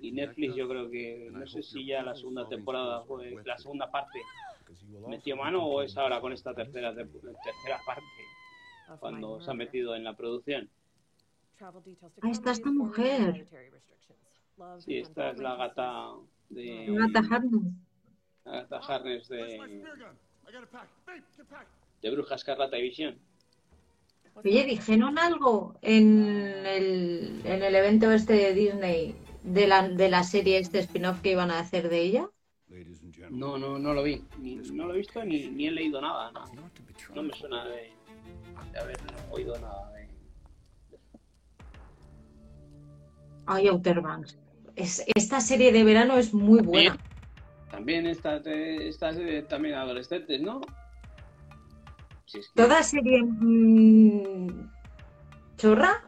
y 0.00 0.12
Netflix 0.12 0.54
yo 0.54 0.68
creo 0.68 0.88
que, 0.88 1.30
no 1.32 1.44
sé 1.48 1.62
si 1.62 1.84
ya 1.84 2.02
la 2.02 2.14
segunda 2.14 2.48
temporada 2.48 3.02
fue, 3.02 3.34
la 3.44 3.58
segunda 3.58 3.90
parte. 3.90 4.20
Metió 5.08 5.36
mano 5.36 5.66
o 5.66 5.82
es 5.82 5.96
ahora 5.96 6.20
con 6.20 6.32
esta 6.32 6.54
tercera, 6.54 6.94
tercera 6.94 7.80
parte 7.84 8.06
cuando 9.00 9.40
se 9.40 9.50
ha 9.50 9.54
metido 9.54 9.96
en 9.96 10.04
la 10.04 10.16
producción. 10.16 10.68
Ahí 12.22 12.30
está 12.30 12.52
esta 12.52 12.70
mujer. 12.70 13.46
Sí, 14.78 14.98
esta 14.98 15.30
es 15.30 15.38
la 15.38 15.56
gata 15.56 16.12
de... 16.50 16.96
Agatha 17.00 17.34
Harkness. 17.34 17.74
Agatha 18.44 18.78
Harkness 18.78 19.28
de, 19.28 19.82
de 22.02 22.10
Bruja 22.10 22.34
Escarlata 22.34 22.76
y 22.78 22.82
Visión. 22.82 23.18
Oye, 24.34 24.64
¿dijeron 24.64 25.18
algo 25.18 25.76
en 25.82 26.66
el, 26.66 27.40
en 27.44 27.62
el 27.62 27.74
evento 27.74 28.10
este 28.10 28.32
de 28.32 28.54
Disney 28.54 29.14
de 29.42 29.66
la, 29.66 29.88
de 29.88 30.08
la 30.08 30.24
serie 30.24 30.58
este 30.58 30.78
spin-off 30.80 31.20
que 31.20 31.32
iban 31.32 31.50
a 31.50 31.58
hacer 31.58 31.88
de 31.88 32.00
ella? 32.00 32.28
No, 33.30 33.58
no, 33.58 33.78
no 33.78 33.92
lo 33.94 34.02
vi. 34.02 34.24
Ni, 34.38 34.56
no 34.56 34.86
lo 34.86 34.94
he 34.94 34.98
visto 34.98 35.22
ni, 35.24 35.48
ni 35.48 35.68
he 35.68 35.70
leído 35.70 36.00
nada. 36.00 36.32
No, 36.32 36.42
no 37.14 37.22
me 37.22 37.32
suena 37.34 37.64
de, 37.66 37.92
de 38.72 38.78
haber 38.78 38.98
oído 39.30 39.58
nada 39.60 39.92
de... 39.92 40.08
Ay, 43.46 43.68
Outer 43.68 44.00
Banks. 44.00 44.38
Es, 44.74 45.04
esta 45.14 45.40
serie 45.40 45.72
de 45.72 45.84
verano 45.84 46.16
es 46.16 46.32
muy 46.32 46.62
buena. 46.62 46.96
También 47.70 48.06
estas 48.06 48.42
de- 48.44 48.88
estas 48.88 49.16
de- 49.16 49.42
también 49.42 49.74
adolescentes, 49.74 50.40
¿no? 50.40 50.62
Si 52.32 52.38
es 52.38 52.48
que- 52.48 52.62
Toda 52.62 52.82
serie 52.82 53.22
mm, 53.22 54.70
chorra, 55.58 56.02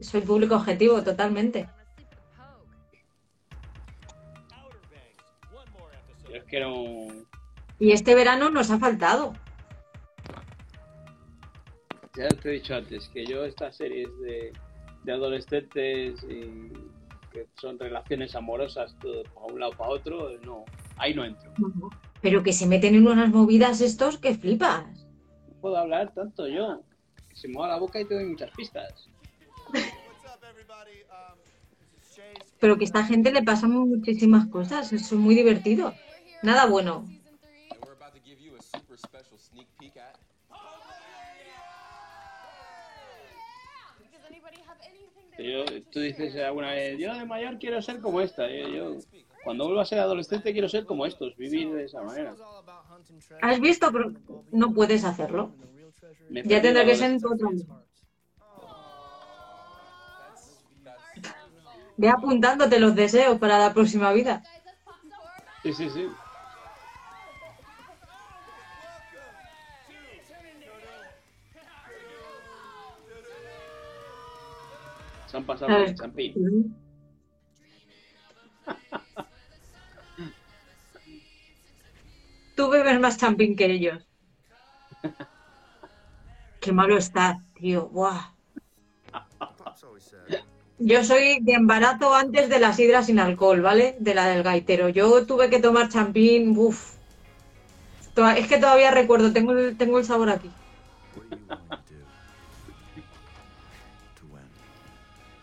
soy 0.00 0.20
público 0.20 0.56
objetivo 0.56 1.02
totalmente. 1.02 1.70
yo 6.28 6.36
es 6.36 6.44
que 6.44 6.60
no... 6.60 7.24
Y 7.78 7.92
este 7.92 8.14
verano 8.14 8.50
nos 8.50 8.70
ha 8.70 8.78
faltado. 8.78 9.32
Ya 12.14 12.28
te 12.28 12.48
he 12.50 12.52
dicho 12.52 12.74
antes 12.74 13.08
que 13.08 13.24
yo 13.24 13.44
estas 13.46 13.74
series 13.76 14.08
de, 14.20 14.52
de 15.04 15.12
adolescentes 15.12 16.22
y 16.24 16.72
que 17.32 17.48
son 17.54 17.78
relaciones 17.78 18.34
amorosas 18.36 18.94
todo 19.00 19.22
para 19.34 19.46
un 19.46 19.60
lado 19.60 19.72
para 19.72 19.90
otro, 19.90 20.28
no, 20.44 20.64
ahí 20.98 21.14
no 21.14 21.24
entro. 21.24 21.50
Pero 22.20 22.42
que 22.42 22.52
se 22.52 22.66
meten 22.66 22.94
en 22.94 23.08
unas 23.08 23.30
movidas 23.30 23.80
estos 23.80 24.18
que 24.18 24.34
flipas. 24.34 25.03
Puedo 25.64 25.78
hablar 25.78 26.12
tanto 26.12 26.46
yo. 26.46 26.82
que 27.30 27.36
Se 27.36 27.48
me 27.48 27.56
va 27.56 27.68
la 27.68 27.78
boca 27.78 27.98
y 27.98 28.04
te 28.04 28.12
doy 28.12 28.26
muchas 28.26 28.50
pistas. 28.50 29.08
Pero 32.60 32.76
que 32.76 32.84
a 32.84 32.88
esta 32.88 33.02
gente 33.02 33.32
le 33.32 33.42
pasan 33.42 33.70
muchísimas 33.70 34.46
cosas. 34.48 34.92
Es 34.92 35.10
muy 35.14 35.34
divertido. 35.34 35.94
Nada 36.42 36.66
bueno. 36.66 37.08
Yo, 45.38 45.64
tú 45.90 46.00
dices 46.00 46.36
alguna 46.36 46.72
vez, 46.72 46.98
yo 46.98 47.14
de 47.14 47.24
mayor 47.24 47.58
quiero 47.58 47.80
ser 47.80 48.00
como 48.02 48.20
esta. 48.20 48.50
Yo, 48.50 48.68
yo, 48.68 48.98
cuando 49.44 49.66
vuelva 49.66 49.82
a 49.82 49.84
ser 49.84 50.00
adolescente 50.00 50.52
quiero 50.52 50.68
ser 50.68 50.86
como 50.86 51.04
estos, 51.04 51.36
vivir 51.36 51.70
de 51.72 51.84
esa 51.84 52.02
manera. 52.02 52.34
¿Has 53.42 53.60
visto? 53.60 53.92
Pero 53.92 54.12
no 54.50 54.72
puedes 54.72 55.04
hacerlo. 55.04 55.52
Me 56.30 56.42
Ya 56.42 56.62
tendrá 56.62 56.84
que 56.84 56.96
ser 56.96 57.12
en 57.12 57.20
tu 57.20 57.32
otro. 57.32 57.50
Ve 61.96 62.08
apuntándote 62.08 62.80
los 62.80 62.94
deseos 62.94 63.38
para 63.38 63.58
la 63.58 63.72
próxima 63.72 64.12
vida. 64.12 64.42
Sí, 65.62 65.72
sí, 65.74 65.90
sí. 65.90 66.08
Se 75.26 75.36
han 75.36 75.44
pasado 75.44 75.76
el 75.76 75.94
champín. 75.94 76.74
Tú 82.54 82.68
bebes 82.68 83.00
más 83.00 83.18
champín 83.18 83.56
que 83.56 83.66
ellos. 83.66 84.06
Qué 86.60 86.72
malo 86.72 86.96
está, 86.96 87.42
tío. 87.54 87.88
Buah. 87.88 88.32
Yo 90.78 91.04
soy 91.04 91.38
de 91.40 91.52
embarazo 91.52 92.14
antes 92.14 92.48
de 92.48 92.58
la 92.58 92.72
sidra 92.72 93.02
sin 93.02 93.18
alcohol, 93.18 93.60
¿vale? 93.60 93.96
De 94.00 94.14
la 94.14 94.26
del 94.26 94.42
gaitero. 94.42 94.88
Yo 94.88 95.24
tuve 95.26 95.48
que 95.50 95.60
tomar 95.60 95.88
champín, 95.88 96.54
uff. 96.56 96.94
Es 98.36 98.46
que 98.46 98.58
todavía 98.58 98.90
recuerdo, 98.90 99.32
tengo 99.32 99.52
el, 99.52 100.04
sabor 100.04 100.30
aquí. 100.30 100.50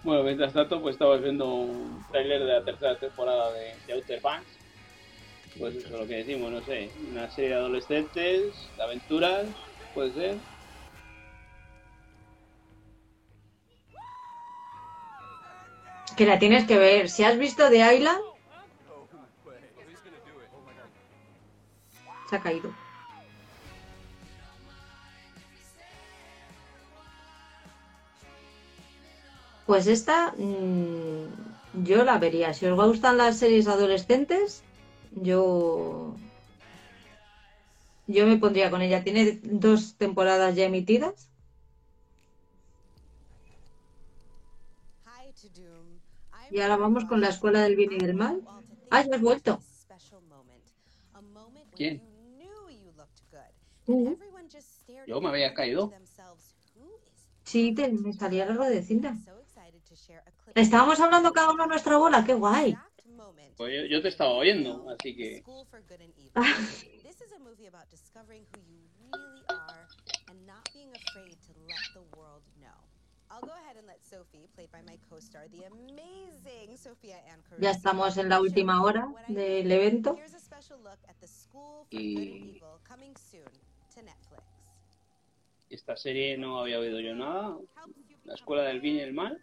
Bueno, 0.04 0.24
mientras 0.24 0.54
tanto, 0.54 0.82
pues 0.82 0.96
estabas 0.96 1.22
viendo 1.22 1.46
un 1.46 2.04
tráiler 2.12 2.40
de 2.40 2.54
la 2.54 2.64
tercera 2.64 2.98
temporada 2.98 3.52
de, 3.52 3.76
de 3.86 3.94
Outer 3.94 4.22
Banks. 4.22 4.61
Pues 5.58 5.76
eso 5.76 5.88
es 5.88 5.92
lo 5.92 6.08
que 6.08 6.16
decimos, 6.16 6.52
no 6.52 6.62
sé. 6.64 6.90
Una 7.12 7.30
serie 7.30 7.52
de 7.52 7.56
adolescentes, 7.56 8.70
de 8.78 8.84
aventuras, 8.84 9.48
puede 9.94 10.14
ser. 10.14 10.38
Que 16.16 16.26
la 16.26 16.40
tienes 16.40 16.66
que 16.68 16.78
ver. 16.78 17.10
Si 17.10 17.24
has 17.24 17.38
visto 17.38 17.70
The 17.70 17.96
Island, 17.96 18.22
se 22.30 22.36
ha 22.36 22.40
caído. 22.42 22.72
Pues 29.66 29.88
esta 29.88 30.34
mm, 30.38 31.84
yo 31.86 32.04
la 32.04 32.18
vería. 32.20 32.54
Si 32.54 32.66
os 32.66 32.76
gustan 32.76 33.18
las 33.18 33.38
series 33.38 33.68
adolescentes, 33.68 34.64
yo 35.12 36.16
yo 38.08 38.28
me 38.28 38.38
pondría 38.38 38.70
con 38.70 38.82
ella. 38.82 39.04
Tiene 39.04 39.40
dos 39.44 39.96
temporadas 39.96 40.56
ya 40.56 40.66
emitidas. 40.66 41.30
Y 46.50 46.60
ahora 46.60 46.76
vamos 46.76 47.06
con 47.06 47.22
la 47.22 47.30
escuela 47.30 47.62
del 47.62 47.76
bien 47.76 47.94
y 47.94 47.98
del 47.98 48.16
mal. 48.16 48.42
Ah, 48.90 49.04
ya 49.04 49.16
has 49.16 49.22
vuelto. 49.22 49.62
¿Quién? 51.76 52.02
Yo 55.08 55.22
me 55.22 55.30
había 55.30 55.54
caído. 55.54 55.92
sí, 57.44 57.74
te, 57.74 57.90
me 57.90 58.14
salía 58.14 58.46
la 58.46 58.54
ruedecita. 58.54 59.16
Estábamos 60.54 61.00
hablando 61.00 61.32
cada 61.32 61.52
uno 61.52 61.64
a 61.64 61.68
nuestra 61.68 61.98
bola, 61.98 62.26
qué 62.26 62.34
guay. 62.34 62.78
Pues 63.58 63.74
yo, 63.74 63.86
yo 63.86 64.02
te 64.02 64.08
estaba 64.08 64.32
oyendo, 64.32 64.90
así 64.90 65.16
que. 65.16 65.44
This 67.04 67.22
is 67.22 67.32
a 67.34 67.40
movie 67.40 67.68
about 67.68 67.90
discovering 67.90 68.46
who 68.54 68.60
you 68.62 68.80
really 69.12 69.44
are 69.50 69.88
and 70.30 70.46
not 70.48 70.64
being 70.74 70.92
afraid 70.96 71.38
to 71.48 71.54
let 71.68 71.80
the 71.94 72.02
world 72.18 72.44
know. 72.60 72.74
I'll 73.30 73.42
go 73.42 73.54
ahead 73.54 73.78
and 73.78 73.88
let 73.88 74.04
Sophie, 74.04 74.48
played 74.56 74.70
by 74.72 74.82
my 74.82 74.98
co-star, 75.10 75.48
the 75.50 75.64
amazing 75.64 76.76
Sophia 76.76 77.16
Ann 77.28 77.42
Caruso, 77.44 77.62
Ya 77.62 77.72
estamos 77.72 78.18
en 78.18 78.28
la 78.28 78.42
última 78.42 78.82
hora 78.84 79.08
del 79.30 79.72
evento. 79.72 80.16
Here's 80.18 80.34
a 80.34 80.40
special 80.40 80.80
look 80.80 81.00
at 81.08 81.16
the 81.22 81.28
School 81.28 81.86
for 81.90 82.00
Y- 82.00 82.14
Good 82.16 82.28
and 82.28 82.56
Evil 82.56 82.80
coming 82.84 83.16
soon 83.16 83.48
to 83.96 84.02
Netflix. 84.02 84.44
Esta 85.70 85.96
serie 85.96 86.38
no 86.38 86.60
había 86.60 86.80
oído 86.80 87.00
yo 87.00 87.16
nada. 87.16 87.58
La 88.26 88.34
escuela 88.34 88.64
del 88.64 88.82
bien 88.82 88.98
y 88.98 89.00
el 89.00 89.14
mal. 89.14 89.42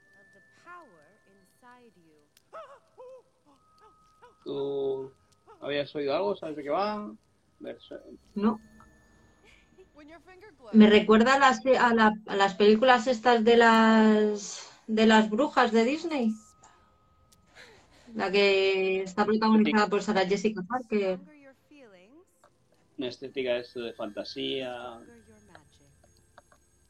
¿Tú 4.49 5.13
habías 5.61 5.95
oído 5.95 6.17
algo? 6.17 6.35
¿Sabes 6.35 6.57
de 6.57 6.63
qué 6.63 6.71
va? 6.71 7.13
No. 8.35 8.59
Me 10.73 10.89
recuerda 10.89 11.35
a 11.35 11.39
las, 11.39 11.61
a, 11.67 11.93
la- 11.93 12.15
a 12.27 12.35
las 12.37 12.55
películas 12.55 13.07
estas 13.09 13.45
de 13.45 13.59
las 13.59 14.67
de 14.87 15.07
las 15.07 15.29
brujas 15.29 15.71
de 15.71 15.85
Disney. 15.85 16.33
La 18.15 18.33
que 18.33 19.03
está 19.03 19.27
protagonizada 19.27 19.87
por 19.91 20.03
Sarah 20.03 20.25
Jessica 20.27 20.63
Parker. 20.67 21.19
Una 22.97 23.09
estética 23.09 23.53
de 23.53 23.61
esto 23.61 23.81
de 23.81 23.93
fantasía. 23.93 24.99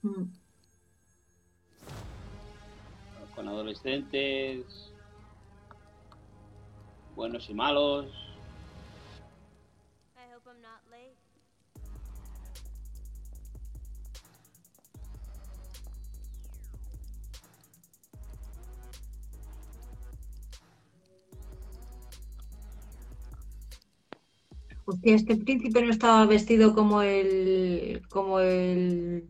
Mm. 0.03 0.25
Con 3.35 3.49
adolescentes. 3.49 4.88
Buenos 7.19 7.51
y 7.51 7.53
malos. 7.55 8.07
I 10.17 10.33
hope 10.33 10.47
I'm 10.47 10.63
not 10.63 10.87
late. 10.89 11.17
Hostia, 24.87 25.17
este 25.17 25.35
príncipe 25.39 25.83
no 25.83 25.91
estaba 25.91 26.25
vestido 26.25 26.73
como 26.73 27.03
el 27.03 28.01
como 28.09 28.39
el 28.39 29.27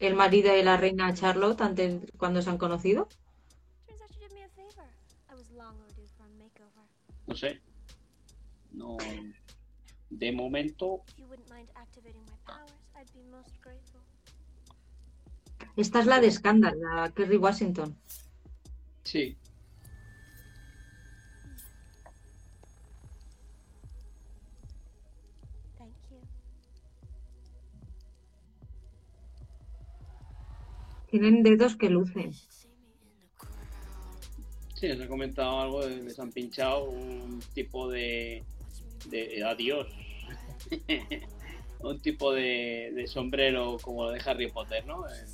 el 0.00 0.14
marido 0.16 0.52
de 0.52 0.62
la 0.64 0.76
reina 0.76 1.14
Charlotte 1.14 1.62
antes 1.62 2.02
cuando 2.18 2.42
se 2.42 2.50
han 2.50 2.58
conocido. 2.58 3.08
Turns 3.86 4.02
out 4.02 4.10
you 4.12 4.20
did 4.20 4.34
me 4.34 4.42
a 4.44 4.48
favor. 4.50 4.84
I 5.30 5.34
was 5.34 5.50
long 5.50 5.74
overdue 5.80 6.06
for 6.18 6.26
a 6.26 6.28
makeover. 6.36 6.84
No 7.30 7.36
sé. 7.36 7.60
No. 8.72 8.96
De 10.10 10.32
momento. 10.32 11.04
If 11.06 11.18
you 11.20 11.26
wouldn't 11.28 11.48
mind 11.48 11.68
activating 11.76 12.24
my 12.26 12.34
powers, 12.44 12.72
I'd 12.96 13.06
be 13.14 13.22
most 13.30 13.54
grateful. 13.62 14.00
Esta 15.76 16.00
es 16.00 16.06
la 16.06 16.20
de 16.20 16.28
Scandal, 16.32 16.74
la 16.80 17.12
Kerry 17.12 17.36
Washington. 17.36 17.96
Sí. 19.04 19.38
Tienen 31.06 31.44
dedos 31.44 31.76
que 31.76 31.90
lucen. 31.90 32.32
Sí, 34.80 34.88
nos 34.88 35.02
ha 35.02 35.08
comentado 35.08 35.60
algo 35.60 35.86
de 35.86 36.02
les 36.02 36.18
han 36.18 36.32
pinchado 36.32 36.84
un 36.84 37.38
tipo 37.52 37.90
de. 37.90 38.42
de 39.10 39.44
adiós. 39.44 39.86
un 41.80 42.00
tipo 42.00 42.32
de, 42.32 42.90
de 42.94 43.06
sombrero 43.06 43.76
como 43.82 44.04
lo 44.04 44.10
de 44.10 44.22
Harry 44.24 44.50
Potter, 44.50 44.86
¿no? 44.86 45.06
Eh, 45.06 45.26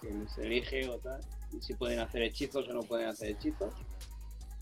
que 0.00 0.28
se 0.34 0.46
elige 0.46 0.88
o 0.88 0.98
tal. 0.98 1.20
Si 1.60 1.74
pueden 1.74 1.98
hacer 1.98 2.22
hechizos 2.22 2.66
o 2.66 2.72
no 2.72 2.80
pueden 2.80 3.08
hacer 3.08 3.32
hechizos. 3.32 3.74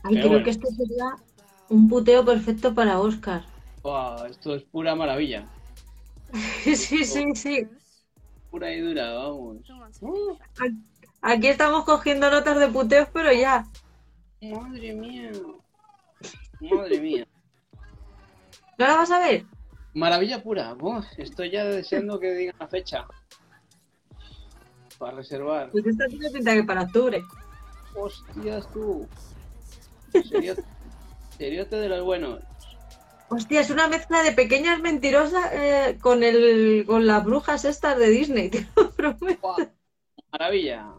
Ay, 0.02 0.14
Pero 0.14 0.20
creo 0.20 0.28
bueno. 0.30 0.44
que 0.44 0.50
este 0.50 0.66
sería 0.66 1.04
un 1.68 1.88
puteo 1.88 2.24
perfecto 2.24 2.74
para 2.74 2.98
Oscar. 2.98 3.44
Buah, 3.84 4.26
esto 4.28 4.56
es 4.56 4.64
pura 4.64 4.96
maravilla. 4.96 5.46
sí, 6.64 7.04
sí, 7.04 7.24
sí. 7.36 7.68
Pura 8.50 8.74
y 8.74 8.80
dura, 8.80 9.12
vamos. 9.12 9.58
Aquí 11.20 11.46
estamos 11.46 11.84
cogiendo 11.84 12.30
notas 12.30 12.58
de 12.58 12.66
puteos, 12.66 13.06
pero 13.12 13.32
ya. 13.32 13.64
Madre 14.42 14.92
mía. 14.94 15.30
Madre 16.60 17.00
mía. 17.00 17.26
¿No 18.78 18.86
la 18.86 18.96
vas 18.96 19.10
a 19.10 19.20
ver? 19.20 19.44
Maravilla 19.94 20.42
pura. 20.42 20.76
Estoy 21.16 21.50
ya 21.50 21.64
deseando 21.64 22.18
que 22.18 22.32
digan 22.34 22.56
la 22.58 22.66
fecha. 22.66 23.06
Para 24.98 25.16
reservar. 25.16 25.70
Pues 25.70 25.86
esta 25.86 26.06
tiene 26.06 26.30
pinta 26.30 26.54
que 26.54 26.64
para 26.64 26.82
octubre. 26.82 27.22
Hostias 27.94 28.70
tú. 28.72 29.06
Serio- 30.28 30.56
Seriote 31.38 31.76
de 31.76 31.88
los 31.88 32.04
buenos. 32.04 32.40
Hostia, 33.28 33.60
es 33.60 33.70
una 33.70 33.88
mezcla 33.88 34.22
de 34.22 34.32
pequeñas 34.32 34.80
mentirosas 34.80 35.50
eh, 35.52 35.98
con 36.02 36.22
el 36.22 36.84
con 36.86 37.06
las 37.06 37.24
brujas 37.24 37.64
estas 37.64 37.98
de 37.98 38.10
Disney, 38.10 38.50
te 38.50 38.66
lo 38.76 38.90
prometo. 38.90 39.56
Maravilla. 40.32 40.92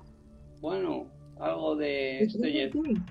Bueno, 0.60 1.08
algo 1.40 1.76
de 1.76 2.24
estoy 2.24 2.60
en- 2.60 3.06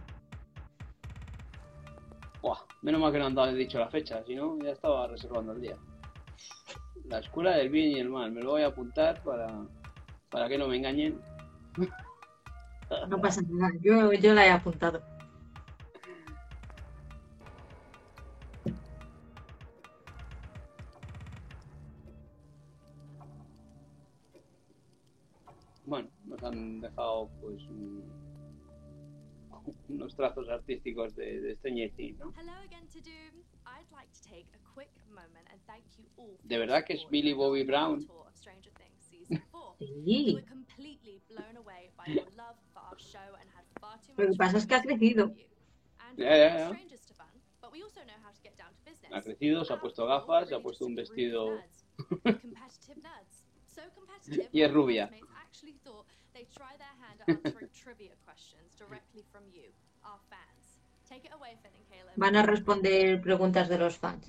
Buah, 2.43 2.59
menos 2.82 3.01
mal 3.01 3.12
que 3.12 3.19
no 3.19 3.27
han 3.27 3.35
dado 3.35 3.52
dicho 3.55 3.78
la 3.78 3.89
fecha, 3.89 4.23
si 4.24 4.35
no 4.35 4.59
ya 4.59 4.73
estaba 4.73 5.06
reservando 5.06 5.52
el 5.52 5.60
día. 5.60 5.77
La 7.09 7.19
escuela 7.20 7.52
del 7.56 7.70
bien 7.70 7.90
y 7.93 8.01
el 8.01 8.09
mal, 8.09 8.32
me 8.32 8.43
lo 8.43 8.51
voy 8.51 8.62
a 8.62 8.66
apuntar 8.69 9.23
para, 9.23 9.47
para 10.31 10.48
que 10.48 10.59
no 10.59 10.69
me 10.69 10.77
engañen. 10.77 11.20
No 13.09 13.20
pasa 13.20 13.40
nada, 13.48 13.73
yo, 13.81 14.12
yo 14.12 14.35
la 14.35 14.47
he 14.47 14.51
apuntado. 14.51 15.02
Bueno, 25.85 26.09
nos 26.27 26.43
han 26.43 26.81
dejado 26.81 27.28
pues 27.40 27.62
un- 27.69 28.11
unos 29.93 30.14
trazos 30.14 30.48
artísticos 30.48 31.14
de, 31.14 31.40
de 31.40 31.52
este 31.52 31.70
Stranger 31.70 32.19
¿no? 32.19 32.32
De 36.43 36.59
verdad 36.59 36.85
que 36.85 36.94
es 36.94 37.09
Billy 37.10 37.32
Bobby 37.32 37.64
Brown. 37.64 38.06
Sí. 40.05 40.39
Lo 44.16 44.31
que 44.31 44.36
pasa 44.36 44.59
es 44.59 44.66
que 44.66 44.74
ha 44.74 44.82
crecido. 44.82 45.35
Ya, 46.16 46.36
ya, 46.36 46.59
ya. 46.59 46.69
Ha 49.12 49.23
crecido, 49.23 49.64
se 49.64 49.73
ha 49.73 49.81
puesto 49.81 50.06
gafas, 50.06 50.48
se 50.48 50.55
ha 50.55 50.60
puesto 50.60 50.86
un 50.86 50.94
vestido. 50.94 51.59
y 54.52 54.62
es 54.62 54.73
rubia. 54.73 55.10
Van 62.16 62.36
a 62.36 62.42
responder 62.42 63.20
preguntas 63.20 63.68
de 63.68 63.78
los 63.78 63.96
fans. 63.98 64.26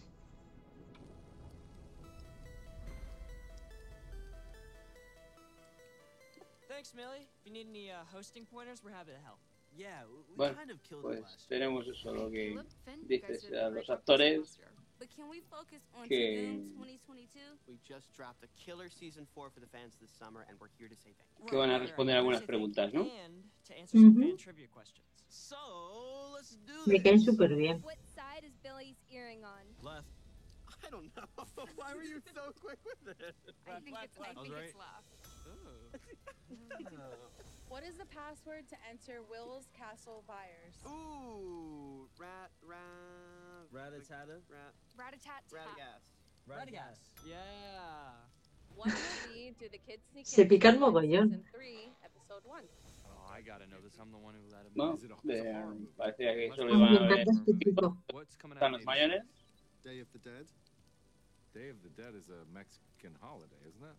Bueno, 10.35 10.57
pues 11.01 11.47
tenemos 11.47 11.87
eso, 11.87 12.13
lo 12.13 12.29
que 12.29 12.55
dices, 13.07 13.51
a 13.53 13.69
los 13.69 13.89
actores 13.89 14.59
But 15.03 15.11
can 15.11 15.27
we 15.27 15.41
focus 15.51 15.83
on 15.99 16.07
que- 16.07 16.47
Doom 16.47 16.79
2022? 16.79 17.27
We 17.67 17.75
just 17.83 18.07
dropped 18.15 18.39
a 18.39 18.47
killer 18.55 18.87
season 18.87 19.27
four 19.35 19.49
for 19.49 19.59
the 19.59 19.67
fans 19.67 19.99
this 19.99 20.09
summer, 20.15 20.45
and 20.47 20.55
we're 20.61 20.71
here 20.79 20.87
to 20.87 20.95
say 20.95 21.11
thank 21.19 21.27
you. 21.43 21.49
que 21.49 21.57
van 21.59 21.71
a 21.71 21.77
responder 21.77 22.15
algunas 22.15 22.41
preguntas, 22.41 22.93
¿no? 22.93 23.01
And 23.01 23.43
to 23.67 23.77
answer 23.77 23.97
some 23.97 24.15
mm-hmm. 24.15 24.37
trivia 24.37 24.67
questions. 24.71 25.03
So, 25.27 25.59
let's 26.33 26.55
do 26.63 26.87
Me 26.87 26.99
caen 26.99 27.19
súper 27.19 27.51
bien. 27.51 27.81
What 27.83 27.99
side 28.15 28.47
is 28.47 28.55
Billy's 28.63 28.95
earring 29.11 29.43
on? 29.43 29.67
Left. 29.83 30.07
I 30.87 30.89
don't 30.89 31.11
know. 31.17 31.27
Why 31.75 31.93
were 31.93 32.07
you 32.07 32.21
so 32.33 32.53
quick 32.63 32.79
with 32.87 33.19
it? 33.19 33.35
I 33.67 33.81
think 33.83 33.97
it's, 34.01 34.15
I 34.17 34.31
I 34.31 34.39
was 34.39 34.47
think 34.47 34.55
right. 34.55 34.71
it's 34.71 34.79
left. 34.79 35.11
Oh. 35.51 36.93
What 37.73 37.81
is 37.83 37.95
the 37.97 38.05
password 38.05 38.69
to 38.69 38.75
enter 38.87 39.23
Will's 39.27 39.65
Castle 39.73 40.23
Buyers? 40.27 40.77
Ooh, 40.85 42.07
rat, 42.19 42.51
rat, 42.61 42.77
Rat-a-tata? 43.73 44.37
rat, 44.53 44.73
Rat-a-tat-tat. 44.97 45.49
ratagas. 45.49 46.03
Radigas. 46.47 46.99
Yeah. 47.25 48.13
What 48.75 48.93
movie 48.93 49.55
do 49.59 49.65
the 49.69 49.77
kids 49.81 50.03
sneak 50.11 50.25
Se 50.27 50.45
pican 50.45 50.77
mogollón. 50.79 51.29
Season 51.29 51.43
3, 51.51 51.89
episode 52.05 52.43
1. 52.45 52.63
Oh, 53.05 53.31
I 53.33 53.41
gotta 53.41 53.65
know 53.65 53.81
this. 53.81 53.97
I'm 53.99 54.11
the 54.11 54.17
one 54.21 54.35
who 54.37 54.45
let 54.53 54.65
him. 54.65 54.73
¿no? 54.75 54.93
It 54.93 55.09
a, 55.09 55.15
it's 55.17 55.25
a 55.25 55.27
De- 55.27 55.53
horror 55.53 55.73
um, 55.73 55.79
movie? 55.79 55.93
parecía 55.97 56.33
que 56.37 56.51
solo 56.55 56.69
Ay, 56.69 56.77
iban 56.77 56.91
me 56.91 56.97
a 56.97 57.01
ver 57.09 57.19
encanta 57.21 57.31
este 57.31 57.51
chico. 57.63 57.97
What's 58.13 58.35
coming 58.37 58.57
están 58.57 58.73
out? 58.73 58.77
los 58.81 58.85
mayones. 58.85 59.25
Day 59.83 59.99
of 60.01 60.07
the 60.13 60.19
Dead. 60.19 60.45
Day 61.53 61.69
of 61.69 61.77
the 61.83 61.89
Dead 61.89 62.13
is 62.15 62.29
a 62.29 62.45
Mexican 62.53 63.13
holiday, 63.21 63.61
isn't 63.67 63.83
it? 63.83 63.97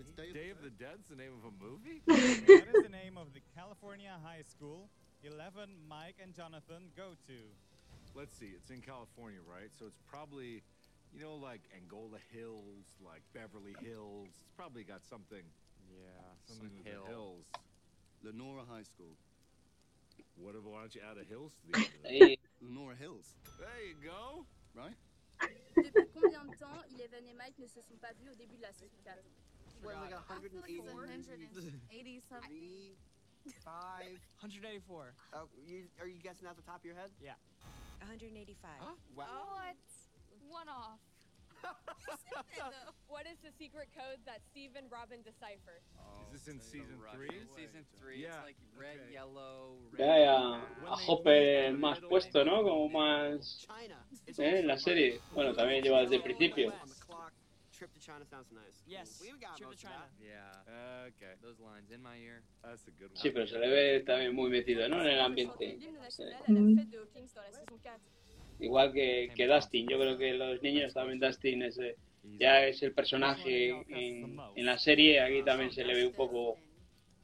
It's 0.00 0.12
Day 0.16 0.28
of 0.28 0.34
Day 0.34 0.48
of 0.50 0.60
the 0.62 0.70
Dead's 0.70 1.08
the 1.08 1.16
name 1.16 1.32
of 1.36 1.44
a 1.44 1.52
movie? 1.60 2.00
What 2.08 2.68
is 2.72 2.82
the 2.84 2.88
name 2.92 3.16
of 3.20 3.32
the 3.32 3.40
California 3.56 4.12
high 4.24 4.42
school 4.48 4.88
11 5.24 5.68
Mike 5.88 6.16
and 6.22 6.32
Jonathan 6.34 6.88
go 6.96 7.12
to? 7.28 7.36
Let's 8.14 8.34
see, 8.36 8.50
it's 8.54 8.70
in 8.70 8.80
California, 8.80 9.38
right? 9.46 9.70
So 9.78 9.86
it's 9.86 9.98
probably, 10.10 10.62
you 11.14 11.20
know, 11.22 11.34
like 11.36 11.62
Angola 11.74 12.18
Hills, 12.34 12.84
like 13.04 13.22
Beverly 13.32 13.74
Hills. 13.80 14.28
It's 14.30 14.50
probably 14.56 14.82
got 14.84 15.04
something. 15.04 15.44
Yeah, 15.88 16.06
Something 16.46 16.68
some 16.68 16.76
with 16.76 16.84
the 16.84 17.10
hills. 17.10 17.44
Lenora 18.22 18.62
High 18.68 18.82
School. 18.82 19.14
What 20.36 20.54
if, 20.54 20.62
why 20.64 20.80
don't 20.80 20.94
you 20.94 21.00
add 21.00 21.16
a 21.18 21.24
hills 21.24 21.54
to 21.62 21.72
the 21.72 21.78
end 21.78 21.86
of 21.86 22.02
that? 22.02 22.12
Ahí, 22.12 22.38
Lenora 22.60 22.96
Hills, 22.96 23.34
There 23.58 23.80
you 23.86 23.96
go. 24.02 24.44
right? 24.74 24.96
Depuis 25.76 26.04
combien 26.12 26.44
de 26.44 26.54
temps 26.58 26.84
Eleven 26.92 27.24
et 27.26 27.32
Mike 27.32 27.58
ne 27.58 27.66
se 27.66 27.80
sont 27.80 27.96
pas 27.96 28.12
vus 28.20 28.28
au 28.30 28.34
début 28.34 28.56
de 28.56 28.62
la 28.62 28.72
saison 28.72 28.96
4 29.04 29.16
What, 29.82 29.94
like 29.96 30.12
I 30.12 30.20
feel 30.36 30.60
like 30.60 30.68
it's 30.68 30.92
180? 30.92 31.48
180 31.88 32.20
something. 32.28 32.50
Three, 32.50 32.92
five. 33.64 34.20
184. 34.44 35.14
Oh, 35.32 35.48
you, 35.64 35.88
are 35.98 36.06
you 36.06 36.20
guessing 36.20 36.46
out 36.46 36.56
the 36.56 36.62
top 36.68 36.80
of 36.80 36.84
your 36.84 36.94
head? 36.94 37.08
Yeah. 37.24 37.32
185. 38.00 38.70
Wow. 39.14 39.24
What? 39.54 39.76
One 40.48 40.68
off. 40.68 41.00
what 43.08 43.26
is 43.26 43.36
the 43.44 43.52
secret 43.58 43.88
code 43.92 44.18
that 44.24 44.40
Steve 44.50 44.70
and 44.76 44.90
Robin 44.90 45.20
decipher? 45.22 45.84
Is 46.32 46.40
this 46.40 46.54
in 46.54 46.60
season 46.60 46.96
three? 47.12 47.28
Season 47.54 47.84
three. 47.98 48.22
Yeah, 48.22 48.28
It's 48.34 48.56
like 48.56 48.60
red, 48.78 48.98
okay. 49.04 49.12
yellow, 49.12 49.76
red. 49.92 50.00
ya 50.00 50.12
hay 50.12 50.24
a, 50.24 50.64
moved 51.06 51.80
más 51.80 52.00
the 52.00 52.08
puesto, 52.08 52.44
¿no? 52.44 52.62
Como 52.62 52.88
más 52.88 53.66
¿eh? 54.38 54.60
en 54.60 54.66
la 54.66 54.74
also 54.74 54.84
serie. 54.84 55.20
Bueno, 55.34 55.52
también 55.54 55.82
lleva 55.82 56.00
desde 56.00 56.16
el 56.16 56.22
principio. 56.22 56.72
Trip 57.80 57.94
to 57.94 58.00
China 58.00 58.26
sounds 58.26 58.52
nice. 58.52 58.76
Yes. 58.86 59.22
We 59.22 59.30
got 59.40 59.56
Trip 59.56 59.68
most 59.70 59.80
to 59.80 59.86
China. 59.86 60.04
Yeah. 60.20 61.08
Okay, 61.08 61.32
Those 61.40 61.58
lines 61.64 61.90
in 61.90 62.02
my 62.02 62.16
ear. 62.20 62.42
that's 62.62 62.86
a 62.86 62.90
good 62.90 63.08
one. 63.08 63.16
Sí, 63.16 63.30
pero 63.30 63.46
se 63.46 63.58
le 63.58 63.68
ve 63.68 64.00
también 64.04 64.34
muy 64.34 64.50
metido, 64.50 64.86
¿no? 64.86 65.00
En 65.00 65.06
el 65.08 65.20
ambiente. 65.20 65.78
Sí. 66.10 66.22
4. 66.46 67.96
Igual 68.58 68.92
que, 68.92 69.32
que 69.34 69.46
Dustin. 69.46 69.88
Yo 69.88 69.98
creo 69.98 70.18
que 70.18 70.34
los 70.34 70.60
niños 70.60 70.92
también 70.92 71.18
Dustin 71.20 71.62
es, 71.62 71.78
eh, 71.78 71.96
ya 72.38 72.66
es 72.66 72.82
el 72.82 72.92
personaje 72.92 73.70
en, 73.88 74.38
en 74.56 74.66
la 74.66 74.76
serie. 74.76 75.18
Aquí 75.22 75.42
también 75.42 75.72
se 75.72 75.82
le 75.82 75.94
ve 75.94 76.06
un 76.06 76.12
poco 76.12 76.58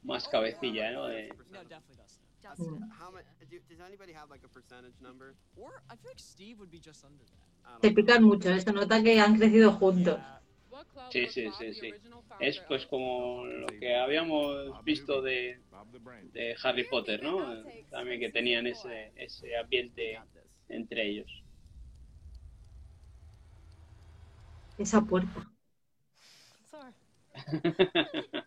más 0.05 0.27
cabecilla, 0.27 0.91
¿no? 0.93 1.07
De- 1.09 1.29
No, 1.51 1.63
definitely 1.65 1.97
does. 1.97 2.19
Justin. 2.43 2.81
How 2.99 3.11
much? 3.13 3.25
Do, 3.51 3.59
does 3.69 3.81
anybody 3.81 4.15
have 4.15 4.31
like 4.31 4.43
a 4.43 4.49
percentage 4.49 4.95
number? 5.03 5.35
Or 5.57 5.83
I 5.91 5.97
feel 5.97 6.13
like 6.13 6.19
Steve 6.19 6.59
would 6.61 6.71
be 6.71 6.79
just 6.81 7.05
under 7.05 7.25
that. 7.25 7.45
I 7.67 7.73
don't 7.73 7.83
Se 7.83 7.91
pican 7.91 8.23
mucho, 8.23 8.59
se 8.59 8.73
nota 8.73 9.03
que 9.03 9.21
han 9.21 9.37
crecido 9.37 9.73
juntos. 9.73 10.19
Sí, 11.11 11.27
sí, 11.29 11.51
sí, 11.59 11.75
sí. 11.75 11.95
Es 12.41 12.59
pues 12.61 12.87
como 12.87 13.45
lo 13.45 13.67
que 13.67 13.97
habíamos 13.97 14.85
visto 14.85 15.23
de, 15.23 15.59
de 16.33 16.57
Harry 16.63 16.85
Potter, 16.85 17.23
¿no? 17.23 17.65
También 17.91 18.21
que 18.21 18.31
tenían 18.31 18.67
ese, 18.67 19.13
ese 19.17 19.57
ambiente 19.57 20.21
entre 20.69 21.07
ellos. 21.07 21.43
Esa 24.79 25.01
puerta. 25.01 25.49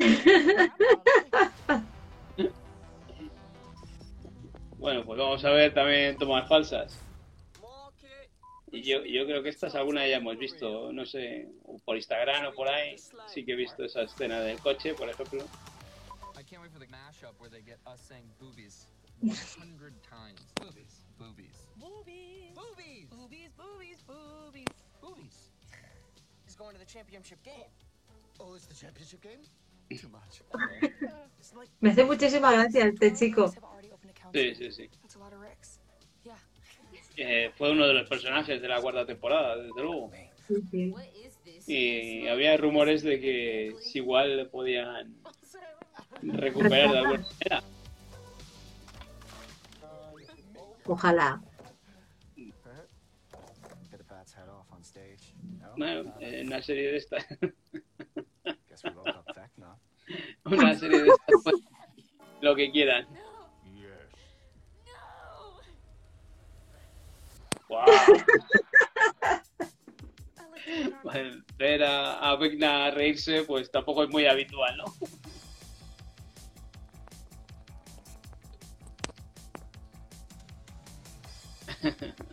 Bueno, 4.80 5.04
pues 5.04 5.18
vamos 5.18 5.44
a 5.44 5.50
ver 5.50 5.74
también 5.74 6.16
tomas 6.16 6.48
falsas. 6.48 6.98
Y 8.72 8.82
yo, 8.82 9.04
yo 9.04 9.26
creo 9.26 9.42
que 9.42 9.48
estas 9.48 9.74
alguna 9.74 10.06
ya 10.06 10.16
hemos 10.16 10.38
visto, 10.38 10.92
no 10.92 11.04
sé, 11.04 11.48
por 11.84 11.96
Instagram 11.96 12.46
o 12.46 12.52
por 12.52 12.68
ahí, 12.68 12.96
sí 13.26 13.44
que 13.44 13.52
he 13.52 13.56
visto 13.56 13.84
esa 13.84 14.02
escena 14.02 14.40
del 14.40 14.58
coche, 14.60 14.94
por 14.94 15.08
ejemplo. 15.08 15.44
Me 31.80 31.90
hace 31.90 32.04
muchísima 32.04 32.52
gracia 32.52 32.86
este 32.86 33.12
chico. 33.12 33.52
Sí, 34.32 34.54
sí, 34.54 34.70
sí. 34.72 34.90
Eh, 37.22 37.52
fue 37.54 37.70
uno 37.70 37.86
de 37.86 37.92
los 37.92 38.08
personajes 38.08 38.62
de 38.62 38.66
la 38.66 38.80
cuarta 38.80 39.04
temporada, 39.04 39.54
desde 39.54 39.82
luego. 39.82 40.10
Y 41.66 42.26
había 42.26 42.56
rumores 42.56 43.02
de 43.02 43.20
que 43.20 43.74
si 43.82 43.98
igual 43.98 44.48
podían 44.50 45.16
recuperar 46.22 46.90
de 46.90 46.98
alguna 46.98 47.18
manera. 47.18 47.62
Ojalá. 50.86 51.42
Bueno, 55.76 56.14
en 56.20 56.46
una 56.46 56.62
serie 56.62 56.90
de 56.90 56.96
estas, 56.96 57.26
una 60.44 60.74
serie 60.74 61.02
de 61.02 61.08
estas, 61.08 61.42
pues, 61.44 61.56
lo 62.40 62.56
que 62.56 62.70
quieran. 62.70 63.06
Wow. 67.70 67.86
ver 71.56 71.82
a, 71.84 72.30
a 72.30 72.36
Vigna 72.36 72.90
reírse, 72.90 73.44
pues 73.44 73.70
tampoco 73.70 74.04
es 74.04 74.10
muy 74.10 74.26
habitual, 74.26 74.76
¿no? 74.76 74.84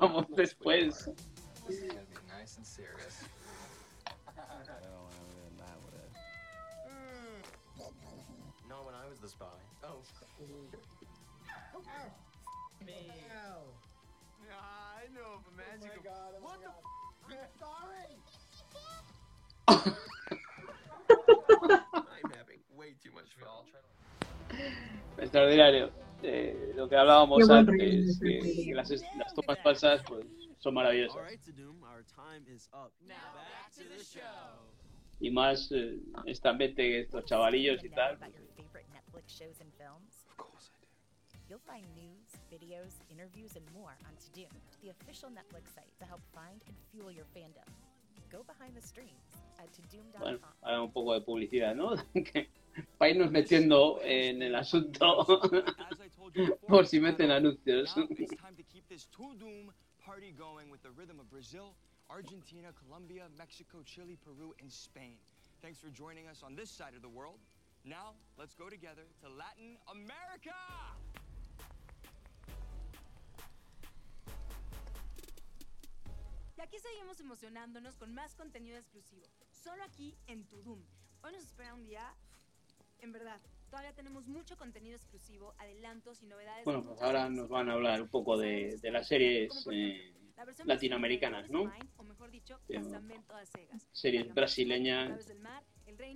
Vamos 0.00 0.26
después. 0.36 1.10
Spy. 9.30 9.46
Oh. 9.84 10.02
Me. 12.84 12.94
I 14.50 15.06
know 15.14 15.38
of 15.38 15.46
a 15.46 15.52
magical. 15.54 16.02
what 16.40 16.58
the? 16.58 16.70
I'm 21.94 22.30
having 22.34 22.58
way 22.76 22.94
too 23.00 23.12
much 23.14 23.30
fun. 23.38 23.66
Extraordinario. 25.18 25.90
Eh, 26.24 26.72
lo 26.74 26.88
que 26.88 26.96
hablábamos 26.96 27.46
Qué 27.46 27.52
antes, 27.52 28.18
rollo. 28.20 28.42
que, 28.42 28.64
que 28.64 28.74
las, 28.74 28.90
las 28.90 29.32
tomas 29.34 29.62
falsas 29.62 30.02
pues, 30.08 30.26
son 30.58 30.74
maravillosas. 30.74 31.22
Y 35.20 35.30
más 35.30 35.70
eh, 35.70 36.00
esta 36.26 36.52
mente, 36.52 37.00
estos 37.02 37.24
chavalillos 37.26 37.84
y 37.84 37.90
tal. 37.90 38.18
favorite 38.18 38.49
Netflix 39.10 39.36
shows 39.38 39.56
and 39.60 39.70
films? 39.78 40.24
Of 40.30 40.36
course 40.36 40.70
I 40.70 40.78
do. 40.80 40.86
You'll 41.48 41.66
find 41.66 41.84
news, 41.94 42.30
videos, 42.52 42.92
interviews, 43.10 43.56
and 43.56 43.64
more 43.74 43.96
on 44.06 44.14
Todoom, 44.22 44.50
the 44.82 44.90
official 44.90 45.28
Netflix 45.30 45.74
site 45.74 45.90
to 45.98 46.06
help 46.06 46.20
find 46.34 46.60
and 46.66 46.76
fuel 46.92 47.10
your 47.10 47.24
fandom. 47.36 47.66
Go 48.30 48.44
behind 48.46 48.76
the 48.76 48.80
streams 48.86 49.34
at 49.58 49.66
Bueno, 50.20 50.38
todoom.com. 50.38 50.82
un 50.84 50.92
poco 50.92 51.14
de 51.14 51.20
publicidad, 51.22 51.74
¿no? 51.74 51.96
Que- 52.24 52.48
Para 52.98 53.10
irnos 53.10 53.32
metiendo 53.32 53.98
en 54.04 54.42
el 54.42 54.54
asunto 54.54 55.26
por 56.68 56.86
si 56.86 57.00
meten 57.00 57.32
anuncios. 57.32 57.96
Now 57.96 58.06
it's 58.10 58.36
time 58.40 58.54
to 58.56 58.62
keep 58.72 58.88
this 58.88 59.08
Tudum 59.12 59.70
party 59.98 60.32
going 60.38 60.70
with 60.70 60.80
the 60.84 60.90
rhythm 60.92 61.18
of 61.18 61.28
Brazil, 61.28 61.74
Argentina, 62.08 62.68
Colombia, 62.86 63.24
Mexico, 63.36 63.78
Chile, 63.84 64.16
Peru, 64.24 64.54
and 64.60 64.70
Spain. 64.70 65.16
Thanks 65.60 65.80
for 65.80 65.88
joining 65.90 66.28
us 66.28 66.42
on 66.44 66.54
this 66.54 66.70
side 66.70 66.94
of 66.94 67.02
the 67.02 67.08
world. 67.08 67.40
Now, 67.84 68.14
let's 68.36 68.54
go 68.54 68.68
together 68.68 69.04
to 69.22 69.28
Latin 69.28 69.78
America! 69.88 70.54
Y 76.56 76.60
aquí 76.60 76.78
seguimos 76.78 77.18
emocionándonos 77.20 77.96
con 77.96 78.12
más 78.12 78.34
contenido 78.34 78.76
exclusivo, 78.76 79.26
solo 79.50 79.82
aquí 79.82 80.14
en 80.26 80.44
Tudum. 80.46 80.82
Hoy 81.22 81.32
nos 81.32 81.42
espera 81.44 81.72
un 81.74 81.84
día, 81.84 82.14
en 82.98 83.12
verdad, 83.12 83.40
todavía 83.70 83.94
tenemos 83.94 84.26
mucho 84.26 84.58
contenido 84.58 84.96
exclusivo, 84.96 85.54
adelantos 85.58 86.22
y 86.22 86.26
novedades. 86.26 86.58
de 86.58 86.64
Bueno, 86.64 86.82
pues 86.82 87.00
ahora 87.00 87.30
nos 87.30 87.48
van 87.48 87.70
a 87.70 87.72
hablar 87.72 88.02
un 88.02 88.08
poco 88.08 88.36
de, 88.36 88.76
de 88.82 88.90
las 88.90 89.08
series 89.08 89.66
eh, 89.72 90.14
latinoamericanas, 90.64 91.48
¿no? 91.48 91.72
O 91.96 92.02
mejor 92.02 92.30
dicho, 92.30 92.60
Sí, 92.66 92.74
Casamento 92.74 93.34
a 93.34 93.46
Cegas. 93.46 93.88
Series 93.92 94.34
brasileñas, 94.34 95.30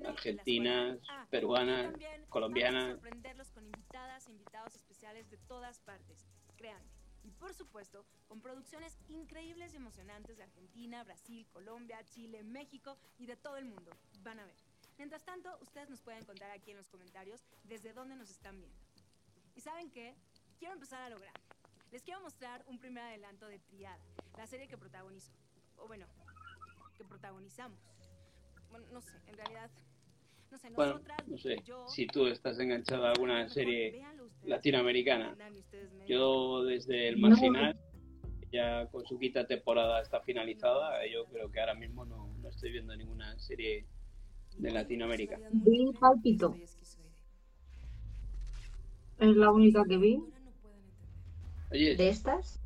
Argentinas, 0.07 0.99
peruanas, 1.31 1.95
colombianas. 2.29 2.93
sorprenderlos 2.93 3.51
con 3.51 3.67
invitadas 3.67 4.29
e 4.29 4.33
invitados 4.33 4.75
especiales 4.77 5.29
de 5.31 5.37
todas 5.39 5.81
partes, 5.81 6.27
créanme. 6.57 6.89
Y 7.25 7.31
por 7.31 7.55
supuesto, 7.55 8.05
con 8.29 8.41
producciones 8.41 8.99
increíbles 9.09 9.73
y 9.73 9.77
emocionantes 9.77 10.37
de 10.37 10.43
Argentina, 10.43 11.03
Brasil, 11.05 11.47
Colombia, 11.53 12.05
Chile, 12.05 12.43
México 12.45 12.99
y 13.19 13.27
de 13.27 13.37
todo 13.37 13.57
el 13.57 13.65
mundo. 13.65 13.91
Van 14.23 14.39
a 14.39 14.45
ver. 14.45 14.57
Mientras 14.99 15.25
tanto, 15.25 15.51
ustedes 15.61 15.91
nos 15.91 16.03
pueden 16.03 16.25
contar 16.25 16.51
aquí 16.51 16.71
en 16.71 16.77
los 16.77 16.89
comentarios 16.89 17.45
desde 17.65 17.93
dónde 17.93 18.15
nos 18.15 18.31
están 18.31 18.59
viendo. 18.59 18.79
¿Y 19.57 19.61
saben 19.61 19.91
qué? 19.91 20.15
Quiero 20.59 20.75
empezar 20.75 21.03
a 21.03 21.09
lo 21.09 21.19
grande. 21.19 21.41
Les 21.91 22.03
quiero 22.03 22.21
mostrar 22.21 22.63
un 22.67 22.79
primer 22.79 23.03
adelanto 23.05 23.47
de 23.47 23.59
Triada, 23.59 24.05
la 24.37 24.47
serie 24.47 24.69
que 24.69 24.77
protagonizo. 24.77 25.33
O 25.77 25.87
bueno, 25.87 26.07
que 26.97 27.05
protagonizamos. 27.05 27.79
Bueno, 28.75 28.89
no 28.93 29.01
sé, 29.03 29.17
en 29.29 29.37
realidad, 29.37 29.71
no 30.51 30.59
sé, 30.59 30.71
Bueno, 30.71 30.93
nosotras, 30.95 31.29
no 31.29 31.39
sé, 31.39 31.63
yo, 31.65 31.87
si 31.87 32.09
tú 32.09 32.27
estás 32.27 32.59
enganchado 32.59 33.07
a 33.07 33.11
alguna 33.11 33.49
serie 33.49 34.03
latinoamericana. 34.43 35.37
Yo 36.09 36.65
desde 36.65 37.07
el 37.11 37.21
No. 37.21 37.29
marginal, 37.29 37.77
ya 38.51 38.89
con 38.89 39.07
su 39.07 39.17
quinta 39.17 39.47
temporada 39.47 40.03
está 40.03 40.21
finalizada, 40.23 41.07
yo 41.07 41.25
creo 41.27 41.53
que 41.53 41.61
ahora 41.61 41.75
mismo 41.75 42.05
no, 42.05 42.35
no 42.43 42.49
estoy 42.49 42.73
viendo 42.73 42.97
ninguna 42.97 43.39
serie 43.39 43.87
de 44.59 44.71
Latinoamérica. 44.73 45.39
Vi 45.53 45.93
Pálpito. 46.01 46.59
Es 49.21 49.37
la 49.37 49.53
única 49.53 49.85
que 49.85 49.97
vi. 49.99 50.21
Oye, 51.71 51.95
¿De 51.95 52.09
estas? 52.09 52.61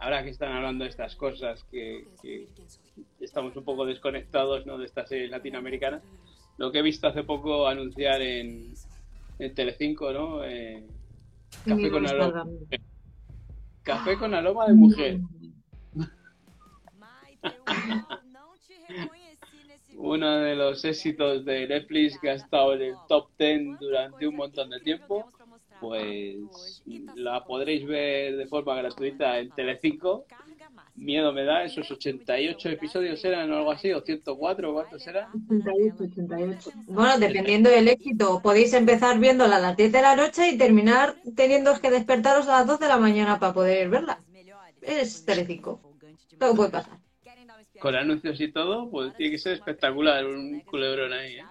Ahora 0.00 0.24
que 0.24 0.30
están 0.30 0.52
hablando 0.52 0.84
de 0.84 0.90
estas 0.90 1.14
cosas, 1.14 1.62
que, 1.64 2.06
que 2.22 2.48
estamos 3.20 3.54
un 3.54 3.64
poco 3.64 3.84
desconectados 3.84 4.64
¿no? 4.66 4.78
de 4.78 4.86
estas 4.86 5.08
series 5.08 5.30
latinoamericanas, 5.30 6.02
lo 6.56 6.72
que 6.72 6.78
he 6.78 6.82
visto 6.82 7.06
hace 7.06 7.22
poco 7.22 7.68
anunciar 7.68 8.22
en, 8.22 8.72
en 9.38 9.54
Telecinco, 9.54 10.12
¿no? 10.12 10.42
Eh, 10.44 10.86
café, 11.64 11.90
con 11.90 12.06
aroma, 12.06 12.46
café 13.82 14.16
con 14.16 14.34
aroma 14.34 14.66
de 14.66 14.74
mujer. 14.74 15.20
Uno 19.96 20.38
de 20.38 20.56
los 20.56 20.82
éxitos 20.84 21.44
de 21.44 21.68
Netflix 21.68 22.18
que 22.18 22.30
ha 22.30 22.34
estado 22.34 22.72
en 22.74 22.82
el 22.82 22.94
top 23.06 23.28
10 23.38 23.78
durante 23.78 24.26
un 24.26 24.36
montón 24.36 24.70
de 24.70 24.80
tiempo, 24.80 25.30
pues 25.80 26.82
la 27.14 27.44
podréis 27.44 27.86
ver 27.86 28.36
de 28.36 28.46
forma 28.46 28.74
gratuita 28.76 29.38
en 29.38 29.50
Telecinco. 29.50 30.26
Miedo 30.94 31.32
me 31.32 31.44
da, 31.44 31.64
esos 31.64 31.90
88 31.90 32.68
episodios 32.68 33.24
eran 33.24 33.50
o 33.52 33.56
algo 33.56 33.72
así, 33.72 33.92
o 33.92 34.00
104, 34.02 34.72
¿cuántos 34.72 35.06
eran? 35.06 35.28
88, 35.48 36.04
88. 36.04 36.70
Bueno, 36.86 37.18
dependiendo 37.18 37.70
del 37.70 37.88
éxito, 37.88 38.40
podéis 38.42 38.72
empezar 38.74 39.18
viéndola 39.18 39.56
a 39.56 39.60
las 39.60 39.76
10 39.76 39.92
de 39.92 40.02
la 40.02 40.16
noche 40.16 40.48
y 40.48 40.58
terminar 40.58 41.16
teniendo 41.34 41.78
que 41.80 41.90
despertaros 41.90 42.46
a 42.48 42.58
las 42.58 42.66
2 42.66 42.80
de 42.80 42.88
la 42.88 42.98
mañana 42.98 43.38
para 43.38 43.54
poder 43.54 43.88
verla. 43.88 44.20
Es 44.82 45.24
Telecinco. 45.24 45.80
Todo 46.38 46.54
puede 46.54 46.70
pasar. 46.70 46.98
Con 47.80 47.94
anuncios 47.94 48.38
y 48.40 48.52
todo, 48.52 48.90
pues 48.90 49.14
tiene 49.16 49.32
que 49.32 49.38
ser 49.38 49.54
espectacular, 49.54 50.26
un 50.26 50.60
culebrón 50.60 51.12
ahí, 51.14 51.36
¿eh? 51.38 51.44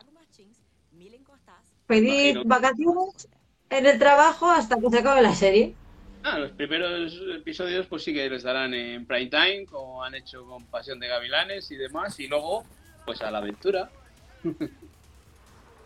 Pedid 1.87 2.35
Imagino. 2.35 2.43
vacaciones 2.45 3.27
en 3.69 3.85
el 3.85 3.99
trabajo 3.99 4.49
hasta 4.49 4.77
que 4.79 4.89
se 4.89 4.99
acabe 4.99 5.21
la 5.21 5.35
serie. 5.35 5.75
Ah, 6.23 6.37
los 6.37 6.51
primeros 6.51 7.19
episodios 7.33 7.87
pues 7.87 8.03
sí 8.03 8.13
que 8.13 8.29
les 8.29 8.43
darán 8.43 8.73
en 8.73 9.05
prime 9.05 9.29
time, 9.29 9.65
como 9.65 10.03
han 10.03 10.15
hecho 10.15 10.45
con 10.45 10.65
Pasión 10.65 10.99
de 10.99 11.07
Gavilanes 11.07 11.71
y 11.71 11.77
demás, 11.77 12.19
y 12.19 12.27
luego 12.27 12.65
pues 13.05 13.21
a 13.21 13.31
la 13.31 13.37
aventura. 13.39 13.89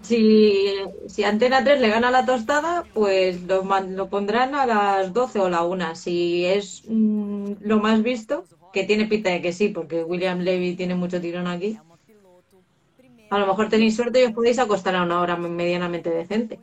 Si, 0.01 0.75
si 1.07 1.23
Antena 1.23 1.63
3 1.63 1.79
le 1.79 1.87
gana 1.87 2.11
la 2.11 2.25
tostada, 2.25 2.83
pues 2.93 3.43
lo, 3.43 3.63
lo 3.63 4.09
pondrán 4.09 4.53
a 4.53 4.65
las 4.65 5.13
12 5.13 5.39
o 5.39 5.49
la 5.49 5.63
1. 5.63 5.95
Si 5.95 6.45
es 6.45 6.83
mm, 6.87 7.53
lo 7.61 7.79
más 7.79 8.03
visto, 8.03 8.43
que 8.73 8.83
tiene 8.83 9.05
pinta 9.05 9.29
de 9.29 9.41
que 9.41 9.53
sí, 9.53 9.69
porque 9.69 10.03
William 10.03 10.39
Levy 10.39 10.75
tiene 10.75 10.95
mucho 10.95 11.21
tirón 11.21 11.47
aquí. 11.47 11.79
A 13.29 13.39
lo 13.39 13.47
mejor 13.47 13.69
tenéis 13.69 13.95
suerte 13.95 14.21
y 14.21 14.25
os 14.25 14.33
podéis 14.33 14.59
acostar 14.59 14.95
a 14.95 15.03
una 15.03 15.21
hora 15.21 15.37
medianamente 15.37 16.09
decente. 16.09 16.59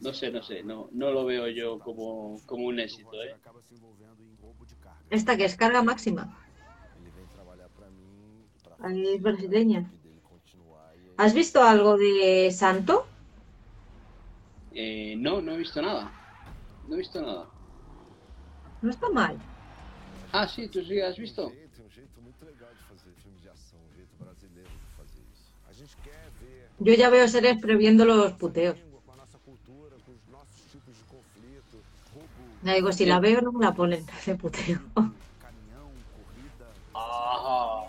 No 0.00 0.12
sé, 0.14 0.30
no 0.30 0.42
sé, 0.42 0.62
no, 0.62 0.88
no 0.92 1.10
lo 1.10 1.24
veo 1.24 1.48
yo 1.48 1.78
como, 1.80 2.40
como 2.46 2.66
un 2.66 2.78
éxito, 2.78 3.22
¿eh? 3.22 3.34
Esta 5.10 5.36
que 5.36 5.44
es 5.44 5.56
carga 5.56 5.82
máxima. 5.82 6.38
Es 8.84 9.22
brasileña. 9.22 9.90
¿Has 11.16 11.34
visto 11.34 11.62
algo 11.62 11.96
de 11.96 12.50
Santo? 12.52 13.06
Eh, 14.72 15.16
no, 15.18 15.40
no 15.40 15.54
he 15.54 15.58
visto 15.58 15.82
nada. 15.82 16.12
No 16.86 16.94
he 16.94 16.98
visto 16.98 17.20
nada. 17.20 17.46
No 18.80 18.90
está 18.90 19.08
mal. 19.10 19.36
Ah, 20.32 20.46
sí, 20.46 20.68
tú 20.68 20.84
sí 20.84 21.00
has 21.00 21.16
visto. 21.16 21.52
Yo 26.78 26.94
ya 26.94 27.10
veo 27.10 27.26
series 27.26 27.60
previendo 27.60 28.04
los 28.04 28.34
puteos. 28.34 28.76
Ya 32.68 32.74
digo, 32.74 32.92
si 32.92 33.06
la 33.06 33.18
veo 33.18 33.40
no 33.40 33.50
me 33.50 33.64
la 33.64 33.72
ponen 33.72 34.04
de 34.26 34.34
puteo. 34.34 34.78
Ah, 36.94 37.86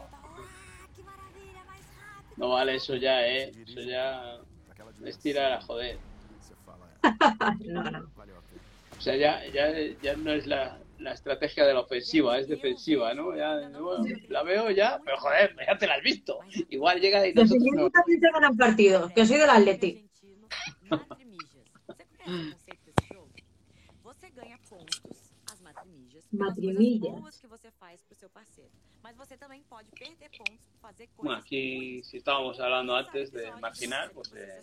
no 2.37 2.49
vale 2.49 2.75
eso 2.75 2.95
ya, 2.95 3.27
¿eh? 3.27 3.51
Eso 3.67 3.81
ya 3.81 4.37
es 5.03 5.19
tirar 5.19 5.51
a 5.51 5.61
joder. 5.61 5.97
No, 7.67 7.83
no. 7.83 7.99
O 8.97 9.01
sea, 9.01 9.17
ya, 9.17 9.45
ya, 9.53 9.73
ya 10.01 10.15
no 10.15 10.31
es 10.31 10.47
la, 10.47 10.79
la 10.99 11.11
estrategia 11.11 11.65
de 11.65 11.73
la 11.73 11.81
ofensiva, 11.81 12.39
es 12.39 12.47
defensiva, 12.47 13.13
¿no? 13.13 13.35
Ya, 13.35 13.69
bueno, 13.79 14.05
la 14.29 14.43
veo 14.43 14.71
ya, 14.71 15.01
pero 15.03 15.17
joder, 15.17 15.55
ya 15.67 15.77
te 15.77 15.87
la 15.87 15.95
has 15.95 16.03
visto. 16.03 16.39
Igual 16.69 17.01
llega 17.01 17.27
y 17.27 17.33
nosotros 17.33 17.67
no. 17.73 17.89
también 17.89 18.21
se 18.21 18.31
ganan 18.31 18.55
partidos, 18.55 19.11
que 19.11 19.25
soy 19.25 19.37
del 19.37 19.49
Atleti. 19.49 20.09
fazer 30.81 31.09
Bueno, 31.17 31.39
aquí, 31.41 32.03
si 32.03 32.17
estábamos 32.17 32.59
hablando 32.59 32.95
antes 32.95 33.31
de 33.31 33.51
Marginal, 33.61 34.11
pues 34.13 34.31
eh, 34.35 34.61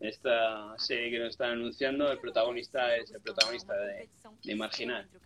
esta 0.00 0.78
serie 0.78 1.10
que 1.10 1.18
nos 1.18 1.30
están 1.30 1.50
anunciando, 1.52 2.10
el 2.12 2.18
protagonista 2.18 2.96
es 2.96 3.10
el 3.10 3.20
protagonista 3.20 3.74
de, 3.74 4.08
de 4.44 4.52
romântica. 4.92 5.18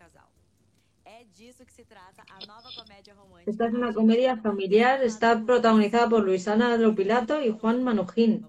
Esta 3.51 3.67
es 3.67 3.75
una 3.75 3.93
comedia 3.93 4.37
familiar, 4.39 5.03
está 5.03 5.45
protagonizada 5.45 6.09
por 6.09 6.25
Luisana 6.25 6.77
Lopilato 6.77 7.43
y 7.43 7.51
Juan 7.51 7.83
Manujín. 7.83 8.47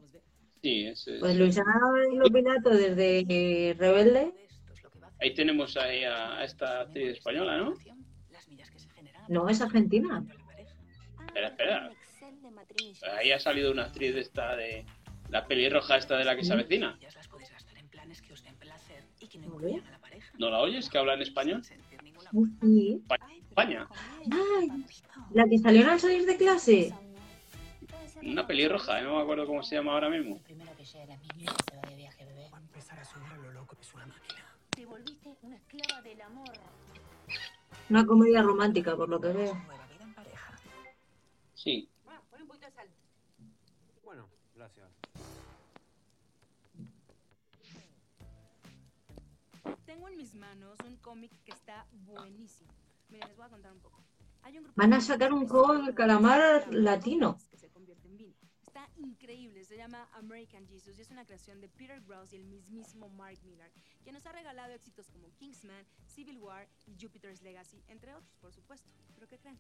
Sí, 0.61 0.85
es, 0.85 1.07
es- 1.07 1.19
Pues 1.19 1.35
Luisana 1.35 1.73
Lopilato 2.13 2.69
desde 2.69 3.75
Rebelde, 3.77 4.42
ahí 5.23 5.33
tenemos 5.33 5.77
ahí 5.77 6.03
a, 6.03 6.37
a 6.37 6.43
esta 6.43 6.81
actriz 6.81 7.17
española, 7.17 7.57
¿no? 7.57 7.73
no 9.29 9.49
es 9.49 9.61
argentina. 9.61 10.23
Espera, 11.27 11.47
espera. 11.47 11.91
Ahí 13.17 13.31
ha 13.31 13.39
salido 13.39 13.71
una 13.71 13.85
actriz 13.85 14.13
de 14.13 14.21
esta 14.21 14.55
de 14.55 14.85
la 15.29 15.47
pelirroja 15.47 15.97
esta 15.97 16.17
de 16.17 16.25
la 16.25 16.35
que 16.35 16.43
se 16.43 16.53
avecina. 16.53 16.99
¿No 20.37 20.49
la 20.49 20.59
oyes? 20.59 20.89
Que 20.89 20.97
habla 20.97 21.13
en 21.13 21.21
español. 21.21 21.63
Sí. 22.61 23.01
España. 23.49 23.87
Ay, 24.31 24.67
la 25.33 25.47
que 25.47 25.57
salió 25.57 25.89
al 25.89 25.99
salir 25.99 26.25
de 26.25 26.37
clase. 26.37 26.93
Una 28.21 28.47
pelirroja, 28.47 29.01
no 29.01 29.17
me 29.17 29.21
acuerdo 29.21 29.45
cómo 29.45 29.63
se 29.63 29.75
llama 29.75 29.93
ahora 29.93 30.09
mismo. 30.09 30.39
Una 35.43 35.57
esclava 35.57 36.01
del 36.01 36.21
amor. 36.21 36.51
Una 37.89 38.05
comedia 38.05 38.41
romántica, 38.41 38.95
por 38.95 39.09
lo 39.09 39.19
que 39.19 39.27
veo. 39.29 39.53
Sí. 41.53 41.89
Pon 42.29 42.41
un 42.41 42.47
poquito 42.47 42.65
de 42.65 42.71
sal. 42.71 42.87
Bueno, 44.03 44.27
gracias. 44.55 44.89
Tengo 49.85 50.07
en 50.07 50.17
mis 50.17 50.33
manos 50.35 50.77
un 50.87 50.95
cómic 50.97 51.31
que 51.43 51.51
está 51.51 51.85
buenísimo. 52.05 52.71
Miren, 53.09 53.27
les 53.27 53.37
voy 53.37 53.45
a 53.45 53.49
contar 53.49 53.71
un 53.71 53.79
poco. 53.79 54.01
Hay 54.43 54.57
un 54.57 54.63
grupo 54.63 54.81
Van 54.81 54.93
a 54.93 55.01
sacar 55.01 55.31
un 55.33 55.47
juego 55.47 55.73
del 55.77 55.93
calamar 55.93 56.67
latino. 56.73 57.37
se 57.55 57.69
convierte 57.69 58.07
en 58.07 58.17
vino. 58.17 58.33
Está 58.73 58.89
increíble, 58.97 59.63
se 59.63 59.77
llama 59.77 60.09
American 60.13 60.67
Jesus 60.67 60.97
y 60.97 61.01
es 61.01 61.11
una 61.11 61.23
creación 61.25 61.61
de 61.61 61.69
Peter 61.69 62.01
Gross 62.01 62.33
y 62.33 62.37
el 62.37 62.45
mismísimo 62.45 63.07
Mark 63.07 63.37
Millar, 63.43 63.69
quien 64.01 64.15
nos 64.15 64.25
ha 64.25 64.31
regalado 64.31 64.73
éxitos 64.73 65.11
como 65.11 65.31
Kingsman, 65.35 65.85
Civil 66.07 66.39
War 66.39 66.67
y 66.87 66.99
Jupiter's 66.99 67.43
Legacy, 67.43 67.83
entre 67.87 68.15
otros, 68.15 68.35
por 68.41 68.51
supuesto. 68.51 68.89
¿Pero 69.13 69.27
qué 69.27 69.37
creen? 69.37 69.59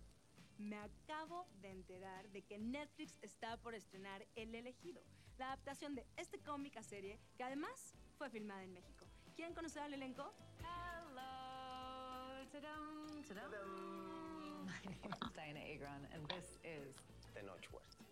Me 0.57 0.77
acabo 0.77 1.45
de 1.61 1.69
enterar 1.69 2.27
de 2.29 2.41
que 2.41 2.57
Netflix 2.57 3.19
está 3.21 3.55
por 3.57 3.75
estrenar 3.75 4.25
El 4.33 4.55
Elegido, 4.55 5.03
la 5.37 5.45
adaptación 5.45 5.93
de 5.93 6.07
este 6.17 6.39
cómic 6.39 6.75
a 6.77 6.81
serie 6.81 7.19
que 7.37 7.43
además 7.43 7.93
fue 8.17 8.31
filmada 8.31 8.63
en 8.63 8.73
México. 8.73 9.05
¿Quieren 9.35 9.53
conocer 9.53 9.83
al 9.83 9.93
elenco? 9.93 10.33
Hello. 10.57 12.49
Ta-dum, 12.49 13.23
ta-dum. 13.25 14.65
My 14.65 14.89
name 14.89 15.13
is 15.13 15.33
Diana 15.35 15.59
Agron, 15.59 16.07
and 16.11 16.27
this 16.29 16.57
is 16.63 16.95
The 17.35 17.43
Notch 17.43 17.71
West. 17.71 18.02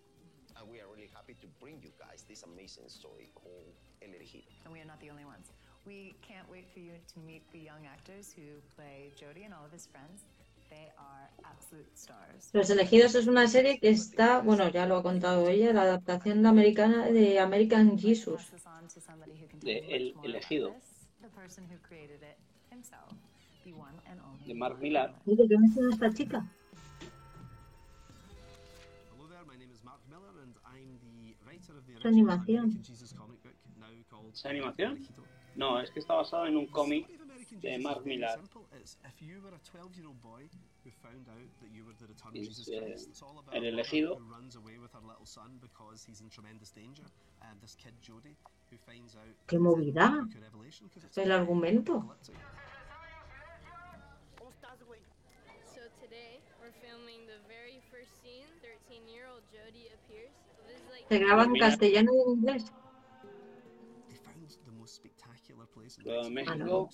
And 0.62 0.70
we 0.70 0.78
are 0.78 0.86
really 0.94 1.10
happy 1.12 1.36
to 1.42 1.48
bring 1.60 1.82
you 1.82 1.90
guys 1.98 2.24
this 2.30 2.44
amazing 2.44 2.86
story 2.88 3.32
called 3.34 3.74
El 4.04 4.14
Elegido. 4.14 4.46
And 4.64 4.72
we 4.72 4.80
are 4.80 4.86
not 4.86 5.00
the 5.02 5.10
only 5.10 5.26
ones. 5.26 5.50
We 5.88 6.14
can't 6.22 6.48
wait 6.52 6.70
for 6.72 6.80
you 6.80 6.94
to 7.14 7.20
meet 7.26 7.42
the 7.52 7.58
young 7.58 7.88
actors 7.90 8.32
who 8.36 8.62
play 8.76 9.10
Jody 9.20 9.42
and 9.42 9.56
all 9.56 9.66
of 9.66 9.72
his 9.72 9.88
friends. 9.88 10.22
They 10.70 10.94
are 11.00 11.26
absolute 11.44 11.90
stars. 11.98 12.52
Los 12.54 12.70
elegidos 12.70 13.16
es 13.16 13.26
una 13.26 13.48
serie 13.48 13.80
que 13.80 13.90
está, 13.90 14.42
bueno, 14.42 14.70
ya 14.70 14.86
lo 14.86 14.98
ha 14.98 15.04
contado 15.04 15.50
ella, 15.50 15.74
la 15.74 15.82
adaptación 15.82 16.44
de 16.44 16.50
americana 16.50 17.08
de 17.08 17.40
American 17.40 17.98
Jesus. 17.98 18.52
De 19.62 19.80
El 19.90 20.14
Elegido. 20.24 20.74
this, 20.74 21.08
the 21.24 21.30
person 21.30 21.66
who 21.72 21.78
created 21.82 22.22
it 22.22 22.38
himself, 22.70 23.10
the 23.66 23.74
one 23.74 23.98
and 24.06 24.20
only 24.22 24.46
De 24.46 24.54
Mark 24.54 24.80
Millar. 24.80 25.12
Oye, 25.26 25.48
¿qué 25.48 25.58
me 25.58 25.90
esta 25.90 26.14
chica? 26.14 26.46
Es 31.98 32.06
animación. 32.06 32.82
¿Es 34.34 34.46
animación? 34.46 35.00
No, 35.56 35.80
es 35.80 35.92
que 35.92 36.00
está 36.00 36.16
basado 36.16 36.46
en 36.48 36.58
un 36.58 36.68
cómic 36.68 37.08
de 37.62 37.78
Mark 37.80 38.06
Millar. 38.06 38.40
Simple. 38.40 38.62
It's 38.80 38.98
if 39.06 39.22
you 39.22 39.42
were 39.42 39.54
a 39.54 39.60
12-year-old 39.60 40.22
boy 40.22 40.48
who 40.84 40.90
found 41.04 41.28
out 41.28 41.50
that 41.62 41.70
you 41.70 41.84
were 41.86 41.94
the 42.00 42.08
return 42.08 42.32
of 42.32 42.42
Es, 42.42 42.48
Jesus 42.48 42.70
eh, 42.70 42.80
Christ, 42.80 43.10
it's 43.10 43.22
all 43.22 43.38
about 43.38 43.54
El 43.54 43.64
Elegido. 43.64 44.18
who 44.18 44.24
runs 44.32 44.56
away 44.56 44.78
with 44.80 44.92
her 44.94 45.02
little 45.06 45.26
son 45.26 45.60
because 45.62 46.04
he's 46.08 46.22
in 46.22 46.30
tremendous 46.30 46.72
danger, 46.72 47.04
and 47.44 47.60
this 47.62 47.76
kid 47.76 47.94
Jody 48.02 48.36
who 48.72 48.78
finds 48.88 49.16
out 49.16 49.28
¡Qué 49.48 49.60
movida! 49.60 50.26
El 51.18 51.32
argumento. 51.32 52.02
So 55.76 55.82
today 56.00 56.40
we're 56.62 56.72
filming 56.80 57.28
the 57.28 57.40
very 57.48 57.82
first 57.92 58.12
scene. 58.24 58.48
13-year-old 58.64 59.44
Jody 59.52 59.90
appears. 59.94 60.32
Se 61.10 61.20
graba 61.20 61.44
en 61.44 61.54
castellano 61.60 62.12
y 62.14 62.22
en 62.22 62.30
inglés. 62.38 62.72
México- 66.32 66.90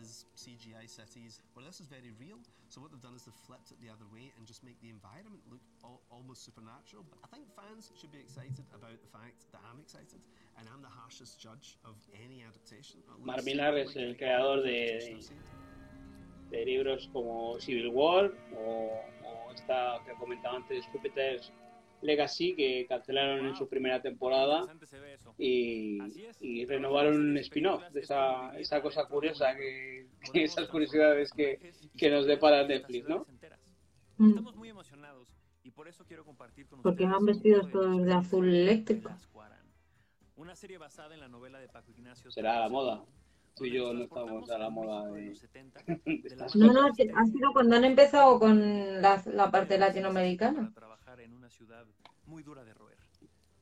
is 0.00 0.26
CGI 0.36 0.86
cities, 0.86 1.40
where 1.54 1.64
this 1.64 1.80
is 1.80 1.86
very 1.88 2.12
real. 2.20 2.38
So 2.68 2.80
what 2.84 2.92
they've 2.92 3.00
done 3.00 3.16
is 3.16 3.24
they've 3.24 3.42
flipped 3.48 3.72
it 3.72 3.80
the 3.80 3.88
other 3.90 4.04
way 4.12 4.30
and 4.36 4.46
just 4.46 4.62
make 4.62 4.78
the 4.84 4.90
environment 4.92 5.40
look 5.50 5.64
al- 5.82 6.02
almost 6.12 6.44
supernatural. 6.44 7.02
But 7.08 7.18
I 7.24 7.28
think 7.32 7.48
fans 7.56 7.90
should 7.98 8.12
be 8.12 8.20
excited 8.20 8.66
about 8.76 9.00
the 9.00 9.08
fact 9.10 9.48
that 9.56 9.62
I'm 9.64 9.80
excited, 9.80 10.20
and 10.60 10.68
I'm 10.68 10.82
the 10.84 10.92
harshest 10.92 11.40
judge 11.40 11.78
of 11.88 11.96
any 12.14 12.44
adaptation. 12.44 13.00
It 13.00 13.24
Mark 13.24 13.40
looks 13.40 13.48
Millar 13.48 13.72
like 13.72 13.88
es 13.88 13.96
el 13.96 14.12
the 14.12 14.18
creador 14.20 14.56
best 14.62 14.68
de, 14.68 14.76
adaptation 14.84 15.16
I've 15.16 15.24
seen. 15.24 16.50
de 16.52 16.64
libros 16.64 17.08
como 17.12 17.58
Civil 17.58 17.88
War 17.90 18.30
o, 18.54 19.02
o 19.24 19.50
esta 19.52 20.00
que 20.04 20.14
comentaba 20.14 20.56
antes, 20.56 20.84
Jupiter's 20.92 21.50
Legacy, 22.02 22.54
que 22.54 22.86
cancelaron 22.88 23.46
en 23.46 23.56
su 23.56 23.68
primera 23.68 24.00
temporada 24.00 24.66
y, 25.38 25.98
y 26.40 26.64
renovaron 26.66 27.16
un 27.16 27.38
spin-off 27.38 27.82
de 27.92 28.00
esa, 28.00 28.56
esa 28.58 28.80
cosa 28.82 29.06
curiosa, 29.06 29.54
que, 29.56 30.06
que 30.32 30.44
esas 30.44 30.68
curiosidades 30.68 31.32
que, 31.32 31.72
que 31.96 32.10
nos 32.10 32.26
depara 32.26 32.66
Netflix, 32.66 33.08
¿no? 33.08 33.26
Mm. 34.18 34.30
Estamos 34.30 34.56
muy 34.56 34.68
emocionados 34.68 35.28
y 35.62 35.70
por 35.70 35.86
eso 35.86 36.04
quiero 36.06 36.24
compartir 36.24 36.66
con 36.66 36.82
Porque 36.82 37.06
vestidos 37.22 37.66
poco 37.66 37.80
de 37.80 37.86
todos 37.86 38.06
de 38.06 38.12
azul 38.14 38.48
eléctrico. 38.48 39.10
una 40.36 40.54
serie 40.56 40.78
basada 40.78 41.14
en 41.14 41.20
la 41.20 41.28
novela 41.28 41.58
de 41.60 41.68
Paco 41.68 41.90
Ignacio. 41.90 42.30
Será 42.30 42.56
a 42.56 42.60
la 42.60 42.68
moda. 42.68 43.04
Tú 43.54 43.64
y 43.64 43.72
yo 43.72 43.92
no 43.92 44.04
estamos 44.04 44.50
a 44.50 44.58
la 44.58 44.70
moda 44.70 45.06
de, 45.12 45.20
de 45.22 45.32
estas 46.24 46.54
No, 46.54 46.72
no, 46.72 46.86
ha 46.86 46.92
sido 46.94 47.52
cuando 47.52 47.76
han 47.76 47.84
empezado 47.84 48.38
con 48.38 49.02
la, 49.02 49.22
la 49.26 49.50
parte 49.50 49.78
latinoamericana. 49.78 50.72
Una 51.48 51.56
ciudad 51.56 51.86
muy 52.26 52.42
dura 52.42 52.62
de 52.62 52.74
roer, 52.74 52.98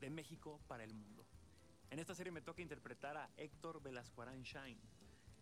de 0.01 0.11
México 0.11 0.59
para 0.67 0.83
el 0.83 0.93
mundo. 0.93 1.25
En 1.91 2.01
esta 2.01 2.17
serie 2.17 2.33
me 2.33 2.41
toca 2.41 2.61
interpretar 2.61 3.17
a 3.17 3.31
Héctor 3.37 3.81
Velascuarán 3.81 4.43
Shine, 4.43 4.81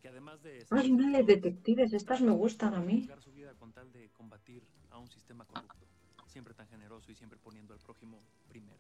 que 0.03 0.09
además 0.09 0.43
de 0.43 0.66
Ay, 0.71 0.93
una 0.93 1.16
de 1.16 1.23
detectives, 1.25 1.95
estas 1.95 2.21
me 2.21 2.33
gustan 2.33 2.75
a 2.75 2.81
mí. 2.81 2.95
arriesgar 2.97 3.23
su 3.23 3.33
vida 3.33 3.55
con 3.55 3.73
tal 3.73 3.91
de 3.93 4.11
combatir 4.11 4.62
a 4.91 4.99
un 4.99 5.09
sistema 5.11 5.47
corrupto, 5.47 5.87
siempre 6.27 6.53
tan 6.53 6.69
generoso 6.69 7.11
y 7.11 7.15
siempre 7.15 7.39
poniendo 7.39 7.73
al 7.73 7.81
prójimo 7.81 8.19
primero. 8.47 8.77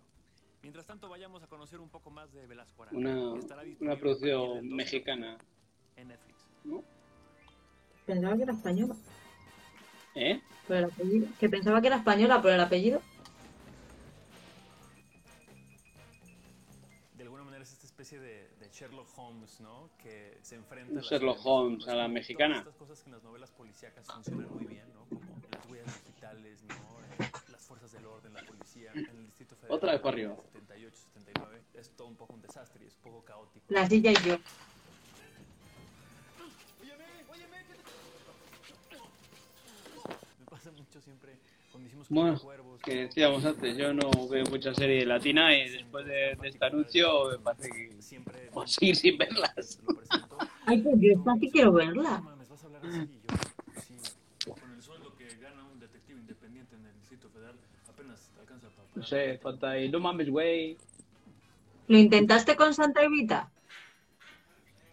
Mientras 0.60 0.84
tanto, 0.84 1.08
vayamos 1.08 1.42
a 1.42 1.46
conocer 1.46 1.80
un 1.80 1.88
poco 1.88 2.10
más 2.10 2.30
de 2.34 2.46
Velascuarán. 2.46 2.94
Una, 2.94 3.32
una 3.80 3.96
producción 3.96 4.68
mexicana. 4.68 5.38
en 5.96 6.08
Netflix. 6.08 6.44
Pensaba 8.04 8.36
que 8.36 8.42
era 8.42 8.52
española. 8.52 8.94
¿Eh? 10.16 10.40
Pero 10.68 10.78
el 10.86 10.92
apellido. 10.92 11.28
Que 11.40 11.48
pensaba 11.48 11.80
que 11.80 11.86
era 11.86 11.96
española, 11.96 12.40
pero 12.42 12.54
el 12.54 12.60
apellido. 12.60 13.00
Especie 18.04 18.20
de, 18.20 18.50
de 18.60 18.68
Sherlock 18.70 19.08
Holmes, 19.16 19.60
¿no? 19.60 19.88
Que 19.96 20.36
se 20.42 20.56
enfrenta 20.56 20.92
Un 20.92 20.98
a 20.98 21.00
las 21.00 21.46
Holmes 21.46 21.88
a 21.88 21.94
la 21.94 21.94
todas 21.94 22.10
mexicana. 22.10 22.58
Estas 22.58 22.76
cosas 22.76 23.00
que 23.00 23.06
en 23.08 23.12
las 23.14 23.22
novelas 23.22 23.50
policíacas 23.50 24.06
funcionan 24.06 24.52
muy 24.52 24.66
bien, 24.66 24.92
¿no? 24.92 25.06
Como 25.08 25.40
las 25.50 25.66
huellas 25.70 26.04
digitales, 26.04 26.62
¿no? 26.64 26.74
Las 27.50 27.62
fuerzas 27.62 27.92
del 27.92 28.04
orden, 28.04 28.34
la 28.34 28.44
policía, 28.44 28.92
en 28.92 29.08
el 29.08 29.26
Distrito 29.26 29.56
Federal. 29.56 29.80
vez 29.92 30.00
para 30.02 30.12
arriba. 30.12 30.36
78, 30.52 30.96
79, 31.14 31.62
es 31.74 31.90
todo 31.96 32.08
un 32.08 32.16
poco 32.16 32.34
un 32.34 32.42
desastre 32.42 32.84
y 32.84 32.88
es 32.88 32.94
un 32.96 33.02
poco 33.02 33.24
caótico. 33.24 33.64
La 33.68 33.88
silla 33.88 34.10
y 34.12 34.16
yo. 34.16 34.36
Me 40.40 40.46
pasa 40.50 40.70
mucho 40.72 41.00
siempre 41.00 41.38
Bueno, 42.08 42.40
que 42.82 43.06
decíamos 43.06 43.44
antes, 43.44 43.76
yo 43.76 43.94
no 43.94 44.10
veo 44.28 44.44
mucha 44.46 44.74
serie 44.74 45.06
latina 45.06 45.56
y 45.56 45.70
después 45.70 46.06
de, 46.06 46.36
de 46.40 46.48
este 46.48 46.64
anuncio 46.64 47.30
me 47.30 47.38
parece 47.38 47.70
que 47.70 47.90
voy 48.52 48.64
a 48.64 48.66
seguir 48.66 48.96
sin 48.96 49.18
verlas. 49.18 49.80
Ay, 50.66 50.78
pues 50.78 50.96
yo 51.00 51.12
esta 51.12 51.34
sí 51.36 51.50
quiero 51.50 51.72
verla. 51.72 52.22
Para 52.22 52.34
No 58.94 59.02
sé, 59.02 59.38
falta 59.38 59.70
ahí, 59.70 59.88
no 59.88 59.98
mames, 59.98 60.30
güey. 60.30 60.76
¿Lo 61.88 61.98
intentaste 61.98 62.56
con 62.56 62.72
Santa 62.72 63.02
Evita? 63.02 63.50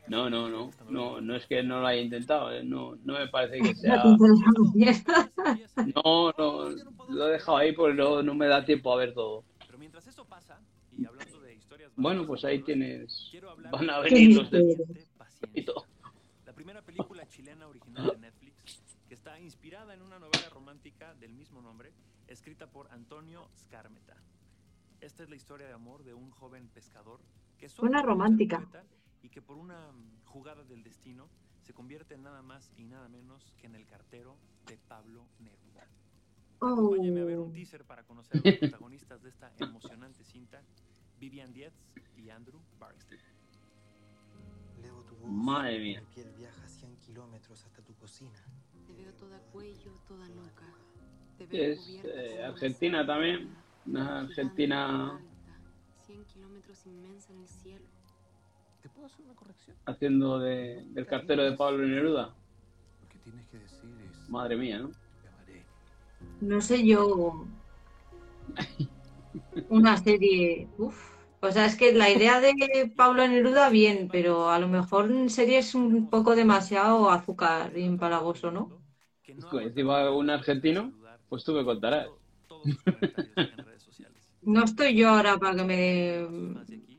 No, 0.07 0.30
no, 0.30 0.49
no, 0.49 0.72
no, 0.90 1.22
no 1.22 1.36
es 1.36 1.45
que 1.45 1.64
no 1.64 1.80
lo 1.80 1.88
haya 1.88 2.02
intentado, 2.02 2.52
eh, 2.52 2.64
no, 2.64 2.95
no 3.03 3.14
me 3.14 3.28
parece 3.28 3.61
que 3.61 3.76
sea... 3.76 4.03
No, 5.95 6.34
no, 6.38 6.69
lo 7.10 7.28
he 7.28 7.32
dejado 7.32 7.57
ahí 7.57 7.72
porque 7.73 7.94
no, 7.95 8.22
no 8.22 8.34
me 8.34 8.48
da 8.48 8.65
tiempo 8.65 8.91
a 8.94 8.98
ver 8.98 9.14
todo. 9.14 9.44
Pero 9.65 9.78
mientras 9.78 10.07
eso 10.07 10.26
pasa, 10.26 10.60
y 10.98 11.06
hablando 11.06 11.40
de 11.40 11.53
historias 11.53 11.91
Bueno, 11.95 12.26
pues 12.26 12.44
ahí 12.44 12.61
tienes... 12.64 13.32
Van 13.72 13.90
a 13.90 13.99
venir 13.99 14.36
los 14.36 14.52
de... 14.52 14.78
La 16.45 16.53
primera 16.53 16.82
película 16.82 17.28
chilena 17.28 17.68
original 17.68 18.11
de 18.11 18.18
Netflix, 18.18 18.82
que 19.07 19.14
está 19.14 19.40
inspirada 19.40 19.94
en 19.94 20.02
una 20.02 20.19
novela 20.19 20.49
romántica 20.53 21.14
del 21.15 21.34
mismo 21.34 21.61
nombre, 21.61 21.91
escrita 22.28 22.68
por 22.68 22.91
Antonio 22.91 23.48
Skármeta. 23.57 24.15
Esta 24.99 25.23
es 25.23 25.30
la 25.30 25.36
historia 25.36 25.68
de 25.68 25.73
amor 25.73 26.03
de 26.03 26.14
un 26.14 26.30
joven 26.32 26.68
pescador 26.69 27.19
que 27.57 27.68
Una 27.80 28.02
romántica. 28.02 28.60
poeta 28.60 28.84
y 29.22 29.30
que 29.30 29.41
por 29.41 29.57
una 29.57 29.91
jugada 30.26 30.64
del 30.64 30.84
destino 30.84 31.30
se 31.61 31.73
convierte 31.73 32.15
en 32.15 32.23
nada 32.23 32.41
más 32.41 32.72
y 32.77 32.84
nada 32.84 33.07
menos 33.07 33.53
que 33.57 33.68
en 33.68 33.76
el 33.76 33.85
cartero 33.85 34.35
de 34.68 34.77
Pablo 34.77 35.26
Neruda. 35.39 35.88
Acompáñame 36.60 37.22
a 37.22 37.26
ver 37.26 37.39
un 37.39 37.52
teaser 37.52 37.84
para 37.85 38.03
conocer 38.03 38.41
a 38.41 38.49
los 38.49 38.60
protagonistas 38.60 39.22
de 39.23 39.30
esta 39.30 39.52
emocionante 39.60 40.23
cinta, 40.23 40.61
Vivian 41.19 41.52
Dietz 41.53 41.73
y 42.15 42.30
Andrew 42.30 42.60
Barksdale. 42.80 43.22
Leo 44.81 45.03
tu 45.03 45.15
voz. 45.15 45.31
Madre 45.31 45.80
mía. 45.80 46.02
Mi 46.02 46.15
piel 46.15 46.31
viaja 46.38 46.68
100 46.68 46.98
kilómetros 46.98 47.64
hasta 47.65 47.81
tu 47.81 47.95
cocina. 47.95 48.43
Te 48.85 48.93
veo 48.93 49.14
toda 49.14 49.39
cuello, 49.52 49.93
toda 50.07 50.27
nuca. 50.30 50.65
Te 51.38 51.45
veo 51.45 51.73
Es 51.73 51.99
eh, 52.03 52.43
Argentina 52.43 53.06
también, 53.06 53.56
una 53.85 54.22
Argentina 54.22 55.11
alta, 55.11 55.23
100 56.06 56.26
kilómetros 56.26 56.85
inmensa 56.85 57.31
en 57.34 57.39
el 57.39 57.48
cielo. 57.48 57.85
¿Te 58.82 58.90
puedo 58.90 59.06
hacer 59.08 59.26
una 59.26 59.36
corrección? 59.36 59.72
haciendo 59.86 60.40
de, 60.40 60.84
del 60.90 61.06
cartero 61.06 61.44
de 61.44 61.53
Pablo 61.53 61.86
Neruda. 61.86 62.34
Lo 63.02 63.10
que 63.10 63.18
tienes 63.20 63.48
que 63.48 63.58
decir 63.58 63.90
es... 64.10 64.30
Madre 64.30 64.56
mía, 64.56 64.80
¿no? 64.80 64.91
No 66.40 66.62
sé 66.62 66.86
yo. 66.86 67.45
Una 69.70 69.98
serie. 69.98 70.68
Uf. 70.78 71.12
O 71.44 71.52
sea, 71.52 71.66
es 71.66 71.76
que 71.76 71.91
la 71.94 72.10
idea 72.10 72.40
de 72.40 72.91
Pablo 72.95 73.28
Neruda, 73.28 73.70
bien, 73.70 74.10
pero 74.12 74.52
a 74.52 74.60
lo 74.60 74.68
mejor 74.68 75.10
en 75.10 75.30
serie 75.30 75.58
es 75.58 75.74
un 75.74 76.10
poco 76.10 76.36
demasiado 76.36 77.10
azúcar 77.10 77.76
y 77.76 77.84
empalagoso, 77.84 78.52
¿no? 78.52 78.80
Pues 79.49 79.66
encima 79.68 80.12
un 80.12 80.30
argentino, 80.30 80.91
pues 81.30 81.44
tú 81.44 81.53
me 81.53 81.66
contarás. 81.66 82.10
No 84.44 84.64
estoy 84.64 84.95
yo 84.95 85.10
ahora 85.10 85.38
para 85.38 85.56
que 85.56 85.64
me 85.64 86.90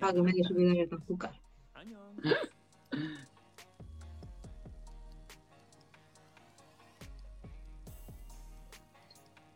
para 0.00 0.12
que 0.12 0.22
me 0.22 0.30
haya 0.30 0.44
subido 0.44 0.72
el 0.72 0.94
azúcar. 0.94 1.32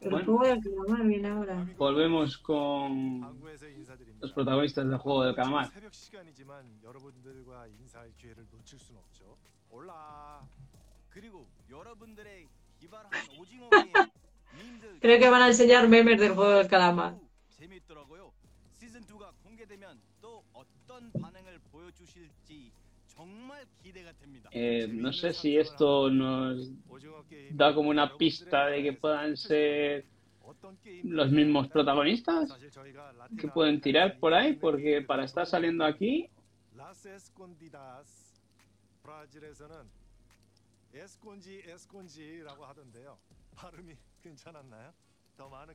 Pero 0.03 0.17
bueno, 0.17 0.27
juego 0.27 0.47
del 0.47 0.63
calamar 0.63 1.07
viene 1.07 1.29
ahora. 1.29 1.67
Volvemos 1.77 2.39
con 2.39 3.21
los 4.21 4.33
protagonistas 4.33 4.89
del 4.89 4.99
juego 4.99 5.25
del 5.25 5.35
calamar. 5.35 5.71
Creo 15.01 15.19
que 15.19 15.31
van 15.31 15.43
a 15.43 15.47
enseñar 15.49 15.89
memes 15.89 16.21
del 16.21 16.35
juego 16.35 16.51
del 16.51 16.69
calamar. 16.69 17.15
No 24.93 25.13
sé 25.13 25.33
si 25.33 25.57
esto 25.57 26.11
nos 26.11 26.71
da 27.51 27.75
como 27.75 27.91
una 27.91 28.17
pista 28.17 28.67
de 28.67 28.83
que 28.83 28.93
puedan 28.93 29.37
ser 29.37 30.07
los 31.05 31.31
mismos 31.31 31.69
protagonistas 31.69 32.53
que 33.39 33.49
pueden 33.49 33.81
tirar 33.81 34.19
por 34.19 34.35
ahí, 34.35 34.55
porque 34.55 35.03
para 35.03 35.25
estar 35.25 35.47
saliendo 35.47 35.85
aquí 35.85 36.31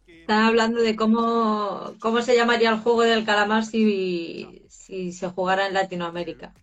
están 0.08 0.44
hablando 0.44 0.82
de 0.82 0.96
cómo, 0.96 1.94
cómo 2.00 2.22
se 2.22 2.36
llamaría 2.36 2.70
el 2.70 2.80
juego 2.80 3.04
del 3.04 3.26
calamar 3.26 3.64
si, 3.64 4.64
si 4.68 5.12
se 5.12 5.30
jugara 5.30 5.68
en 5.68 5.74
Latinoamérica. 5.74 6.54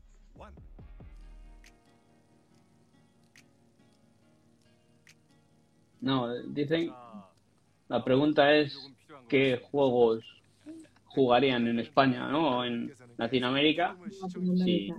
No, 6.01 6.35
dicen. 6.45 6.93
La 7.89 8.05
pregunta 8.05 8.55
es: 8.55 8.93
¿qué 9.29 9.61
juegos 9.71 10.25
jugarían 11.07 11.67
en 11.67 11.81
España, 11.81 12.29
¿no? 12.29 12.59
O 12.59 12.65
en 12.65 12.93
Latinoamérica, 13.17 13.97
Si, 14.65 14.93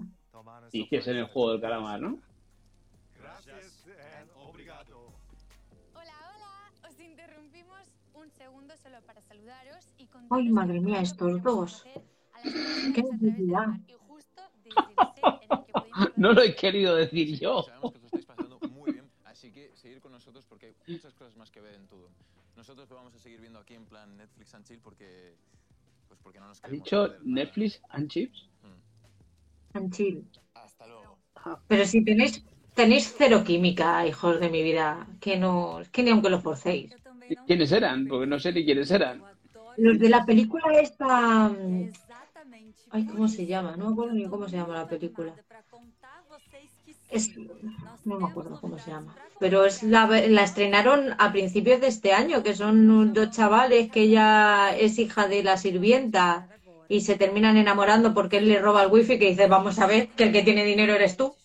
si 0.71 0.81
hiciesen 0.81 1.17
el 1.17 1.25
juego 1.25 1.51
del 1.51 1.61
calamar, 1.61 2.01
¿no? 2.01 2.19
Ay, 10.29 10.49
madre 10.49 10.79
mía, 10.81 11.01
estos 11.01 11.41
dos. 11.43 11.85
Qué 12.93 13.03
necesidad. 13.03 13.67
No 16.17 16.33
lo 16.33 16.41
he 16.41 16.53
querido 16.55 16.95
decir 16.95 17.39
yo. 17.39 17.65
Así 19.23 19.51
que 19.51 19.71
seguir 19.75 20.01
con 20.01 20.11
nosotros 20.11 20.45
porque 20.45 20.67
hay 20.67 20.93
muchas 20.93 21.13
cosas 21.13 21.35
más 21.37 21.51
que 21.51 21.61
ver 21.61 21.75
en 21.75 21.87
todo. 21.87 22.09
Nosotros 22.57 22.89
lo 22.89 22.95
vamos 22.95 23.13
a 23.15 23.19
seguir 23.19 23.39
viendo 23.39 23.59
aquí 23.59 23.75
en 23.75 23.85
plan 23.85 24.15
Netflix 24.17 24.53
and 24.55 24.65
chill 24.65 24.79
porque, 24.79 25.35
pues 26.07 26.19
porque 26.21 26.39
no 26.39 26.47
nos 26.47 26.59
¿Ha 26.59 26.67
queremos 26.67 26.83
dicho. 26.83 27.15
Netflix 27.23 27.81
and 27.89 28.09
chips? 28.09 28.49
And 29.73 29.93
chill. 29.93 30.25
Hasta 30.53 30.87
luego. 30.87 31.17
Pero 31.67 31.85
si 31.85 32.03
tenéis, 32.03 32.43
tenéis 32.73 33.13
cero 33.17 33.43
química, 33.45 34.05
hijos 34.07 34.39
de 34.39 34.49
mi 34.49 34.63
vida, 34.63 35.07
que 35.19 35.37
no, 35.37 35.81
que 35.91 36.03
ni 36.03 36.11
aunque 36.11 36.29
lo 36.29 36.41
forcéis. 36.41 36.95
¿Quiénes 37.45 37.71
eran? 37.71 38.07
Porque 38.07 38.27
no 38.27 38.39
sé 38.39 38.51
ni 38.51 38.65
quiénes 38.65 38.89
eran. 38.91 39.23
Los 39.77 39.99
de 39.99 40.09
la 40.09 40.25
película 40.25 40.79
esta, 40.79 41.51
ay, 42.91 43.05
¿cómo 43.05 43.27
se 43.27 43.45
llama? 43.45 43.75
No 43.75 43.87
me 43.87 43.91
acuerdo 43.93 44.13
ni 44.13 44.27
cómo 44.27 44.47
se 44.47 44.57
llama 44.57 44.75
la 44.75 44.87
película. 44.87 45.33
Es, 47.09 47.31
no 48.05 48.19
me 48.19 48.27
acuerdo 48.27 48.59
cómo 48.59 48.77
se 48.79 48.91
llama. 48.91 49.15
Pero 49.39 49.65
es 49.65 49.83
la, 49.83 50.07
la 50.07 50.43
estrenaron 50.43 51.13
a 51.17 51.31
principios 51.31 51.81
de 51.81 51.87
este 51.87 52.13
año, 52.13 52.43
que 52.43 52.55
son 52.55 53.13
dos 53.13 53.31
chavales 53.31 53.91
que 53.91 54.01
ella 54.03 54.75
es 54.75 54.97
hija 54.97 55.27
de 55.27 55.43
la 55.43 55.57
sirvienta 55.57 56.47
y 56.87 57.01
se 57.01 57.17
terminan 57.17 57.57
enamorando 57.57 58.13
porque 58.13 58.37
él 58.37 58.47
le 58.47 58.59
roba 58.59 58.83
el 58.83 58.91
wifi 58.91 59.19
que 59.19 59.29
dice, 59.29 59.47
vamos 59.47 59.79
a 59.79 59.87
ver, 59.87 60.09
que 60.09 60.23
el 60.25 60.31
que 60.31 60.43
tiene 60.43 60.63
dinero 60.63 60.93
eres 60.93 61.17
tú. 61.17 61.35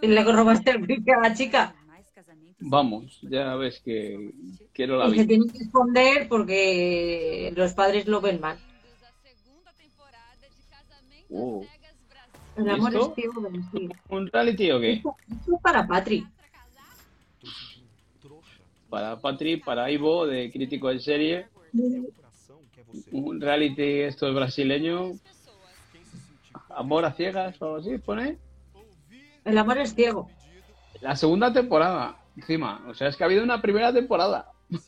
Y 0.00 0.06
le 0.08 0.22
robaste 0.24 0.70
el 0.70 0.82
wifi 0.82 1.10
a 1.10 1.20
la 1.20 1.34
chica. 1.34 1.74
Vamos, 2.60 3.20
ya 3.22 3.54
ves 3.54 3.80
que, 3.80 4.32
no 4.86 4.96
la 4.96 5.08
Y 5.08 5.18
se 5.18 5.26
tienen 5.26 5.48
que 5.48 5.58
esconder 5.58 6.28
porque 6.28 7.52
los 7.56 7.72
padres 7.72 8.06
lo 8.08 8.20
ven 8.20 8.40
mal. 8.40 8.58
Oh. 11.30 11.64
El 12.56 12.70
amor 12.70 12.92
¿Esto? 12.92 13.08
es 13.08 13.14
ciego 13.14 13.40
de 13.42 13.50
decir. 13.58 13.92
¿Un 14.08 14.26
reality 14.26 14.70
o 14.72 14.80
qué? 14.80 14.92
Esto 14.94 15.14
es 15.30 15.62
para 15.62 15.86
Patri. 15.86 16.26
Para 18.90 19.20
Patri, 19.20 19.58
para 19.58 19.90
Ivo, 19.90 20.26
de 20.26 20.50
crítico 20.50 20.90
en 20.90 21.00
serie. 21.00 21.46
Un 23.12 23.40
reality 23.40 24.00
esto 24.00 24.26
es 24.26 24.34
brasileño. 24.34 25.12
Amor 26.70 27.04
a 27.04 27.12
ciegas 27.12 27.60
o 27.62 27.66
algo 27.66 27.76
así, 27.76 27.98
pone. 27.98 28.38
El 29.44 29.58
amor 29.58 29.78
es 29.78 29.94
ciego. 29.94 30.28
La 31.00 31.14
segunda 31.14 31.52
temporada, 31.52 32.18
encima. 32.40 32.84
O 32.88 32.94
sea, 32.94 33.08
es 33.08 33.16
que 33.16 33.24
ha 33.24 33.26
habido 33.26 33.42
una 33.44 33.60
primera 33.60 33.92
temporada. 33.92 34.50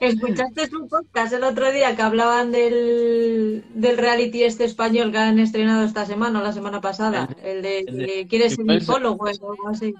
¿Escuchaste 0.00 0.68
un 0.76 0.88
podcast 0.88 1.32
el 1.32 1.42
otro 1.42 1.72
día 1.72 1.96
que 1.96 2.02
hablaban 2.02 2.52
del, 2.52 3.64
del 3.74 3.98
reality 3.98 4.44
este 4.44 4.64
español 4.64 5.10
que 5.10 5.18
han 5.18 5.40
estrenado 5.40 5.84
esta 5.84 6.06
semana 6.06 6.38
o 6.38 6.42
la 6.42 6.52
semana 6.52 6.80
pasada? 6.80 7.28
El 7.42 7.62
de, 7.62 7.80
el 7.80 7.96
de- 7.98 8.26
¿Quieres 8.28 8.54
ser 8.54 8.64
mi 8.64 8.80
follower 8.80 9.34
o 9.40 9.50
algo 9.52 9.68
así? 9.68 9.92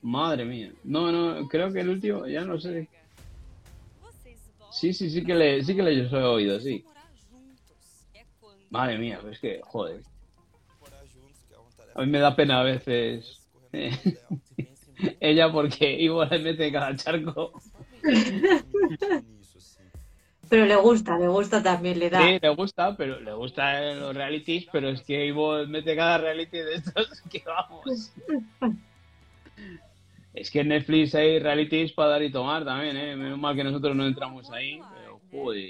Madre 0.00 0.46
mía. 0.46 0.72
No, 0.84 1.12
no, 1.12 1.46
creo 1.48 1.70
que 1.70 1.80
el 1.80 1.90
último, 1.90 2.26
ya 2.26 2.46
no 2.46 2.58
sé. 2.58 2.88
Sí, 4.72 4.94
sí, 4.94 5.10
sí 5.10 5.22
que 5.22 5.34
le, 5.34 5.62
sí 5.64 5.76
que 5.76 5.82
le 5.82 5.92
he 6.00 6.14
oído, 6.22 6.58
sí. 6.58 6.82
Madre 8.70 8.96
mía, 8.96 9.18
pues 9.20 9.34
es 9.34 9.40
que, 9.40 9.60
joder. 9.62 10.00
A 11.94 12.00
mí 12.00 12.06
me 12.06 12.20
da 12.20 12.34
pena 12.34 12.60
a 12.60 12.64
veces 12.64 13.39
eh, 13.72 13.90
ella 15.20 15.52
porque 15.52 16.00
Ivo 16.00 16.24
le 16.24 16.38
mete 16.38 16.72
cada 16.72 16.96
charco. 16.96 17.52
Pero 20.48 20.66
le 20.66 20.76
gusta, 20.76 21.16
le 21.16 21.28
gusta 21.28 21.62
también, 21.62 22.00
le 22.00 22.10
da. 22.10 22.26
Sí, 22.26 22.38
le 22.42 22.48
gusta, 22.50 22.96
pero 22.96 23.20
le 23.20 23.32
gusta 23.32 23.80
los 23.94 24.14
realities, 24.14 24.66
pero 24.72 24.88
es 24.88 25.02
que 25.02 25.26
Ivo 25.26 25.64
mete 25.66 25.94
cada 25.94 26.18
reality 26.18 26.58
de 26.58 26.74
estos 26.74 27.22
que 27.30 27.42
vamos. 27.46 28.12
Es 30.34 30.50
que 30.50 30.60
en 30.60 30.68
Netflix 30.68 31.14
hay 31.14 31.38
realities 31.38 31.92
para 31.92 32.10
dar 32.10 32.22
y 32.22 32.32
tomar 32.32 32.64
también, 32.64 32.96
¿eh? 32.96 33.16
Menos 33.16 33.38
mal 33.38 33.54
que 33.54 33.64
nosotros 33.64 33.94
no 33.94 34.06
entramos 34.06 34.50
ahí, 34.50 34.80
pero 35.30 35.60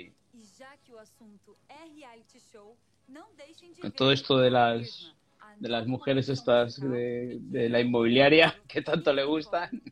todo 3.97 4.13
esto 4.13 4.39
de 4.39 4.51
las 4.51 5.13
de 5.61 5.69
las 5.69 5.87
mujeres 5.87 6.29
estas 6.29 6.81
de, 6.81 7.39
de 7.41 7.69
la 7.69 7.81
inmobiliaria 7.81 8.55
que 8.69 8.83
tanto 8.83 9.13
le 9.13 9.25
gustan. 9.25 9.83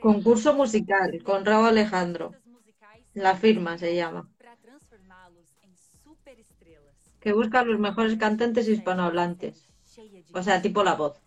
Concurso 0.00 0.54
musical 0.54 1.22
con 1.24 1.44
Raúl 1.44 1.68
Alejandro. 1.68 2.34
La 3.14 3.34
firma 3.34 3.78
se 3.78 3.96
llama. 3.96 4.30
Que 7.18 7.32
busca 7.32 7.64
los 7.64 7.78
mejores 7.78 8.16
cantantes 8.18 8.68
hispanohablantes. 8.68 9.68
O 10.34 10.42
sea, 10.42 10.60
tipo 10.60 10.84
la 10.84 10.94
voz. 10.94 11.20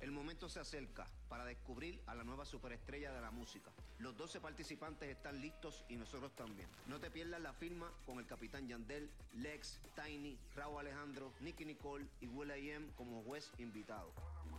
El 0.00 0.12
momento 0.12 0.48
se 0.48 0.60
acerca 0.60 1.06
para 1.28 1.46
descubrir 1.46 2.00
a 2.06 2.14
la 2.14 2.22
nueva 2.22 2.44
superestrella 2.44 3.12
de 3.12 3.20
la 3.22 3.30
música. 3.30 3.72
Los 4.06 4.16
12 4.16 4.38
participantes 4.38 5.08
están 5.08 5.40
listos 5.40 5.82
y 5.88 5.96
nosotros 5.96 6.30
también. 6.36 6.68
No 6.86 7.00
te 7.00 7.10
pierdas 7.10 7.40
la 7.40 7.52
firma 7.52 7.90
con 8.06 8.20
el 8.20 8.26
capitán 8.26 8.68
Yandel, 8.68 9.10
Lex, 9.34 9.80
Tiny, 9.96 10.38
Raúl 10.54 10.78
Alejandro, 10.78 11.32
Nicky 11.40 11.64
Nicole 11.64 12.06
y 12.20 12.28
Will 12.28 12.52
I 12.56 12.70
Am 12.70 12.88
como 12.92 13.24
juez 13.24 13.50
invitado. 13.58 14.12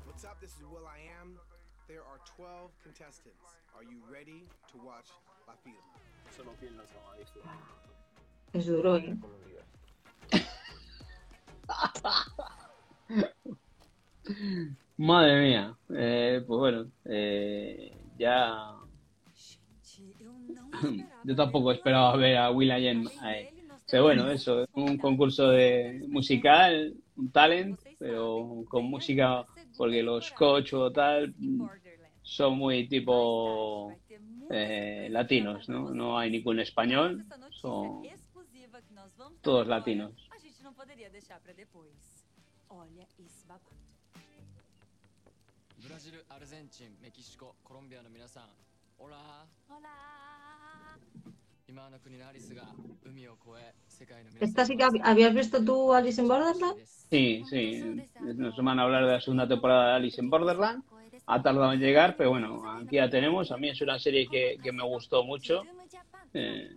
What's 0.05 0.25
up? 0.25 0.37
This 0.41 0.51
is 0.57 0.63
Will 0.63 0.83
I 0.85 0.99
Am. 1.21 1.39
There 1.87 2.01
are 2.01 2.19
12 2.35 2.71
contestants. 2.83 3.39
Are 3.73 3.85
you 3.85 4.03
ready 4.11 4.43
to 4.73 4.79
watch 4.79 5.07
La 5.47 5.53
Firma? 5.63 5.79
Solo 6.35 6.51
bien 6.59 6.75
Es 8.51 8.65
duro, 8.65 8.97
¿eh? 8.97 9.15
Madre 14.97 15.41
mía. 15.41 15.77
Eh, 15.91 16.43
pues 16.45 16.59
bueno, 16.59 16.91
eh, 17.05 17.95
ya. 18.17 18.75
Yo 21.23 21.35
tampoco 21.35 21.71
esperaba 21.71 22.15
ver 22.15 22.37
a 22.37 22.51
Will 22.51 22.69
I 22.69 22.87
Am 22.87 23.09
ahí. 23.21 23.49
Pero 23.89 24.03
bueno, 24.03 24.29
eso, 24.29 24.63
es 24.63 24.69
un 24.73 24.97
concurso 24.97 25.47
de 25.49 26.03
musical, 26.09 26.93
un 27.15 27.31
talent, 27.31 27.79
pero 27.97 28.65
con 28.67 28.85
música, 28.85 29.45
porque 29.77 30.03
los 30.03 30.31
coach 30.31 30.73
o 30.73 30.91
tal 30.91 31.33
son 32.21 32.57
muy 32.57 32.87
tipo 32.89 33.93
eh, 34.49 35.07
latinos, 35.09 35.69
¿no? 35.69 35.91
No 35.91 36.19
hay 36.19 36.29
ningún 36.29 36.59
español, 36.59 37.25
son 37.49 38.03
todos 39.41 39.67
latinos. 39.67 40.11
Para 49.67 50.26
¿Esta 54.39 54.65
sí 54.65 54.77
que 54.77 54.83
hab- 54.83 55.01
habías 55.03 55.33
visto 55.33 55.63
tú 55.63 55.93
Alice 55.93 56.21
in 56.21 56.27
Borderland? 56.27 56.75
Sí, 57.09 57.43
sí, 57.49 57.81
nos 58.19 58.55
van 58.57 58.79
a 58.79 58.83
hablar 58.83 59.05
de 59.05 59.11
la 59.13 59.21
segunda 59.21 59.47
temporada 59.47 59.89
de 59.89 59.95
Alice 59.95 60.21
in 60.21 60.29
Borderland. 60.29 60.83
Ha 61.25 61.41
tardado 61.41 61.73
en 61.73 61.79
llegar, 61.79 62.15
pero 62.17 62.31
bueno, 62.31 62.69
aquí 62.79 62.97
la 62.97 63.09
tenemos. 63.09 63.51
A 63.51 63.57
mí 63.57 63.69
es 63.69 63.81
una 63.81 63.99
serie 63.99 64.27
que, 64.29 64.59
que 64.61 64.71
me 64.71 64.83
gustó 64.83 65.23
mucho. 65.23 65.63
Eh, 66.33 66.69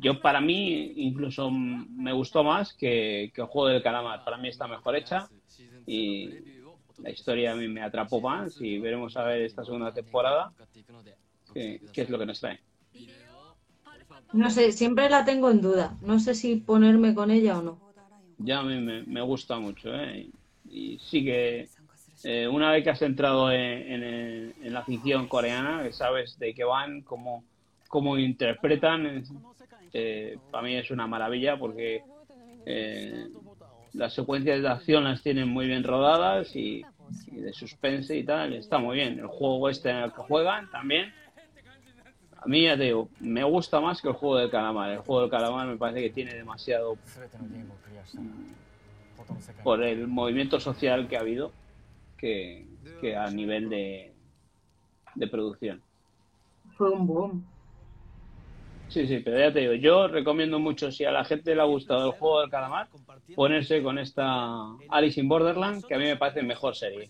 yo 0.00 0.20
para 0.20 0.40
mí 0.40 0.92
incluso 0.96 1.50
me 1.50 2.12
gustó 2.12 2.44
más 2.44 2.74
que, 2.74 3.30
que 3.34 3.40
el 3.42 3.46
juego 3.46 3.68
del 3.68 3.82
calamar. 3.82 4.24
Para 4.24 4.36
mí 4.38 4.48
está 4.48 4.66
mejor 4.68 4.96
hecha 4.96 5.28
y 5.86 6.28
la 6.98 7.10
historia 7.10 7.52
a 7.52 7.56
mí 7.56 7.68
me 7.68 7.82
atrapó 7.82 8.20
más 8.20 8.60
y 8.60 8.78
veremos 8.78 9.16
a 9.16 9.24
ver 9.24 9.42
esta 9.42 9.64
segunda 9.64 9.92
temporada 9.92 10.52
qué, 11.52 11.80
qué 11.92 12.02
es 12.02 12.10
lo 12.10 12.18
que 12.18 12.26
nos 12.26 12.40
trae. 12.40 12.60
No 14.32 14.50
sé, 14.50 14.72
siempre 14.72 15.08
la 15.08 15.24
tengo 15.24 15.50
en 15.50 15.60
duda. 15.60 15.96
No 16.02 16.18
sé 16.18 16.34
si 16.34 16.56
ponerme 16.56 17.14
con 17.14 17.30
ella 17.30 17.58
o 17.58 17.62
no. 17.62 17.78
Ya 18.38 18.60
a 18.60 18.62
mí 18.62 18.78
me, 18.80 19.02
me 19.02 19.20
gusta 19.22 19.58
mucho, 19.58 19.94
¿eh? 19.94 20.28
Y, 20.70 20.98
sí 20.98 21.24
que 21.24 21.68
eh, 22.24 22.46
una 22.46 22.70
vez 22.72 22.84
que 22.84 22.90
has 22.90 23.02
entrado 23.02 23.50
en, 23.50 24.02
en 24.02 24.72
la 24.72 24.84
ficción 24.84 25.26
coreana, 25.28 25.82
que 25.82 25.92
sabes 25.92 26.38
de 26.38 26.54
qué 26.54 26.64
van, 26.64 27.02
cómo, 27.02 27.42
cómo 27.88 28.18
interpretan, 28.18 29.24
eh, 29.92 30.38
para 30.50 30.62
mí 30.62 30.76
es 30.76 30.90
una 30.90 31.06
maravilla 31.06 31.58
porque 31.58 32.02
eh, 32.66 33.28
las 33.94 34.12
secuencias 34.12 34.60
de 34.60 34.68
acción 34.68 35.04
las 35.04 35.22
tienen 35.22 35.48
muy 35.48 35.66
bien 35.66 35.82
rodadas 35.82 36.54
y, 36.54 36.84
y 37.26 37.36
de 37.36 37.52
suspense 37.52 38.16
y 38.16 38.24
tal, 38.24 38.52
está 38.52 38.78
muy 38.78 38.96
bien. 38.96 39.18
El 39.18 39.26
juego 39.26 39.68
este 39.68 39.90
en 39.90 39.96
el 39.96 40.12
que 40.12 40.22
juegan 40.22 40.70
también. 40.70 41.12
A 42.40 42.46
mí, 42.46 42.62
ya 42.62 42.76
te 42.76 42.84
digo, 42.84 43.08
me 43.20 43.42
gusta 43.42 43.80
más 43.80 44.00
que 44.00 44.08
el 44.08 44.14
juego 44.14 44.36
del 44.36 44.50
calamar. 44.50 44.90
El 44.90 44.98
juego 44.98 45.22
del 45.22 45.30
calamar 45.30 45.66
me 45.66 45.76
parece 45.76 46.02
que 46.02 46.10
tiene 46.10 46.34
demasiado. 46.34 46.96
Por 49.64 49.82
el 49.82 50.06
movimiento 50.06 50.60
social 50.60 51.08
que 51.08 51.16
ha 51.16 51.20
habido, 51.20 51.52
que, 52.16 52.66
que 53.00 53.16
a 53.16 53.28
nivel 53.30 53.68
de, 53.68 54.12
de 55.14 55.26
producción. 55.26 55.82
Fue 56.76 56.90
boom. 56.94 57.44
Sí, 58.88 59.06
sí, 59.06 59.18
pero 59.18 59.38
ya 59.38 59.52
te 59.52 59.60
digo, 59.60 59.74
yo 59.74 60.08
recomiendo 60.08 60.58
mucho, 60.58 60.90
si 60.90 61.04
a 61.04 61.10
la 61.10 61.24
gente 61.24 61.54
le 61.54 61.60
ha 61.60 61.64
gustado 61.64 62.06
el 62.06 62.18
juego 62.18 62.40
del 62.40 62.50
calamar, 62.50 62.88
ponerse 63.34 63.82
con 63.82 63.98
esta 63.98 64.64
Alice 64.88 65.20
in 65.20 65.28
Borderland, 65.28 65.84
que 65.84 65.94
a 65.94 65.98
mí 65.98 66.04
me 66.04 66.16
parece 66.16 66.42
mejor 66.42 66.74
serie 66.74 67.06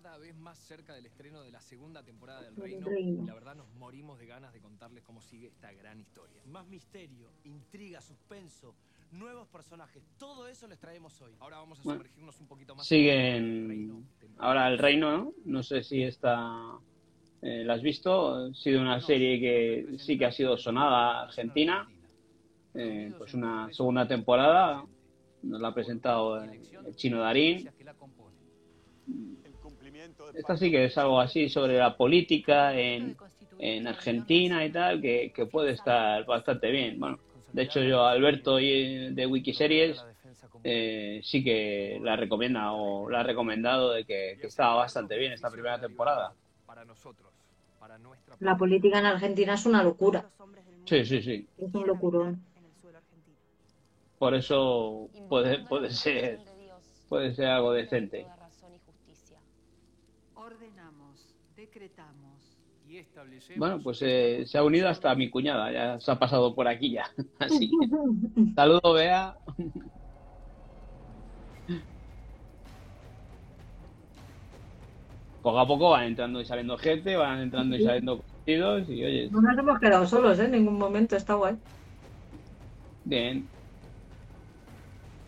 cada 0.00 0.18
vez 0.18 0.36
más 0.36 0.58
cerca 0.58 0.94
del 0.94 1.06
estreno 1.06 1.42
de 1.42 1.50
la 1.50 1.60
segunda 1.60 2.02
temporada 2.02 2.42
del 2.42 2.56
Reino. 2.56 2.88
Reino. 2.88 3.26
La 3.26 3.34
verdad 3.34 3.54
nos 3.54 3.68
morimos 3.74 4.18
de 4.18 4.26
ganas 4.26 4.52
de 4.52 4.60
contarles 4.60 5.04
cómo 5.04 5.20
sigue 5.20 5.48
esta 5.48 5.72
gran 5.72 6.00
historia. 6.00 6.42
Más 6.46 6.66
misterio, 6.66 7.30
intriga, 7.44 8.00
suspenso, 8.00 8.74
nuevos 9.12 9.48
personajes, 9.48 10.02
todo 10.18 10.48
eso 10.48 10.66
les 10.68 10.78
traemos 10.78 11.20
hoy. 11.20 11.32
Ahora 11.40 11.58
vamos 11.58 11.80
a 11.80 11.82
Bueno, 11.82 12.00
sumergirnos 12.00 12.40
un 12.40 12.46
poquito 12.46 12.74
más. 12.74 12.86
Siguen 12.86 14.06
ahora 14.38 14.68
el 14.68 14.78
reino, 14.78 15.16
¿no? 15.16 15.32
No 15.44 15.62
sé 15.62 15.82
si 15.82 16.02
esta 16.02 16.78
eh, 17.42 17.64
la 17.64 17.74
has 17.74 17.82
visto. 17.82 18.34
Ha 18.34 18.54
sido 18.54 18.80
una 18.80 19.00
serie 19.00 19.40
que 19.40 19.98
sí 19.98 20.18
que 20.18 20.26
ha 20.26 20.32
sido 20.32 20.56
sonada 20.56 21.22
argentina. 21.22 21.88
Eh, 22.74 23.12
pues 23.18 23.34
una 23.34 23.72
segunda 23.72 24.06
temporada. 24.06 24.84
Nos 25.42 25.60
la 25.60 25.68
ha 25.68 25.74
presentado 25.74 26.42
el 26.42 26.94
chino 26.96 27.20
Darín. 27.20 27.68
Esta 30.34 30.56
sí 30.56 30.70
que 30.70 30.86
es 30.86 30.98
algo 30.98 31.20
así 31.20 31.48
sobre 31.48 31.76
la 31.78 31.96
política 31.96 32.74
en, 32.74 33.16
en 33.58 33.86
Argentina 33.86 34.64
y 34.64 34.70
tal, 34.70 35.00
que, 35.00 35.32
que 35.34 35.46
puede 35.46 35.72
estar 35.72 36.24
bastante 36.24 36.70
bien. 36.70 36.98
Bueno, 36.98 37.18
de 37.52 37.62
hecho 37.62 37.82
yo, 37.82 38.04
Alberto 38.04 38.56
de 38.56 39.26
Wikiseries, 39.28 40.04
eh, 40.64 41.20
sí 41.22 41.42
que 41.42 41.98
la 42.02 42.16
recomienda 42.16 42.72
o 42.72 43.08
la 43.10 43.20
ha 43.20 43.22
recomendado 43.22 43.92
de 43.92 44.04
que, 44.04 44.38
que 44.40 44.46
estaba 44.46 44.76
bastante 44.76 45.16
bien 45.18 45.32
esta 45.32 45.50
primera 45.50 45.80
temporada. 45.80 46.32
La 48.38 48.56
política 48.56 48.98
en 48.98 49.06
Argentina 49.06 49.54
es 49.54 49.66
una 49.66 49.82
locura. 49.82 50.30
Sí, 50.84 51.04
sí, 51.04 51.22
sí. 51.22 51.46
Es 51.58 51.74
un 51.74 51.86
locurón. 51.86 52.42
Por 54.18 54.34
eso 54.34 55.08
puede, 55.28 55.60
puede 55.60 55.90
ser 55.90 56.38
puede 57.08 57.34
ser 57.34 57.46
algo 57.46 57.72
decente. 57.72 58.26
decretamos. 61.70 62.58
Bueno, 63.56 63.80
pues 63.80 64.02
eh, 64.02 64.42
se 64.46 64.58
ha 64.58 64.64
unido 64.64 64.88
hasta 64.88 65.14
mi 65.14 65.30
cuñada, 65.30 65.70
ya 65.70 66.00
se 66.00 66.10
ha 66.10 66.18
pasado 66.18 66.52
por 66.56 66.66
aquí 66.66 66.90
ya. 66.90 67.08
Así 67.38 67.70
saludo, 68.56 68.94
Bea. 68.94 69.36
Poco 75.40 75.58
a 75.58 75.66
poco 75.66 75.90
van 75.90 76.04
entrando 76.04 76.38
y 76.42 76.44
saliendo 76.44 76.76
gente, 76.76 77.16
van 77.16 77.40
entrando 77.40 77.74
y 77.74 77.82
saliendo 77.82 78.20
conocidos 78.20 78.86
y 78.90 79.04
oye. 79.04 79.30
No 79.30 79.40
nos 79.40 79.56
hemos 79.56 79.78
quedado 79.78 80.04
solos, 80.04 80.38
¿eh? 80.38 80.44
En 80.44 80.50
ningún 80.50 80.76
momento, 80.76 81.16
está 81.16 81.32
guay. 81.32 81.56
Bien. 83.04 83.48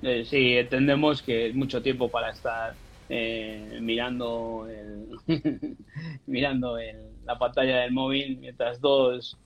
Eh, 0.02 0.26
sí, 0.26 0.58
entendemos 0.58 1.22
que 1.22 1.46
es 1.48 1.54
mucho 1.54 1.80
tiempo 1.80 2.10
para 2.10 2.30
estar 2.30 2.74
eh, 3.14 3.78
mirando 3.80 4.66
el, 4.68 5.08
mirando 6.26 6.78
el- 6.78 7.12
la 7.24 7.38
pantalla 7.38 7.80
del 7.82 7.92
móvil 7.92 8.38
mientras 8.38 8.80
dos, 8.80 9.36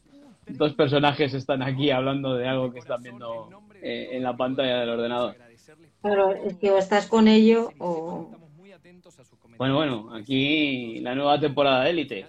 dos 0.47 0.73
personajes 0.75 1.35
están 1.35 1.63
aquí 1.63 1.91
hablando 1.91 2.35
de 2.37 2.49
algo 2.49 2.73
que 2.73 2.79
están 2.79 3.03
viendo 3.03 3.49
eh, 3.83 4.11
en 4.13 4.23
la 4.23 4.37
pantalla 4.37 4.81
del 4.81 4.89
ordenador. 4.91 5.35
Claro, 6.01 6.31
es 6.33 6.57
que 6.57 6.71
o 6.71 6.79
estás 6.79 7.07
con 7.07 7.29
ello 7.29 7.71
o... 7.79 8.31
Bueno, 9.59 9.75
bueno, 9.77 10.15
aquí 10.15 11.01
la 11.01 11.15
nueva 11.15 11.41
temporada 11.41 11.85
de 11.85 11.91
Élite. 11.91 12.25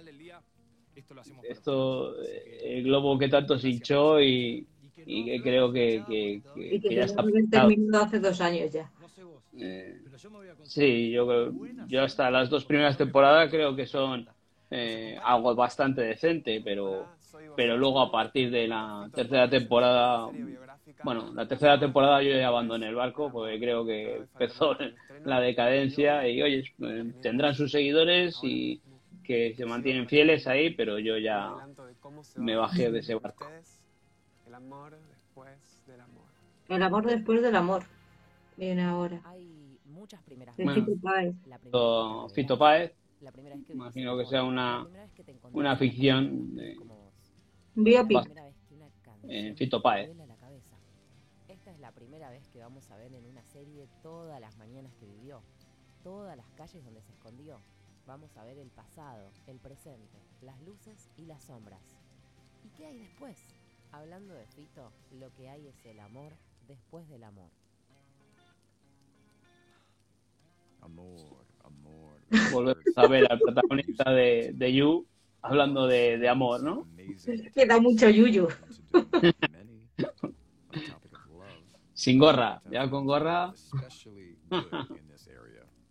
Esto, 1.48 2.20
eh, 2.22 2.60
el 2.78 2.84
globo 2.84 3.18
que 3.18 3.28
tanto 3.28 3.58
se 3.58 3.68
hinchó 3.70 4.20
y, 4.20 4.66
y 5.06 5.24
que 5.24 5.42
creo 5.42 5.72
que, 5.72 6.02
que- 6.08 6.42
que- 6.54 6.80
que 6.80 6.94
ya 6.94 7.04
está 7.04 7.22
terminado 7.50 8.04
hace 8.04 8.18
dos 8.20 8.40
años 8.40 8.72
ya. 8.72 8.90
Eh, 9.58 9.96
sí, 10.64 11.10
yo 11.10 11.26
creo, 11.26 11.52
yo 11.86 12.02
hasta 12.02 12.30
las 12.30 12.50
dos 12.50 12.64
primeras 12.64 12.96
temporadas 12.96 13.50
creo 13.50 13.74
que 13.76 13.86
son 13.86 14.28
eh, 14.70 15.18
algo 15.22 15.54
bastante 15.54 16.02
decente, 16.02 16.60
pero, 16.64 17.06
pero 17.56 17.76
luego 17.76 18.00
a 18.00 18.10
partir 18.10 18.50
de 18.50 18.68
la 18.68 19.08
tercera 19.14 19.48
temporada, 19.48 20.28
bueno, 21.04 21.32
la 21.32 21.46
tercera 21.46 21.78
temporada 21.78 22.22
yo 22.22 22.30
ya 22.30 22.48
abandoné 22.48 22.88
el 22.88 22.94
barco 22.94 23.30
porque 23.30 23.58
creo 23.58 23.86
que 23.86 24.16
empezó 24.16 24.76
la 25.24 25.40
decadencia 25.40 26.26
y 26.28 26.42
oye, 26.42 26.64
eh, 26.82 27.12
tendrán 27.22 27.54
sus 27.54 27.70
seguidores 27.70 28.38
y 28.42 28.80
que 29.24 29.54
se 29.54 29.66
mantienen 29.66 30.08
fieles 30.08 30.46
ahí, 30.46 30.70
pero 30.70 30.98
yo 30.98 31.18
ya 31.18 31.54
me 32.36 32.56
bajé 32.56 32.90
de 32.90 33.00
ese 33.00 33.14
barco. 33.14 33.46
El 34.46 34.54
amor 34.54 34.96
después 35.10 35.84
del 35.86 36.00
amor. 36.00 36.24
El 36.68 36.82
amor 36.82 37.06
después 37.06 37.42
del 37.42 37.56
amor. 37.56 37.82
Viene 38.56 38.82
ahora. 38.82 39.20
Muchas 40.08 40.22
primeras 40.22 40.56
De 40.56 40.64
Bueno. 40.64 40.86
Fito 40.86 41.00
Páez. 41.02 41.36
Fito- 41.60 42.28
Fito 42.30 42.58
Páez, 42.58 42.92
La 43.20 43.30
primera 43.30 43.56
vez 43.56 43.66
que 43.66 43.72
imagino 43.74 44.16
que 44.16 44.24
sea 44.24 44.42
una, 44.42 44.86
una 45.52 45.76
ficción 45.76 46.56
de 46.56 46.78
Biopic. 47.74 48.32
eh, 49.28 49.54
Fito 49.54 49.82
Páez. 49.82 50.16
la. 50.16 50.34
Esta 51.48 51.70
es 51.72 51.78
la 51.78 51.92
primera 51.92 52.30
vez 52.30 52.48
que 52.48 52.58
vamos 52.60 52.90
a 52.90 52.96
ver 52.96 53.12
en 53.12 53.26
una 53.26 53.44
serie 53.44 53.86
todas 54.02 54.40
las 54.40 54.56
mañanas 54.56 54.94
que 54.94 55.04
vivió, 55.04 55.42
todas 56.02 56.38
las 56.38 56.46
calles 56.52 56.82
donde 56.82 57.02
se 57.02 57.12
escondió. 57.12 57.58
Vamos 58.06 58.34
a 58.38 58.44
ver 58.44 58.56
el 58.56 58.70
pasado, 58.70 59.28
el 59.46 59.58
presente, 59.58 60.16
las 60.40 60.58
luces 60.62 61.10
y 61.18 61.26
las 61.26 61.42
sombras. 61.44 61.82
¿Y 62.64 62.70
qué 62.78 62.86
hay 62.86 62.96
después? 62.96 63.36
Hablando 63.92 64.32
de 64.32 64.46
Fito, 64.46 64.90
lo 65.20 65.30
que 65.34 65.50
hay 65.50 65.66
es 65.66 65.84
el 65.84 66.00
amor 66.00 66.32
después 66.66 67.06
del 67.10 67.24
amor. 67.24 67.50
Amor, 70.80 71.44
amor. 71.64 72.20
Volvemos 72.52 72.84
a 72.96 73.06
ver 73.06 73.30
al 73.30 73.38
protagonista 73.38 74.10
de, 74.10 74.52
de 74.54 74.72
You 74.72 75.06
hablando 75.42 75.86
de, 75.86 76.18
de 76.18 76.28
amor, 76.28 76.62
¿no? 76.62 76.86
Queda 77.54 77.80
mucho 77.80 78.08
yuyu. 78.08 78.48
Sin 81.94 82.18
gorra, 82.18 82.62
ya 82.70 82.88
con 82.88 83.06
gorra. 83.06 83.52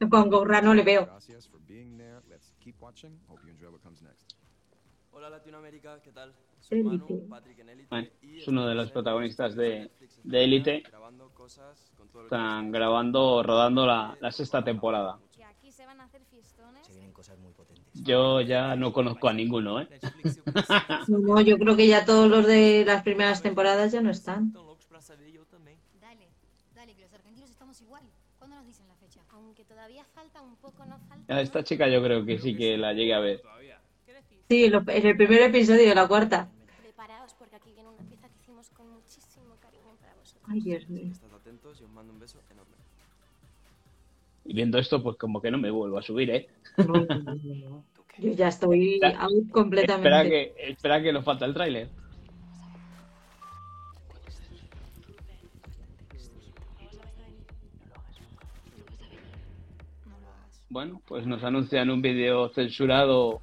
Con 0.09 0.30
gorra 0.30 0.61
no 0.61 0.73
le 0.73 0.84
veo. 0.84 1.05
Gracias 1.05 1.47
for 1.49 1.59
being 1.68 1.97
there. 1.97 2.22
Let's 2.30 2.53
keep 2.59 2.76
watching. 2.81 3.19
Hope 3.27 3.41
you 3.45 3.51
enjoy 3.51 3.69
what 3.69 3.81
comes 3.81 4.01
next. 4.01 4.35
Hola 5.11 5.30
Latinoamérica, 5.30 5.99
¿qué 6.03 6.11
tal? 6.11 6.34
Soy 6.59 6.80
Élite. 6.80 7.14
Manu, 7.14 7.27
Patrick 7.27 7.59
en 7.59 7.69
Élite 7.69 7.88
Bueno, 7.89 8.07
es 8.22 8.47
uno 8.47 8.68
de 8.68 8.76
los 8.76 8.91
protagonistas 8.91 9.55
de, 9.55 9.89
de 10.23 10.43
Élite. 10.43 10.84
grabando 10.88 11.26
cosas 11.47 11.91
con 11.97 12.09
todo 12.09 12.21
el 12.23 12.25
Están 12.25 12.71
grabando, 12.73 13.41
rodando 13.41 13.85
la, 13.85 14.17
la 14.19 14.31
sexta 14.33 14.61
temporada. 14.65 15.17
Que 15.33 15.45
aquí 15.45 15.71
se 15.71 15.85
van 15.85 16.01
a 16.01 16.03
hacer 16.03 16.21
fiestones. 16.25 16.85
Se 16.85 16.91
vienen 16.91 17.13
cosas 17.13 17.39
muy 17.39 17.53
potentes. 17.53 18.03
Yo 18.03 18.41
ya 18.41 18.75
no 18.75 18.91
conozco 18.91 19.29
a 19.29 19.33
ninguno, 19.33 19.79
¿eh? 19.79 19.87
No, 21.07 21.39
yo 21.39 21.57
creo 21.57 21.77
que 21.77 21.87
ya 21.87 22.03
todos 22.03 22.29
los 22.29 22.45
de 22.45 22.83
las 22.85 23.01
primeras 23.03 23.41
temporadas 23.41 23.93
ya 23.93 24.01
no 24.01 24.09
están. 24.09 24.51
Dale, 26.01 26.27
dale, 26.75 26.93
que 26.93 27.01
los 27.03 27.13
argentinos 27.13 27.49
estamos 27.49 27.79
igual. 27.79 28.03
¿Cuándo 28.39 28.57
nos 28.57 28.65
dicen 28.67 28.85
la 28.89 28.95
fecha? 28.95 29.21
Aunque 29.29 29.63
todavía 29.63 30.03
falta 30.13 30.41
un 30.41 30.57
poco, 30.57 30.83
no 30.85 30.99
falta. 31.07 31.33
A 31.33 31.39
esta 31.39 31.63
chica 31.63 31.87
yo 31.87 32.03
creo 32.03 32.25
que 32.25 32.39
sí 32.39 32.57
que 32.57 32.77
la 32.77 32.91
llegué 32.91 33.13
a 33.13 33.19
ver. 33.19 33.41
Sí, 34.49 34.69
lo- 34.69 34.83
en 34.85 35.05
el 35.07 35.15
primer 35.15 35.43
episodio 35.43 35.87
de 35.87 35.95
la 35.95 36.07
cuarta. 36.09 36.49
Ay, 40.49 40.61
Dios 40.61 40.89
mío. 40.89 41.11
Estad 41.11 41.33
atentos 41.35 41.79
y 41.81 41.83
os 41.83 41.91
mando 41.91 42.13
un 42.13 42.19
beso 42.19 42.39
enorme. 42.51 42.75
Y 44.45 44.53
viendo 44.53 44.77
esto, 44.77 45.03
pues 45.03 45.17
como 45.17 45.41
que 45.41 45.51
no 45.51 45.57
me 45.57 45.69
vuelvo 45.69 45.97
a 45.97 46.01
subir, 46.01 46.29
¿eh? 46.29 46.47
Yo 48.19 48.31
ya 48.31 48.47
estoy 48.47 48.99
out 49.03 49.51
completamente. 49.51 50.09
Espera 50.09 50.23
que, 50.23 50.53
espera 50.71 51.01
que 51.03 51.13
nos 51.13 51.23
falta 51.23 51.45
el 51.45 51.53
tráiler. 51.53 51.89
Bueno, 60.69 61.01
pues 61.07 61.25
nos 61.27 61.43
anuncian 61.43 61.89
un 61.89 62.01
vídeo 62.01 62.49
censurado 62.49 63.41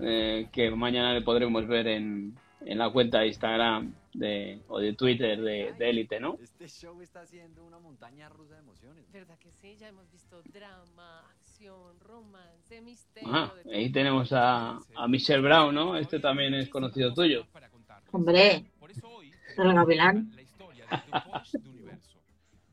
eh, 0.00 0.48
que 0.52 0.70
mañana 0.70 1.14
le 1.14 1.22
podremos 1.22 1.66
ver 1.66 1.86
en, 1.86 2.34
en 2.64 2.78
la 2.78 2.90
cuenta 2.90 3.20
de 3.20 3.28
Instagram 3.28 3.94
de, 4.14 4.60
o 4.68 4.78
de 4.78 4.92
Twitter 4.94 5.40
de 5.40 5.72
de 5.78 5.90
Élite, 5.90 6.20
¿no? 6.20 6.36
Este 6.42 6.68
show 6.68 7.00
está 7.00 7.26
siendo 7.26 7.64
una 7.64 7.78
montaña 7.78 8.28
rusa 8.28 8.54
de 8.54 8.60
emociones. 8.60 9.10
¿Verdad 9.12 9.38
que 9.38 9.50
sí? 9.50 9.76
Ya 9.78 9.88
hemos 9.88 10.10
visto 10.10 10.42
drama, 10.52 11.20
acción, 11.30 11.98
romance, 12.00 12.80
misterio. 12.80 13.30
Ah, 13.32 13.52
de 13.56 13.62
todo. 13.62 13.72
ahí 13.74 13.90
tenemos 13.90 14.32
a, 14.32 14.78
a 14.96 15.08
Michelle 15.08 15.42
Brown, 15.42 15.74
¿no? 15.74 15.96
Este 15.96 16.20
también 16.20 16.54
es 16.54 16.68
conocido 16.68 17.14
tuyo. 17.14 17.46
Hombre, 18.10 18.66
el 19.58 19.74
gavilán. 19.74 20.32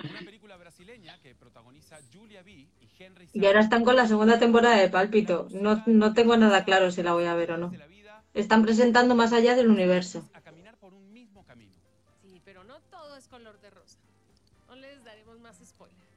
Una 0.02 0.20
película 0.26 0.57
brasileña 0.57 1.18
que 1.22 1.36
protagoniza 1.36 1.98
Julia 2.14 2.41
B 2.41 2.52
y 2.52 2.70
Henry 2.98 3.28
Y 3.34 3.45
ahora 3.45 3.60
están 3.60 3.84
con 3.84 3.95
la 3.95 4.07
segunda 4.07 4.40
temporada 4.40 4.78
de 4.78 4.90
Pálpito. 4.90 5.48
No, 5.52 5.84
no 5.86 6.14
tengo 6.14 6.38
nada 6.38 6.64
claro 6.64 6.91
si 6.91 7.03
la 7.03 7.14
voy 7.14 7.26
a 7.26 7.36
ver 7.36 7.52
o 7.52 7.57
no. 7.57 7.72
Están 8.34 8.64
presentando 8.64 9.16
más 9.16 9.34
allá 9.34 9.56
del 9.56 9.70
universo. 9.70 10.30
Más 15.49 15.57
spoiler. 15.67 16.07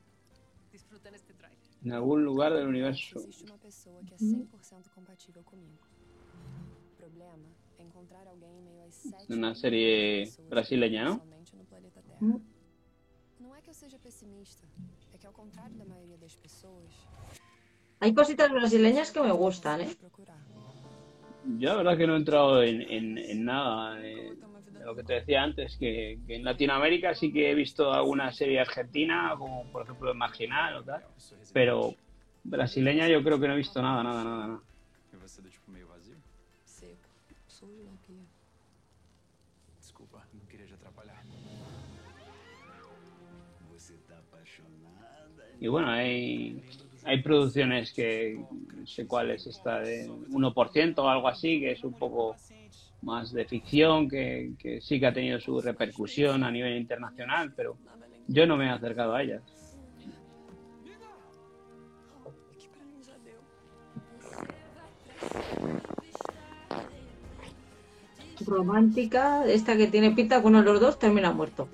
Disfruten 0.71 1.15
este 1.15 1.33
trailer. 1.35 1.59
En 1.85 1.93
algún 1.93 2.25
lugar 2.25 2.53
del 2.53 2.67
universo. 2.69 3.19
Existe 3.19 3.45
uma 3.51 3.59
pessoa 3.59 3.99
que 4.07 4.15
é 4.15 4.19
100% 4.19 4.91
compatível 4.95 5.43
comigo. 5.53 5.85
O 6.93 6.97
problema 7.03 7.49
é 7.79 7.83
encontrar 7.83 8.25
alguém 8.27 8.55
em 8.59 8.63
meio 8.63 8.83
às 8.89 8.95
sete 8.95 9.33
Una 9.33 9.55
serie 9.55 10.31
brasileña, 10.49 11.05
¿no? 11.09 11.15
somente 11.19 11.57
no 11.57 11.65
planeta 11.65 12.01
Terra. 12.09 12.41
Não 13.41 13.51
é 13.57 13.61
que 13.63 13.71
eu 13.71 13.75
seja 13.75 13.99
pessimista, 13.99 14.65
é 15.15 15.19
que 15.19 15.27
ao 15.27 15.33
contrário 15.33 15.75
da 15.81 15.85
maioria 15.85 16.19
das 16.19 16.35
pessoas, 16.37 16.93
Hay 18.01 18.13
cositas 18.15 18.51
brasileñas 18.51 19.11
que 19.13 19.21
me 19.21 19.31
gustan, 19.33 19.81
¿eh? 19.83 19.91
Yo 21.59 21.69
la 21.71 21.77
verdad 21.77 21.97
que 21.99 22.07
no 22.07 22.15
he 22.15 22.19
entrado 22.19 22.63
en, 22.63 22.83
en- 22.83 23.19
en 23.19 23.45
nada 23.45 23.95
de 23.97 24.37
lo 24.85 24.95
que 24.95 25.03
te 25.03 25.15
decía 25.15 25.43
antes, 25.43 25.77
que, 25.77 26.19
que 26.27 26.37
en 26.37 26.45
Latinoamérica 26.45 27.15
sí 27.15 27.33
que 27.33 27.51
he 27.51 27.55
visto 27.55 27.93
alguna 27.93 28.33
serie 28.33 28.61
argentina, 28.61 29.35
como 29.39 29.65
por 29.71 29.83
ejemplo 29.83 30.15
Marginal 30.15 30.77
o 30.77 30.83
tal, 30.83 31.03
pero 31.53 31.95
brasileña 32.45 33.09
yo 33.09 33.23
creo 33.23 33.39
que 33.39 33.49
no 33.49 33.55
he 33.55 33.59
visto 33.59 33.81
nada, 33.81 34.03
nada, 34.03 34.25
nada, 34.25 34.47
nada. 34.47 34.61
Y 45.61 45.69
bueno, 45.69 45.91
hay, 45.91 46.61
hay 47.05 47.23
producciones 47.23 47.93
que 47.93 48.37
no 48.75 48.85
sé 48.85 49.07
cuál 49.07 49.31
es 49.31 49.47
esta 49.47 49.79
de 49.79 50.09
1% 50.09 50.99
o 50.99 51.09
algo 51.09 51.29
así, 51.29 51.61
que 51.61 51.71
es 51.71 51.85
un 51.85 51.93
poco 51.93 52.35
más 53.03 53.33
de 53.33 53.45
ficción, 53.45 54.09
que, 54.09 54.53
que 54.59 54.81
sí 54.81 54.99
que 54.99 55.07
ha 55.07 55.13
tenido 55.13 55.41
su 55.41 55.61
repercusión 55.61 56.45
a 56.45 56.51
nivel 56.51 56.77
internacional, 56.77 57.53
pero 57.55 57.77
yo 58.29 58.47
no 58.47 58.57
me 58.57 58.67
he 58.67 58.71
acercado 58.71 59.15
a 59.15 59.23
ellas. 59.23 59.43
Romántica, 68.45 69.45
esta 69.47 69.77
que 69.77 69.87
tiene 69.87 70.11
pinta 70.11 70.41
que 70.41 70.47
uno 70.47 70.59
de 70.59 70.65
los 70.65 70.81
dos 70.81 70.99
termina 70.99 71.33
muerto. 71.33 71.69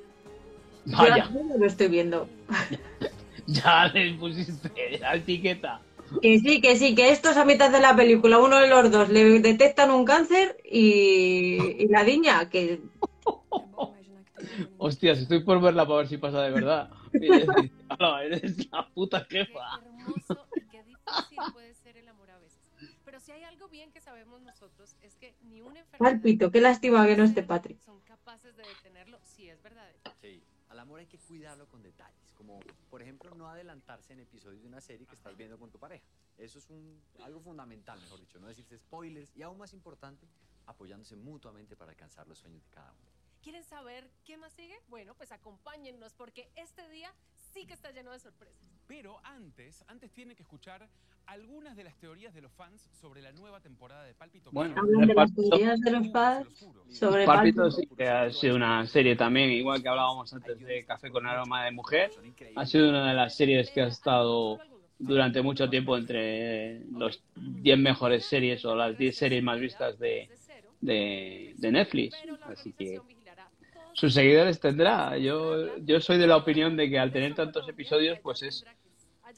Vaya. 0.84 1.28
Yo 1.32 1.58
lo 1.58 1.66
estoy 1.66 1.88
viendo. 1.88 2.28
Ya 3.50 3.86
le 3.86 4.12
pusiste 4.12 4.98
la 5.00 5.14
etiqueta. 5.14 5.80
Que 6.22 6.38
sí, 6.40 6.60
que 6.60 6.76
sí, 6.76 6.94
que 6.94 7.10
estos 7.10 7.36
a 7.36 7.44
mitad 7.44 7.70
de 7.70 7.80
la 7.80 7.94
película, 7.94 8.38
uno 8.38 8.58
de 8.58 8.68
los 8.68 8.90
dos 8.90 9.08
le 9.08 9.40
detectan 9.40 9.90
un 9.90 10.04
cáncer 10.04 10.56
y, 10.64 11.84
y 11.84 11.88
la 11.88 12.02
niña, 12.02 12.48
que 12.48 12.80
Hostias, 14.78 15.18
estoy 15.18 15.42
por 15.42 15.60
verla 15.60 15.86
para 15.86 15.98
ver 15.98 16.08
si 16.08 16.18
pasa 16.18 16.42
de 16.42 16.50
verdad. 16.50 16.90
Hola, 17.98 18.24
eres 18.24 18.70
la 18.70 18.88
puta 18.88 19.24
jefa. 19.28 19.80
hermoso 19.84 20.46
y 20.56 20.60
qué 20.68 20.82
difícil 20.84 21.38
puede 21.52 21.74
ser 21.74 21.96
el 21.96 22.08
amor 22.08 22.30
a 22.30 22.38
veces. 22.38 22.58
Pero 23.04 23.20
si 23.20 23.32
hay 23.32 23.42
algo 23.44 23.68
bien 23.68 23.90
que 23.92 24.00
sabemos 24.00 24.40
nosotros 24.42 24.96
es 25.02 25.16
que 25.16 25.34
ni 25.42 25.60
una 25.60 25.80
enfermedad 25.80 26.12
palpito, 26.12 26.50
qué 26.50 26.60
lástima 26.60 27.06
que 27.06 27.16
no 27.16 27.24
esté 27.24 27.42
Patrick. 27.42 27.80
son 27.80 28.00
capaces 28.00 28.56
de 28.56 28.62
detenerlo 28.64 29.18
si 29.22 29.48
es 29.48 29.62
verdadero. 29.62 29.98
Sí, 30.20 30.42
al 30.68 30.78
amor 30.78 31.00
hay 31.00 31.06
que 31.06 31.18
cuidarlo 31.18 31.66
con 31.66 31.77
por 32.98 33.04
ejemplo 33.04 33.32
no 33.36 33.48
adelantarse 33.48 34.12
en 34.12 34.18
episodios 34.18 34.60
de 34.60 34.66
una 34.66 34.80
serie 34.80 35.06
que 35.06 35.14
estás 35.14 35.36
viendo 35.36 35.56
con 35.56 35.70
tu 35.70 35.78
pareja. 35.78 36.04
Eso 36.36 36.58
es 36.58 36.68
un, 36.68 37.00
algo 37.22 37.38
fundamental, 37.38 38.00
mejor 38.00 38.18
dicho, 38.18 38.40
no 38.40 38.48
decirse 38.48 38.76
spoilers 38.76 39.30
y 39.36 39.42
aún 39.42 39.56
más 39.56 39.72
importante, 39.72 40.26
apoyándose 40.66 41.14
mutuamente 41.14 41.76
para 41.76 41.92
alcanzar 41.92 42.26
los 42.26 42.38
sueños 42.38 42.64
de 42.64 42.70
cada 42.70 42.90
uno. 42.90 43.17
¿Quieren 43.42 43.62
saber 43.64 44.04
qué 44.24 44.36
más 44.36 44.52
sigue? 44.52 44.74
Bueno, 44.88 45.14
pues 45.16 45.32
acompáñennos 45.32 46.12
porque 46.14 46.48
este 46.56 46.88
día 46.90 47.12
sí 47.52 47.66
que 47.66 47.72
está 47.74 47.90
lleno 47.92 48.10
de 48.12 48.18
sorpresas. 48.18 48.68
Pero 48.86 49.18
antes, 49.24 49.84
antes 49.88 50.10
tienen 50.12 50.36
que 50.36 50.42
escuchar 50.42 50.88
algunas 51.26 51.76
de 51.76 51.84
las 51.84 51.94
teorías 51.96 52.34
de 52.34 52.40
los 52.40 52.52
fans 52.52 52.88
sobre 53.00 53.20
la 53.22 53.32
nueva 53.32 53.60
temporada 53.60 54.02
de 54.04 54.14
Pálpito. 54.14 54.50
Bueno, 54.50 54.74
Hablan 54.78 55.06
de 55.06 55.14
las 55.14 55.30
Pálpito- 55.30 55.48
teorías 55.50 55.80
de 55.80 55.90
los 55.90 56.08
padres 56.08 56.66
sobre 56.90 57.26
Pálpito 57.26 57.62
Pálpito. 57.62 57.70
sí 57.70 57.86
que 57.96 58.08
ha 58.08 58.30
sido 58.32 58.56
una 58.56 58.86
serie 58.86 59.14
también, 59.14 59.50
igual 59.50 59.82
que 59.82 59.88
hablábamos 59.88 60.32
antes 60.32 60.58
de 60.58 60.84
Café 60.84 61.10
con 61.10 61.26
aroma 61.26 61.64
de 61.64 61.70
mujer, 61.70 62.10
ha 62.56 62.66
sido 62.66 62.88
una 62.88 63.08
de 63.08 63.14
las 63.14 63.34
series 63.36 63.70
que 63.70 63.82
ha 63.82 63.86
estado 63.88 64.58
durante 64.98 65.42
mucho 65.42 65.68
tiempo 65.70 65.96
entre 65.96 66.80
los 66.90 67.22
10 67.36 67.78
mejores 67.78 68.24
series 68.26 68.64
o 68.64 68.74
las 68.74 68.96
10 68.98 69.16
series 69.16 69.42
más 69.42 69.60
vistas 69.60 69.98
de, 69.98 70.28
de, 70.80 71.54
de 71.56 71.70
Netflix. 71.72 72.16
Así 72.44 72.72
que 72.72 73.00
sus 73.98 74.14
seguidores 74.14 74.60
tendrá. 74.60 75.18
Yo, 75.18 75.76
yo 75.78 76.00
soy 76.00 76.18
de 76.18 76.28
la 76.28 76.36
opinión 76.36 76.76
de 76.76 76.88
que 76.88 77.00
al 77.00 77.10
tener 77.10 77.34
tantos 77.34 77.68
episodios, 77.68 78.20
pues 78.20 78.42
es 78.42 78.64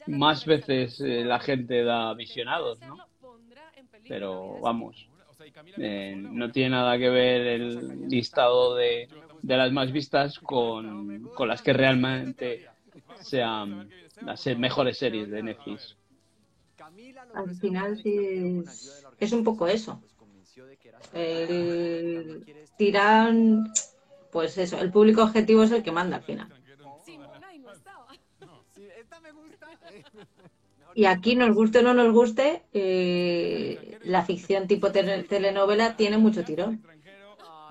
más 0.05 0.45
veces 0.45 1.01
eh, 1.01 1.23
la 1.25 1.39
gente 1.39 1.83
da 1.83 2.13
visionados, 2.13 2.79
¿no? 2.81 2.97
Pero 4.07 4.59
vamos, 4.61 5.07
eh, 5.77 6.15
no 6.15 6.51
tiene 6.51 6.71
nada 6.71 6.97
que 6.99 7.09
ver 7.09 7.41
el 7.47 8.07
listado 8.07 8.75
de, 8.75 9.07
de 9.41 9.57
las 9.57 9.71
más 9.71 9.91
vistas 9.91 10.37
con, 10.37 11.23
con 11.29 11.47
las 11.47 11.63
que 11.63 11.73
realmente 11.73 12.67
sean 13.19 13.89
las 14.23 14.45
mejores 14.57 14.97
series 14.97 15.31
de 15.31 15.41
Netflix. 15.41 15.97
Al 17.33 17.55
final 17.55 17.99
es, 18.03 19.05
es 19.19 19.31
un 19.31 19.43
poco 19.43 19.67
eso. 19.67 20.03
El 21.13 22.45
tiran, 22.77 23.71
pues 24.31 24.57
eso, 24.57 24.79
el 24.79 24.91
público 24.91 25.23
objetivo 25.23 25.63
es 25.63 25.71
el 25.71 25.83
que 25.83 25.91
manda 25.91 26.17
al 26.17 26.23
final. 26.23 26.47
Y 30.93 31.05
aquí, 31.05 31.35
nos 31.35 31.55
guste 31.55 31.79
o 31.79 31.81
no 31.83 31.93
nos 31.93 32.11
guste, 32.11 32.63
eh, 32.73 33.97
la 34.03 34.25
ficción 34.25 34.67
tipo 34.67 34.91
tele- 34.91 35.23
telenovela 35.23 35.95
tiene 35.95 36.17
mucho 36.17 36.43
tirón. 36.43 36.83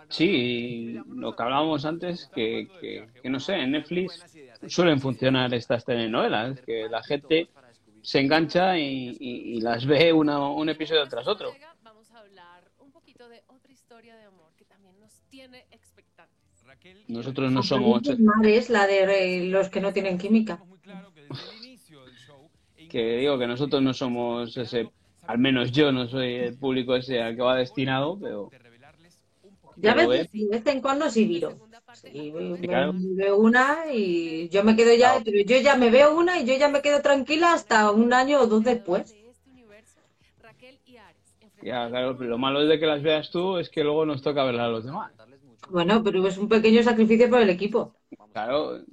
Sí, 0.08 0.98
lo 1.06 1.36
que 1.36 1.42
hablábamos 1.42 1.84
antes, 1.84 2.30
que, 2.34 2.68
que, 2.80 3.06
que 3.22 3.30
no 3.30 3.38
sé, 3.38 3.54
en 3.56 3.72
Netflix 3.72 4.24
suelen 4.66 5.00
funcionar 5.00 5.52
estas 5.54 5.84
telenovelas, 5.84 6.60
que 6.62 6.88
la 6.88 7.02
gente 7.02 7.48
se 8.02 8.20
engancha 8.20 8.78
y, 8.78 9.16
y- 9.20 9.56
y 9.56 9.60
las 9.60 9.84
ve 9.86 10.12
una, 10.12 10.38
un 10.48 10.68
episodio 10.70 11.06
tras 11.08 11.28
otro. 11.28 11.52
Vamos 11.82 12.10
a 12.12 12.20
hablar 12.20 12.64
un 12.78 12.90
poquito 12.90 13.28
de 13.28 13.42
otra 13.48 13.70
historia 14.00 14.16
de 14.16 14.24
amor 14.24 14.50
que 14.56 14.64
también 14.64 14.98
nos 14.98 15.12
tiene 15.28 15.66
expectantes. 15.70 16.64
Nosotros 17.08 17.52
no 17.52 17.62
somos, 17.62 18.00
es 18.44 18.70
la 18.70 18.86
de 18.86 19.40
eh, 19.40 19.44
los 19.50 19.68
que 19.68 19.80
no 19.82 19.92
tienen 19.92 20.16
química. 20.16 20.58
que 22.88 23.16
digo 23.18 23.38
que 23.38 23.46
nosotros 23.46 23.82
no 23.82 23.92
somos 23.92 24.56
ese, 24.56 24.90
al 25.26 25.38
menos 25.38 25.70
yo 25.72 25.92
no 25.92 26.08
soy 26.08 26.34
el 26.34 26.56
público 26.56 26.96
ese 26.96 27.20
al 27.22 27.36
que 27.36 27.42
va 27.42 27.56
destinado, 27.56 28.18
pero 28.18 28.50
Ya 29.76 29.94
pero 29.94 30.12
ves, 30.12 30.20
es- 30.26 30.32
de 30.32 30.46
vez 30.50 30.66
en 30.66 30.80
cuando 30.80 31.10
sí 31.10 31.24
viro. 31.26 31.50
Sí, 31.92 32.30
veo, 32.30 33.36
una 33.36 33.84
y 33.92 34.48
yo 34.48 34.64
me 34.64 34.74
quedo 34.76 34.94
ya, 34.94 35.22
yo 35.46 35.56
ya 35.58 35.76
me 35.76 35.90
veo 35.90 36.16
una 36.16 36.38
y 36.40 36.46
yo 36.46 36.54
ya 36.56 36.68
me 36.68 36.80
quedo 36.82 37.02
tranquila 37.02 37.52
hasta 37.52 37.90
un 37.90 38.12
año 38.12 38.40
o 38.40 38.46
dos 38.46 38.62
después. 38.64 39.16
Ya, 41.60 41.88
claro, 41.88 42.16
pero 42.16 42.30
lo 42.30 42.38
malo 42.38 42.62
es 42.62 42.68
de 42.68 42.78
que 42.78 42.86
las 42.86 43.02
veas 43.02 43.30
tú 43.30 43.58
es 43.58 43.70
que 43.70 43.84
luego 43.84 44.06
nos 44.06 44.22
toca 44.22 44.44
verlas 44.44 44.66
a 44.66 44.68
los 44.70 44.84
demás. 44.84 45.12
Bueno, 45.70 46.02
pero 46.04 46.26
es 46.26 46.36
un 46.38 46.48
pequeño 46.50 46.82
sacrificio 46.82 47.30
para 47.30 47.42
el 47.44 47.50
equipo. 47.50 47.96
Claro, 48.32 48.84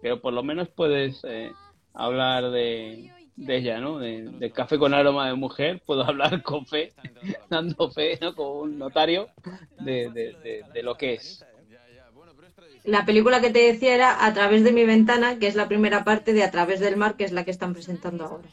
pero 0.00 0.20
por 0.20 0.32
lo 0.32 0.42
menos 0.42 0.68
puedes 0.70 1.20
eh, 1.24 1.58
hablar 1.92 2.50
de, 2.50 3.12
de 3.36 3.56
ella, 3.56 3.80
¿no? 3.80 3.98
De, 3.98 4.30
de 4.30 4.52
café 4.52 4.78
con 4.78 4.94
aroma 4.94 5.28
de 5.28 5.34
mujer, 5.34 5.82
puedo 5.86 6.04
hablar 6.06 6.42
con 6.42 6.66
fe, 6.66 6.94
dando 7.48 7.90
fe, 7.90 8.18
¿no? 8.20 8.34
Como 8.34 8.60
un 8.60 8.78
notario 8.78 9.32
de, 9.78 10.10
de, 10.10 10.34
de, 10.42 10.64
de 10.72 10.82
lo 10.82 10.96
que 10.96 11.14
es. 11.14 11.46
La 12.84 13.06
película 13.06 13.40
que 13.40 13.48
te 13.48 13.60
decía 13.60 13.94
era 13.94 14.26
A 14.26 14.34
través 14.34 14.62
de 14.64 14.72
mi 14.72 14.84
ventana, 14.84 15.38
que 15.38 15.46
es 15.46 15.54
la 15.54 15.66
primera 15.66 16.04
parte 16.04 16.34
de 16.34 16.42
A 16.44 16.50
través 16.50 16.78
del 16.80 16.98
mar, 16.98 17.16
que 17.16 17.24
es 17.24 17.32
la 17.32 17.44
que 17.46 17.50
están 17.52 17.72
presentando 17.72 18.26
ahora. 18.26 18.50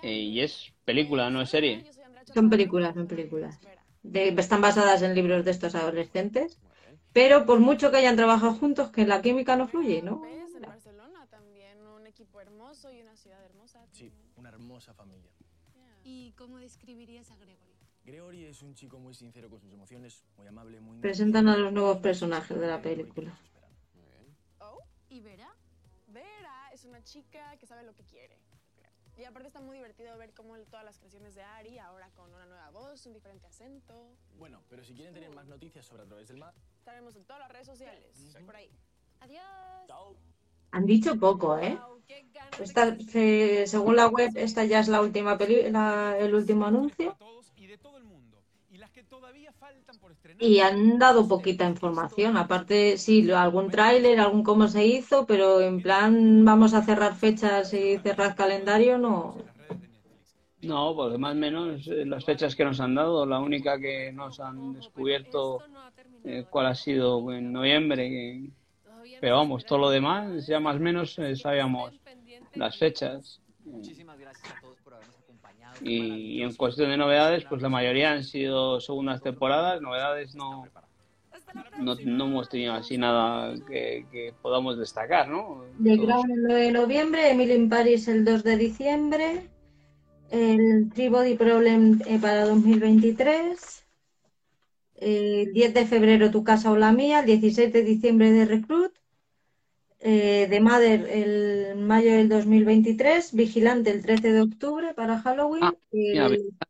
Eh, 0.00 0.12
y 0.20 0.40
es 0.40 0.71
película, 0.84 1.30
no 1.30 1.42
es 1.42 1.50
serie. 1.50 1.84
Son 2.32 2.48
películas, 2.50 2.94
son 2.94 3.06
películas. 3.06 3.58
De- 4.02 4.28
están 4.28 4.60
basadas 4.60 5.02
en 5.02 5.14
libros 5.14 5.44
de 5.44 5.50
estos 5.50 5.74
adolescentes, 5.74 6.58
pero 7.12 7.46
por 7.46 7.60
mucho 7.60 7.90
que 7.90 7.98
hayan 7.98 8.16
trabajado 8.16 8.54
juntos, 8.54 8.90
que 8.90 9.06
la 9.06 9.22
química 9.22 9.56
no 9.56 9.68
fluye, 9.68 10.02
¿no? 10.02 10.24
En 10.24 10.62
Barcelona 10.62 11.26
también, 11.30 11.86
un 11.86 12.06
equipo 12.06 12.40
hermoso 12.40 12.92
y 12.92 13.00
una 13.00 13.16
ciudad 13.16 13.44
hermosa. 13.44 13.86
Sí, 13.92 14.12
una 14.36 14.48
hermosa 14.48 14.94
familia. 14.94 15.30
¿Y 16.04 16.32
cómo 16.32 16.58
describirías 16.58 17.30
a 17.30 17.36
Gregory? 17.36 17.72
Gregory 18.04 18.44
es 18.46 18.62
un 18.62 18.74
chico 18.74 18.98
muy 18.98 19.14
sincero 19.14 19.48
con 19.48 19.60
sus 19.60 19.72
emociones, 19.72 20.24
muy 20.36 20.46
amable, 20.48 20.80
muy... 20.80 20.98
Presentan 21.00 21.48
a 21.48 21.56
los 21.56 21.72
nuevos 21.72 21.98
personajes 21.98 22.58
de 22.58 22.66
la 22.66 22.82
película. 22.82 23.38
¿Y 25.12 25.20
Vera? 25.20 25.54
Vera 26.06 26.70
es 26.72 26.86
una 26.86 27.04
chica 27.04 27.54
que 27.58 27.66
sabe 27.66 27.82
lo 27.82 27.94
que 27.94 28.02
quiere. 28.04 28.38
Y 29.22 29.24
aparte 29.24 29.46
está 29.46 29.60
muy 29.60 29.76
divertido 29.76 30.18
ver 30.18 30.34
cómo 30.34 30.58
todas 30.68 30.84
las 30.84 30.98
creaciones 30.98 31.36
de 31.36 31.44
Ari, 31.44 31.78
ahora 31.78 32.10
con 32.16 32.34
una 32.34 32.44
nueva 32.44 32.70
voz, 32.70 33.06
un 33.06 33.12
diferente 33.12 33.46
acento. 33.46 33.94
Bueno, 34.36 34.60
pero 34.68 34.82
si 34.82 34.94
quieren 34.94 35.14
tener 35.14 35.30
más 35.30 35.46
noticias 35.46 35.86
sobre 35.86 36.02
A 36.02 36.06
través 36.06 36.26
del 36.26 36.38
mar... 36.38 36.52
Estaremos 36.80 37.14
en 37.14 37.24
todas 37.24 37.38
las 37.42 37.52
redes 37.52 37.68
sociales, 37.68 38.34
por 38.44 38.56
ahí. 38.56 38.68
Adiós. 39.20 40.16
Han 40.72 40.86
dicho 40.86 41.16
poco, 41.20 41.56
¿eh? 41.56 41.78
Esta, 42.58 42.96
se- 42.98 43.68
según 43.68 43.94
la 43.94 44.08
web, 44.08 44.32
esta 44.34 44.64
ya 44.64 44.80
es 44.80 44.88
la 44.88 45.00
última 45.00 45.38
peli 45.38 45.70
la- 45.70 46.18
el 46.18 46.34
último 46.34 46.66
anuncio. 46.66 47.16
Y 50.38 50.58
han 50.60 50.98
dado 50.98 51.28
poquita 51.28 51.66
información. 51.68 52.36
Aparte, 52.36 52.98
sí, 52.98 53.30
algún 53.30 53.70
tráiler, 53.70 54.18
algún 54.20 54.42
cómo 54.42 54.68
se 54.68 54.84
hizo, 54.86 55.26
pero 55.26 55.60
en 55.60 55.80
plan 55.82 56.44
vamos 56.44 56.74
a 56.74 56.82
cerrar 56.82 57.14
fechas 57.14 57.72
y 57.72 57.98
cerrar 57.98 58.34
calendario, 58.34 58.98
no. 58.98 59.36
No, 60.62 60.94
pues 60.94 61.18
más 61.18 61.32
o 61.32 61.34
menos 61.36 61.86
eh, 61.88 62.04
las 62.06 62.24
fechas 62.24 62.54
que 62.54 62.64
nos 62.64 62.80
han 62.80 62.94
dado, 62.94 63.26
la 63.26 63.40
única 63.40 63.78
que 63.80 64.12
nos 64.12 64.38
han 64.40 64.72
descubierto 64.72 65.64
eh, 66.24 66.46
cuál 66.48 66.66
ha 66.66 66.74
sido 66.74 67.32
en 67.32 67.52
noviembre, 67.52 68.08
que- 68.08 68.50
pero 69.20 69.36
vamos, 69.36 69.66
todo 69.66 69.78
lo 69.80 69.90
demás 69.90 70.46
ya 70.46 70.60
más 70.60 70.76
o 70.76 70.80
menos 70.80 71.18
eh, 71.18 71.36
sabíamos 71.36 71.92
las 72.54 72.78
fechas. 72.78 73.40
Muchísimas 73.64 74.18
gracias 74.18 74.52
a 74.52 74.60
todos. 74.60 74.81
Y, 75.80 76.38
y 76.38 76.42
en 76.42 76.54
cuestión 76.54 76.90
de 76.90 76.96
novedades, 76.96 77.44
pues 77.44 77.62
la 77.62 77.68
mayoría 77.68 78.12
han 78.12 78.24
sido 78.24 78.80
segundas 78.80 79.22
temporadas, 79.22 79.80
novedades 79.80 80.34
no, 80.34 80.66
no, 81.78 81.94
no 81.94 82.24
hemos 82.24 82.48
tenido 82.48 82.72
así 82.74 82.98
nada 82.98 83.54
que, 83.68 84.06
que 84.10 84.34
podamos 84.42 84.78
destacar, 84.78 85.28
¿no? 85.28 85.64
The 85.82 85.98
Crown 85.98 86.30
el 86.30 86.42
9 86.42 86.60
de 86.60 86.72
noviembre, 86.72 87.30
Emily 87.30 87.54
in 87.54 87.68
Paris 87.68 88.08
el 88.08 88.24
2 88.24 88.42
de 88.44 88.56
diciembre, 88.56 89.48
el 90.30 90.90
Tribody 90.94 91.34
Problem 91.36 92.00
eh, 92.06 92.18
para 92.20 92.44
2023, 92.46 93.84
el 94.96 95.52
10 95.52 95.74
de 95.74 95.86
febrero 95.86 96.30
Tu 96.30 96.44
casa 96.44 96.70
o 96.70 96.76
la 96.76 96.92
mía, 96.92 97.20
el 97.20 97.26
16 97.26 97.72
de 97.72 97.82
diciembre 97.82 98.30
de 98.30 98.44
Recruit, 98.44 98.91
eh, 100.02 100.46
The 100.50 100.60
Mother 100.60 101.08
el 101.08 101.76
mayo 101.76 102.12
del 102.12 102.28
2023, 102.28 103.32
Vigilante 103.34 103.90
el 103.90 104.02
13 104.02 104.32
de 104.32 104.40
octubre 104.42 104.92
para 104.94 105.18
Halloween, 105.20 105.64
Mira, 105.92 106.26
el- 106.26 106.32
Vigilante- 106.32 106.66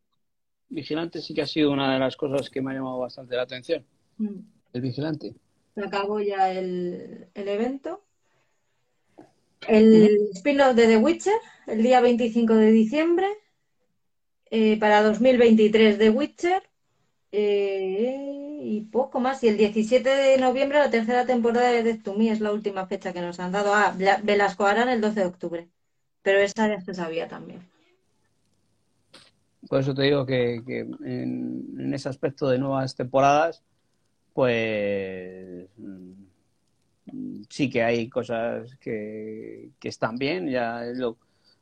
Vigilante 0.68 1.20
sí 1.20 1.34
que 1.34 1.42
ha 1.42 1.46
sido 1.46 1.70
una 1.72 1.92
de 1.92 1.98
las 1.98 2.16
cosas 2.16 2.48
que 2.50 2.62
me 2.62 2.70
ha 2.70 2.74
llamado 2.74 2.98
bastante 2.98 3.34
la 3.36 3.42
atención. 3.42 3.84
Mm. 4.18 4.38
El 4.72 4.80
Vigilante. 4.80 5.34
se 5.74 5.80
acabó 5.84 6.20
ya 6.20 6.50
el, 6.52 7.26
el 7.34 7.48
evento. 7.48 8.02
El 9.68 10.28
spin-off 10.34 10.74
de 10.74 10.86
The 10.86 10.96
Witcher, 10.96 11.32
el 11.68 11.82
día 11.82 12.00
25 12.00 12.54
de 12.56 12.72
diciembre. 12.72 13.26
Eh, 14.50 14.76
para 14.78 15.02
2023 15.02 15.98
The 15.98 16.10
Witcher. 16.10 16.62
eh, 17.30 18.41
y 18.62 18.82
poco 18.82 19.20
más. 19.20 19.42
Y 19.42 19.48
el 19.48 19.56
17 19.56 20.08
de 20.08 20.38
noviembre 20.38 20.78
la 20.78 20.90
tercera 20.90 21.26
temporada 21.26 21.70
de 21.70 21.82
Death 21.82 22.02
to 22.04 22.14
Me 22.14 22.30
es 22.30 22.40
la 22.40 22.52
última 22.52 22.86
fecha 22.86 23.12
que 23.12 23.20
nos 23.20 23.40
han 23.40 23.52
dado. 23.52 23.74
Ah, 23.74 23.94
Velasco 24.22 24.64
Arán 24.66 24.88
el 24.88 25.00
12 25.00 25.20
de 25.20 25.26
octubre. 25.26 25.68
Pero 26.22 26.38
esa 26.38 26.68
ya 26.68 26.80
se 26.80 26.94
sabía 26.94 27.26
también. 27.28 27.60
Por 29.68 29.80
eso 29.80 29.94
te 29.94 30.02
digo 30.02 30.24
que, 30.24 30.54
en, 31.04 31.92
ese 31.92 32.08
aspecto 32.08 32.48
de 32.48 32.58
nuevas 32.58 32.94
temporadas, 32.94 33.62
pues 34.32 35.68
mm, 35.76 37.42
sí 37.48 37.68
que 37.68 37.82
hay 37.82 38.08
cosas 38.08 38.76
que, 38.76 39.70
están 39.82 40.16
bien, 40.16 40.48
ya 40.48 40.82
lo, 40.94 41.16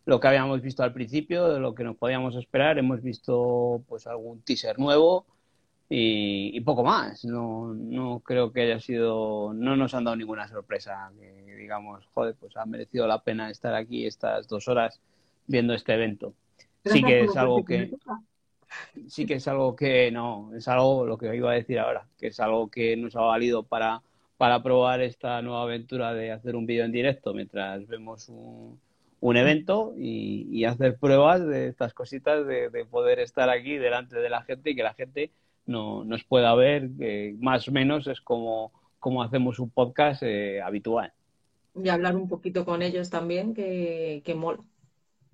lo 0.05 0.20
que 0.20 0.28
habíamos 0.28 0.60
visto 0.60 0.82
al 0.82 0.93
principio, 0.93 1.48
de 1.48 1.60
lo 1.60 1.74
que 1.74 1.85
nos 1.85 1.97
podíamos 1.97 2.36
esperar, 2.36 2.78
hemos 2.78 3.02
visto 3.02 3.82
pues 3.89 4.06
algún 4.06 4.43
teaser 4.43 4.78
nuevo 4.78 5.24
y, 5.91 6.57
y 6.57 6.61
poco 6.61 6.85
más. 6.85 7.25
No, 7.27 7.75
no 7.75 8.21
creo 8.21 8.53
que 8.53 8.62
haya 8.62 8.81
sido, 8.81 9.53
no 9.53 9.77
nos 9.77 9.93
han 9.93 10.05
dado 10.05 10.17
ninguna 10.17 10.49
sorpresa 10.49 11.11
que 11.19 11.41
digamos, 11.57 12.07
joder, 12.15 12.35
pues 12.41 12.57
ha 12.57 12.65
merecido 12.65 13.07
la 13.07 13.23
pena 13.23 13.51
estar 13.51 13.75
aquí 13.75 14.07
estas 14.07 14.49
dos 14.49 14.67
horas 14.69 15.01
viendo 15.47 15.75
este 15.75 15.93
evento. 15.93 16.33
Sí 16.85 17.03
que 17.03 17.21
es 17.23 17.37
algo 17.37 17.65
que 17.65 17.93
sí 19.09 19.27
que 19.27 19.35
es 19.35 19.49
algo 19.49 19.77
que 19.77 20.11
no, 20.11 20.53
es 20.55 20.69
algo 20.69 21.05
lo 21.05 21.19
que 21.19 21.35
iba 21.37 21.51
a 21.51 21.55
decir 21.55 21.79
ahora, 21.79 22.07
que 22.19 22.29
es 22.29 22.41
algo 22.41 22.71
que 22.71 22.97
nos 22.97 23.15
ha 23.17 23.21
valido 23.21 23.65
para, 23.65 24.03
para 24.37 24.62
probar 24.62 25.01
esta 25.01 25.43
nueva 25.43 25.62
aventura 25.62 26.15
de 26.15 26.33
hacer 26.33 26.57
un 26.57 26.67
vídeo 26.67 26.85
en 26.85 26.93
directo 26.93 27.35
mientras 27.35 27.87
vemos 27.87 28.29
un, 28.29 28.81
un 29.21 29.37
evento 29.37 29.93
y, 29.97 30.49
y 30.51 30.65
hacer 30.65 30.97
pruebas 30.99 31.47
de 31.47 31.69
estas 31.69 31.93
cositas 31.94 32.47
de, 32.47 32.70
de 32.70 32.85
poder 32.85 33.19
estar 33.20 33.51
aquí 33.51 33.77
delante 33.77 34.17
de 34.17 34.31
la 34.31 34.43
gente 34.43 34.70
y 34.70 34.77
que 34.77 34.83
la 34.83 34.94
gente 34.94 35.31
no, 35.66 36.05
nos 36.05 36.24
pueda 36.24 36.55
ver, 36.55 36.90
más 37.39 37.68
o 37.68 37.72
menos 37.72 38.06
es 38.06 38.20
como, 38.20 38.72
como 38.98 39.22
hacemos 39.22 39.58
un 39.58 39.70
podcast 39.70 40.22
eh, 40.22 40.60
habitual. 40.60 41.12
Y 41.74 41.89
hablar 41.89 42.16
un 42.16 42.28
poquito 42.28 42.64
con 42.64 42.82
ellos 42.82 43.10
también, 43.10 43.55
que, 43.55 44.22
que 44.24 44.34
mola. 44.34 44.60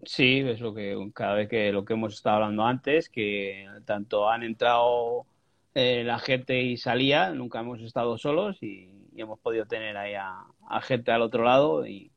Sí, 0.04 0.40
es 0.40 0.60
lo 0.60 0.74
que 0.74 0.94
cada 1.14 1.34
vez 1.34 1.48
que 1.48 1.72
lo 1.72 1.84
que 1.84 1.94
hemos 1.94 2.14
estado 2.14 2.36
hablando 2.36 2.64
antes, 2.64 3.08
que 3.08 3.66
tanto 3.86 4.28
han 4.28 4.42
entrado 4.42 5.26
eh, 5.74 6.04
la 6.04 6.18
gente 6.18 6.60
y 6.62 6.76
salía, 6.76 7.30
nunca 7.30 7.60
hemos 7.60 7.80
estado 7.80 8.18
solos 8.18 8.62
y, 8.62 8.90
y 9.14 9.20
hemos 9.20 9.38
podido 9.40 9.66
tener 9.66 9.96
ahí 9.96 10.14
a, 10.14 10.44
a 10.68 10.82
gente 10.82 11.10
al 11.10 11.22
otro 11.22 11.44
lado 11.44 11.86
y, 11.86 12.12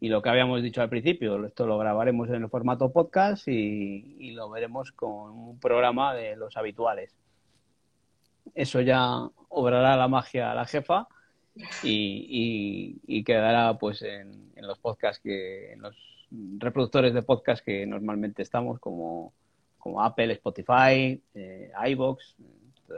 y 0.00 0.08
lo 0.08 0.20
que 0.20 0.28
habíamos 0.28 0.62
dicho 0.62 0.82
al 0.82 0.90
principio, 0.90 1.44
esto 1.46 1.66
lo 1.66 1.78
grabaremos 1.78 2.28
en 2.28 2.42
el 2.42 2.50
formato 2.50 2.92
podcast 2.92 3.48
y, 3.48 4.16
y 4.18 4.32
lo 4.32 4.50
veremos 4.50 4.92
con 4.92 5.30
un 5.32 5.58
programa 5.58 6.14
de 6.14 6.36
los 6.36 6.56
habituales. 6.58 7.16
Eso 8.54 8.80
ya 8.80 9.28
obrará 9.48 9.96
la 9.96 10.08
magia 10.08 10.50
a 10.52 10.54
la 10.54 10.64
jefa 10.64 11.06
y, 11.82 12.98
y- 13.06 13.18
y 13.18 13.24
quedará 13.24 13.76
pues 13.78 14.02
en, 14.02 14.52
en 14.56 14.66
los 14.66 14.78
podcasts 14.78 15.20
que, 15.22 15.72
en 15.72 15.82
los 15.82 15.96
reproductores 16.58 17.14
de 17.14 17.22
podcast 17.22 17.64
que 17.64 17.86
normalmente 17.86 18.42
estamos 18.42 18.80
como, 18.80 19.32
como 19.78 20.02
Apple, 20.02 20.32
Spotify, 20.34 21.20
eh, 21.34 21.70
iVoox, 21.88 22.22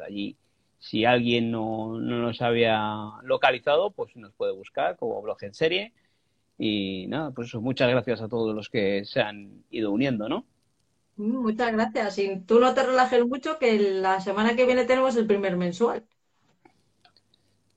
allí. 0.06 0.36
Si 0.78 1.04
alguien 1.04 1.50
no, 1.50 1.98
no 1.98 2.18
nos 2.20 2.40
había 2.42 3.10
localizado, 3.22 3.90
pues 3.90 4.14
nos 4.16 4.32
puede 4.34 4.52
buscar 4.52 4.96
como 4.96 5.20
blog 5.22 5.38
en 5.42 5.54
serie. 5.54 5.92
Y 6.58 7.06
nada, 7.08 7.32
pues 7.32 7.54
muchas 7.56 7.90
gracias 7.90 8.20
a 8.22 8.28
todos 8.28 8.54
los 8.54 8.68
que 8.70 9.04
se 9.04 9.20
han 9.20 9.64
ido 9.70 9.90
uniendo, 9.90 10.28
¿no? 10.28 10.44
Mm, 11.16 11.42
Muchas 11.42 11.72
gracias. 11.72 12.18
Y 12.18 12.40
tú 12.46 12.58
no 12.60 12.72
te 12.74 12.82
relajes 12.82 13.24
mucho, 13.26 13.58
que 13.58 13.78
la 13.78 14.20
semana 14.20 14.56
que 14.56 14.64
viene 14.66 14.84
tenemos 14.86 15.16
el 15.16 15.26
primer 15.26 15.56
mensual. 15.56 16.06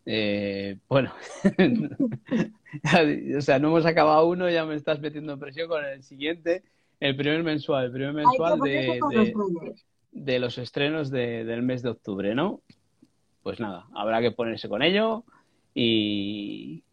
Eh, 0.06 0.77
bueno, 0.88 1.14
o 3.38 3.42
sea, 3.42 3.59
no 3.59 3.68
hemos 3.68 3.85
acabado 3.85 4.27
uno, 4.27 4.50
ya 4.50 4.66
me 4.66 4.76
estás 4.76 5.00
metiendo 5.00 5.34
en 5.34 5.40
presión 5.40 5.68
con 5.68 5.85
el 5.85 6.01
siguiente, 6.03 6.64
el 7.00 7.16
primer 7.16 7.43
mensual, 7.43 7.85
el 7.85 7.92
primer 7.92 8.14
mensual 8.14 8.59
de, 8.59 9.03
de, 9.08 9.38
de 10.11 10.40
los 10.40 10.58
estrenos 10.58 11.11
de- 11.11 11.43
del 11.45 11.61
mes 11.61 11.84
de 11.84 11.90
octubre, 11.90 12.34
¿no? 12.34 12.61
Pues 13.43 13.59
nada, 13.59 13.88
habrá 13.95 14.22
que 14.22 14.32
ponerse 14.32 14.69
con 14.69 14.82
ello 14.84 15.24
y, 15.76 16.84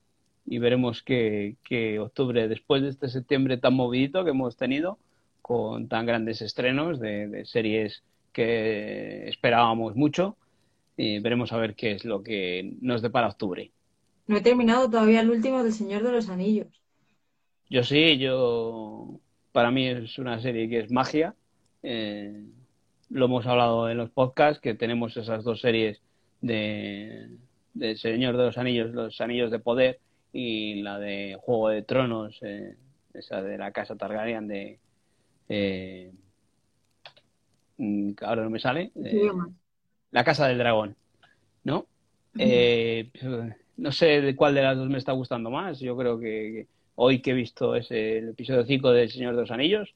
y 0.46 0.58
veremos 0.58 1.02
que, 1.02 1.56
que 1.64 1.98
octubre, 2.00 2.48
después 2.48 2.82
de 2.82 2.90
este 2.90 3.08
septiembre 3.08 3.58
tan 3.58 3.74
movidito 3.74 4.24
que 4.24 4.30
hemos 4.30 4.56
tenido, 4.56 4.98
con 5.46 5.86
tan 5.86 6.06
grandes 6.06 6.42
estrenos 6.42 6.98
de, 6.98 7.28
de 7.28 7.44
series 7.44 8.02
que 8.32 9.28
esperábamos 9.28 9.94
mucho, 9.94 10.36
y 10.96 11.20
veremos 11.20 11.52
a 11.52 11.56
ver 11.56 11.76
qué 11.76 11.92
es 11.92 12.04
lo 12.04 12.20
que 12.24 12.74
nos 12.80 13.00
depara 13.00 13.28
octubre. 13.28 13.70
No 14.26 14.38
he 14.38 14.40
terminado 14.40 14.90
todavía 14.90 15.20
el 15.20 15.30
último 15.30 15.62
del 15.62 15.72
Señor 15.72 16.02
de 16.02 16.10
los 16.10 16.28
Anillos. 16.30 16.66
Yo 17.70 17.84
sí, 17.84 18.18
yo 18.18 19.20
para 19.52 19.70
mí 19.70 19.86
es 19.86 20.18
una 20.18 20.40
serie 20.40 20.68
que 20.68 20.80
es 20.80 20.90
magia. 20.90 21.36
Eh, 21.84 22.42
lo 23.10 23.26
hemos 23.26 23.46
hablado 23.46 23.88
en 23.88 23.98
los 23.98 24.10
podcasts, 24.10 24.60
que 24.60 24.74
tenemos 24.74 25.16
esas 25.16 25.44
dos 25.44 25.60
series 25.60 26.00
de, 26.40 27.28
de 27.72 27.96
Señor 27.96 28.36
de 28.36 28.46
los 28.46 28.58
Anillos, 28.58 28.90
los 28.90 29.20
Anillos 29.20 29.52
de 29.52 29.60
Poder, 29.60 30.00
y 30.32 30.82
la 30.82 30.98
de 30.98 31.38
Juego 31.40 31.68
de 31.68 31.82
Tronos, 31.82 32.36
eh, 32.42 32.74
esa 33.14 33.42
de 33.42 33.58
la 33.58 33.70
casa 33.70 33.94
Targaryen 33.94 34.48
de... 34.48 34.80
eh, 35.48 36.12
mm, 37.78 38.12
ahora 38.22 38.42
no 38.44 38.50
me 38.50 38.58
sale. 38.58 38.92
eh, 39.04 39.38
la 40.12 40.24
Casa 40.24 40.48
del 40.48 40.58
Dragón, 40.58 40.96
¿no? 41.64 41.86
Eh, 42.38 43.10
no 43.78 43.92
sé 43.92 44.22
de 44.22 44.36
cuál 44.36 44.54
de 44.54 44.62
las 44.62 44.76
dos 44.76 44.88
me 44.90 44.98
está 44.98 45.12
gustando 45.12 45.50
más. 45.50 45.80
Yo 45.80 45.96
creo 45.96 46.18
que, 46.20 46.68
hoy 46.96 47.22
que 47.22 47.32
he 47.32 47.34
visto 47.34 47.76
ese, 47.76 48.18
el 48.18 48.30
episodio 48.30 48.64
5 48.66 48.90
del 48.92 49.10
Señor 49.10 49.34
de 49.36 49.42
los 49.42 49.50
Anillos, 49.52 49.94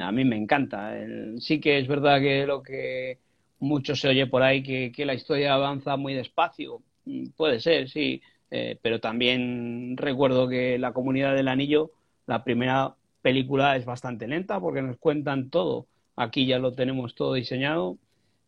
a 0.00 0.12
mí 0.12 0.24
me 0.24 0.36
encanta. 0.36 0.98
El- 0.98 1.40
sí 1.42 1.60
que 1.60 1.78
es 1.78 1.88
verdad 1.88 2.20
que 2.20 2.46
lo 2.46 2.62
que 2.62 3.18
mucho 3.60 3.96
se 3.96 4.08
oye 4.08 4.26
por 4.26 4.42
ahí, 4.42 4.62
que, 4.62 4.92
que 4.92 5.06
la 5.06 5.14
historia 5.14 5.54
avanza 5.54 5.96
muy 5.96 6.14
despacio. 6.14 6.82
Mm, 7.06 7.28
Puede 7.36 7.60
ser, 7.60 7.88
sí, 7.90 8.22
eh, 8.50 8.78
pero 8.82 9.00
también 9.00 9.96
recuerdo 9.96 10.48
que 10.48 10.78
La 10.78 10.92
Comunidad 10.92 11.34
del 11.36 11.48
Anillo, 11.48 11.92
la 12.26 12.44
primera 12.44 12.94
película 13.22 13.76
es 13.76 13.84
bastante 13.84 14.26
lenta 14.26 14.60
porque 14.60 14.82
nos 14.82 14.98
cuentan 14.98 15.50
todo. 15.50 15.86
Aquí 16.16 16.46
ya 16.46 16.58
lo 16.58 16.74
tenemos 16.74 17.14
todo 17.14 17.34
diseñado. 17.34 17.98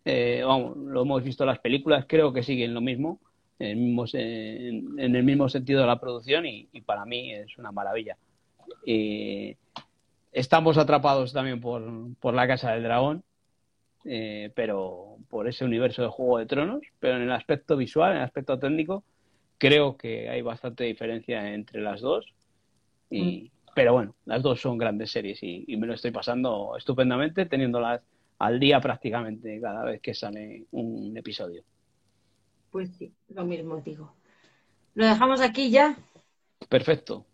Eh, 0.04 0.42
vamos, 0.44 0.76
lo 0.76 1.02
hemos 1.02 1.22
visto 1.22 1.44
en 1.44 1.48
las 1.48 1.58
películas, 1.58 2.06
creo 2.08 2.32
que 2.32 2.42
siguen 2.42 2.72
lo 2.74 2.80
mismo, 2.80 3.20
en 3.58 3.68
el 3.68 3.76
mismo, 3.76 4.04
en, 4.14 5.16
el 5.16 5.22
mismo 5.22 5.48
sentido 5.48 5.82
de 5.82 5.86
la 5.86 6.00
producción 6.00 6.46
y, 6.46 6.66
para 6.86 7.04
mí 7.04 7.32
es 7.32 7.58
una 7.58 7.70
maravilla. 7.70 8.16
Eh, 8.86 9.56
estamos 10.32 10.78
atrapados 10.78 11.32
también 11.32 11.60
por, 11.60 11.84
por 12.18 12.34
la 12.34 12.46
Casa 12.46 12.72
del 12.72 12.84
Dragón, 12.84 13.22
eh, 14.04 14.50
pero 14.54 15.16
por 15.28 15.46
ese 15.46 15.64
universo 15.64 16.02
de 16.02 16.08
Juego 16.08 16.38
de 16.38 16.46
Tronos, 16.46 16.82
pero 16.98 17.16
en 17.16 17.22
el 17.22 17.32
aspecto 17.32 17.76
visual, 17.76 18.12
en 18.12 18.18
el 18.18 18.24
aspecto 18.24 18.58
técnico, 18.58 19.04
creo 19.58 19.96
que 19.96 20.30
hay 20.30 20.40
bastante 20.40 20.84
diferencia 20.84 21.52
entre 21.52 21.82
las 21.82 22.00
dos. 22.00 22.32
Y, 23.10 23.50
Pero 23.74 23.92
bueno, 23.92 24.14
las 24.24 24.42
dos 24.42 24.60
son 24.60 24.78
grandes 24.78 25.12
series 25.12 25.42
y, 25.42 25.64
y 25.68 25.76
me 25.76 25.86
lo 25.86 25.94
estoy 25.94 26.10
pasando 26.10 26.74
estupendamente 26.76 27.46
teniéndolas 27.46 28.00
al 28.38 28.58
día 28.58 28.80
prácticamente 28.80 29.60
cada 29.60 29.84
vez 29.84 30.00
que 30.00 30.14
sale 30.14 30.64
un 30.72 31.16
episodio. 31.16 31.62
Pues 32.70 32.90
sí, 32.96 33.12
lo 33.28 33.44
mismo 33.44 33.80
digo. 33.80 34.14
Lo 34.94 35.06
dejamos 35.06 35.40
aquí 35.40 35.70
ya. 35.70 35.96
Perfecto. 36.68 37.26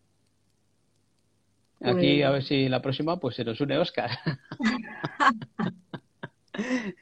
Aquí 1.80 2.16
Pues- 2.18 2.24
a 2.24 2.30
ver 2.30 2.42
si 2.42 2.68
la 2.68 2.82
próxima 2.82 3.18
pues 3.18 3.36
se 3.36 3.44
nos 3.44 3.60
une 3.60 3.78
Oscar. 3.78 4.10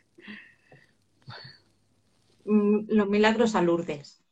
Mm, 2.45 2.87
Los 2.89 3.09
milagros 3.09 3.55
a 3.55 3.63
Lourdes. 3.63 4.23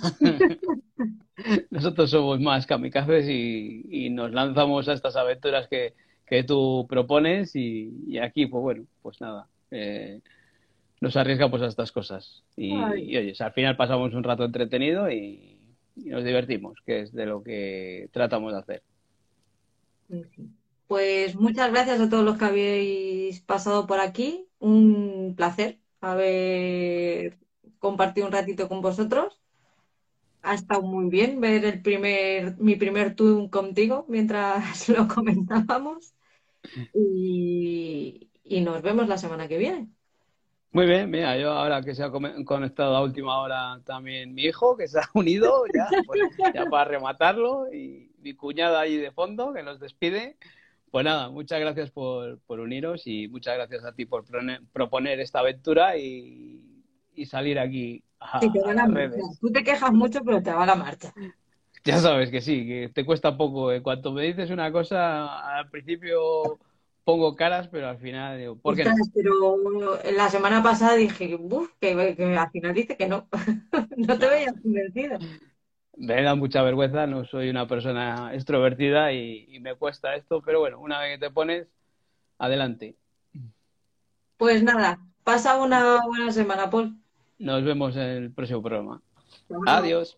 Nosotros 1.70 2.10
somos 2.10 2.40
más 2.40 2.66
kamikazes 2.66 3.28
y, 3.28 3.84
y 3.90 4.10
nos 4.10 4.32
lanzamos 4.32 4.88
a 4.88 4.94
estas 4.94 5.16
aventuras 5.16 5.68
que, 5.68 5.94
que 6.26 6.44
tú 6.44 6.86
propones 6.88 7.54
y, 7.54 7.92
y 8.06 8.18
aquí, 8.18 8.46
pues 8.46 8.62
bueno, 8.62 8.86
pues 9.02 9.20
nada, 9.20 9.46
eh, 9.70 10.20
nos 11.00 11.16
arriesgamos 11.16 11.62
a 11.62 11.66
estas 11.66 11.92
cosas. 11.92 12.42
Y, 12.56 12.74
y, 12.74 13.16
oye, 13.16 13.34
al 13.38 13.52
final 13.52 13.76
pasamos 13.76 14.14
un 14.14 14.24
rato 14.24 14.44
entretenido 14.44 15.10
y, 15.10 15.58
y 15.96 16.10
nos 16.10 16.24
divertimos, 16.24 16.78
que 16.84 17.00
es 17.02 17.12
de 17.12 17.26
lo 17.26 17.42
que 17.42 18.08
tratamos 18.12 18.52
de 18.52 18.58
hacer. 18.58 18.82
Pues 20.86 21.34
muchas 21.34 21.70
gracias 21.70 22.00
a 22.00 22.08
todos 22.08 22.24
los 22.24 22.38
que 22.38 22.44
habéis 22.44 23.40
pasado 23.40 23.86
por 23.86 24.00
aquí. 24.00 24.48
Un 24.58 25.34
placer 25.36 25.80
haber 26.00 27.38
compartido 27.78 28.26
un 28.26 28.32
ratito 28.32 28.68
con 28.68 28.80
vosotros. 28.82 29.40
Ha 30.46 30.54
estado 30.54 30.82
muy 30.82 31.10
bien 31.10 31.40
ver 31.40 31.64
el 31.64 31.82
primer, 31.82 32.56
mi 32.58 32.76
primer 32.76 33.16
tour 33.16 33.50
contigo 33.50 34.06
mientras 34.08 34.88
lo 34.88 35.08
comentábamos. 35.08 36.14
Y, 36.94 38.30
y 38.44 38.60
nos 38.60 38.80
vemos 38.82 39.08
la 39.08 39.18
semana 39.18 39.48
que 39.48 39.58
viene. 39.58 39.88
Muy 40.70 40.86
bien, 40.86 41.10
mira, 41.10 41.36
yo 41.38 41.52
ahora 41.52 41.82
que 41.82 41.94
se 41.94 42.02
ha 42.04 42.10
conectado 42.10 42.96
a 42.96 43.02
última 43.02 43.40
hora 43.40 43.80
también 43.84 44.34
mi 44.34 44.42
hijo, 44.44 44.76
que 44.76 44.86
se 44.86 44.98
ha 44.98 45.08
unido 45.14 45.64
ya, 45.74 45.88
pues, 46.06 46.20
ya 46.54 46.66
para 46.66 46.84
rematarlo, 46.84 47.72
y 47.72 48.12
mi 48.18 48.34
cuñada 48.34 48.80
ahí 48.80 48.96
de 48.96 49.10
fondo, 49.10 49.52
que 49.52 49.62
nos 49.62 49.80
despide. 49.80 50.36
Pues 50.90 51.04
nada, 51.04 51.28
muchas 51.28 51.60
gracias 51.60 51.90
por, 51.90 52.38
por 52.40 52.60
uniros 52.60 53.06
y 53.06 53.26
muchas 53.28 53.56
gracias 53.56 53.84
a 53.84 53.94
ti 53.94 54.06
por 54.06 54.24
proponer 54.72 55.18
esta 55.20 55.40
aventura 55.40 55.96
y, 55.98 56.65
y 57.16 57.26
salir 57.26 57.58
aquí 57.58 58.04
a, 58.20 58.40
Sí, 58.40 58.50
te 58.52 58.60
va 58.62 58.70
a 58.70 58.74
la 58.74 58.86
marcha. 58.86 59.10
redes. 59.10 59.38
Tú 59.40 59.50
te 59.52 59.64
quejas 59.64 59.92
mucho, 59.92 60.22
pero 60.24 60.42
te 60.42 60.52
va 60.52 60.66
la 60.66 60.74
marcha. 60.74 61.12
Ya 61.84 62.00
sabes 62.00 62.30
que 62.30 62.40
sí, 62.40 62.66
que 62.66 62.88
te 62.92 63.04
cuesta 63.06 63.36
poco. 63.36 63.70
En 63.72 63.82
cuanto 63.82 64.12
me 64.12 64.22
dices 64.24 64.50
una 64.50 64.72
cosa, 64.72 65.56
al 65.56 65.70
principio 65.70 66.58
pongo 67.04 67.36
caras, 67.36 67.68
pero 67.68 67.88
al 67.88 67.98
final 67.98 68.38
digo, 68.38 68.56
¿por 68.60 68.74
qué 68.74 68.84
no? 68.84 68.94
Pero 69.14 70.00
la 70.12 70.28
semana 70.28 70.62
pasada 70.62 70.94
dije, 70.96 71.36
"Buf", 71.36 71.70
que, 71.80 72.14
que 72.16 72.36
al 72.36 72.50
final 72.50 72.74
dice 72.74 72.96
que 72.96 73.06
no. 73.08 73.28
No 73.96 74.18
te 74.18 74.28
veías 74.28 74.54
convencida. 74.62 75.18
Me 75.98 76.22
da 76.22 76.34
mucha 76.34 76.62
vergüenza, 76.62 77.06
no 77.06 77.24
soy 77.24 77.48
una 77.48 77.66
persona 77.66 78.34
extrovertida 78.34 79.12
y, 79.12 79.46
y 79.48 79.60
me 79.60 79.74
cuesta 79.76 80.14
esto, 80.14 80.42
pero 80.42 80.60
bueno, 80.60 80.78
una 80.80 81.00
vez 81.00 81.18
que 81.18 81.26
te 81.26 81.32
pones, 81.32 81.66
adelante. 82.38 82.96
Pues 84.38 84.62
nada, 84.62 84.98
pasa 85.24 85.56
una 85.60 86.00
buena 86.06 86.32
semana, 86.32 86.70
Paul. 86.70 86.98
Nos 87.38 87.64
vemos 87.64 87.96
en 87.96 88.02
el 88.02 88.30
próximo 88.32 88.62
programa. 88.62 89.02
Adiós. 89.66 90.16